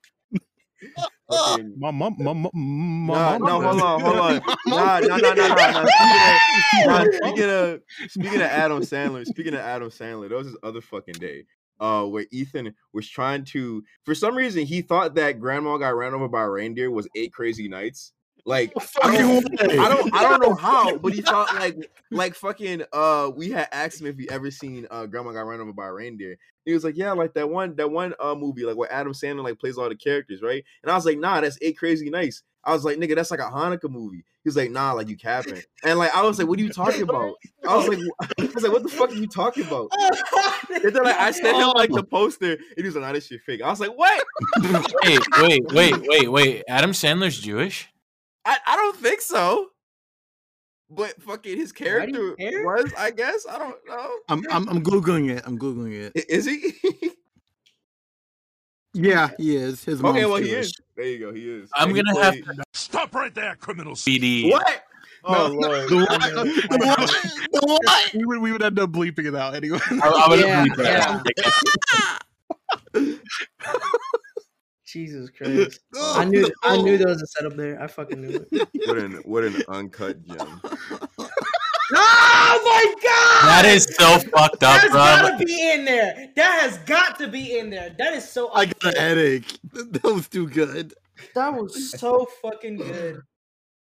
Fucking- 1.29 1.73
My 1.77 1.91
mom, 1.91 2.15
my 2.19 2.33
mom, 2.33 2.49
my 2.53 3.13
Nah, 3.13 3.37
mom 3.37 3.41
no, 3.41 3.61
hold 3.61 3.81
on, 3.81 4.01
hold 4.01 4.15
on. 4.17 4.41
Nah, 4.67 4.99
no, 4.99 5.17
no, 5.17 5.33
no, 5.33 5.47
no, 5.47 5.71
no. 5.71 5.85
Speaking 5.89 6.21
of, 6.29 6.85
nah, 6.85 7.05
speaking 7.11 7.49
of, 7.49 7.81
speaking 8.09 8.35
of 8.35 8.47
Adam 8.47 8.79
Sandler, 8.81 9.25
speaking 9.25 9.53
of 9.53 9.59
Adam 9.61 9.89
Sandler, 9.89 10.29
that 10.29 10.35
was 10.35 10.47
his 10.47 10.57
other 10.63 10.81
fucking 10.81 11.15
day, 11.15 11.45
uh, 11.79 12.03
where 12.05 12.25
Ethan 12.31 12.73
was 12.93 13.07
trying 13.09 13.45
to, 13.45 13.83
for 14.05 14.13
some 14.15 14.35
reason, 14.35 14.65
he 14.65 14.81
thought 14.81 15.15
that 15.15 15.39
Grandma 15.39 15.77
got 15.77 15.95
ran 15.95 16.13
over 16.13 16.27
by 16.27 16.43
a 16.43 16.49
reindeer 16.49 16.91
was 16.91 17.07
Eight 17.15 17.33
Crazy 17.33 17.67
Nights. 17.67 18.13
Like, 18.45 18.73
I 19.01 19.17
don't, 19.17 19.47
I 19.79 19.87
don't, 19.87 20.13
I 20.13 20.21
don't 20.23 20.41
know 20.41 20.53
how, 20.55 20.97
but 20.97 21.13
he 21.13 21.21
thought 21.21 21.53
like, 21.55 21.77
like 22.11 22.35
fucking, 22.35 22.83
uh, 22.91 23.31
we 23.33 23.49
had 23.51 23.69
asked 23.71 24.01
him 24.01 24.07
if 24.07 24.17
he 24.17 24.29
ever 24.29 24.51
seen, 24.51 24.85
uh, 24.91 25.05
Grandma 25.05 25.31
got 25.31 25.45
ran 25.45 25.61
over 25.61 25.71
by 25.71 25.87
a 25.87 25.93
reindeer. 25.93 26.37
He 26.65 26.73
was 26.73 26.83
like, 26.83 26.97
yeah, 26.97 27.11
like 27.11 27.33
that 27.33 27.49
one, 27.49 27.75
that 27.75 27.91
one, 27.91 28.13
uh, 28.19 28.35
movie, 28.35 28.63
like 28.63 28.77
where 28.77 28.91
Adam 28.91 29.13
Sandler 29.13 29.43
like 29.43 29.59
plays 29.59 29.77
all 29.77 29.89
the 29.89 29.95
characters, 29.95 30.41
right? 30.41 30.63
And 30.81 30.91
I 30.91 30.95
was 30.95 31.05
like, 31.05 31.17
nah, 31.17 31.41
that's 31.41 31.57
Eight 31.61 31.77
Crazy 31.77 32.09
Nights. 32.09 32.43
I 32.63 32.71
was 32.71 32.85
like, 32.85 32.97
nigga, 32.97 33.15
that's 33.15 33.31
like 33.31 33.41
a 33.41 33.43
Hanukkah 33.43 33.89
movie. 33.89 34.23
He 34.43 34.47
was 34.47 34.55
like, 34.55 34.71
nah, 34.71 34.93
like 34.93 35.09
you 35.09 35.17
capping. 35.17 35.61
And 35.83 35.99
like, 35.99 36.15
I 36.15 36.21
was 36.21 36.39
like, 36.39 36.47
what 36.47 36.59
are 36.59 36.61
you 36.61 36.69
talking 36.69 37.01
about? 37.09 37.35
I 37.67 37.75
was 37.75 37.87
like, 37.87 37.99
I 38.39 38.49
was 38.53 38.63
like, 38.63 38.71
what 38.71 38.83
the 38.83 38.89
fuck 38.89 39.11
are 39.11 39.15
you 39.15 39.27
talking 39.27 39.65
about? 39.65 39.89
And 40.69 40.83
then 40.93 41.03
like, 41.03 41.17
I 41.17 41.31
sent 41.31 41.57
him 41.57 41.69
like 41.75 41.91
the 41.91 42.03
poster, 42.03 42.53
and 42.53 42.61
he 42.77 42.83
was 42.83 42.95
like, 42.95 43.03
nah, 43.03 43.11
this 43.11 43.27
shit 43.27 43.41
fake. 43.41 43.61
I 43.61 43.69
was 43.69 43.79
like, 43.79 43.97
what? 43.97 44.23
Wait, 45.03 45.19
wait, 45.41 45.73
wait, 45.73 45.95
wait, 46.07 46.31
wait. 46.31 46.63
Adam 46.69 46.91
Sandler's 46.91 47.39
Jewish? 47.39 47.89
I, 48.45 48.57
I 48.65 48.75
don't 48.75 48.95
think 48.97 49.21
so. 49.21 49.69
But 50.95 51.21
fucking 51.21 51.57
his 51.57 51.73
Why 51.77 52.05
do 52.05 52.11
you 52.11 52.35
character 52.37 52.63
was, 52.63 52.93
I 52.97 53.11
guess. 53.11 53.45
I 53.49 53.57
don't 53.57 53.77
know. 53.87 54.11
I'm, 54.29 54.43
I'm 54.51 54.69
I'm 54.69 54.83
googling 54.83 55.29
it. 55.35 55.43
I'm 55.45 55.57
googling 55.57 55.93
it. 55.93 56.25
Is 56.29 56.45
he? 56.45 56.73
Yeah, 58.95 59.31
he 59.39 59.55
is. 59.55 59.83
His 59.83 59.99
okay, 60.03 60.21
mom's 60.21 60.27
well 60.27 60.35
he 60.35 60.51
is. 60.51 60.71
There 60.95 61.05
you 61.05 61.17
go. 61.17 61.33
He 61.33 61.49
is. 61.49 61.67
I'm 61.75 61.89
And 61.89 62.05
gonna 62.05 62.21
have 62.21 62.35
to 62.35 62.63
Stop 62.73 63.15
right 63.15 63.33
there, 63.33 63.55
criminal 63.55 63.95
CD. 63.95 64.51
What? 64.51 64.83
Oh 65.23 65.31
No, 65.31 65.47
lord. 65.47 65.89
The 65.89 65.97
what? 65.97 66.21
The 66.69 67.59
what? 67.81 68.13
We 68.13 68.25
would 68.25 68.39
we 68.39 68.51
would 68.51 68.61
end 68.61 68.77
up 68.77 68.91
bleeping 68.91 69.25
it 69.25 69.33
out 69.33 69.55
anyway. 69.55 69.79
I, 69.89 70.07
I 70.07 70.29
would 70.29 70.39
Yeah, 70.39 70.61
agree 70.61 70.69
with 70.69 70.77
that. 70.77 72.19
Jesus 74.93 75.29
Christ! 75.37 75.79
I 75.99 76.23
knew. 76.23 76.49
I 76.63 76.77
knew 76.77 76.97
there 76.99 77.07
was 77.07 77.21
a 77.21 77.27
setup 77.27 77.57
there. 77.57 77.81
I 77.81 77.87
fucking 77.87 78.21
knew 78.21 78.45
it. 78.51 78.69
What 78.87 78.97
an 78.99 79.13
what 79.25 79.43
an 79.43 79.61
uncut 79.67 80.23
gem. 80.25 80.61
Oh 81.95 82.61
my 82.65 82.93
god! 83.03 83.63
That 83.63 83.65
is 83.65 83.83
so 83.99 84.17
fucked 84.17 84.63
up, 84.63 84.81
That's 84.81 84.87
bro. 84.89 84.99
gotta 84.99 85.45
be 85.45 85.71
in 85.71 85.85
there. 85.85 86.29
That 86.35 86.61
has 86.61 86.77
got 86.79 87.19
to 87.19 87.27
be 87.27 87.59
in 87.59 87.69
there. 87.69 87.93
That 87.99 88.13
is 88.13 88.27
so. 88.27 88.51
I 88.53 88.65
got 88.65 88.95
a 88.97 88.99
headache. 88.99 89.59
That 89.73 90.03
was 90.03 90.27
too 90.27 90.47
good. 90.47 90.93
That 91.35 91.53
was 91.53 91.91
so 91.91 92.25
fucking 92.41 92.77
good. 92.77 93.21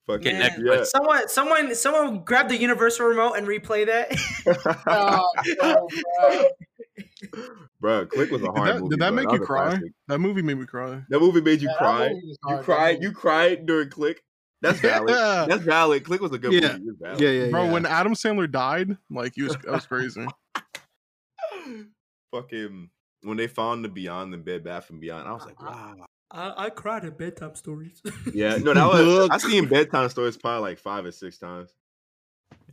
Fucking 0.07 0.37
Man, 0.39 0.51
yeah. 0.65 0.83
someone, 0.83 1.29
someone, 1.29 1.75
someone 1.75 2.23
grab 2.23 2.49
the 2.49 2.57
universal 2.57 3.05
remote 3.05 3.33
and 3.33 3.47
replay 3.47 3.85
that. 3.85 4.11
Oh, 4.87 5.27
no, 5.61 5.87
bro. 6.19 6.45
Bro, 7.79 8.05
Click 8.07 8.31
was 8.31 8.41
a 8.41 8.45
Did 8.45 8.55
hard 8.57 8.67
that, 8.69 8.79
movie. 8.81 8.89
did 8.89 8.99
that 8.99 9.07
bro. 9.13 9.15
make 9.15 9.27
was 9.31 9.39
you 9.39 9.45
cry? 9.45 9.69
classic. 9.69 9.91
That 10.07 10.19
movie 10.19 10.41
made 10.41 10.57
me 10.57 10.65
cry. 10.65 11.01
That 11.09 11.19
movie 11.19 11.41
made 11.41 11.61
you 11.61 11.69
Yeah, 11.69 11.77
cry. 11.77 12.07
You 12.09 12.35
hard, 12.43 12.65
cried. 12.65 12.93
movie. 12.95 13.05
You 13.05 13.11
cried 13.13 13.65
during 13.65 13.89
Click. 13.89 14.23
That's 14.61 14.79
valid. 14.81 15.09
Yeah. 15.11 15.45
That's 15.47 15.63
valid. 15.63 16.03
Click 16.03 16.21
was 16.21 16.31
a 16.33 16.37
good 16.39 16.51
Yeah. 16.53 16.73
movie. 16.77 16.83
It's 16.89 16.99
valid. 16.99 17.21
Yeah, 17.21 17.29
yeah, 17.29 17.49
Bro, 17.49 17.65
yeah. 17.65 17.71
when 17.71 17.85
Adam 17.85 18.13
Sandler 18.13 18.51
died, 18.51 18.97
like 19.09 19.33
he 19.35 19.43
was 19.43 19.53
that 19.55 19.67
was 19.71 19.85
crazy. 19.85 20.25
Fucking 22.33 22.89
when 23.23 23.37
they 23.37 23.47
found 23.47 23.85
the 23.85 23.89
Beyond 23.89 24.33
the 24.33 24.37
Bed 24.37 24.63
Bath 24.63 24.89
and 24.89 24.99
Beyond, 24.99 25.27
I 25.27 25.31
was 25.33 25.45
like, 25.45 25.61
wow. 25.61 25.95
I, 26.33 26.65
I 26.65 26.69
cried 26.69 27.05
at 27.05 27.17
bedtime 27.17 27.55
stories. 27.55 28.01
Yeah, 28.33 28.57
no, 28.57 28.73
that 28.73 28.85
was 28.87 29.29
I've 29.29 29.41
seen 29.41 29.67
bedtime 29.67 30.09
stories 30.09 30.37
probably 30.37 30.69
like 30.69 30.79
five 30.79 31.05
or 31.05 31.11
six 31.11 31.37
times. 31.37 31.73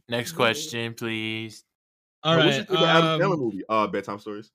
Next 0.09 0.33
question, 0.33 0.95
please. 0.95 1.65
All 2.23 2.37
Now, 2.37 2.45
what's 2.45 2.59
right. 2.59 2.69
your 2.69 2.79
favorite 2.79 2.89
Adam 2.91 3.21
Sandler 3.21 3.33
um, 3.33 3.41
movie? 3.41 3.63
Uh, 3.69 3.87
bedtime 3.89 4.19
stories. 4.19 4.51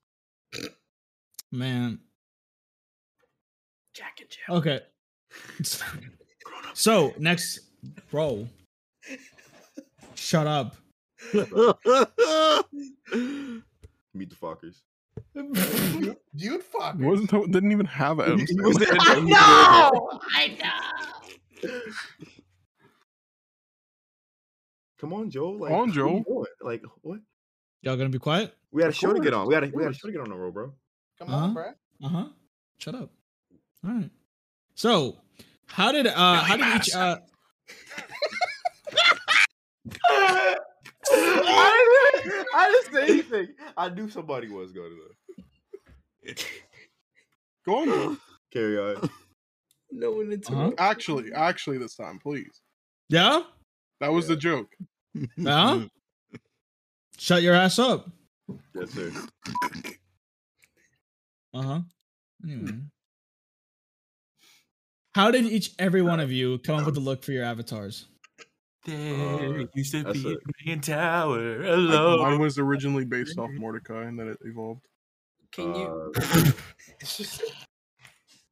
Man. 1.52 1.98
Jack 3.94 4.20
and 4.20 4.30
Jill. 4.30 4.56
Okay. 4.56 4.80
so 6.74 7.14
next, 7.18 7.60
bro. 8.10 8.48
Shut 10.14 10.46
up. 10.46 10.76
Meet 11.32 11.50
the 14.30 14.36
fuckers. 14.40 14.80
Dude, 16.36 16.62
fuck. 16.62 16.96
Wasn't 16.98 17.30
didn't 17.52 17.72
even 17.72 17.86
have 17.86 18.20
Adam 18.20 18.38
He 18.40 18.46
Sandler. 18.46 18.64
was 18.64 18.82
in- 18.82 18.96
I 19.00 19.20
know. 19.20 20.20
I 20.34 20.48
know. 21.68 21.80
Come 24.98 25.12
on, 25.12 25.30
Joe. 25.30 25.50
Like, 25.50 25.70
Come 25.70 25.80
on, 25.80 25.92
Joe. 25.92 26.24
Like, 26.62 26.82
what? 27.02 27.20
Y'all 27.82 27.96
gonna 27.96 28.08
be 28.08 28.18
quiet? 28.18 28.54
We 28.72 28.82
had 28.82 28.90
a 28.90 28.94
show 28.94 29.12
to 29.12 29.20
get 29.20 29.34
on. 29.34 29.46
We 29.46 29.54
had 29.54 29.64
a 29.64 29.68
we 29.68 29.82
had 29.82 29.92
a 29.92 29.94
show 29.94 30.08
to 30.08 30.12
get 30.12 30.20
on 30.22 30.30
the 30.30 30.34
road, 30.36 30.54
bro. 30.54 30.72
Come 31.18 31.28
Uh-huh. 31.28 31.44
on, 31.44 31.54
bro. 31.54 31.72
Uh 32.02 32.08
huh. 32.08 32.26
Shut 32.78 32.94
up. 32.94 33.10
All 33.84 33.90
right. 33.92 34.10
So, 34.74 35.18
how 35.66 35.92
did 35.92 36.06
uh 36.06 36.36
how 36.42 36.56
did 36.56 36.66
each 36.76 36.94
uh 36.94 37.18
I, 41.10 42.20
didn't, 42.22 42.46
I 42.54 42.70
didn't 42.70 42.94
say 42.94 43.02
anything. 43.12 43.48
I 43.76 43.88
knew 43.88 44.08
somebody 44.08 44.48
was 44.48 44.72
going 44.72 44.92
to. 46.24 46.44
Go 47.66 47.80
on, 47.80 47.86
Joe. 47.86 48.16
Carry 48.52 48.78
on. 48.78 49.10
No 49.90 50.10
one 50.12 50.32
uh-huh. 50.32 50.72
Actually, 50.78 51.32
actually, 51.32 51.78
this 51.78 51.94
time, 51.94 52.18
please. 52.18 52.60
yeah 53.08 53.42
That 54.00 54.12
was 54.12 54.26
the 54.26 54.36
joke. 54.36 54.68
yeah 55.36 55.84
shut 57.18 57.42
your 57.42 57.54
ass 57.54 57.78
up. 57.78 58.10
Yes, 58.74 58.90
sir. 58.90 59.12
Uh 61.54 61.62
huh. 61.62 61.80
Anyway. 62.44 62.72
How 65.14 65.30
did 65.30 65.44
each 65.44 65.72
every 65.78 66.02
one 66.02 66.20
of 66.20 66.32
you 66.32 66.58
come 66.58 66.80
up 66.80 66.86
with 66.86 66.96
the 66.96 67.00
look 67.00 67.22
for 67.22 67.32
your 67.32 67.44
avatars? 67.44 68.06
There 68.84 69.66
used 69.74 69.92
to 69.92 70.04
be 70.12 70.34
a 70.34 70.36
million 70.64 70.80
tower 70.80 71.58
Like, 71.60 71.68
alone. 71.68 72.20
mine 72.20 72.38
was 72.40 72.58
originally 72.58 73.04
based 73.16 73.38
off 73.38 73.50
Mordecai, 73.52 74.04
and 74.04 74.18
then 74.18 74.28
it 74.28 74.38
evolved. 74.44 74.86
Can 75.52 75.74
you? 75.74 76.12
Uh, 76.16 76.50
It's 77.00 77.16
just 77.16 77.42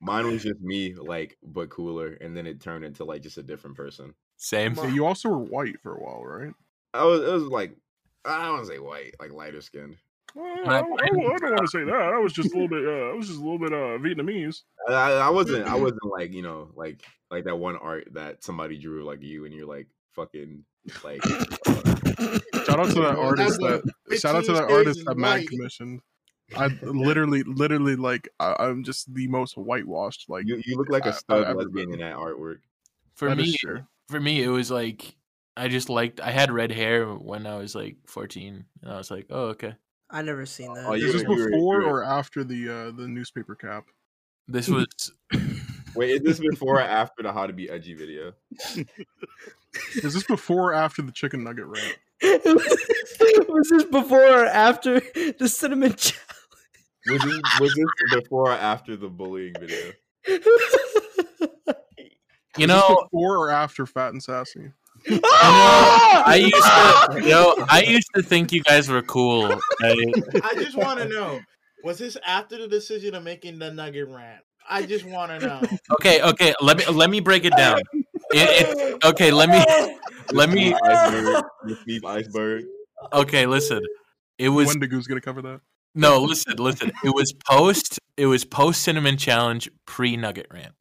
mine 0.01 0.27
was 0.27 0.43
just 0.43 0.61
me, 0.61 0.95
like, 0.95 1.37
but 1.43 1.71
cooler, 1.71 2.15
and 2.21 2.37
then 2.37 2.47
it 2.47 2.61
turned 2.61 2.85
into 2.85 3.05
like 3.05 3.23
just 3.23 3.39
a 3.39 3.43
different 3.43 3.77
person. 3.77 4.15
Same. 4.37 4.75
Yeah, 4.75 4.89
you 4.89 5.07
also 5.07 5.29
were 5.29 5.39
white 5.39 5.81
for 5.83 5.95
a 5.95 6.01
while, 6.03 6.25
right? 6.25 6.53
I 6.95 7.05
was, 7.05 7.21
it 7.23 7.33
was 7.33 7.45
like, 7.45 7.77
I 8.25 8.43
don't 8.45 8.55
want 8.55 8.67
to 8.67 8.73
say 8.73 8.79
white, 8.79 9.15
like 9.21 9.33
lighter 9.33 9.61
skinned. 9.61 9.97
Well, 10.35 10.47
I, 10.67 10.77
I, 10.77 10.81
I 10.81 10.81
don't 11.09 11.23
want 11.25 11.59
to 11.59 11.67
say 11.69 11.85
that. 11.85 11.95
I 11.95 12.19
was 12.19 12.33
just 12.33 12.53
a 12.55 12.59
little 12.59 12.69
bit. 12.69 12.87
Uh, 12.87 13.11
I 13.11 13.15
was 13.15 13.27
just 13.29 13.39
a 13.39 13.43
little 13.43 13.59
bit 13.59 13.73
uh, 13.73 13.99
Vietnamese. 13.99 14.63
I, 14.89 14.93
I 14.93 15.11
I 15.27 15.29
wasn't, 15.31 15.67
I 15.67 15.75
wasn't 15.87 16.05
like, 16.11 16.33
you 16.33 16.43
know, 16.43 16.71
like 16.75 17.03
like 17.31 17.45
that 17.45 17.57
one 17.57 17.77
art 17.77 18.09
that 18.13 18.43
somebody 18.43 18.79
drew, 18.79 19.05
like 19.05 19.23
you, 19.23 19.45
and 19.45 19.55
you're 19.55 19.67
like 19.67 19.89
fucking 20.15 20.65
like. 21.05 21.23
Shout 22.65 22.81
out 22.81 22.89
to 22.91 23.01
that 23.01 23.17
artist 23.19 23.59
that 23.61 23.83
that. 24.09 24.21
Shout 24.21 24.37
out 24.37 24.45
to 24.45 24.53
that 24.53 24.71
artist 24.71 25.01
is 25.01 25.05
that 25.05 25.17
Matt 25.17 25.39
white. 25.41 25.49
commissioned. 25.49 26.01
I 26.57 26.67
literally, 26.83 27.43
literally, 27.45 27.97
like, 27.97 28.29
I, 28.39 28.55
I'm 28.59 28.85
just 28.85 29.13
the 29.15 29.27
most 29.29 29.57
whitewashed. 29.57 30.29
Like, 30.29 30.45
You, 30.47 30.61
you 30.67 30.77
look 30.77 30.91
like 30.91 31.05
I- 31.05 31.07
a 31.07 31.13
I've 31.13 31.19
stud 31.19 31.45
ever 31.45 31.55
lesbian 31.63 31.93
in 31.95 32.01
that 32.01 32.15
artwork. 32.17 32.59
For 33.15 33.29
that 33.29 33.39
is 33.41 33.49
me, 33.53 33.57
true. 33.59 33.81
for 34.09 34.21
me, 34.21 34.43
it 34.43 34.49
was 34.49 34.71
like 34.71 35.17
I 35.57 35.69
just 35.69 35.89
liked. 35.89 36.21
I 36.21 36.31
had 36.31 36.51
red 36.51 36.71
hair 36.73 37.07
when 37.07 37.47
I 37.47 37.57
was 37.57 37.75
like 37.75 37.97
14, 38.07 38.65
and 38.83 38.91
I 38.93 38.97
was 38.99 39.11
like, 39.11 39.27
oh 39.31 39.47
okay. 39.49 39.75
I 40.11 40.21
never 40.23 40.45
seen 40.45 40.75
that. 40.75 40.85
Oh, 40.87 40.93
you 40.95 41.07
Is 41.07 41.13
this 41.15 41.25
were- 41.25 41.37
before 41.51 41.81
you 41.83 41.87
were- 41.89 42.01
or 42.01 42.05
after 42.05 42.45
the 42.45 42.69
uh, 42.69 42.91
the 42.91 43.09
newspaper 43.09 43.55
cap? 43.55 43.85
This 44.49 44.69
was 44.69 44.87
Wait, 45.95 46.11
is 46.11 46.21
this 46.23 46.39
before 46.41 46.77
or 46.77 46.81
after 46.83 47.23
the 47.23 47.33
how 47.33 47.47
to 47.47 47.53
be 47.53 47.71
edgy 47.71 47.95
video? 47.95 48.33
Is 49.97 50.15
this 50.15 50.25
before 50.25 50.73
or 50.73 50.75
after 50.75 51.03
the 51.03 51.13
chicken 51.13 51.45
nugget 51.45 51.67
rant? 51.67 51.99
was 53.49 53.69
this 53.71 53.85
before 53.85 54.23
or 54.43 54.47
after 54.47 55.01
the 55.39 55.49
cinnamon 55.49 55.95
challenge? 55.95 56.29
Was 57.09 57.23
this, 57.23 57.61
was 57.61 57.75
this 57.75 58.21
before 58.21 58.51
or 58.51 58.53
after 58.53 58.97
the 58.97 59.09
bullying 59.09 59.55
video? 59.59 59.93
you 60.29 60.35
Is 60.35 60.45
this 62.57 62.69
know 62.69 63.07
before 63.11 63.39
or 63.39 63.51
after 63.51 63.87
Fat 63.87 64.13
and 64.13 64.23
Sassy? 64.23 64.71
I 65.11 66.37
used 66.41 67.25
to 67.25 67.29
yo 67.29 67.55
I 67.69 67.83
used 67.83 68.09
to 68.15 68.23
think 68.23 68.53
you 68.53 68.63
guys 68.63 68.89
were 68.89 69.03
cool. 69.03 69.49
right? 69.49 70.13
I 70.45 70.55
just 70.55 70.77
want 70.77 71.01
to 71.01 71.09
know: 71.09 71.41
was 71.83 71.99
this 71.99 72.17
after 72.25 72.57
the 72.59 72.69
decision 72.69 73.17
of 73.17 73.25
making 73.25 73.59
the 73.59 73.73
Nugget 73.73 74.09
rant? 74.09 74.45
I 74.69 74.87
just 74.87 75.05
want 75.05 75.41
to 75.41 75.45
know. 75.45 75.61
Okay, 75.95 76.23
okay. 76.23 76.55
Let 76.61 76.79
me 76.79 76.85
let 76.87 77.11
me 77.11 77.19
break 77.19 77.45
it 77.45 77.57
down. 77.57 77.81
It, 78.35 78.79
it, 78.79 79.05
okay, 79.05 79.31
let 79.31 79.49
me 79.49 79.63
let 80.33 80.51
me. 80.51 80.75
Iceberg, 80.75 81.45
Steve 81.83 82.05
Iceberg. 82.05 82.65
Okay, 83.13 83.47
listen. 83.47 83.83
It 84.39 84.49
was 84.49 84.69
Wendigoon's 84.69 85.07
gonna 85.07 85.21
cover 85.21 85.43
that. 85.43 85.61
no. 85.95 86.23
Listen, 86.23 86.57
listen. 86.57 86.93
It 87.05 87.15
was 87.15 87.33
post. 87.33 87.99
It 88.17 88.27
was 88.27 88.45
post 88.45 88.83
cinnamon 88.83 89.17
challenge 89.17 89.71
pre 89.87 90.17
nugget 90.17 90.47
rant. 90.53 90.73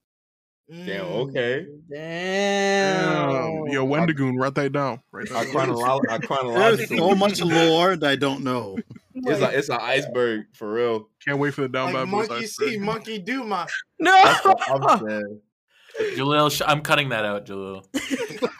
Damn, 0.69 1.06
okay. 1.06 1.65
Damn. 1.90 3.30
Um, 3.30 3.68
yo, 3.68 3.84
Wendigoon, 3.84 4.38
write 4.38 4.56
that 4.56 4.72
down. 4.72 5.02
Right 5.11 5.30
Our, 5.32 5.44
there. 5.44 5.53
chronolo- 5.53 5.84
our 5.84 5.99
There's 6.18 6.28
chronological. 6.28 6.98
so 7.10 7.15
much 7.15 7.41
lore 7.41 7.98
that 7.98 8.10
I 8.10 8.15
don't 8.15 8.41
know. 8.41 8.78
It's 9.14 9.41
a, 9.41 9.49
it's 9.57 9.68
an 9.68 9.80
iceberg 9.82 10.45
for 10.53 10.72
real. 10.72 11.10
Can't 11.26 11.40
wait 11.40 11.53
for 11.53 11.61
the 11.61 11.68
down 11.68 11.88
Like 11.94 12.06
bad 12.06 12.11
boys. 12.11 12.30
monkey 12.30 12.48
see, 12.48 12.78
monkey 12.78 13.19
do, 13.19 13.44
my 13.44 13.68
No. 13.99 14.23
That's 15.97 15.99
what 15.99 16.07
I'm 16.07 16.15
saying. 16.15 16.27
Jalil, 16.27 16.51
sh- 16.51 16.61
I'm 16.65 16.81
cutting 16.81 17.09
that 17.09 17.26
out, 17.26 17.45
Jalil. 17.45 17.85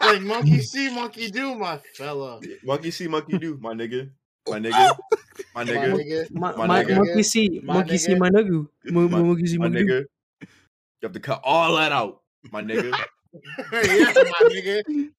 like 0.00 0.22
monkey 0.22 0.60
see, 0.60 0.90
monkey 0.94 1.30
do, 1.30 1.54
my 1.54 1.78
fella. 1.96 2.40
Monkey 2.64 2.90
see, 2.90 3.08
monkey 3.08 3.38
do, 3.38 3.58
my 3.60 3.72
nigga. 3.74 4.10
My 4.48 4.58
nigga. 4.58 4.96
My 5.54 5.64
My 5.64 5.70
nigga. 5.72 5.94
nigga. 5.94 6.30
My, 6.30 6.56
My 6.56 6.66
my, 6.66 6.84
nigga. 6.84 6.96
monkey 6.96 7.22
see, 7.22 7.60
My 7.64 7.74
monkey 7.74 7.96
see 7.98 8.12
nigga. 8.14 8.18
my 8.20 8.30
nuggu. 8.30 8.68
Mo- 8.86 9.08
My- 9.08 9.22
Monkey 9.22 9.46
see 9.46 9.58
My 9.58 9.68
my 9.68 9.76
nigga. 9.76 10.04
You 10.40 10.46
have 11.02 11.12
to 11.12 11.20
cut 11.20 11.40
all 11.44 11.76
that 11.76 11.90
out, 11.92 12.20
my 12.50 12.62
nigga. 12.62 12.92
yeah, 13.72 14.12
my 14.14 14.48
nigga. 14.50 15.10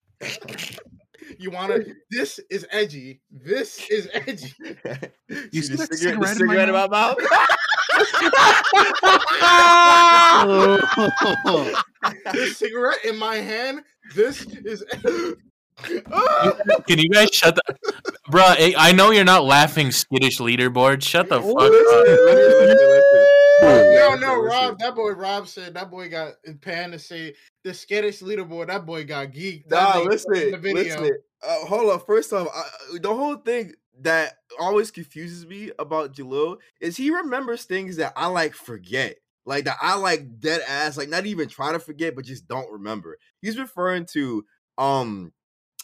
You 1.39 1.51
wanna? 1.51 1.79
This 2.11 2.39
is 2.49 2.65
edgy. 2.71 3.21
This 3.31 3.89
is 3.89 4.07
edgy. 4.13 4.53
You 5.51 5.61
see 5.61 5.61
see 5.61 5.75
the 5.75 5.87
cigarette, 5.87 5.89
the 5.89 5.97
cigarette 5.97 6.13
in 6.13 6.19
my 6.19 6.33
cigarette 6.33 6.69
in 6.69 6.75
my 6.75 6.87
mouth? 6.87 7.17
This 12.33 12.57
cigarette 12.57 13.03
in 13.05 13.17
my 13.17 13.35
hand. 13.35 13.81
This 14.15 14.45
is. 14.45 14.83
Can 15.83 16.99
you 16.99 17.09
guys 17.09 17.29
shut 17.33 17.55
the, 17.55 17.61
bro? 18.29 18.43
I 18.43 18.73
I 18.77 18.91
know 18.91 19.11
you're 19.11 19.23
not 19.23 19.43
laughing, 19.43 19.91
skittish 19.91 20.39
leaderboard. 20.39 21.01
Shut 21.01 21.29
the 21.29 21.41
fuck 21.41 21.49
up. 21.49 21.71
listen, 21.71 22.25
listen, 22.25 22.89
listen. 22.89 23.95
no, 23.95 24.15
no. 24.15 24.43
Rob. 24.43 24.77
That 24.79 24.95
boy 24.95 25.11
Rob 25.11 25.47
said 25.47 25.73
that 25.73 25.89
boy 25.89 26.09
got 26.09 26.33
pan 26.61 26.91
to 26.91 26.99
say 26.99 27.33
the 27.63 27.73
skittish 27.73 28.21
leaderboard. 28.21 28.67
That 28.67 28.85
boy 28.85 29.05
got 29.05 29.31
geeked. 29.31 29.69
That 29.69 29.95
Nah, 29.95 30.01
listen, 30.03 30.51
the 30.51 30.57
video. 30.57 31.01
listen. 31.01 31.17
Uh, 31.45 31.65
hold 31.65 31.91
on. 31.91 31.99
First 32.01 32.31
off, 32.33 32.47
I, 32.53 32.97
the 32.99 33.13
whole 33.13 33.35
thing 33.37 33.73
that 34.01 34.33
always 34.59 34.91
confuses 34.91 35.45
me 35.45 35.71
about 35.77 36.13
Jalil 36.13 36.57
is 36.81 36.97
he 36.97 37.11
remembers 37.11 37.65
things 37.65 37.97
that 37.97 38.13
I 38.15 38.27
like 38.27 38.53
forget. 38.53 39.17
Like 39.45 39.65
that 39.65 39.77
I 39.81 39.95
like 39.95 40.39
dead 40.39 40.61
ass, 40.67 40.97
like 40.97 41.09
not 41.09 41.25
even 41.25 41.49
try 41.49 41.71
to 41.73 41.79
forget, 41.79 42.15
but 42.15 42.25
just 42.25 42.47
don't 42.47 42.71
remember. 42.71 43.17
He's 43.41 43.57
referring 43.57 44.05
to 44.13 44.45
um 44.77 45.33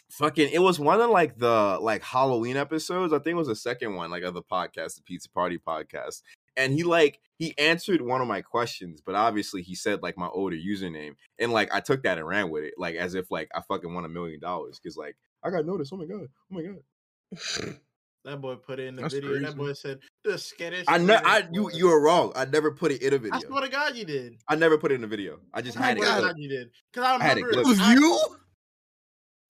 fucking 0.09 0.49
it 0.51 0.59
was 0.59 0.79
one 0.79 0.99
of 1.01 1.09
like 1.09 1.37
the 1.37 1.77
like 1.81 2.03
Halloween 2.03 2.57
episodes. 2.57 3.13
I 3.13 3.17
think 3.17 3.33
it 3.33 3.37
was 3.37 3.47
the 3.47 3.55
second 3.55 3.95
one, 3.95 4.11
like 4.11 4.23
of 4.23 4.33
the 4.33 4.41
podcast, 4.41 4.95
the 4.95 5.01
Pizza 5.03 5.29
Party 5.29 5.57
podcast. 5.57 6.21
And 6.55 6.73
he 6.73 6.83
like 6.83 7.19
he 7.37 7.57
answered 7.57 8.01
one 8.01 8.21
of 8.21 8.27
my 8.27 8.41
questions, 8.41 9.01
but 9.05 9.15
obviously 9.15 9.61
he 9.61 9.75
said 9.75 10.01
like 10.01 10.17
my 10.17 10.27
older 10.27 10.55
username. 10.55 11.15
And 11.37 11.51
like 11.51 11.73
I 11.73 11.81
took 11.81 12.03
that 12.03 12.17
and 12.17 12.27
ran 12.27 12.49
with 12.49 12.63
it, 12.63 12.75
like 12.77 12.95
as 12.95 13.13
if 13.13 13.29
like 13.29 13.49
I 13.53 13.61
fucking 13.61 13.93
won 13.93 14.05
a 14.05 14.09
million 14.09 14.39
dollars. 14.39 14.79
Cause 14.79 14.97
like 14.97 15.17
I 15.43 15.49
got 15.49 15.65
noticed. 15.65 15.91
Oh 15.93 15.97
my 15.97 16.05
god. 16.05 16.27
Oh 16.51 16.55
my 16.55 16.63
god. 16.63 17.79
That 18.29 18.41
boy 18.41 18.55
put 18.57 18.79
it 18.79 18.85
in 18.85 18.95
the 18.95 19.01
That's 19.01 19.15
video. 19.15 19.39
That 19.39 19.57
boy 19.57 19.73
said 19.73 19.99
the 20.23 20.37
skittish. 20.37 20.85
I 20.87 20.99
know 20.99 21.19
I 21.25 21.47
you 21.51 21.71
you 21.73 21.87
were 21.87 21.99
wrong. 21.99 22.31
I 22.35 22.45
never 22.45 22.71
put 22.71 22.91
it 22.91 23.01
in 23.01 23.11
a 23.15 23.17
video. 23.17 23.33
I 23.35 23.39
swear 23.39 23.61
to 23.63 23.69
God, 23.69 23.95
you 23.95 24.05
did. 24.05 24.35
I 24.47 24.53
never 24.53 24.77
put 24.77 24.91
it 24.91 24.95
in 24.95 25.03
a 25.03 25.07
video. 25.07 25.39
I 25.51 25.63
just 25.63 25.79
I 25.79 25.81
had 25.87 25.97
it. 25.97 26.03
swear 26.03 26.15
to. 26.17 26.27
God, 26.27 26.35
you 26.37 26.47
did. 26.47 26.69
Cause 26.93 27.03
I 27.03 27.15
I 27.15 27.23
had 27.23 27.37
it 27.39 27.43
remember. 27.43 27.61
it 27.61 27.67
was 27.67 27.79
you? 27.89 28.19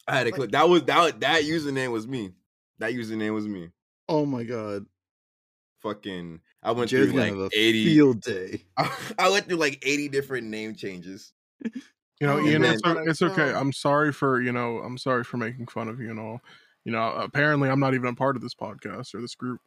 I 0.07 0.15
had 0.15 0.27
it 0.27 0.31
clipped. 0.31 0.53
That 0.53 0.69
was 0.69 0.83
that 0.83 1.19
that 1.19 1.43
username 1.43 1.91
was 1.91 2.07
me. 2.07 2.31
That 2.77 2.93
username 2.93 3.33
was 3.33 3.49
me. 3.49 3.69
Oh 4.07 4.25
my 4.25 4.43
god. 4.43 4.85
Fucking 5.81 6.39
I 6.63 6.71
went 6.71 6.89
Jared's 6.89 7.11
through 7.11 7.19
gonna 7.21 7.41
like 7.43 7.51
a 7.53 7.59
80 7.59 7.85
field 7.85 8.21
day. 8.21 8.63
I 9.19 9.29
went 9.29 9.47
through 9.47 9.57
like 9.57 9.83
80 9.85 10.07
different 10.07 10.47
name 10.47 10.73
changes. 10.75 11.33
You 12.21 12.27
know, 12.27 12.37
Oh, 12.37 12.45
Ian, 12.45 12.61
man. 12.61 12.73
it's, 12.75 12.81
it's 12.85 13.21
okay. 13.21 13.53
I'm 13.53 13.73
sorry 13.73 14.13
for 14.13 14.41
you 14.41 14.53
know, 14.53 14.77
I'm 14.79 14.97
sorry 14.97 15.25
for 15.25 15.35
making 15.35 15.67
fun 15.67 15.89
of 15.89 15.99
you 15.99 16.09
and 16.11 16.19
all. 16.19 16.41
You 16.85 16.91
know, 16.91 17.09
apparently 17.11 17.69
I'm 17.69 17.79
not 17.79 17.93
even 17.93 18.07
a 18.07 18.15
part 18.15 18.35
of 18.35 18.41
this 18.41 18.55
podcast 18.55 19.13
or 19.13 19.21
this 19.21 19.35
group. 19.35 19.59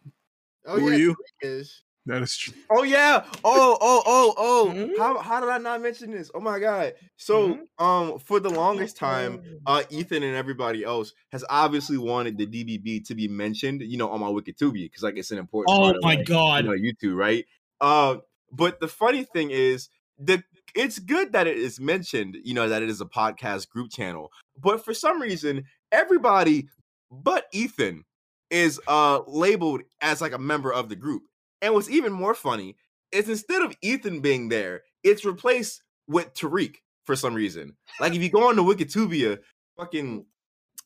Oh 0.67 0.79
Who 0.79 0.89
yeah, 0.89 0.95
are 0.95 0.99
you? 0.99 1.17
Is 1.41 1.83
That 2.07 2.23
is 2.23 2.37
true. 2.37 2.55
Oh 2.71 2.83
yeah. 2.83 3.25
Oh 3.45 3.77
oh 3.81 4.03
oh 4.07 4.35
oh. 4.37 4.73
Mhm. 4.75 4.99
How 4.99 5.19
how 5.19 5.41
did 5.41 5.49
I 5.49 5.59
not 5.59 5.83
mention 5.83 6.11
this? 6.11 6.31
Oh 6.35 6.41
my 6.41 6.59
god. 6.59 6.95
So 7.17 7.59
um 7.79 8.19
for 8.19 8.41
the 8.41 8.51
longest 8.51 8.97
time, 8.97 9.43
uh 9.67 9.83
Ethan 9.91 10.23
and 10.23 10.37
everybody 10.37 10.85
else 10.85 11.13
has 11.33 11.45
obviously 11.49 11.99
wanted 11.99 12.39
the 12.39 12.47
DBB 12.47 13.07
to 13.07 13.15
be 13.15 13.29
mentioned, 13.29 13.83
you 13.83 13.99
know, 13.99 14.09
on 14.09 14.21
my 14.21 14.29
Wikitubia 14.29 14.85
because 14.85 15.03
like 15.03 15.17
it's 15.17 15.31
an 15.31 15.39
important. 15.39 15.77
Oh 15.77 15.83
part 15.83 15.97
my 16.03 16.15
like, 16.15 16.27
god. 16.27 16.65
you 16.65 16.71
know, 16.71 16.77
YouTube, 16.77 17.17
right? 17.17 17.45
Uh, 17.81 18.17
but 18.53 18.81
the 18.81 18.89
funny 18.89 19.25
thing 19.25 19.51
is, 19.51 19.89
the 20.19 20.43
it's 20.75 20.99
good 20.99 21.33
that 21.33 21.47
it 21.47 21.57
is 21.57 21.81
mentioned, 21.81 22.37
you 22.45 22.55
know, 22.55 22.69
that 22.69 22.83
it 22.83 22.89
is 22.89 23.01
a 23.01 23.07
podcast 23.07 23.69
group 23.69 23.91
channel. 23.91 24.31
But 24.57 24.85
for 24.85 24.95
some 24.95 25.21
reason, 25.21 25.65
everybody 25.91 26.69
but 27.13 27.47
Ethan 27.53 28.05
is 28.51 28.81
uh 28.89 29.21
labeled 29.27 29.83
as 30.01 30.21
like 30.21 30.33
a 30.33 30.39
member 30.39 30.73
of 30.73 30.89
the 30.89 30.97
group. 30.97 31.23
And 31.61 31.75
what's 31.75 31.91
even 31.91 32.13
more 32.13 32.35
funny 32.35 32.77
is 33.13 33.29
instead 33.29 33.63
of 33.63 33.75
Ethan 33.83 34.21
being 34.21 34.49
there, 34.49 34.83
it's 35.05 35.25
replaced 35.25 35.83
with 36.09 36.35
Tariq 36.35 36.77
for 37.05 37.15
some 37.15 37.35
reason. 37.35 37.77
Like 38.01 38.15
if 38.15 38.23
you 38.23 38.31
go 38.31 38.49
on 38.49 38.57
the 38.57 38.63
Wikitubia, 38.63 39.39
fucking 39.79 40.25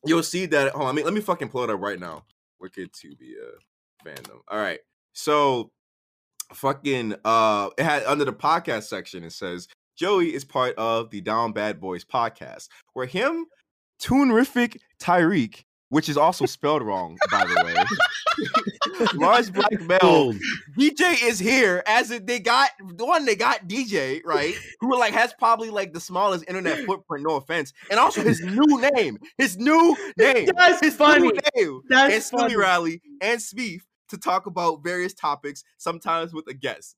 you'll 0.04 0.22
see 0.22 0.46
that. 0.46 0.72
Hold 0.72 0.82
on, 0.82 0.86
let 0.88 0.94
me 0.94 1.04
let 1.04 1.14
me 1.14 1.20
fucking 1.20 1.48
pull 1.48 1.64
it 1.64 1.70
up 1.70 1.80
right 1.80 1.98
now. 1.98 2.24
Wikitubia 2.62 3.52
fandom. 4.04 4.40
All 4.48 4.58
right. 4.58 4.80
So 5.12 5.70
fucking 6.52 7.14
uh 7.24 7.70
it 7.78 7.84
had 7.84 8.04
under 8.04 8.24
the 8.24 8.32
podcast 8.32 8.84
section 8.84 9.24
it 9.24 9.32
says 9.32 9.66
Joey 9.96 10.34
is 10.34 10.44
part 10.44 10.76
of 10.76 11.10
the 11.10 11.22
Down 11.22 11.52
Bad 11.52 11.80
Boys 11.80 12.04
podcast, 12.04 12.68
where 12.92 13.06
him, 13.06 13.46
Toonrific 14.02 14.76
Tyreek, 15.00 15.64
which 15.88 16.08
is 16.08 16.16
also 16.16 16.46
spelled 16.46 16.82
wrong, 16.82 17.16
by 17.30 17.44
the 17.44 17.64
way. 17.64 19.08
Large 19.14 19.52
Black 19.52 19.80
Male, 19.82 20.32
DJ 20.78 21.22
is 21.22 21.38
here 21.38 21.82
as 21.86 22.10
it, 22.10 22.26
they 22.26 22.38
got 22.38 22.70
the 22.94 23.04
one 23.04 23.24
they 23.24 23.36
got 23.36 23.68
DJ 23.68 24.20
right, 24.24 24.54
who 24.80 24.98
like 24.98 25.12
has 25.12 25.32
probably 25.34 25.70
like 25.70 25.92
the 25.92 26.00
smallest 26.00 26.44
internet 26.48 26.84
footprint. 26.86 27.24
No 27.26 27.36
offense, 27.36 27.72
and 27.90 28.00
also 28.00 28.22
his 28.22 28.40
new 28.40 28.80
name, 28.94 29.18
his 29.38 29.58
new 29.58 29.96
name, 30.16 30.48
That's 30.56 30.80
his 30.80 30.96
funny. 30.96 31.28
new 31.28 31.38
name, 31.56 31.80
That's 31.88 32.14
and 32.14 32.22
Smoothie 32.22 32.40
funny. 32.42 32.56
Rally 32.56 33.02
and 33.20 33.40
Smeef 33.40 33.80
to 34.08 34.18
talk 34.18 34.46
about 34.46 34.82
various 34.82 35.14
topics, 35.14 35.62
sometimes 35.76 36.32
with 36.32 36.46
a 36.48 36.54
guest. 36.54 36.96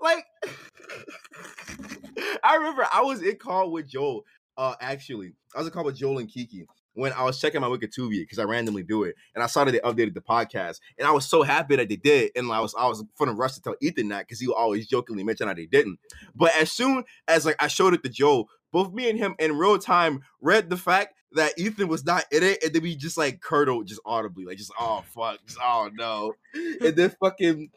Like, 0.00 0.24
I 2.44 2.56
remember 2.56 2.86
I 2.92 3.02
was 3.02 3.22
in 3.22 3.36
call 3.36 3.72
with 3.72 3.88
Joel. 3.88 4.24
Uh, 4.56 4.74
actually, 4.80 5.32
I 5.54 5.58
was 5.58 5.66
in 5.66 5.72
call 5.72 5.84
with 5.84 5.96
Joel 5.96 6.18
and 6.18 6.28
Kiki 6.28 6.66
when 6.94 7.12
I 7.12 7.22
was 7.24 7.40
checking 7.40 7.60
my 7.60 7.66
Wikitubia 7.68 8.20
because 8.20 8.38
I 8.38 8.44
randomly 8.44 8.82
do 8.82 9.04
it, 9.04 9.14
and 9.34 9.42
I 9.42 9.46
saw 9.46 9.64
that 9.64 9.72
they 9.72 9.80
updated 9.80 10.14
the 10.14 10.20
podcast, 10.20 10.80
and 10.98 11.06
I 11.06 11.10
was 11.10 11.26
so 11.26 11.42
happy 11.42 11.76
that 11.76 11.88
they 11.88 11.96
did, 11.96 12.32
and 12.36 12.50
I 12.50 12.60
was 12.60 12.74
I 12.78 12.86
was 12.86 13.04
for 13.14 13.26
the 13.26 13.32
rush 13.32 13.54
to 13.54 13.62
tell 13.62 13.76
Ethan 13.80 14.08
that 14.08 14.26
because 14.26 14.40
he 14.40 14.46
would 14.46 14.54
always 14.56 14.86
jokingly 14.86 15.24
mention 15.24 15.48
how 15.48 15.54
they 15.54 15.66
didn't. 15.66 15.98
But 16.34 16.54
as 16.56 16.72
soon 16.72 17.04
as 17.28 17.44
like 17.44 17.56
I 17.60 17.68
showed 17.68 17.94
it 17.94 18.02
to 18.04 18.08
Joe, 18.08 18.48
both 18.72 18.92
me 18.92 19.10
and 19.10 19.18
him 19.18 19.34
in 19.38 19.56
real 19.56 19.78
time 19.78 20.22
read 20.40 20.70
the 20.70 20.76
fact 20.76 21.14
that 21.32 21.52
Ethan 21.58 21.88
was 21.88 22.04
not 22.04 22.24
in 22.30 22.42
it, 22.42 22.62
and 22.62 22.72
then 22.72 22.82
we 22.82 22.96
just 22.96 23.18
like 23.18 23.40
curdled 23.40 23.86
just 23.88 24.00
audibly, 24.06 24.44
like 24.44 24.58
just 24.58 24.72
oh 24.78 25.02
fuck, 25.14 25.38
just, 25.46 25.58
oh 25.62 25.90
no, 25.94 26.34
and 26.54 26.96
then 26.96 27.14
fucking. 27.20 27.70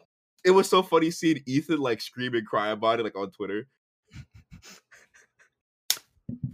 It 0.44 0.52
was 0.52 0.68
so 0.70 0.82
funny 0.84 1.10
seeing 1.10 1.42
Ethan 1.46 1.78
like 1.80 2.00
scream 2.00 2.32
and 2.34 2.46
cry 2.46 2.68
about 2.70 3.00
it, 3.00 3.02
like 3.02 3.16
on 3.16 3.30
Twitter. 3.32 3.66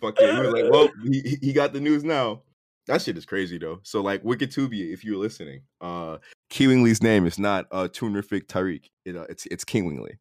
Fucking, 0.01 0.27
he 0.35 0.41
was 0.41 0.51
like, 0.53 0.71
"Well, 0.71 0.89
he- 1.05 1.39
he 1.41 1.53
got 1.53 1.73
the 1.73 1.81
news 1.81 2.05
now." 2.05 2.43
That 2.87 3.01
shit 3.01 3.17
is 3.17 3.25
crazy 3.25 3.59
though. 3.59 3.81
So 3.83 4.03
like 4.03 4.23
Wikitubia, 4.23 4.93
if 4.93 5.05
you're 5.05 5.17
listening, 5.19 5.63
uh 5.81 6.19
Kiwingly's 6.51 7.03
name 7.03 7.27
is 7.27 7.39
not 7.39 7.67
uh 7.71 7.89
Tunerific 7.89 8.47
Tariq. 8.47 8.85
You 9.05 9.15
know, 9.15 9.27
it's 9.29 9.47
it's 9.47 9.65
King 9.65 9.87
Wingley. 9.87 10.19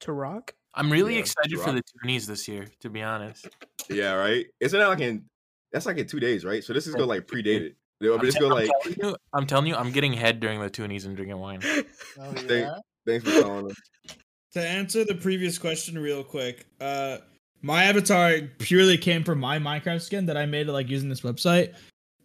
To 0.00 0.12
rock? 0.12 0.54
I'm 0.74 0.92
really 0.92 1.14
Yeah, 1.14 1.20
excited 1.20 1.58
for 1.58 1.72
the 1.72 1.82
toonies 1.82 2.26
this 2.26 2.46
year, 2.46 2.66
to 2.80 2.90
be 2.90 3.02
honest. 3.02 3.48
Yeah, 3.88 4.12
right. 4.12 4.46
Isn't 4.60 4.78
that 4.78 4.86
like 4.86 5.00
in 5.00 5.24
that's 5.72 5.86
like 5.86 5.98
in 5.98 6.06
two 6.06 6.20
days, 6.20 6.44
right? 6.44 6.62
So 6.62 6.72
this 6.72 6.86
is 6.86 6.94
gonna 6.94 7.06
like 7.06 7.26
predate 7.26 7.62
it. 7.62 7.76
They'll 8.00 8.14
I'm, 8.14 8.24
just 8.24 8.36
te- 8.36 8.40
go 8.40 8.46
I'm 8.46 8.52
like 8.52 8.70
telling 8.70 8.96
you, 9.02 9.16
I'm 9.32 9.46
telling 9.46 9.66
you, 9.66 9.74
I'm 9.74 9.90
getting 9.90 10.12
head 10.12 10.40
during 10.40 10.60
the 10.60 10.70
toonies 10.70 11.04
and 11.06 11.16
drinking 11.16 11.38
wine. 11.38 11.60
Oh, 12.20 12.32
Thank- 12.34 12.68
thanks 13.06 13.24
for 13.24 13.32
telling 13.32 13.70
us. 13.70 13.76
To 14.52 14.66
answer 14.66 15.04
the 15.04 15.14
previous 15.14 15.58
question 15.58 15.98
real 15.98 16.22
quick, 16.22 16.66
uh 16.80 17.18
my 17.62 17.84
avatar 17.84 18.38
purely 18.58 18.96
came 18.98 19.24
from 19.24 19.38
my 19.40 19.58
Minecraft 19.58 20.00
skin 20.02 20.26
that 20.26 20.36
I 20.36 20.46
made 20.46 20.66
like 20.68 20.88
using 20.88 21.08
this 21.08 21.22
website. 21.22 21.74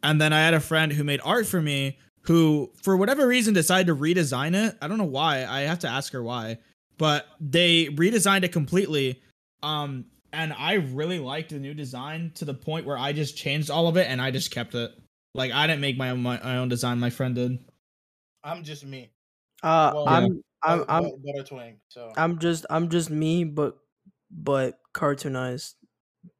And 0.03 0.19
then 0.19 0.33
I 0.33 0.39
had 0.41 0.53
a 0.53 0.59
friend 0.59 0.91
who 0.91 1.03
made 1.03 1.21
art 1.23 1.47
for 1.47 1.61
me 1.61 1.97
who 2.21 2.71
for 2.81 2.95
whatever 2.95 3.27
reason 3.27 3.53
decided 3.53 3.87
to 3.87 3.95
redesign 3.95 4.55
it. 4.55 4.77
I 4.81 4.87
don't 4.87 4.97
know 4.97 5.03
why. 5.03 5.45
I 5.45 5.61
have 5.61 5.79
to 5.79 5.87
ask 5.89 6.13
her 6.13 6.23
why. 6.23 6.57
But 6.97 7.25
they 7.39 7.87
redesigned 7.87 8.43
it 8.43 8.51
completely. 8.51 9.21
Um 9.61 10.05
and 10.31 10.53
I 10.53 10.73
really 10.73 11.19
liked 11.19 11.49
the 11.51 11.59
new 11.59 11.73
design 11.73 12.31
to 12.35 12.45
the 12.45 12.53
point 12.53 12.85
where 12.85 12.97
I 12.97 13.13
just 13.13 13.37
changed 13.37 13.69
all 13.69 13.87
of 13.87 13.97
it 13.97 14.07
and 14.09 14.21
I 14.21 14.31
just 14.31 14.51
kept 14.51 14.73
it. 14.75 14.91
Like 15.33 15.51
I 15.51 15.67
didn't 15.67 15.81
make 15.81 15.97
my 15.97 16.11
own 16.11 16.21
my, 16.21 16.39
my 16.43 16.57
own 16.57 16.69
design, 16.69 16.99
my 16.99 17.09
friend 17.09 17.35
did. 17.35 17.59
I'm 18.43 18.63
just 18.63 18.85
me. 18.85 19.11
Uh, 19.61 19.91
Well, 19.93 20.07
I'm 20.07 20.43
I'm 20.63 20.79
but- 20.79 20.85
I'm 20.89 21.03
but- 21.03 21.23
Butter 21.23 21.43
twang. 21.43 21.75
So 21.89 22.11
I'm 22.17 22.39
just 22.39 22.65
I'm 22.69 22.89
just 22.89 23.09
me, 23.09 23.43
but 23.43 23.77
but 24.31 24.79
cartoonized. 24.93 25.75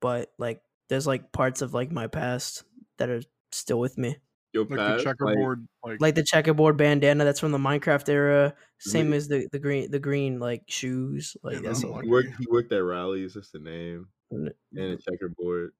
But 0.01 0.31
like, 0.37 0.61
there's 0.89 1.07
like 1.07 1.31
parts 1.31 1.61
of 1.61 1.73
like 1.73 1.91
my 1.91 2.07
past 2.07 2.63
that 2.97 3.09
are 3.09 3.21
still 3.51 3.79
with 3.79 3.97
me, 3.97 4.17
Yo, 4.53 4.61
Like 4.61 4.77
Pat, 4.77 4.97
the 4.97 5.03
checkerboard, 5.03 5.67
like, 5.83 5.99
like 6.01 6.15
the 6.15 6.23
checkerboard 6.23 6.77
bandana 6.77 7.23
that's 7.25 7.39
from 7.39 7.51
the 7.51 7.57
Minecraft 7.57 8.07
era. 8.07 8.53
Same 8.79 9.07
Really? 9.07 9.17
as 9.17 9.27
the 9.27 9.47
the 9.51 9.57
green 9.57 9.89
the 9.89 9.99
green 9.99 10.39
like 10.39 10.61
shoes. 10.67 11.35
Like 11.41 11.55
Yeah, 11.55 11.61
that's 11.63 11.83
I'm 11.83 12.03
he 12.03 12.09
worked 12.09 12.29
he 12.37 12.45
worked 12.47 12.71
at 12.71 12.83
Rally's, 12.83 13.33
that's 13.33 13.49
the 13.49 13.59
name. 13.59 14.07
And 14.29 14.51
a 14.75 14.97
checkerboard. 14.97 15.71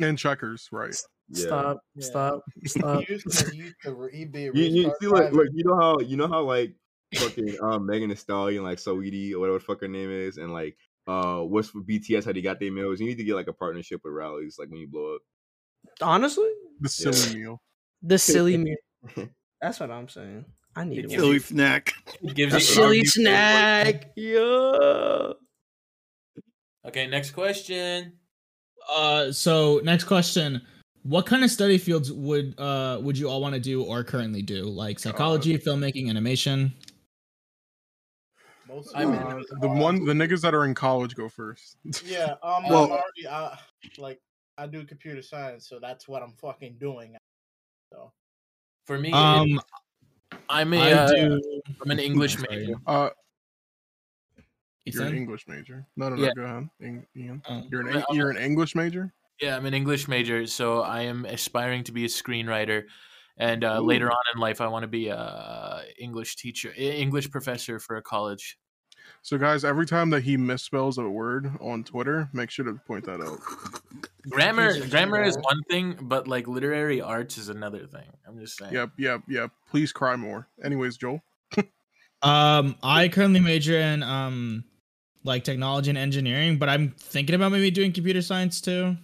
and 0.00 0.16
checkers, 0.16 0.68
right? 0.70 0.94
Yeah. 1.30 1.46
Stop! 1.46 1.78
Yeah. 1.96 2.06
Stop! 2.06 2.42
Stop! 2.64 3.04
he 3.04 3.12
used 3.12 3.30
to, 3.30 3.50
he 3.50 3.56
used 3.58 3.74
to 3.82 3.92
re- 3.92 4.16
he'd 4.16 4.32
be 4.32 4.46
a 4.46 4.52
You, 4.52 4.62
you 4.62 4.86
race 4.86 4.94
see 5.00 5.08
car 5.08 5.30
like 5.32 5.48
you 5.52 5.64
know 5.64 5.76
how 5.76 5.98
you 5.98 6.16
know 6.16 6.28
how 6.28 6.42
like 6.42 6.74
fucking 7.16 7.56
um 7.60 7.86
Megan 7.86 8.10
Thee 8.10 8.14
Stallion, 8.16 8.62
like 8.62 8.78
Saweetie 8.78 9.32
or 9.32 9.40
whatever 9.40 9.58
the 9.58 9.64
fuck 9.64 9.80
her 9.80 9.88
name 9.88 10.10
is, 10.12 10.38
and 10.38 10.52
like 10.52 10.76
uh 11.08 11.40
what's 11.40 11.70
for 11.70 11.80
BTS 11.80 12.26
how 12.26 12.32
they 12.32 12.42
got 12.42 12.60
their 12.60 12.70
meals. 12.70 13.00
You 13.00 13.06
need 13.06 13.16
to 13.18 13.24
get 13.24 13.34
like 13.34 13.48
a 13.48 13.52
partnership 13.52 14.02
with 14.04 14.12
Rally's, 14.12 14.56
like 14.58 14.68
when 14.68 14.80
you 14.80 14.88
blow 14.88 15.16
up. 15.16 15.22
Honestly, 16.02 16.50
The 16.80 16.88
silly 16.88 17.34
meal. 17.40 17.62
the 18.02 18.18
silly 18.18 18.56
me. 18.56 18.76
That's 19.60 19.80
what 19.80 19.90
I'm 19.90 20.08
saying. 20.08 20.44
I 20.76 20.84
need 20.84 21.08
one. 21.08 21.18
Silly 21.18 21.38
snack. 21.40 21.94
It 22.22 22.34
gives 22.34 22.54
A 22.54 22.58
you 22.58 22.62
silly 22.62 23.04
snack. 23.04 24.12
Yeah. 24.16 25.32
Okay, 26.86 27.06
next 27.08 27.32
question. 27.32 28.12
Uh, 28.88 29.32
so 29.32 29.80
next 29.82 30.04
question: 30.04 30.62
What 31.02 31.26
kind 31.26 31.42
of 31.42 31.50
study 31.50 31.78
fields 31.78 32.12
would 32.12 32.54
uh 32.58 33.00
would 33.02 33.18
you 33.18 33.28
all 33.28 33.40
want 33.40 33.54
to 33.54 33.60
do 33.60 33.82
or 33.82 34.04
currently 34.04 34.42
do? 34.42 34.64
Like 34.64 34.98
psychology, 34.98 35.58
filmmaking, 35.58 36.08
animation. 36.08 36.74
Most 38.68 38.92
I 38.94 39.04
mean, 39.04 39.14
them 39.20 39.44
The 39.60 39.68
one, 39.68 40.04
the 40.04 40.12
niggas 40.12 40.42
that 40.42 40.54
are 40.54 40.64
in 40.66 40.74
college 40.74 41.14
go 41.14 41.28
first. 41.28 41.76
Yeah, 42.04 42.34
um, 42.42 42.64
Well- 42.68 42.84
I'm 42.84 42.90
already 42.90 43.26
uh, 43.28 43.56
like 43.96 44.20
I 44.58 44.66
do 44.66 44.84
computer 44.84 45.22
science, 45.22 45.68
so 45.68 45.78
that's 45.80 46.06
what 46.08 46.22
I'm 46.22 46.32
fucking 46.32 46.76
doing. 46.78 47.16
So 47.92 48.12
For 48.86 48.98
me, 48.98 49.12
Um, 49.12 49.60
I'm 50.48 50.72
a 50.74 50.80
I 50.80 50.92
uh, 50.92 51.08
do. 51.08 51.40
I'm 51.82 51.90
an 51.90 51.98
English 51.98 52.36
Sorry. 52.36 52.58
major. 52.66 52.74
Uh, 52.86 53.10
you're 54.84 55.04
an 55.04 55.14
English 55.14 55.46
major. 55.48 55.86
No, 55.96 56.08
no, 56.08 56.16
no. 56.16 56.24
Yeah. 56.24 56.30
Go 56.34 56.42
ahead, 56.42 56.68
Eng- 56.82 57.06
Ian. 57.16 57.42
Oh. 57.48 57.62
You're 57.70 57.86
an 57.86 57.96
I'm 58.08 58.16
you're 58.16 58.30
an 58.30 58.36
English 58.38 58.74
major. 58.74 59.12
Yeah, 59.40 59.56
I'm 59.56 59.66
an 59.66 59.74
English 59.74 60.08
major, 60.08 60.46
so 60.46 60.80
I 60.82 61.02
am 61.02 61.24
aspiring 61.24 61.84
to 61.84 61.92
be 61.92 62.04
a 62.04 62.08
screenwriter. 62.08 62.84
And 63.38 63.62
uh, 63.64 63.80
later 63.80 64.10
on 64.10 64.18
in 64.34 64.40
life, 64.40 64.60
I 64.60 64.66
want 64.66 64.82
to 64.82 64.88
be 64.88 65.08
a 65.08 65.82
English 65.98 66.36
teacher, 66.36 66.72
English 66.76 67.30
professor 67.30 67.78
for 67.78 67.96
a 67.96 68.02
college. 68.02 68.58
So, 69.22 69.38
guys, 69.38 69.64
every 69.64 69.86
time 69.86 70.10
that 70.10 70.22
he 70.22 70.36
misspells 70.36 70.98
a 70.98 71.08
word 71.08 71.50
on 71.60 71.84
Twitter, 71.84 72.28
make 72.32 72.50
sure 72.50 72.64
to 72.64 72.74
point 72.86 73.04
that 73.06 73.20
out. 73.20 73.38
Grammar, 74.28 74.74
He's 74.74 74.84
a 74.84 74.88
grammar 74.88 75.22
is 75.22 75.36
one 75.36 75.62
thing, 75.70 75.96
but 76.02 76.26
like 76.28 76.46
literary 76.48 77.00
arts 77.00 77.38
is 77.38 77.48
another 77.48 77.86
thing. 77.86 78.08
I'm 78.26 78.38
just 78.38 78.58
saying. 78.58 78.74
Yep, 78.74 78.90
yep, 78.98 79.22
yep. 79.28 79.50
Please 79.70 79.92
cry 79.92 80.16
more. 80.16 80.48
Anyways, 80.62 80.96
Joel. 80.96 81.22
Um, 82.20 82.74
I 82.82 83.08
currently 83.08 83.38
major 83.38 83.78
in 83.78 84.02
um 84.02 84.64
like 85.22 85.44
technology 85.44 85.90
and 85.90 85.98
engineering, 85.98 86.58
but 86.58 86.68
I'm 86.68 86.90
thinking 86.98 87.34
about 87.34 87.52
maybe 87.52 87.70
doing 87.70 87.92
computer 87.92 88.22
science 88.22 88.60
too. 88.60 88.96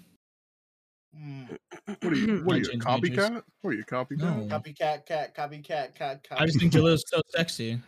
What 1.86 2.12
are 2.12 2.14
you? 2.14 2.42
What 2.44 2.54
are 2.54 2.58
you? 2.58 2.64
A 2.64 2.68
change 2.68 2.84
majors. 3.02 3.30
copycat? 3.30 3.42
What 3.62 3.70
are 3.70 3.74
you? 3.74 3.84
Copycat? 3.84 4.18
No. 4.18 4.46
copycat, 4.58 5.06
cat, 5.06 5.36
copycat, 5.36 5.94
cat, 5.94 6.26
copy. 6.28 6.40
I 6.40 6.46
just 6.46 6.58
think 6.58 6.72
Jalil's 6.72 7.04
so 7.06 7.20
sexy. 7.28 7.80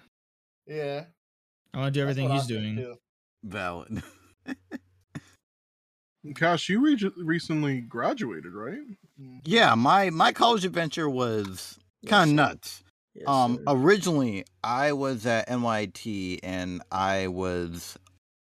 yeah, 0.66 1.04
I 1.74 1.78
want 1.78 1.94
to 1.94 1.98
do 1.98 2.02
everything 2.02 2.30
he's 2.30 2.46
doing. 2.46 2.76
too. 2.76 2.96
Valid. 3.44 4.02
Cash, 6.34 6.68
you 6.68 6.80
re- 6.80 7.10
recently 7.16 7.80
graduated, 7.80 8.52
right? 8.52 8.80
Yeah, 9.44 9.74
my 9.76 10.10
my 10.10 10.32
college 10.32 10.64
adventure 10.64 11.08
was 11.08 11.78
kind 12.06 12.30
of 12.30 12.34
nuts. 12.34 12.82
Yes, 13.14 13.24
um 13.28 13.56
sir. 13.58 13.62
originally 13.68 14.44
I 14.64 14.92
was 14.92 15.24
at 15.24 15.48
NYT 15.48 16.40
and 16.42 16.82
I 16.90 17.28
was 17.28 17.96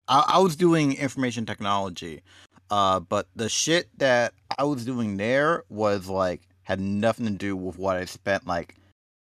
I, 0.09 0.25
I 0.27 0.39
was 0.39 0.57
doing 0.57 0.97
information 0.97 1.45
technology. 1.45 2.23
Uh 2.71 3.01
but 3.01 3.29
the 3.37 3.49
shit 3.49 3.89
that 3.99 4.35
I 4.59 4.65
was 4.65 4.85
doing 4.85 5.17
there 5.17 5.65
was 5.69 6.09
like 6.09 6.43
had 6.65 6.81
nothing 6.81 7.27
to 7.27 7.33
do 7.33 7.57
with 7.57 7.79
what 7.79 7.97
I 7.97 8.05
spent 8.05 8.47
like 8.47 8.75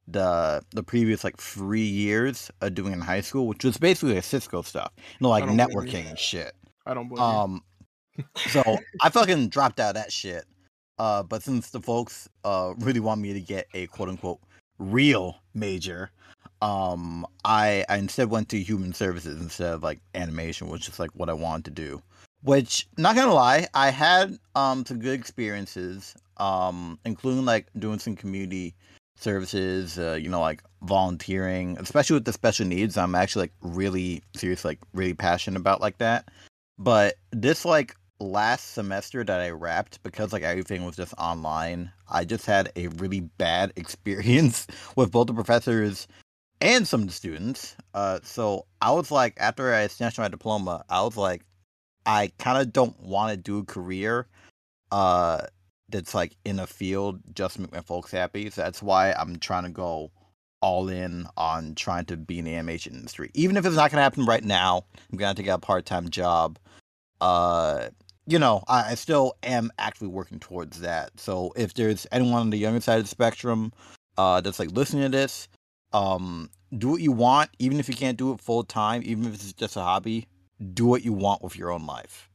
the 0.09 0.63
the 0.71 0.83
previous 0.83 1.25
like 1.25 1.37
three 1.37 1.81
years 1.81 2.51
of 2.61 2.75
doing 2.75 2.93
in 2.93 3.01
high 3.01 3.21
school, 3.21 3.47
which 3.47 3.65
was 3.65 3.77
basically 3.79 4.15
like 4.15 4.25
Cisco 4.25 4.63
stuff. 4.63 4.93
You 4.97 5.05
know, 5.21 5.31
like 5.31 5.45
I 5.45 5.47
don't 5.47 5.57
blame 5.57 5.69
you. 5.71 5.77
networking 5.77 6.09
and 6.09 6.19
shit. 6.19 6.53
I 6.87 6.95
don't 6.95 7.09
believe. 7.09 7.23
Um, 7.23 7.63
so 8.37 8.79
I 9.01 9.09
fucking 9.11 9.49
dropped 9.49 9.81
out 9.81 9.91
of 9.91 9.95
that 10.03 10.13
shit. 10.13 10.45
Uh, 10.99 11.23
but 11.23 11.43
since 11.43 11.71
the 11.71 11.81
folks 11.81 12.29
uh 12.45 12.75
really 12.79 13.01
want 13.01 13.21
me 13.21 13.33
to 13.33 13.41
get 13.41 13.67
a 13.75 13.87
quote 13.89 14.09
unquote 14.09 14.41
real 14.79 15.37
major, 15.55 16.11
um, 16.61 17.27
I 17.45 17.85
I 17.89 17.97
instead 17.97 18.31
went 18.31 18.49
to 18.51 18.63
human 18.63 18.93
services 18.93 19.41
instead 19.41 19.73
of 19.73 19.83
like 19.83 20.01
animation, 20.15 20.69
which 20.69 20.89
is 20.89 20.99
like 20.99 21.11
what 21.15 21.29
I 21.29 21.33
wanted 21.33 21.65
to 21.67 21.71
do. 21.71 22.03
Which, 22.43 22.89
not 22.99 23.15
gonna 23.15 23.33
lie, 23.35 23.69
I 23.75 23.91
had 23.91 24.39
um 24.55 24.85
some 24.85 24.99
good 24.99 25.19
experiences, 25.19 26.15
um, 26.39 26.99
including 27.05 27.45
like 27.45 27.69
doing 27.79 27.99
some 27.99 28.17
community 28.17 28.75
services, 29.17 29.99
uh, 29.99 30.19
you 30.21 30.29
know, 30.29 30.41
like 30.41 30.63
volunteering, 30.83 31.77
especially 31.79 32.15
with 32.15 32.25
the 32.25 32.33
special 32.33 32.67
needs. 32.67 32.97
I'm 32.99 33.15
actually 33.15 33.45
like 33.45 33.53
really 33.63 34.23
serious, 34.35 34.65
like 34.65 34.81
really 34.93 35.15
passionate 35.15 35.61
about 35.61 35.81
like 35.81 35.99
that. 35.99 36.29
But 36.79 37.15
this 37.31 37.65
like 37.65 37.95
last 38.19 38.75
semester 38.75 39.25
that 39.25 39.41
I 39.41 39.51
wrapped 39.51 40.03
because 40.03 40.33
like 40.33 40.43
everything 40.43 40.85
was 40.85 40.97
just 40.97 41.15
online, 41.19 41.93
I 42.11 42.25
just 42.25 42.47
had 42.47 42.73
a 42.77 42.89
really 42.89 43.21
bad 43.21 43.73
experience 43.77 44.67
with 44.97 45.13
both 45.13 45.29
the 45.29 45.35
professors 45.35 46.09
and 46.61 46.87
some 46.89 47.03
of 47.03 47.07
the 47.07 47.13
students. 47.13 47.77
Uh 47.95 48.19
so 48.25 48.67
I 48.81 48.91
was 48.93 49.11
like 49.13 49.35
after 49.39 49.73
I 49.75 49.87
snatched 49.87 50.19
my 50.19 50.29
diploma, 50.29 50.85
I 50.89 51.03
was 51.03 51.17
like 51.17 51.43
I 52.07 52.33
kind 52.39 52.59
of 52.59 52.73
don't 52.73 52.99
want 53.01 53.31
to 53.31 53.37
do 53.37 53.59
a 53.59 53.65
career 53.65 54.27
uh 54.91 55.47
that's 55.89 56.15
like 56.15 56.37
in 56.45 56.59
a 56.59 56.67
field 56.67 57.21
just 57.35 57.57
to 57.57 57.61
make 57.63 57.73
my 57.73 57.81
folks 57.81 58.11
happy. 58.11 58.49
So 58.51 58.63
that's 58.63 58.83
why 58.83 59.13
I'm 59.13 59.39
trying 59.39 59.65
to 59.65 59.71
go 59.71 60.11
all 60.61 60.89
in 60.89 61.27
on 61.37 61.75
trying 61.75 62.07
to 62.07 62.17
be 62.17 62.39
in 62.39 62.47
the 62.47 62.55
animation 62.55 62.95
industry. 62.95 63.31
Even 63.35 63.57
if 63.57 63.67
it's 63.67 63.77
not 63.77 63.91
gonna 63.91 64.03
happen 64.03 64.25
right 64.25 64.45
now, 64.45 64.85
I'm 65.11 65.19
gonna 65.19 65.35
take 65.35 65.49
a 65.49 65.59
part 65.59 65.85
time 65.87 66.09
job. 66.09 66.59
Uh 67.21 67.89
you 68.27 68.39
know, 68.39 68.63
I, 68.69 68.93
I 68.93 68.95
still 68.95 69.37
am 69.43 69.73
actually 69.79 70.09
working 70.09 70.39
towards 70.39 70.81
that. 70.81 71.19
So 71.19 71.53
if 71.57 71.75
there's 71.75 72.07
anyone 72.13 72.41
on 72.41 72.51
the 72.51 72.59
younger 72.59 72.81
side 72.81 72.99
of 72.99 73.05
the 73.05 73.09
spectrum 73.09 73.73
uh 74.17 74.41
that's 74.41 74.59
like 74.59 74.73
listening 74.73 75.05
to 75.05 75.09
this, 75.09 75.49
um 75.93 76.51
do 76.79 76.89
what 76.89 77.01
you 77.03 77.13
want, 77.13 77.51
even 77.59 77.79
if 77.81 77.89
you 77.89 77.95
can't 77.95 78.17
do 78.17 78.33
it 78.33 78.41
full 78.41 78.65
time, 78.65 79.03
even 79.05 79.27
if 79.27 79.35
it's 79.35 79.53
just 79.53 79.77
a 79.77 79.81
hobby, 79.81 80.27
do 80.63 80.87
what 80.87 81.05
you 81.05 81.13
want 81.13 81.43
with 81.43 81.57
your 81.57 81.71
own 81.71 81.87
life. 81.87 82.29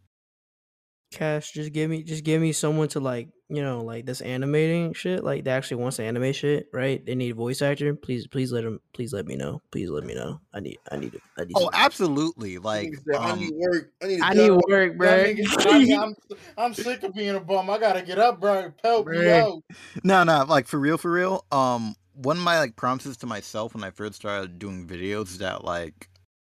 Cash, 1.13 1.51
just 1.53 1.71
give 1.71 1.89
me 1.89 2.03
just 2.03 2.25
give 2.25 2.41
me 2.41 2.51
someone 2.51 2.89
to 2.89 2.99
like, 2.99 3.29
you 3.47 3.61
know, 3.61 3.79
like 3.81 4.05
this 4.05 4.19
animating 4.19 4.91
shit, 4.93 5.23
like 5.23 5.45
that 5.45 5.51
actually 5.51 5.81
wants 5.81 5.95
to 5.97 6.03
animate 6.03 6.35
shit, 6.35 6.67
right? 6.73 7.03
They 7.05 7.15
need 7.15 7.31
a 7.31 7.33
voice 7.33 7.61
actor. 7.61 7.95
Please 7.95 8.27
please 8.27 8.51
let 8.51 8.65
them 8.65 8.81
please 8.91 9.13
let 9.13 9.25
me 9.25 9.37
know. 9.37 9.61
Please 9.71 9.89
let 9.89 10.03
me 10.03 10.13
know. 10.13 10.41
I 10.53 10.59
need 10.59 10.79
I 10.91 10.97
need 10.97 11.13
it. 11.13 11.21
I 11.37 11.45
need 11.45 11.53
Oh, 11.55 11.61
some- 11.61 11.69
absolutely. 11.73 12.57
Like 12.57 12.89
Nigga 12.89 13.03
said, 13.05 13.21
I 13.21 13.29
um, 13.31 13.39
need 13.39 13.53
work. 13.55 13.91
I 14.03 14.07
need. 14.07 14.19
a 14.19 14.25
I 14.25 14.33
need 14.33 14.51
work, 14.67 14.97
bro. 14.97 15.09
I- 15.09 15.97
I'm, 15.97 16.15
I'm 16.57 16.73
sick 16.73 17.03
of 17.03 17.15
being 17.15 17.35
a 17.35 17.39
bum. 17.39 17.69
I 17.69 17.77
gotta 17.77 18.01
get 18.01 18.19
up, 18.19 18.41
bro. 18.41 18.73
Help 18.83 19.07
me 19.07 19.29
out. 19.31 19.61
No, 20.03 20.25
no, 20.25 20.43
like 20.43 20.67
for 20.67 20.77
real, 20.77 20.97
for 20.97 21.09
real. 21.09 21.45
Um, 21.53 21.95
one 22.15 22.35
of 22.35 22.43
my 22.43 22.59
like 22.59 22.75
promises 22.75 23.15
to 23.17 23.27
myself 23.27 23.73
when 23.73 23.85
I 23.85 23.91
first 23.91 24.15
started 24.15 24.59
doing 24.59 24.85
videos 24.85 25.27
is 25.27 25.37
that 25.37 25.63
like 25.63 26.09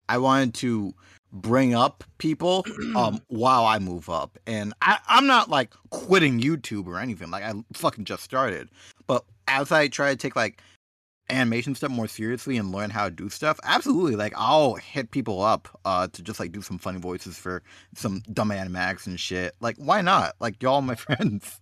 I 0.08 0.16
wanted 0.16 0.54
to 0.54 0.94
bring 1.40 1.74
up 1.74 2.04
people 2.18 2.64
um 2.96 3.20
while 3.28 3.64
I 3.64 3.78
move 3.78 4.08
up, 4.08 4.38
and 4.46 4.74
I 4.82 4.98
I'm 5.08 5.26
not 5.26 5.48
like 5.48 5.72
quitting 5.90 6.40
YouTube 6.40 6.86
or 6.86 6.98
anything. 6.98 7.30
Like 7.30 7.44
I 7.44 7.52
fucking 7.72 8.04
just 8.04 8.22
started, 8.22 8.68
but 9.06 9.24
as 9.48 9.72
I 9.72 9.88
try 9.88 10.10
to 10.10 10.16
take 10.16 10.36
like 10.36 10.60
animation 11.28 11.74
stuff 11.74 11.90
more 11.90 12.06
seriously 12.06 12.56
and 12.56 12.70
learn 12.70 12.90
how 12.90 13.06
to 13.06 13.10
do 13.10 13.28
stuff, 13.28 13.58
absolutely. 13.64 14.16
Like 14.16 14.32
I'll 14.36 14.74
hit 14.74 15.10
people 15.10 15.42
up 15.42 15.68
uh 15.84 16.08
to 16.08 16.22
just 16.22 16.40
like 16.40 16.52
do 16.52 16.62
some 16.62 16.78
funny 16.78 16.98
voices 16.98 17.36
for 17.36 17.62
some 17.94 18.22
dumb 18.32 18.50
animatics 18.50 19.06
and 19.06 19.18
shit. 19.18 19.54
Like 19.60 19.76
why 19.76 20.00
not? 20.02 20.34
Like 20.40 20.62
y'all 20.62 20.82
my 20.82 20.94
friends. 20.96 21.60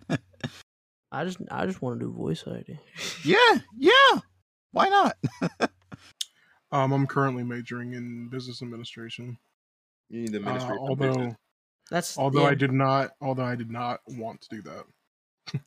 I 1.12 1.24
just 1.24 1.38
I 1.50 1.66
just 1.66 1.82
want 1.82 2.00
to 2.00 2.06
do 2.06 2.12
voice 2.12 2.44
acting. 2.46 2.78
Yeah, 3.24 3.58
yeah. 3.78 4.20
Why 4.72 4.88
not? 4.88 5.70
Um, 6.74 6.90
I'm 6.90 7.06
currently 7.06 7.44
majoring 7.44 7.92
in 7.92 8.26
business 8.28 8.60
administration. 8.60 9.38
You 10.14 10.20
need 10.22 10.32
the 10.32 10.36
Uh, 10.38 10.40
administrative 10.40 10.80
although, 10.80 11.36
That's 11.90 12.16
although 12.16 12.42
yeah. 12.42 12.48
I 12.50 12.54
did 12.54 12.72
not, 12.72 13.10
although 13.20 13.44
I 13.44 13.56
did 13.56 13.70
not 13.70 14.00
want 14.06 14.40
to 14.42 14.48
do 14.48 14.62
that. 14.62 14.84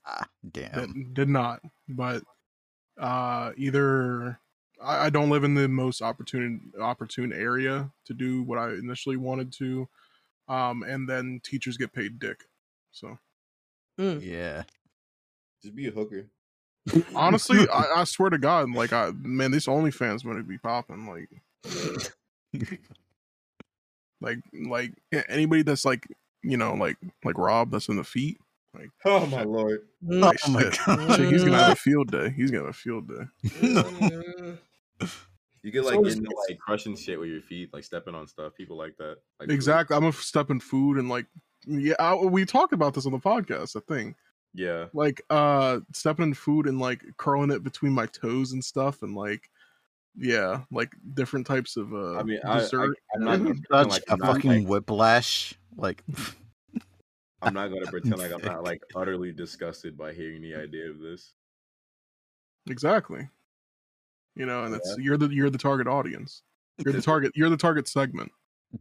Ah, 0.05 0.27
damn. 0.51 0.93
Did, 0.93 1.13
did 1.13 1.29
not. 1.29 1.61
But 1.89 2.23
uh, 2.97 3.51
either 3.57 4.39
I, 4.81 5.07
I 5.07 5.09
don't 5.09 5.29
live 5.29 5.43
in 5.43 5.53
the 5.53 5.67
most 5.67 6.01
opportune 6.01 6.71
opportune 6.79 7.33
area 7.33 7.91
to 8.05 8.13
do 8.13 8.41
what 8.43 8.57
I 8.57 8.69
initially 8.69 9.17
wanted 9.17 9.51
to, 9.53 9.87
um, 10.47 10.81
and 10.83 11.09
then 11.09 11.41
teachers 11.43 11.75
get 11.77 11.91
paid 11.93 12.17
dick. 12.17 12.45
So 12.91 13.19
Mm. 13.99 14.23
Yeah. 14.23 14.63
Just 15.61 15.75
be 15.75 15.87
a 15.87 15.91
hooker. 15.91 16.27
honestly, 17.15 17.67
I, 17.73 17.85
I 17.97 18.03
swear 18.05 18.29
to 18.29 18.37
God, 18.37 18.71
like 18.71 18.93
I 18.93 19.11
man, 19.11 19.51
this 19.51 19.67
OnlyFans 19.67 20.23
gonna 20.23 20.43
be 20.43 20.57
popping. 20.57 21.05
Like, 21.05 21.29
like, 24.22 24.39
like 24.53 24.94
anybody 25.30 25.61
that's 25.64 25.85
like 25.85 26.07
you 26.44 26.57
know, 26.57 26.73
like 26.73 26.98
like 27.23 27.38
Rob 27.38 27.72
that's 27.72 27.89
in 27.89 27.98
the 27.98 28.03
feet. 28.03 28.38
Like, 28.73 28.89
Oh 29.06 29.26
my 29.26 29.44
lord. 29.44 29.81
Mm. 30.06 30.22
like 30.22 30.38
Oh 30.48 30.52
my 30.52 30.64
god. 30.64 31.15
Shit, 31.15 31.30
he's 31.31 31.44
gonna 31.44 31.57
have 31.57 31.72
a 31.73 31.76
field 31.88 32.11
day. 32.11 32.30
He's 32.30 32.52
gonna 32.52 32.65
have 32.65 32.69
a 32.69 32.73
field 32.73 33.07
day. 33.10 34.57
You 35.64 35.72
get 35.72 35.84
like 35.85 35.95
it's- 35.99 36.15
into 36.15 36.30
like 36.49 36.60
crushing 36.60 36.95
shit 36.95 37.19
with 37.19 37.30
your 37.30 37.41
feet, 37.41 37.73
like 37.73 37.84
stepping 37.84 38.15
on 38.15 38.27
stuff. 38.27 38.53
People 38.56 38.77
like 38.77 38.95
that. 38.98 39.18
Like 39.39 39.49
Exactly. 39.49 39.98
I'm 39.98 40.06
a 40.06 40.14
step 40.14 40.49
in 40.49 40.60
food 40.60 40.98
and 40.98 41.10
like 41.10 41.26
yeah, 41.65 41.95
I, 41.99 42.15
we 42.15 42.45
talked 42.45 42.72
about 42.73 42.94
this 42.94 43.06
on 43.06 43.11
the 43.11 43.18
podcast. 43.19 43.76
I 43.76 43.81
think 43.94 44.15
Yeah. 44.53 44.85
like 44.94 45.22
uh 45.30 45.80
stepping 45.94 46.27
in 46.27 46.34
food 46.35 46.68
and 46.68 46.80
like 46.80 47.02
curling 47.18 47.52
it 47.52 47.64
between 47.64 47.91
my 47.91 48.06
toes 48.06 48.53
and 48.53 48.64
stuff 48.64 49.02
and 49.02 49.14
like 49.15 49.49
yeah, 50.18 50.61
like 50.72 50.91
different 51.14 51.45
types 51.45 51.77
of 51.77 51.94
uh 51.94 52.18
I 52.18 52.23
mean, 52.23 52.39
I, 52.44 52.60
I, 52.60 52.88
I'm 53.15 53.23
not 53.23 53.38
gonna 53.38 53.56
Such 53.56 53.64
pretend 53.69 53.89
like 53.89 54.03
a 54.07 54.11
I'm 54.14 54.19
not, 54.19 54.34
fucking 54.35 54.52
like, 54.52 54.68
whiplash. 54.68 55.53
Like, 55.76 56.03
I'm 57.41 57.53
not 57.53 57.68
gonna 57.69 57.85
pretend 57.85 58.18
like 58.18 58.31
I'm 58.31 58.41
not 58.41 58.64
like 58.64 58.81
utterly 58.95 59.31
disgusted 59.31 59.98
by 59.98 60.14
hearing 60.14 60.41
the 60.41 60.56
idea 60.56 60.89
of 60.89 60.99
this. 60.99 61.34
exactly. 62.69 63.30
You 64.35 64.45
know, 64.45 64.65
and 64.65 64.76
it's 64.76 64.95
you're 64.99 65.18
the 65.18 65.30
you're 65.30 65.49
the 65.49 65.57
target 65.57 65.88
audience. 65.88 66.44
You're 66.84 66.94
the 66.94 67.02
target. 67.02 67.31
You're 67.35 67.49
the 67.49 67.57
target 67.57 67.88
segment. 67.88 68.31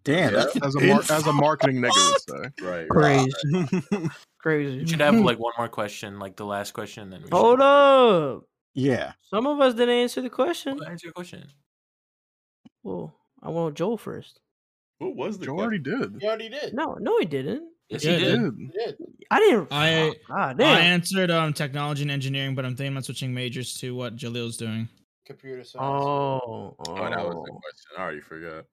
damn, 0.05 0.35
Yeah. 0.35 0.47
As 0.63 0.75
a 0.75 0.81
mar- 0.81 1.01
as 1.11 1.27
a 1.27 1.33
marketing 1.33 1.81
nigga 1.81 2.23
would 2.29 2.53
Right. 2.61 2.87
right. 2.91 3.29
Crazy, 3.51 4.11
crazy. 4.39 4.79
We 4.81 4.87
should 4.87 5.01
have 5.01 5.15
like 5.15 5.39
one 5.39 5.53
more 5.57 5.69
question, 5.69 6.19
like 6.19 6.37
the 6.37 6.45
last 6.45 6.73
question, 6.73 7.09
then 7.09 7.23
we 7.23 7.29
Hold 7.33 7.59
should... 7.59 7.65
up. 7.65 8.45
Yeah. 8.77 9.13
Some 9.31 9.47
of 9.47 9.59
us 9.59 9.73
didn't 9.75 9.95
answer 9.97 10.21
the 10.21 10.29
question. 10.29 10.77
Well, 10.79 10.89
answer 10.89 11.07
your 11.07 11.15
question. 11.15 11.49
Well, 12.83 13.15
I 13.43 13.49
want 13.49 13.75
Joel 13.75 13.97
first. 13.97 14.39
What 14.99 15.17
was 15.17 15.39
the 15.39 15.47
Joe 15.47 15.59
already 15.59 15.79
did. 15.79 16.19
You 16.21 16.29
already 16.29 16.51
did. 16.51 16.75
No, 16.75 16.95
no, 17.01 17.19
he 17.19 17.25
didn't. 17.25 17.71
Yes, 17.89 18.05
Yeah, 18.05 18.13
he 18.13 18.25
did. 18.25 18.35
Did. 18.37 18.59
You 18.59 18.71
did. 18.85 18.97
I 19.31 19.41
didn't. 19.41 19.69
I- 19.73 20.01
oh, 20.11 20.15
God 20.29 20.61
I 20.61 20.81
answered 20.81 21.31
um 21.31 21.55
technology 21.55 22.03
and 22.03 22.11
engineering, 22.11 22.55
but 22.55 22.67
I'm 22.67 22.77
thinking 22.77 22.93
about 22.93 23.07
switching 23.07 23.33
majors 23.33 23.75
to 23.81 23.95
what 23.95 24.15
Jalil's 24.17 24.59
doing. 24.59 24.89
Computer 25.25 25.65
science. 25.65 25.83
Oh, 25.83 26.77
oh, 26.79 26.85
Oh, 26.87 26.95
that 26.97 27.19
was 27.19 27.35
the 27.47 27.53
question. 27.53 27.91
I 27.97 28.03
already 28.03 28.21
forgot. 28.21 28.65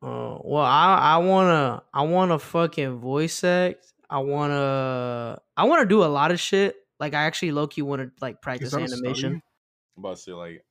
Oh, 0.00 0.40
well, 0.42 0.64
I 0.64 0.96
I 0.96 1.16
wanna 1.18 1.82
I 1.92 2.02
wanna 2.02 2.38
fucking 2.38 2.96
voice 2.98 3.44
act. 3.44 3.92
I 4.08 4.18
wanna 4.18 5.38
I 5.56 5.64
wanna 5.64 5.86
do 5.86 6.02
a 6.02 6.06
lot 6.06 6.32
of 6.32 6.40
shit. 6.40 6.76
Like 7.02 7.14
I 7.14 7.24
actually 7.24 7.50
low 7.50 7.66
key 7.66 7.82
wanna 7.82 8.12
like 8.20 8.40
practice 8.40 8.72
animation. 8.72 9.42
I'm 9.96 10.04
about 10.04 10.16
to 10.18 10.22
say 10.22 10.32
like 10.32 10.64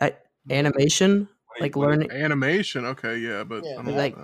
A- 0.00 0.12
animation, 0.52 1.20
what 1.20 1.54
do 1.56 1.58
you- 1.58 1.62
like 1.62 1.76
what 1.76 1.88
learning. 1.88 2.10
Animation, 2.10 2.84
okay, 2.84 3.18
yeah, 3.18 3.44
but 3.44 3.62
Yeah, 3.64 3.78
I 3.78 3.82
don't 3.82 3.96
like- 3.96 4.16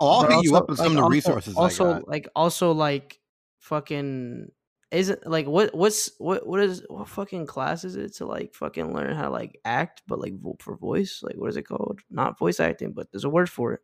Oh, 0.00 0.08
I'll 0.08 0.22
but 0.22 0.30
hit 0.36 0.44
you 0.44 0.54
up 0.56 0.68
with 0.68 0.78
some 0.78 0.94
like, 0.94 0.98
of 1.02 1.10
the 1.10 1.10
resources 1.10 1.56
Also, 1.56 1.84
I 1.90 1.92
got. 1.94 2.08
like 2.08 2.28
also 2.36 2.70
like 2.70 3.18
fucking 3.58 4.52
isn't 4.92 5.26
like 5.26 5.46
what 5.48 5.74
what's 5.74 6.12
what 6.18 6.46
what 6.46 6.60
is 6.60 6.84
what 6.88 7.08
fucking 7.08 7.46
class 7.46 7.82
is 7.82 7.96
it 7.96 8.14
to 8.14 8.26
like 8.26 8.54
fucking 8.54 8.94
learn 8.94 9.16
how 9.16 9.22
to 9.22 9.30
like 9.30 9.58
act 9.64 10.02
but 10.06 10.20
like 10.20 10.38
vo- 10.38 10.56
for 10.60 10.76
voice? 10.76 11.18
Like 11.24 11.34
what 11.34 11.50
is 11.50 11.56
it 11.56 11.64
called? 11.66 11.98
Not 12.10 12.38
voice 12.38 12.60
acting 12.60 12.92
but 12.92 13.10
there's 13.10 13.24
a 13.24 13.28
word 13.28 13.50
for 13.50 13.72
it. 13.72 13.80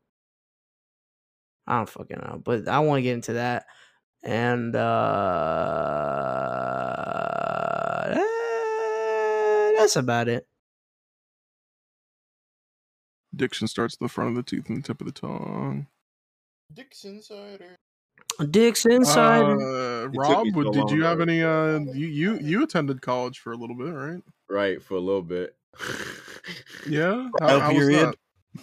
I 1.67 1.79
don't 1.79 1.89
fucking 1.89 2.19
know 2.19 2.41
but 2.45 2.69
i 2.69 2.79
want 2.79 2.99
to 2.99 3.03
get 3.03 3.15
into 3.15 3.33
that 3.33 3.65
and 4.25 4.75
uh 4.75 4.81
That's 9.79 9.97
about 9.97 10.29
it. 10.29 10.47
Diction 13.35 13.67
starts 13.69 13.95
at 13.95 14.01
the 14.01 14.09
front 14.09 14.31
of 14.31 14.37
the 14.37 14.43
tooth 14.43 14.69
and 14.69 14.79
the 14.79 14.83
tip 14.87 15.01
of 15.01 15.07
the 15.07 15.13
tongue. 15.13 15.87
Dixon 16.73 17.21
cider. 17.21 17.77
Dicks 18.51 18.87
inside. 18.87 19.43
Uh, 19.43 20.09
Rob, 20.15 20.47
so 20.55 20.63
did 20.63 20.77
long 20.77 20.89
you 20.97 21.05
have 21.05 21.19
to- 21.19 21.23
any? 21.23 21.43
Uh, 21.43 21.81
you 21.95 22.07
you 22.07 22.39
you 22.39 22.63
attended 22.63 23.03
college 23.03 23.39
for 23.39 23.53
a 23.53 23.57
little 23.57 23.77
bit, 23.77 23.91
right? 23.93 24.23
Right 24.49 24.83
for 24.83 24.95
a 24.95 25.01
little 25.01 25.23
bit. 25.23 25.55
Yeah. 26.89 27.29
Trial 27.39 27.41
How, 27.61 27.61
how 27.61 27.75
was 27.75 27.87
period. 27.89 28.09
that? 28.09 28.17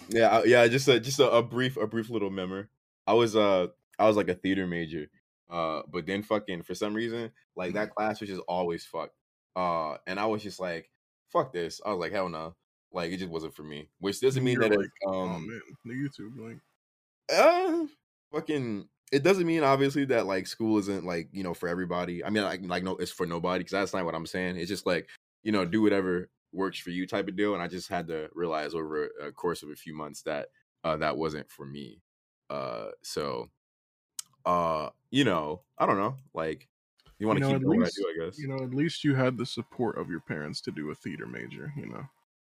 Yeah, 0.08 0.42
yeah, 0.44 0.66
just 0.68 0.88
a 0.88 0.98
just 1.00 1.20
a, 1.20 1.30
a 1.30 1.42
brief 1.42 1.76
a 1.76 1.86
brief 1.86 2.10
little 2.10 2.30
memory. 2.30 2.66
I 3.06 3.12
was 3.14 3.36
uh 3.36 3.68
I 3.98 4.06
was 4.06 4.16
like 4.16 4.28
a 4.28 4.34
theater 4.34 4.66
major. 4.66 5.06
Uh 5.52 5.82
but 5.92 6.06
then 6.06 6.24
fucking 6.24 6.64
for 6.64 6.74
some 6.74 6.94
reason, 6.94 7.32
like 7.56 7.74
that 7.74 7.94
class 7.94 8.20
was 8.20 8.30
just 8.30 8.42
always 8.48 8.86
fucked. 8.86 9.16
Uh 9.56 9.98
and 10.08 10.20
I 10.20 10.26
was 10.26 10.42
just 10.42 10.60
like, 10.60 10.90
fuck 11.28 11.52
this. 11.52 11.80
I 11.86 11.90
was 11.90 12.00
like, 12.00 12.12
hell 12.12 12.30
no. 12.30 12.56
Like 12.92 13.12
it 13.12 13.18
just 13.18 13.30
wasn't 13.30 13.54
for 13.54 13.64
me. 13.64 13.90
Which 14.00 14.20
doesn't 14.20 14.44
mean 14.44 14.60
You're 14.60 14.70
that 14.70 14.78
like, 14.78 14.86
it's, 14.86 14.94
oh 15.04 15.22
um 15.22 15.46
man, 15.48 15.60
the 15.84 15.94
YouTube 15.94 16.38
like. 16.38 16.58
uh 17.32 17.86
fucking 18.32 18.88
it 19.12 19.22
doesn't 19.22 19.46
mean 19.46 19.62
obviously 19.62 20.04
that 20.06 20.26
like 20.26 20.46
school 20.46 20.78
isn't 20.78 21.04
like 21.04 21.28
you 21.32 21.42
know 21.42 21.54
for 21.54 21.68
everybody 21.68 22.24
i 22.24 22.30
mean 22.30 22.42
like 22.44 22.60
like 22.64 22.82
no 22.82 22.96
it's 22.96 23.12
for 23.12 23.26
nobody 23.26 23.60
because 23.60 23.72
that's 23.72 23.94
not 23.94 24.04
what 24.04 24.14
i'm 24.14 24.26
saying 24.26 24.56
it's 24.56 24.68
just 24.70 24.86
like 24.86 25.08
you 25.42 25.52
know 25.52 25.64
do 25.64 25.82
whatever 25.82 26.30
works 26.52 26.78
for 26.78 26.90
you 26.90 27.06
type 27.06 27.28
of 27.28 27.36
deal 27.36 27.54
and 27.54 27.62
i 27.62 27.68
just 27.68 27.88
had 27.88 28.08
to 28.08 28.28
realize 28.34 28.74
over 28.74 29.10
a 29.22 29.32
course 29.32 29.62
of 29.62 29.70
a 29.70 29.76
few 29.76 29.94
months 29.94 30.22
that 30.22 30.48
uh 30.84 30.96
that 30.96 31.16
wasn't 31.16 31.50
for 31.50 31.66
me 31.66 32.00
uh 32.50 32.86
so 33.02 33.50
uh 34.46 34.88
you 35.10 35.24
know 35.24 35.60
i 35.78 35.86
don't 35.86 35.98
know 35.98 36.16
like 36.34 36.68
you 37.18 37.26
want 37.26 37.38
to 37.38 37.40
know, 37.42 37.48
keep 37.50 37.56
at 37.56 37.62
doing 37.62 37.80
least- 37.80 37.98
what 38.00 38.10
i 38.10 38.14
do 38.14 38.22
i 38.22 38.24
guess 38.26 38.38
You 38.38 38.48
know, 38.48 38.56
at 38.64 38.74
least 38.74 39.04
you 39.04 39.14
had 39.14 39.36
the 39.38 39.46
support 39.46 39.98
of 39.98 40.08
your 40.10 40.20
parents 40.20 40.60
to 40.62 40.70
do 40.72 40.90
a 40.90 40.94
theater 40.94 41.26
major. 41.26 41.72
You 41.76 41.86
know, 41.86 42.04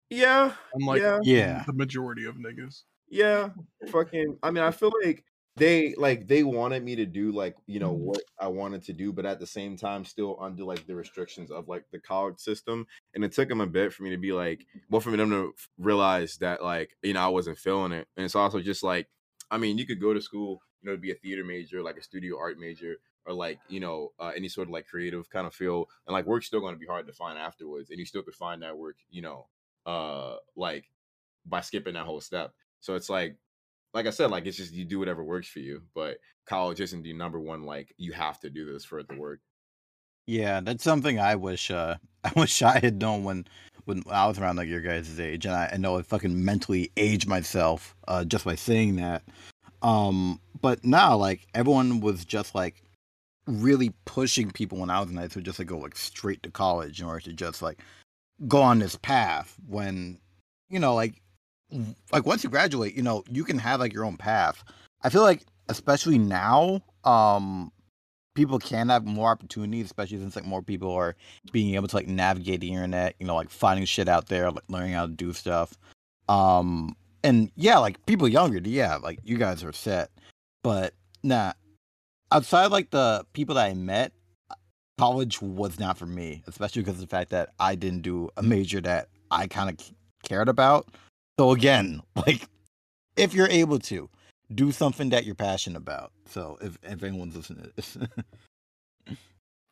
yeah 0.09 0.53
unlike 0.73 1.01
Yeah. 1.01 1.19
Yeah. 1.23 1.63
the 1.65 1.73
majority 1.73 2.25
of 2.25 2.35
niggas. 2.35 2.83
Yeah, 3.07 3.49
fucking. 3.91 4.37
I 4.41 4.49
mean, 4.51 4.63
I 4.63 4.71
feel 4.71 4.91
like 5.03 5.23
they 5.57 5.93
like 5.95 6.27
they 6.27 6.43
wanted 6.43 6.83
me 6.83 6.95
to 6.97 7.05
do 7.05 7.31
like 7.31 7.55
you 7.67 7.79
know 7.79 7.91
what 7.93 8.19
I 8.39 8.47
wanted 8.47 8.83
to 8.85 8.93
do, 8.93 9.13
but 9.13 9.25
at 9.27 9.39
the 9.39 9.45
same 9.47 9.77
time, 9.77 10.03
still 10.03 10.37
under 10.41 10.63
like 10.65 10.85
the 10.87 10.95
restrictions 10.95 11.51
of 11.51 11.67
like 11.69 11.85
the 11.91 11.99
college 11.99 12.39
system. 12.39 12.87
And 13.13 13.23
it 13.23 13.31
took 13.31 13.47
them 13.47 13.61
a 13.61 13.67
bit 13.67 13.93
for 13.93 14.03
me 14.03 14.09
to 14.09 14.17
be 14.17 14.33
like, 14.33 14.65
well, 14.89 14.99
for 15.01 15.15
them 15.15 15.29
to 15.29 15.53
realize 15.77 16.37
that 16.37 16.63
like 16.63 16.97
you 17.03 17.13
know 17.13 17.21
I 17.21 17.27
wasn't 17.27 17.59
feeling 17.59 17.91
it. 17.93 18.07
And 18.17 18.25
it's 18.25 18.35
also 18.35 18.59
just 18.59 18.83
like, 18.83 19.07
I 19.51 19.57
mean, 19.59 19.77
you 19.77 19.85
could 19.85 20.01
go 20.01 20.13
to 20.13 20.19
school, 20.21 20.61
you 20.85 20.91
know, 20.91 20.95
to 20.95 21.01
be 21.01 21.11
a 21.11 21.15
theater 21.15 21.43
major, 21.43 21.81
like 21.81 21.97
a 21.97 22.03
studio 22.03 22.37
art 22.37 22.59
major, 22.59 22.97
or 23.25 23.33
like 23.33 23.59
you 23.67 23.79
know 23.79 24.11
uh, 24.19 24.31
any 24.35 24.47
sort 24.47 24.67
of 24.67 24.71
like 24.71 24.87
creative 24.87 25.29
kind 25.29 25.47
of 25.47 25.53
field, 25.53 25.87
and 26.05 26.13
like 26.13 26.25
work's 26.25 26.45
still 26.45 26.59
going 26.59 26.75
to 26.75 26.79
be 26.79 26.85
hard 26.85 27.07
to 27.07 27.13
find 27.13 27.39
afterwards, 27.39 27.89
and 27.89 27.97
you 27.97 28.05
still 28.05 28.21
could 28.21 28.35
find 28.35 28.61
that 28.61 28.77
work, 28.77 28.97
you 29.09 29.23
know, 29.23 29.47
uh, 29.87 30.35
like 30.55 30.85
by 31.45 31.61
skipping 31.61 31.95
that 31.95 32.05
whole 32.05 32.21
step. 32.21 32.53
So 32.81 32.93
it's 32.93 33.09
like, 33.09 33.35
like 33.95 34.05
I 34.05 34.11
said, 34.11 34.29
like 34.29 34.45
it's 34.45 34.57
just 34.57 34.73
you 34.73 34.85
do 34.85 34.99
whatever 34.99 35.23
works 35.23 35.47
for 35.47 35.59
you. 35.59 35.81
But 35.95 36.17
college 36.45 36.79
isn't 36.81 37.01
the 37.01 37.13
number 37.13 37.39
one. 37.39 37.63
Like 37.63 37.93
you 37.97 38.11
have 38.13 38.39
to 38.41 38.51
do 38.51 38.71
this 38.71 38.85
for 38.85 38.99
it 38.99 39.09
to 39.09 39.15
work. 39.15 39.39
Yeah, 40.27 40.61
that's 40.61 40.83
something 40.83 41.19
I 41.19 41.35
wish 41.35 41.71
uh 41.71 41.95
I 42.23 42.31
wish 42.35 42.61
I 42.61 42.79
had 42.79 43.01
known 43.01 43.23
when 43.23 43.47
when 43.85 44.03
I 44.09 44.27
was 44.27 44.37
around 44.37 44.57
like 44.57 44.67
your 44.67 44.81
guys' 44.81 45.19
age, 45.19 45.47
and 45.47 45.55
I, 45.55 45.71
I 45.73 45.77
know 45.77 45.97
I 45.97 46.03
fucking 46.03 46.45
mentally 46.45 46.91
aged 46.95 47.27
myself 47.27 47.95
uh 48.07 48.23
just 48.23 48.45
by 48.45 48.53
saying 48.53 48.97
that. 48.97 49.23
Um, 49.81 50.39
but 50.65 50.83
now 50.83 51.15
like 51.15 51.45
everyone 51.53 51.99
was 51.99 52.25
just 52.25 52.55
like 52.55 52.81
really 53.45 53.93
pushing 54.05 54.49
people 54.49 54.79
when 54.79 54.89
I 54.89 54.99
was 54.99 55.11
in 55.11 55.15
high 55.15 55.27
school 55.27 55.43
just 55.43 55.57
to 55.57 55.63
go 55.63 55.77
like 55.77 55.95
straight 55.95 56.41
to 56.41 56.49
college 56.49 56.99
in 56.99 57.05
order 57.05 57.19
to 57.19 57.33
just 57.33 57.61
like 57.61 57.83
go 58.47 58.63
on 58.63 58.79
this 58.79 58.95
path 58.95 59.55
when 59.67 60.17
you 60.71 60.79
know 60.79 60.95
like 60.95 61.21
like 62.11 62.25
once 62.25 62.43
you 62.43 62.49
graduate, 62.49 62.95
you 62.95 63.03
know, 63.03 63.23
you 63.29 63.43
can 63.43 63.59
have 63.59 63.79
like 63.79 63.93
your 63.93 64.05
own 64.05 64.17
path. 64.17 64.63
I 65.03 65.09
feel 65.09 65.21
like 65.21 65.43
especially 65.69 66.17
now, 66.17 66.81
um 67.03 67.71
people 68.33 68.57
can 68.57 68.89
have 68.89 69.05
more 69.05 69.29
opportunities, 69.29 69.85
especially 69.85 70.17
since 70.17 70.35
like 70.35 70.45
more 70.45 70.63
people 70.63 70.89
are 70.89 71.15
being 71.51 71.75
able 71.75 71.87
to 71.89 71.95
like 71.95 72.07
navigate 72.07 72.61
the 72.61 72.71
internet, 72.71 73.13
you 73.19 73.27
know, 73.27 73.35
like 73.35 73.51
finding 73.51 73.85
shit 73.85 74.09
out 74.09 74.29
there, 74.29 74.49
like 74.49 74.63
learning 74.67 74.93
how 74.93 75.05
to 75.05 75.11
do 75.11 75.31
stuff. 75.31 75.77
Um 76.27 76.95
and 77.23 77.51
yeah, 77.55 77.77
like 77.77 78.03
people 78.07 78.27
younger, 78.27 78.59
yeah, 78.63 78.95
like 78.95 79.19
you 79.23 79.37
guys 79.37 79.63
are 79.63 79.71
set. 79.71 80.09
But 80.65 80.95
nah, 81.21 81.53
outside 82.31 82.71
like 82.71 82.89
the 82.89 83.23
people 83.33 83.53
that 83.53 83.67
I 83.67 83.75
met, 83.75 84.13
college 84.97 85.39
was 85.39 85.79
not 85.79 85.95
for 85.95 86.07
me, 86.07 86.41
especially 86.47 86.81
because 86.81 86.95
of 86.95 87.01
the 87.01 87.15
fact 87.15 87.29
that 87.29 87.49
I 87.59 87.75
didn't 87.75 88.01
do 88.01 88.31
a 88.35 88.41
major 88.41 88.81
that 88.81 89.09
I 89.29 89.45
kind 89.45 89.69
of 89.69 89.91
cared 90.27 90.49
about. 90.49 90.87
So 91.39 91.51
again, 91.51 92.01
like 92.15 92.49
if 93.15 93.35
you're 93.35 93.47
able 93.47 93.77
to 93.77 94.09
do 94.55 94.71
something 94.71 95.09
that 95.09 95.23
you're 95.23 95.35
passionate 95.35 95.77
about. 95.77 96.11
So 96.29 96.57
if 96.59 96.79
if 96.81 97.03
anyone's 97.03 97.35
listening 97.35 97.65
to 97.65 97.71
this. 97.75 97.97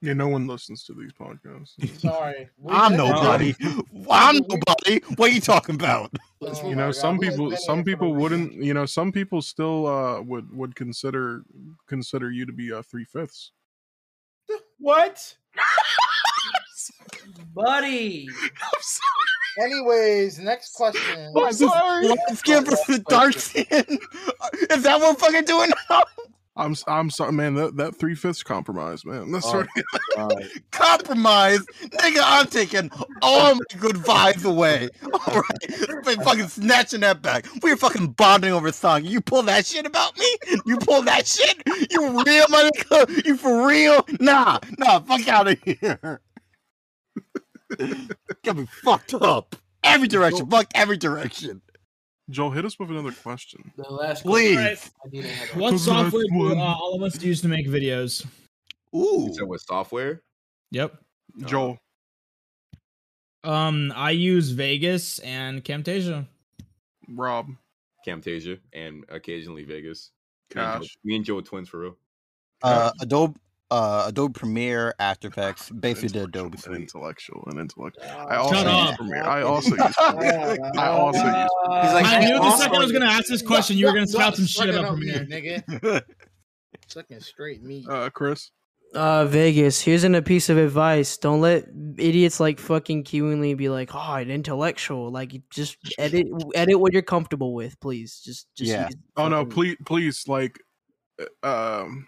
Yeah, 0.04 0.12
no 0.12 0.28
one 0.28 0.48
listens 0.48 0.84
to 0.84 0.94
these 0.94 1.14
podcasts. 1.14 1.80
Sorry. 2.02 2.50
I'm 2.68 2.98
nobody. 2.98 3.56
I'm 4.12 4.36
nobody. 4.50 5.00
What 5.16 5.32
are 5.32 5.34
you 5.34 5.40
talking 5.40 5.76
about? 5.76 6.12
Oh 6.42 6.70
you 6.70 6.76
know, 6.76 6.92
some 6.92 7.16
we 7.16 7.30
people, 7.30 7.56
some 7.56 7.86
here 7.86 7.86
for 7.86 7.92
a 7.92 7.96
people 7.96 8.14
wouldn't. 8.14 8.52
You 8.52 8.74
know, 8.74 8.86
some 8.86 9.14
people 9.14 9.42
still 9.42 9.88
uh, 9.88 10.22
would 10.22 10.54
would 10.54 10.76
consider 10.76 11.44
consider 11.88 12.32
you 12.32 12.46
to 12.46 12.52
be 12.52 12.74
uh, 12.74 12.82
three 12.82 13.06
fifths. 13.06 13.54
What? 14.78 15.38
Buddy. 17.56 18.28
Anyways, 19.62 20.38
next 20.38 20.74
question. 20.74 21.32
I'm 21.34 21.54
sorry. 21.54 22.10
Let's 22.10 22.42
give 22.42 22.68
us 22.68 22.86
the 22.88 23.00
dark 23.08 23.36
skin. 23.36 23.86
Is 24.70 24.84
that 24.84 25.00
what 25.00 25.14
we're 25.14 25.28
fucking 25.28 25.46
doing 25.46 25.72
now? 25.90 26.04
I'm 26.56 26.76
I'm 26.88 27.10
sorry, 27.10 27.32
man. 27.32 27.56
That 27.56 27.78
that 27.78 27.96
three 27.96 28.14
fifths 28.14 28.44
compromise, 28.44 29.06
man. 29.06 29.32
That's 29.32 29.46
Oh, 29.48 29.64
right. 30.18 30.48
Compromise, 30.72 31.60
nigga. 31.82 32.22
I'm 32.24 32.46
taking 32.46 32.92
all 33.24 33.56
my 33.56 33.62
good 33.80 33.96
vibes 33.96 34.46
away. 34.46 34.90
All 35.28 35.42
right, 35.42 36.04
Been 36.06 36.22
fucking 36.22 36.48
snatching 36.50 37.00
that 37.02 37.22
back. 37.24 37.48
We 37.64 37.72
were 37.72 37.78
fucking 37.78 38.12
bonding 38.12 38.52
over 38.54 38.68
a 38.68 38.74
song. 38.74 39.04
You 39.04 39.20
pull 39.22 39.42
that 39.44 39.66
shit 39.66 39.86
about 39.88 40.16
me? 40.18 40.38
You 40.66 40.78
pull 40.78 41.02
that 41.04 41.26
shit? 41.26 41.62
You 41.90 42.24
real, 42.24 42.46
my 42.50 42.70
nigga? 42.70 43.26
You 43.26 43.36
for 43.36 43.68
real? 43.68 44.06
Nah, 44.20 44.60
nah. 44.78 45.00
Fuck 45.00 45.28
out 45.28 45.48
of 45.48 45.60
here. 45.64 46.22
Got 48.44 48.58
me 48.58 48.68
fucked 48.84 49.16
up. 49.16 49.56
Every 49.84 50.08
direction. 50.08 50.50
Fuck 50.50 50.68
every 50.76 50.98
direction. 50.98 51.62
Joel, 52.30 52.52
hit 52.52 52.66
us 52.66 52.80
with 52.80 52.90
another 52.90 53.12
question. 53.12 53.72
The 53.76 53.84
last 53.84 54.24
one, 54.24 54.34
Please. 54.34 54.56
question, 54.56 54.92
I 55.06 55.10
didn't 55.10 55.32
have 55.32 55.56
a- 55.58 55.60
What 55.60 55.72
Those 55.72 55.88
are 55.90 55.94
the 55.96 56.10
software 56.12 56.24
do 56.32 56.60
uh, 56.60 56.64
all 56.64 56.96
of 56.96 57.04
us 57.04 57.22
use 57.22 57.42
to 57.42 57.48
make 57.48 57.68
videos? 57.68 58.26
Ooh. 58.96 59.34
So 59.34 59.46
with 59.46 59.62
software, 59.62 60.22
Yep. 60.72 60.98
Joel, 61.46 61.78
Um, 63.44 63.92
I 63.96 64.12
use 64.12 64.52
Vegas 64.52 65.20
and 65.20 65.64
Camtasia. 65.66 66.26
Rob, 67.10 67.48
Camtasia, 68.08 68.58
and 68.72 69.04
occasionally 69.10 69.64
Vegas. 69.66 70.12
Me 70.56 70.62
and, 70.62 70.72
Joe, 70.74 70.80
Cash. 70.80 70.98
me 71.04 71.16
and 71.18 71.26
Joe 71.26 71.38
are 71.40 71.42
twins 71.42 71.68
for 71.68 71.80
real. 71.80 71.98
Uh, 72.62 72.92
Adobe, 73.02 73.38
uh, 73.74 74.06
Adobe 74.08 74.34
Premiere, 74.34 74.94
After 75.00 75.28
Effects, 75.30 75.70
basically 75.72 76.10
the 76.20 76.26
Adobe 76.26 76.56
an 76.58 76.62
suite. 76.62 76.82
intellectual, 76.82 77.44
and 77.48 77.60
intellectual. 77.60 78.04
Uh, 78.06 78.26
I 78.30 78.36
also 78.36 78.54
Shut 78.56 78.66
use 78.68 78.92
up. 78.92 78.98
Premiere. 78.98 79.24
I 79.24 79.42
also 79.42 79.70
use. 79.76 79.96
Premiere. 80.10 80.58
I 80.78 80.88
also 80.90 81.24
use. 81.26 81.34
He's 81.84 81.94
like, 81.94 82.06
I 82.06 82.20
knew 82.26 82.38
the 82.38 82.58
second 82.58 82.76
I 82.76 82.80
was 82.80 82.92
gonna 82.92 83.06
ask 83.06 83.28
this 83.28 83.42
question, 83.42 83.78
you 83.78 83.88
were 83.88 83.94
gonna 83.94 84.06
spout 84.08 84.36
some 84.36 84.46
shit 84.46 84.70
about 84.70 84.96
Premiere. 84.98 85.26
nigga. 85.26 86.02
Sucking 86.88 87.20
straight 87.22 87.64
meat. 87.64 87.88
Uh, 87.90 88.10
Chris, 88.12 88.52
Uh, 88.94 89.26
Vegas. 89.26 89.82
Here's 89.82 90.04
an, 90.04 90.14
a 90.14 90.22
piece 90.22 90.50
of 90.50 90.58
advice: 90.60 91.18
Don't 91.18 91.42
let 91.42 91.66
idiots 91.98 92.40
like 92.40 92.60
fucking 92.60 93.06
Kiwingly 93.06 93.58
be 93.58 93.70
like, 93.70 93.90
"Oh, 93.96 94.14
an 94.14 94.30
intellectual." 94.30 95.10
Like, 95.12 95.34
just 95.50 95.78
edit, 95.98 96.28
edit 96.54 96.80
what 96.80 96.94
you're 96.94 97.02
comfortable 97.02 97.56
with, 97.56 97.80
please. 97.80 98.22
Just, 98.24 98.48
just. 98.56 98.70
Yeah. 98.70 98.90
Oh 99.18 99.28
no, 99.30 99.46
please, 99.46 99.78
please, 99.86 100.28
like, 100.28 100.60
uh, 101.44 101.82
um, 101.84 102.06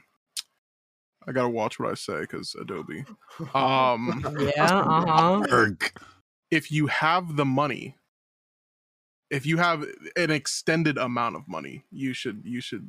I 1.28 1.32
gotta 1.32 1.50
watch 1.50 1.80
what 1.80 1.90
I 1.92 1.96
say 1.96 2.22
because 2.22 2.56
Adobe. 2.60 3.06
Um, 3.54 4.24
Yeah. 4.40 4.84
Uh 4.88 5.42
huh. 5.50 5.68
If 6.52 6.72
you 6.72 6.88
have 6.88 7.36
the 7.36 7.46
money, 7.46 7.98
if 9.30 9.46
you 9.46 9.58
have 9.58 9.84
an 10.16 10.32
extended 10.32 10.98
amount 10.98 11.36
of 11.36 11.48
money, 11.48 11.84
you 11.92 12.14
should 12.14 12.42
you 12.46 12.62
should 12.62 12.88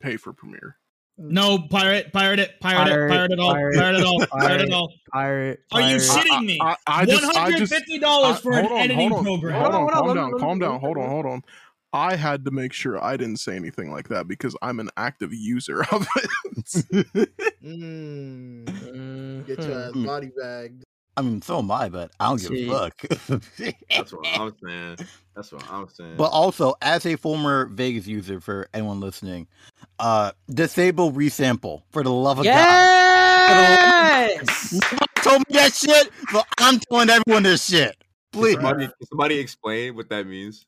pay 0.00 0.16
for 0.16 0.32
Premiere. 0.32 0.76
No, 1.18 1.58
pirate, 1.58 2.12
pirate 2.12 2.40
it, 2.40 2.60
pirate, 2.60 2.90
Pirate, 2.90 3.04
it, 3.06 3.08
pirate 3.08 3.30
it 3.32 3.38
all, 3.38 3.52
pirate, 3.54 3.74
pirate, 3.78 3.96
it 4.00 4.04
all, 4.04 4.18
pirate, 4.18 4.28
pirate. 4.30 4.60
it 4.68 4.72
all. 4.74 4.92
Pirate. 5.10 5.60
Are 5.72 5.80
you 5.80 5.86
pirate. 5.86 6.00
shitting 6.02 6.44
me? 6.44 6.58
I, 6.60 6.76
I 6.86 6.98
One 7.06 7.08
just, 7.08 7.36
I 7.36 7.40
hundred 7.40 7.58
just, 7.58 7.72
fifty 7.72 7.98
dollars 7.98 8.36
I- 8.36 8.40
for 8.40 8.52
an 8.52 8.58
hold 8.66 8.72
on, 8.72 8.78
editing 8.80 8.98
hold 8.98 9.12
on, 9.12 9.24
program. 9.24 9.54
Hold 9.62 9.66
on, 9.66 9.80
Hold 9.80 9.88
on, 9.88 9.94
calm 9.94 10.04
hold 10.04 10.16
down, 10.16 10.34
on, 10.34 10.40
calm 10.40 10.58
down, 10.58 10.70
hold 10.72 10.80
hold 10.80 10.96
on. 10.98 11.04
on, 11.04 11.10
hold 11.10 11.26
on. 11.26 11.42
I 11.96 12.14
had 12.14 12.44
to 12.44 12.50
make 12.50 12.74
sure 12.74 13.02
I 13.02 13.16
didn't 13.16 13.38
say 13.38 13.56
anything 13.56 13.90
like 13.90 14.08
that 14.08 14.28
because 14.28 14.54
I'm 14.60 14.80
an 14.80 14.90
active 14.98 15.32
user 15.32 15.82
of 15.92 16.06
it. 16.16 16.30
Mm, 17.66 19.44
get 19.44 19.58
your 19.58 19.92
body 20.06 20.30
bagged. 20.40 20.84
I 21.16 21.22
mean, 21.22 21.42
so 21.42 21.58
am 21.58 21.70
I, 21.70 21.88
but 21.88 22.12
I 22.20 22.28
don't 22.28 22.40
give 22.40 22.52
a 22.52 22.68
fuck. 22.68 22.96
That's 23.90 24.12
what 24.12 24.26
I'm 24.26 24.54
saying. 24.64 24.98
That's 25.34 25.50
what 25.50 25.68
I'm 25.68 25.88
saying. 25.88 26.16
But 26.16 26.30
also, 26.30 26.74
as 26.80 27.04
a 27.06 27.16
former 27.16 27.66
Vegas 27.66 28.06
user, 28.06 28.40
for 28.40 28.68
anyone 28.72 29.00
listening, 29.00 29.48
uh, 29.98 30.30
disable 30.48 31.10
resample 31.10 31.82
for 31.90 32.04
the 32.04 32.12
love 32.12 32.38
of 32.38 32.44
God. 32.44 32.54
Yes. 34.38 34.72
Nobody 34.74 35.06
told 35.16 35.38
me 35.38 35.54
that 35.54 35.74
shit, 35.74 36.10
so 36.30 36.42
I'm 36.58 36.78
telling 36.78 37.10
everyone 37.10 37.42
this 37.42 37.64
shit. 37.64 37.96
Please. 38.32 38.54
somebody, 38.54 38.88
somebody 39.08 39.38
explain 39.38 39.96
what 39.96 40.08
that 40.10 40.26
means? 40.26 40.66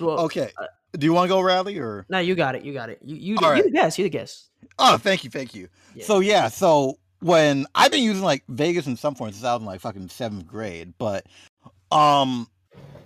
Well, 0.00 0.20
Okay. 0.20 0.50
Do 0.96 1.04
you 1.04 1.12
want 1.12 1.28
to 1.28 1.28
go, 1.28 1.40
Rally, 1.40 1.78
or? 1.78 2.06
no, 2.08 2.18
you 2.20 2.34
got 2.34 2.54
it. 2.54 2.64
You 2.64 2.72
got 2.72 2.88
it. 2.88 3.00
You 3.04 3.16
you, 3.16 3.36
you 3.40 3.48
right. 3.48 3.62
the 3.62 3.70
guess. 3.70 3.98
You 3.98 4.04
the 4.04 4.10
guess. 4.10 4.48
Oh, 4.78 4.96
thank 4.96 5.24
you, 5.24 5.30
thank 5.30 5.54
you. 5.54 5.68
Yeah. 5.94 6.04
So 6.04 6.20
yeah, 6.20 6.48
so 6.48 6.98
when 7.20 7.66
I've 7.74 7.90
been 7.90 8.02
using 8.02 8.22
like 8.22 8.44
Vegas 8.48 8.86
in 8.86 8.96
some 8.96 9.14
form 9.14 9.30
since 9.32 9.44
I 9.44 9.52
was 9.52 9.60
in 9.60 9.66
like 9.66 9.80
fucking 9.80 10.08
seventh 10.08 10.46
grade, 10.46 10.94
but 10.98 11.26
um, 11.90 12.48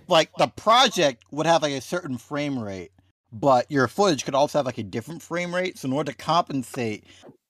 like 0.07 0.29
the 0.37 0.47
project 0.47 1.23
would 1.31 1.45
have 1.45 1.61
like 1.61 1.73
a 1.73 1.81
certain 1.81 2.17
frame 2.17 2.59
rate, 2.59 2.91
but 3.31 3.69
your 3.69 3.87
footage 3.87 4.25
could 4.25 4.35
also 4.35 4.59
have 4.59 4.65
like 4.65 4.77
a 4.77 4.83
different 4.83 5.21
frame 5.21 5.53
rate. 5.53 5.77
So 5.77 5.87
in 5.87 5.93
order 5.93 6.11
to 6.11 6.17
compensate, 6.17 7.05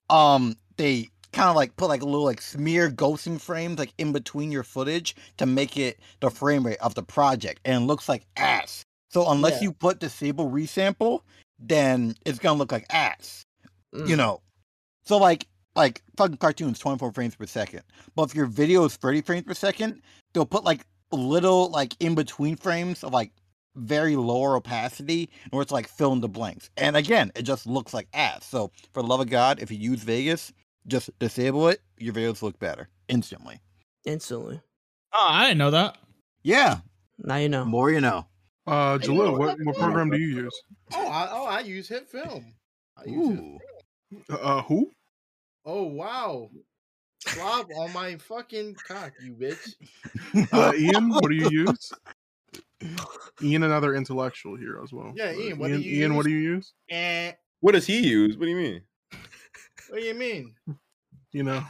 um, 0.10 0.56
they 0.78 1.10
kind 1.34 1.49
of 1.49 1.56
like 1.56 1.76
put 1.78 1.90
like 1.90 2.02
a 2.02 2.06
little 2.06 2.26
like 2.26 2.41
smear 2.41 2.90
ghosting 2.90 3.40
frames 3.40 3.80
like 3.80 3.94
in 3.98 4.12
between 4.12 4.52
your 4.52 4.64
footage 4.64 5.16
to 5.38 5.45
make 5.45 5.78
it 5.78 5.99
the 6.20 6.30
frame 6.30 6.66
rate 6.66 6.80
of 6.80 6.95
the 6.95 7.03
project, 7.03 7.62
and 7.66 7.84
it 7.84 7.86
looks 7.86 8.10
like 8.10 8.26
ass. 8.38 8.86
So 9.12 9.30
unless 9.30 9.62
Yeah. 9.62 9.66
you 9.66 9.74
put 9.74 10.00
disable 10.00 10.50
resample, 10.50 11.22
then 11.60 12.16
it's 12.26 12.40
gonna 12.40 12.58
look 12.58 12.72
like 12.72 12.86
ass 12.90 13.44
you 13.94 14.16
Mm. 14.16 14.18
know 14.18 14.42
so 15.04 15.18
like 15.18 15.48
like 15.76 16.02
fucking 16.18 16.38
cartoons 16.38 16.80
24 16.80 17.12
frames 17.12 17.36
per 17.36 17.46
second 17.46 17.84
but 18.16 18.24
if 18.24 18.34
your 18.36 18.46
video 18.48 18.84
is 18.86 18.96
30 18.96 19.22
frames 19.22 19.44
per 19.46 19.54
second 19.54 20.02
they'll 20.34 20.46
put 20.46 20.64
like 20.64 20.86
little 21.12 21.70
like 21.70 21.94
in 22.00 22.16
between 22.16 22.56
frames 22.56 23.04
of 23.04 23.14
like 23.14 23.32
very 23.76 24.16
lower 24.16 24.56
opacity 24.56 25.30
in 25.52 25.62
it's 25.62 25.72
like 25.72 25.88
fill 25.88 26.14
in 26.14 26.22
the 26.22 26.28
blanks 26.30 26.70
and 26.78 26.96
again 26.98 27.32
it 27.36 27.44
just 27.44 27.68
looks 27.68 27.94
like 27.94 28.08
ass 28.14 28.44
so 28.46 28.72
for 28.94 29.04
the 29.04 29.08
love 29.08 29.20
of 29.20 29.30
god 29.30 29.60
if 29.62 29.70
you 29.70 29.78
use 29.78 30.02
vegas 30.04 30.52
just 30.88 31.12
disable 31.20 31.68
it 31.68 31.82
your 32.00 32.14
videos 32.14 32.42
look 32.42 32.58
better 32.60 32.88
instantly 33.10 33.60
Instantly. 34.06 34.60
Oh, 35.14 35.28
I 35.30 35.44
didn't 35.48 35.60
know 35.60 35.72
that. 35.72 35.98
yeah 36.44 36.78
Now 37.20 37.36
you 37.36 37.50
know. 37.50 37.66
more 37.66 37.92
you 37.92 38.02
know 38.02 38.26
Uh, 38.68 38.98
Hey, 39.00 39.08
Jalil, 39.08 39.18
yo, 39.32 39.38
what, 39.38 39.58
what 39.64 39.76
program 39.78 40.10
do 40.10 40.18
you 40.20 40.44
use? 40.44 40.62
Oh, 40.94 41.08
I, 41.08 41.30
oh, 41.32 41.46
I 41.46 41.60
use 41.62 41.90
HitFilm. 41.90 42.46
I 42.98 43.10
use 43.10 43.30
Hit 43.30 43.40
Ooh. 43.40 43.60
Uh, 44.30 44.62
who? 44.64 44.92
Oh 45.66 45.84
wow. 45.84 46.50
Slob 47.26 47.68
on 47.78 47.94
my 47.94 48.18
fucking 48.18 48.76
cock, 48.88 49.14
you 49.24 49.34
bitch. 49.34 49.76
Uh, 50.54 50.74
Ian, 50.78 51.10
what 51.10 51.30
do 51.30 51.36
you 51.36 51.50
use? 51.50 51.92
Ian, 53.42 53.64
another 53.64 53.96
intellectual 53.96 54.56
here 54.58 54.80
as 54.84 54.92
well. 54.92 55.14
Yeah, 55.16 55.26
Uh, 55.30 55.34
Ian, 55.34 55.58
what 55.60 55.68
do 55.70 55.80
you 55.80 56.02
Ian, 56.02 56.16
what 56.16 56.26
use? 56.26 56.34
do 56.34 56.40
you 56.40 56.50
use? 56.56 56.74
Eh, 56.90 57.32
What 57.62 57.74
does 57.74 57.86
he 57.86 58.00
use? 58.08 58.38
What 58.38 58.46
do 58.46 58.52
you 58.52 58.58
mean? 58.58 58.82
what 59.90 60.00
do 60.00 60.06
you 60.06 60.14
mean? 60.14 60.56
You 61.32 61.44
know, 61.44 61.64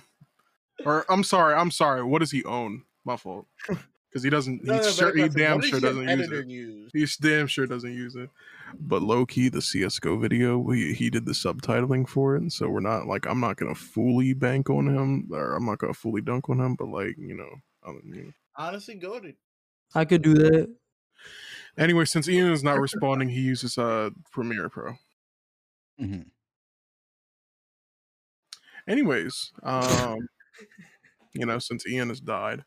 or 0.86 1.06
I'm 1.10 1.24
sorry, 1.24 1.54
I'm 1.56 1.70
sorry. 1.72 2.04
What 2.04 2.20
does 2.20 2.32
he 2.32 2.44
own? 2.46 2.84
My 3.06 3.18
fault. 3.18 3.46
Because 4.12 4.24
he 4.24 4.30
doesn't. 4.30 4.64
No, 4.66 4.74
he, 4.74 4.80
no, 4.80 4.88
sure, 4.90 5.16
he 5.16 5.30
damn 5.30 5.62
sure 5.62 5.80
doesn't 5.80 6.08
use 6.10 6.30
it. 6.32 6.48
use? 6.50 6.92
He 6.94 7.08
damn 7.22 7.48
sure 7.48 7.66
doesn't 7.66 7.94
use 7.94 8.16
it. 8.16 8.30
But 8.78 9.02
low 9.02 9.26
key, 9.26 9.48
the 9.48 9.62
CS:GO 9.62 10.18
video, 10.18 10.70
he 10.70 10.94
he 10.94 11.10
did 11.10 11.26
the 11.26 11.32
subtitling 11.32 12.08
for 12.10 12.36
it, 12.36 12.42
and 12.42 12.52
so 12.52 12.68
we're 12.68 12.82
not 12.82 13.08
like 13.08 13.26
I'm 13.26 13.40
not 13.40 13.56
gonna 13.56 13.76
fully 13.76 14.34
bank 14.34 14.70
on 14.70 14.88
him, 14.88 15.30
or 15.32 15.54
I'm 15.56 15.66
not 15.66 15.78
gonna 15.78 15.94
fully 15.94 16.22
dunk 16.22 16.50
on 16.50 16.60
him, 16.60 16.76
but 16.76 16.90
like 16.90 17.16
you 17.18 17.36
know, 17.36 17.50
um, 17.88 18.02
you 18.06 18.24
know. 18.26 18.32
Honestly, 18.58 18.96
goaded. 18.96 19.36
I 19.96 20.04
could 20.04 20.22
do 20.22 20.34
that. 20.34 20.76
Anyway, 21.78 22.04
since 22.04 22.28
Ian 22.28 22.52
is 22.52 22.64
not 22.64 22.80
responding, 22.80 23.30
he 23.30 23.42
uses 23.42 23.78
uh 23.78 24.10
Premiere 24.34 24.68
Pro. 24.68 24.96
Mhm. 26.02 26.26
Anyways, 28.88 29.52
um, 29.64 30.28
you 31.34 31.46
know, 31.46 31.60
since 31.60 31.88
Ian 31.88 32.10
has 32.10 32.20
died, 32.20 32.66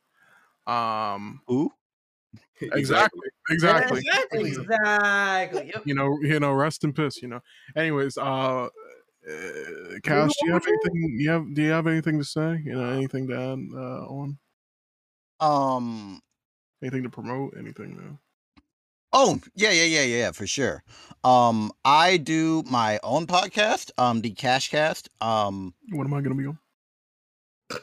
um, 0.67 1.41
Ooh. 1.51 1.71
exactly, 2.61 3.29
exactly. 3.51 4.01
Exactly. 4.01 4.51
Exactly. 4.51 5.67
Yep. 5.75 5.83
You 5.87 5.95
know, 5.95 6.19
you 6.23 6.41
know, 6.41 6.53
rest 6.53 6.85
in 6.85 6.93
peace. 6.93 7.21
You 7.23 7.29
know. 7.29 7.41
Anyways, 7.77 8.17
uh, 8.17 8.23
uh 8.23 8.69
Cash, 10.03 10.31
do 10.41 10.47
you 10.47 10.53
have 10.53 10.67
anything? 10.67 11.17
You 11.19 11.31
have? 11.31 11.55
Do 11.55 11.63
you 11.63 11.71
have 11.71 11.87
anything 11.87 12.19
to 12.19 12.25
say? 12.25 12.61
You 12.65 12.75
know, 12.75 12.91
anything 12.91 13.29
to 13.29 13.35
add 13.35 13.59
uh, 13.75 14.07
on? 14.07 14.39
um 15.41 16.21
Anything 16.83 17.03
to 17.05 17.09
promote? 17.09 17.55
Anything? 17.59 17.97
To... 17.97 18.63
Oh, 19.13 19.41
yeah, 19.55 19.71
yeah, 19.71 19.85
yeah, 19.85 20.03
yeah, 20.03 20.33
for 20.33 20.47
sure. 20.47 20.83
Um, 21.23 21.73
I 21.85 22.19
do 22.19 22.63
my 22.69 23.01
own 23.03 23.27
podcast, 23.27 23.91
um, 23.97 24.21
the 24.21 24.31
Cash 24.31 24.71
Cast, 24.71 25.09
um, 25.21 25.73
What 25.91 26.05
am 26.05 26.13
I 26.13 26.21
gonna 26.21 26.35
be 26.35 26.47
on? 26.47 26.59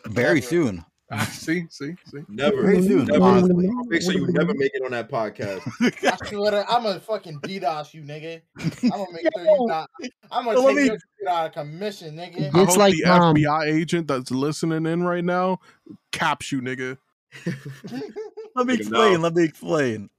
very 0.05 0.41
soon. 0.41 0.85
Ah, 1.13 1.25
see, 1.31 1.65
see, 1.69 1.93
see. 2.05 2.19
Never. 2.29 2.61
Very 2.63 2.79
Never. 2.79 3.21
honestly. 3.23 3.67
I'll 3.67 3.83
make 3.85 4.01
sure 4.01 4.13
you 4.13 4.27
never 4.31 4.53
make 4.53 4.71
it 4.73 4.81
on 4.85 4.91
that 4.91 5.09
podcast. 5.09 5.61
I 6.23 6.27
swear 6.27 6.51
to, 6.51 6.65
I'm 6.71 6.83
gonna 6.83 6.99
fucking 7.01 7.39
DDoS 7.41 7.93
you, 7.93 8.01
nigga. 8.03 8.41
I'm 8.83 8.89
gonna 8.89 9.05
make 9.11 9.25
sure 9.35 9.43
you 9.45 9.65
not. 9.67 9.89
I'm 10.31 10.45
gonna 10.45 10.59
Let 10.59 10.67
take 10.67 10.75
me- 10.77 10.85
your 10.85 10.97
shit 11.19 11.27
out 11.27 11.47
of 11.47 11.51
commission, 11.53 12.15
nigga. 12.15 12.55
I 12.55 12.61
It's 12.61 12.69
hope 12.71 12.77
like, 12.77 12.93
the 12.93 13.03
um, 13.05 13.35
FBI 13.35 13.65
agent 13.73 14.07
that's 14.07 14.31
listening 14.31 14.85
in 14.85 15.03
right 15.03 15.25
now 15.25 15.59
caps 16.13 16.51
you, 16.51 16.61
nigga. 16.61 16.97
Let 18.55 18.67
me 18.67 18.73
explain. 18.75 19.13
no. 19.13 19.19
Let 19.19 19.35
me 19.35 19.43
explain. 19.43 20.09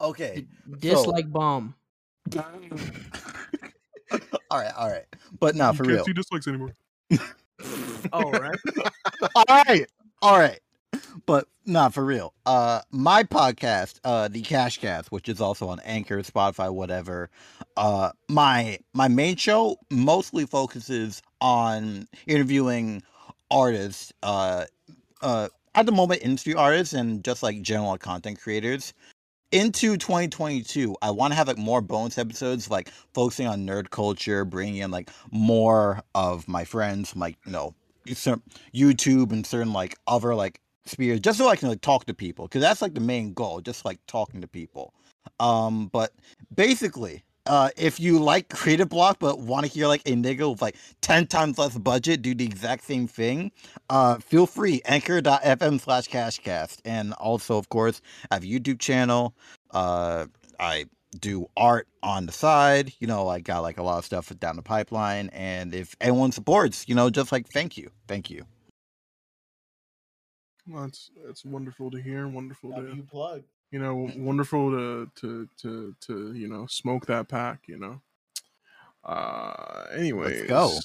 Okay. 0.00 0.46
Dislike 0.78 1.30
bomb. 1.30 1.74
all 2.36 2.44
right. 4.60 4.72
All 4.76 4.88
right. 4.88 5.06
But 5.38 5.54
not 5.56 5.74
you 5.74 5.78
for 5.78 5.84
can't 5.84 5.94
real. 5.96 6.04
see 6.04 6.12
dislikes 6.12 6.48
anymore. 6.48 6.74
Oh 8.12 8.30
right. 8.30 8.58
all 9.34 9.44
right. 9.48 9.86
All 10.22 10.38
right. 10.38 10.60
But 11.24 11.46
not 11.64 11.94
for 11.94 12.04
real. 12.04 12.34
Uh, 12.44 12.82
my 12.90 13.22
podcast, 13.22 14.00
uh, 14.04 14.28
the 14.28 14.42
Cash 14.42 14.78
Cast, 14.78 15.10
which 15.12 15.28
is 15.28 15.40
also 15.40 15.68
on 15.68 15.80
Anchor, 15.80 16.20
Spotify, 16.22 16.72
whatever. 16.72 17.30
Uh, 17.76 18.10
my 18.28 18.78
my 18.92 19.08
main 19.08 19.36
show 19.36 19.76
mostly 19.90 20.46
focuses 20.46 21.22
on 21.40 22.08
interviewing 22.26 23.02
artists. 23.50 24.12
Uh, 24.22 24.66
uh, 25.22 25.48
at 25.74 25.86
the 25.86 25.92
moment, 25.92 26.22
industry 26.22 26.54
artists 26.54 26.92
and 26.92 27.24
just 27.24 27.42
like 27.42 27.62
general 27.62 27.96
content 27.96 28.40
creators. 28.40 28.92
Into 29.52 29.96
2022, 29.96 30.96
I 31.02 31.10
want 31.10 31.32
to 31.32 31.36
have 31.36 31.48
like 31.48 31.58
more 31.58 31.80
bonus 31.80 32.18
episodes, 32.18 32.70
like 32.70 32.90
focusing 33.14 33.48
on 33.48 33.66
nerd 33.66 33.90
culture, 33.90 34.44
bringing 34.44 34.76
in 34.76 34.90
like 34.92 35.10
more 35.32 36.02
of 36.14 36.46
my 36.46 36.64
friends, 36.64 37.16
like 37.16 37.36
you 37.46 37.52
know, 37.52 37.74
certain 38.14 38.42
YouTube 38.74 39.32
and 39.32 39.46
certain 39.46 39.72
like 39.72 39.96
other 40.06 40.34
like 40.34 40.60
spheres, 40.86 41.20
just 41.20 41.38
so 41.38 41.48
I 41.48 41.56
can 41.56 41.68
like 41.68 41.80
talk 41.80 42.06
to 42.06 42.14
people, 42.14 42.46
because 42.46 42.62
that's 42.62 42.82
like 42.82 42.94
the 42.94 43.00
main 43.00 43.32
goal, 43.32 43.60
just 43.60 43.84
like 43.84 43.98
talking 44.06 44.40
to 44.40 44.48
people. 44.48 44.94
Um, 45.38 45.88
but 45.88 46.12
basically, 46.54 47.24
uh, 47.46 47.70
if 47.76 47.98
you 47.98 48.18
like 48.18 48.48
Creative 48.48 48.88
Block 48.88 49.18
but 49.18 49.38
want 49.40 49.66
to 49.66 49.72
hear 49.72 49.86
like 49.86 50.02
a 50.06 50.12
nigga 50.12 50.50
with 50.50 50.62
like 50.62 50.76
ten 51.00 51.26
times 51.26 51.58
less 51.58 51.76
budget 51.76 52.22
do 52.22 52.34
the 52.34 52.44
exact 52.44 52.84
same 52.84 53.06
thing, 53.06 53.50
uh, 53.88 54.18
feel 54.18 54.46
free 54.46 54.80
anchor.fm 54.84 55.80
slash 55.80 56.08
cashcast, 56.08 56.78
and 56.84 57.12
also 57.14 57.56
of 57.56 57.68
course 57.68 58.00
I 58.30 58.36
have 58.36 58.44
a 58.44 58.46
YouTube 58.46 58.78
channel. 58.78 59.34
Uh, 59.70 60.26
I 60.58 60.86
do 61.18 61.48
art 61.56 61.88
on 62.02 62.26
the 62.26 62.32
side. 62.32 62.92
You 63.00 63.06
know, 63.06 63.28
I 63.28 63.40
got 63.40 63.60
like 63.60 63.78
a 63.78 63.82
lot 63.82 63.98
of 63.98 64.04
stuff 64.04 64.32
down 64.38 64.56
the 64.56 64.62
pipeline, 64.62 65.28
and 65.32 65.74
if 65.74 65.96
anyone 66.00 66.32
supports, 66.32 66.84
you 66.88 66.94
know, 66.94 67.10
just 67.10 67.32
like 67.32 67.48
thank 67.48 67.76
you, 67.76 67.90
thank 68.06 68.30
you. 68.30 68.44
Well, 70.66 70.84
it's 70.84 71.10
it's 71.28 71.44
wonderful 71.44 71.90
to 71.90 72.00
hear. 72.00 72.28
Wonderful 72.28 72.72
to 72.74 72.82
you 72.94 73.02
plug. 73.02 73.42
you 73.72 73.78
know, 73.80 74.08
wonderful 74.16 74.70
to 74.70 75.10
to 75.16 75.48
to 75.62 75.94
to 76.02 76.32
you 76.34 76.48
know 76.48 76.66
smoke 76.66 77.06
that 77.06 77.28
pack. 77.28 77.60
You 77.66 77.78
know. 77.78 78.00
Uh, 79.02 79.84
anyways, 79.96 80.46
go. 80.46 80.76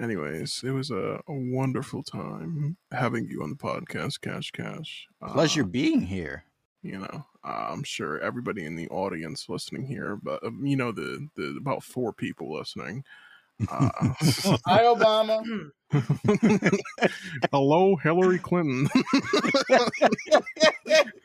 Anyways, 0.00 0.62
it 0.64 0.70
was 0.72 0.90
a, 0.90 1.20
a 1.28 1.32
wonderful 1.32 2.02
time 2.02 2.76
having 2.90 3.26
you 3.28 3.42
on 3.42 3.50
the 3.50 3.56
podcast, 3.56 4.18
KashCash. 4.20 4.88
Pleasure 5.32 5.62
Uh, 5.62 5.66
being 5.66 6.00
here. 6.00 6.44
you 6.82 6.98
know, 6.98 7.24
I'm 7.44 7.82
sure 7.82 8.20
everybody 8.20 8.64
in 8.64 8.76
the 8.76 8.88
audience 8.88 9.48
listening 9.48 9.84
here, 9.84 10.18
but 10.22 10.44
um, 10.44 10.64
you 10.64 10.76
know 10.76 10.92
the 10.92 11.28
the 11.36 11.56
about 11.58 11.82
four 11.82 12.12
people 12.12 12.52
listening. 12.56 13.04
Uh, 13.70 13.90
Hi, 14.66 14.82
Obama. 14.84 15.70
hello, 17.50 17.96
Hillary 17.96 18.38
Clinton. 18.38 18.88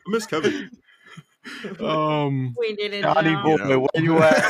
Miss 0.06 0.26
Kevin. 0.26 0.70
um, 1.80 2.54
We 2.58 2.76
did 2.76 2.94
it. 2.94 3.02
Johnny 3.02 3.32
now. 3.32 3.42
boy, 3.42 3.78
where 3.78 4.02
you 4.02 4.18
at? 4.18 4.42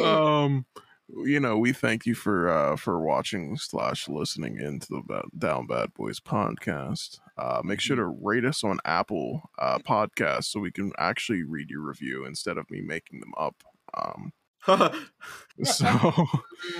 um 0.02 0.64
you 1.08 1.38
know, 1.40 1.58
we 1.58 1.72
thank 1.72 2.06
you 2.06 2.14
for 2.14 2.48
uh 2.48 2.76
for 2.76 3.00
watching 3.00 3.56
slash 3.56 4.08
listening 4.08 4.58
into 4.58 4.86
the 5.06 5.22
Down 5.36 5.66
Bad 5.66 5.92
Boys 5.94 6.18
podcast. 6.20 7.18
Uh, 7.36 7.60
make 7.64 7.80
sure 7.80 7.96
to 7.96 8.06
rate 8.06 8.44
us 8.44 8.62
on 8.64 8.78
Apple 8.84 9.42
uh, 9.58 9.78
Podcast 9.78 10.44
so 10.44 10.60
we 10.60 10.70
can 10.70 10.92
actually 10.98 11.42
read 11.42 11.68
your 11.70 11.82
review 11.82 12.24
instead 12.24 12.56
of 12.58 12.70
me 12.70 12.80
making 12.80 13.20
them 13.20 13.32
up. 13.36 13.56
Um, 13.96 14.32
so 15.64 15.86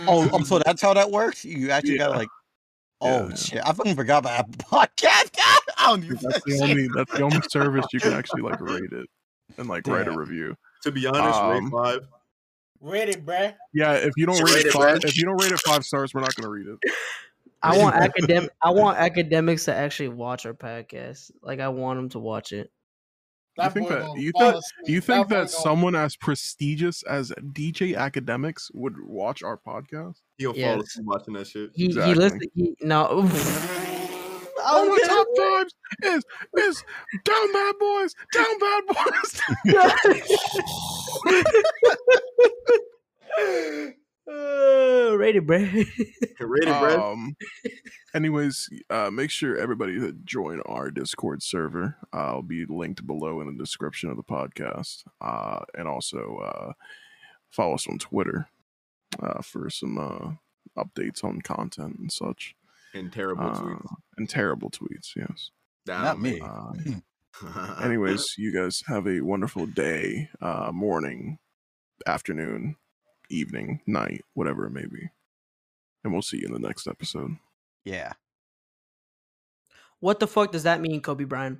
Oh, 0.07 0.29
oh, 0.33 0.43
so 0.43 0.59
that's 0.59 0.81
how 0.81 0.95
that 0.95 1.11
works. 1.11 1.45
You 1.45 1.71
actually 1.71 1.99
gotta 1.99 2.17
like. 2.17 2.29
Oh 3.01 3.29
Yeah. 3.29 3.35
shit! 3.35 3.61
I 3.67 3.73
fucking 3.73 3.97
forgot 3.97 4.19
about 4.21 4.39
Apple 4.41 4.55
Podcast. 4.55 5.37
I 5.79 5.89
don't 5.89 6.03
use 6.05 6.21
that's 6.21 6.37
that 6.37 6.45
the 6.47 6.53
shit. 6.53 6.63
only 6.71 6.89
that's 6.97 7.13
the 7.13 7.23
only 7.23 7.41
service 7.51 7.85
you 7.93 8.01
can 8.01 8.13
actually 8.15 8.43
like 8.43 8.61
rate 8.61 8.93
it 8.93 9.07
and 9.59 9.69
like 9.69 9.87
write 9.87 10.09
a 10.09 10.17
review. 10.17 10.55
To 10.85 10.93
be 10.93 11.07
honest, 11.07 11.39
Um, 11.39 11.65
rate 11.65 11.73
five. 11.73 12.01
Ready, 12.87 13.15
bruh. 13.15 13.55
Yeah, 13.73 13.93
if 13.95 14.13
you 14.17 14.27
don't 14.27 14.37
Just 14.37 14.53
rate 14.53 14.57
rate 14.59 14.67
it 14.67 14.69
it, 14.69 14.73
five, 14.73 14.85
man. 14.87 15.01
if 15.05 15.17
you 15.17 15.25
don't 15.25 15.41
rate 15.43 15.53
it 15.53 15.61
five 15.61 15.85
stars, 15.85 16.13
we're 16.13 16.21
not 16.21 16.35
gonna 16.35 16.51
read 16.51 16.67
it. 16.67 16.93
I 17.63 17.79
want 17.83 17.97
academic. 17.97 18.51
I 18.63 18.71
want 18.71 18.99
Akademiks 18.99 19.65
to 19.65 19.75
actually 19.75 20.09
watch 20.11 20.45
our 20.45 20.53
podcast. 20.53 21.31
Like 21.43 21.61
I 21.61 21.69
want 21.69 21.99
them 21.99 22.09
to 22.11 22.19
watch 22.19 22.53
it. 22.53 22.71
You 23.57 23.71
think 23.71 23.89
that- 23.89 24.01
gonna 24.01 24.21
you 24.21 24.33
think- 24.39 24.55
asleep. 24.57 24.63
You 24.87 25.01
think 25.01 25.29
boy 25.29 25.35
that 25.37 25.51
someone 25.51 25.95
as 25.95 26.15
prestigious 26.17 27.03
as 27.05 27.31
DJ 27.41 27.95
Akademiks 27.97 28.65
would 28.75 28.97
watch 29.07 29.43
our 29.43 29.57
podcast? 29.57 30.17
He'll 30.37 30.53
fall 30.53 30.61
Yes. 30.61 30.83
asleep 30.83 31.07
watching 31.07 31.35
that 31.35 31.47
shit. 31.47 31.71
He 31.75 31.87
Exactly. 31.87 32.13
he 32.13 32.19
listened. 32.19 32.43
He, 32.55 32.77
no. 32.83 33.31
Oh, 34.67 34.89
my 34.89 34.95
Okay. 34.97 35.07
top 35.09 35.27
fives 35.37 35.75
is 36.05 36.25
is 36.67 36.85
down 37.25 37.53
bad 37.53 37.75
boys, 37.79 38.15
down 38.33 38.59
bad 38.59 38.83
boys. 38.87 39.41
Uh, 44.27 45.15
rated, 45.19 45.47
bro. 45.47 45.59
Rated, 46.41 46.69
bruh. 46.75 47.13
um, 47.13 47.37
anyways, 48.15 48.71
uh, 48.89 49.11
make 49.11 49.29
sure 49.31 49.59
everybody 49.59 49.99
to 50.01 50.13
join 50.25 50.63
our 50.63 50.91
Discord 50.91 51.43
server. 51.43 51.97
Uh, 52.13 52.17
I'll 52.33 52.43
be 52.43 52.65
linked 52.67 53.07
below 53.07 53.43
in 53.43 53.47
the 53.49 53.63
description 53.63 54.09
of 54.09 54.17
the 54.17 54.23
podcast, 54.23 55.05
uh, 55.21 55.61
and 55.77 55.87
also 55.87 56.39
uh, 56.43 56.73
follow 57.51 57.75
us 57.75 57.87
on 57.87 57.99
Twitter 57.99 58.49
uh, 59.23 59.43
for 59.43 59.69
some 59.69 59.99
uh, 59.99 60.83
updates 60.83 61.23
on 61.23 61.43
content 61.43 61.97
and 61.99 62.11
such. 62.11 62.55
And 62.95 63.13
terrible 63.13 63.45
Uh, 63.45 63.55
tweets. 63.61 63.95
and 64.17 64.29
terrible 64.29 64.71
tweets. 64.71 65.15
Yes. 65.17 65.51
Not 65.87 66.21
me. 66.21 66.41
Uh, 66.41 66.73
anyways, 67.83 68.35
you 68.39 68.53
guys 68.53 68.83
have 68.87 69.07
a 69.07 69.21
wonderful 69.21 69.67
day, 69.67 70.31
uh, 70.41 70.71
morning, 70.73 71.39
afternoon, 72.07 72.77
evening, 73.29 73.81
night, 73.87 74.25
whatever 74.35 74.67
it 74.67 74.71
may 74.71 74.87
be. 74.87 75.11
And 76.05 76.13
we'll 76.13 76.23
see 76.23 76.39
you 76.39 76.47
in 76.47 76.53
the 76.53 76.59
next 76.67 76.87
episode. 76.87 77.37
Yeah. 77.85 78.13
what 80.01 80.21
the 80.21 80.27
fuck 80.27 80.53
does 80.53 80.63
that 80.65 80.81
mean, 80.81 81.01
Kobe 81.01 81.25
Bryant? 81.25 81.59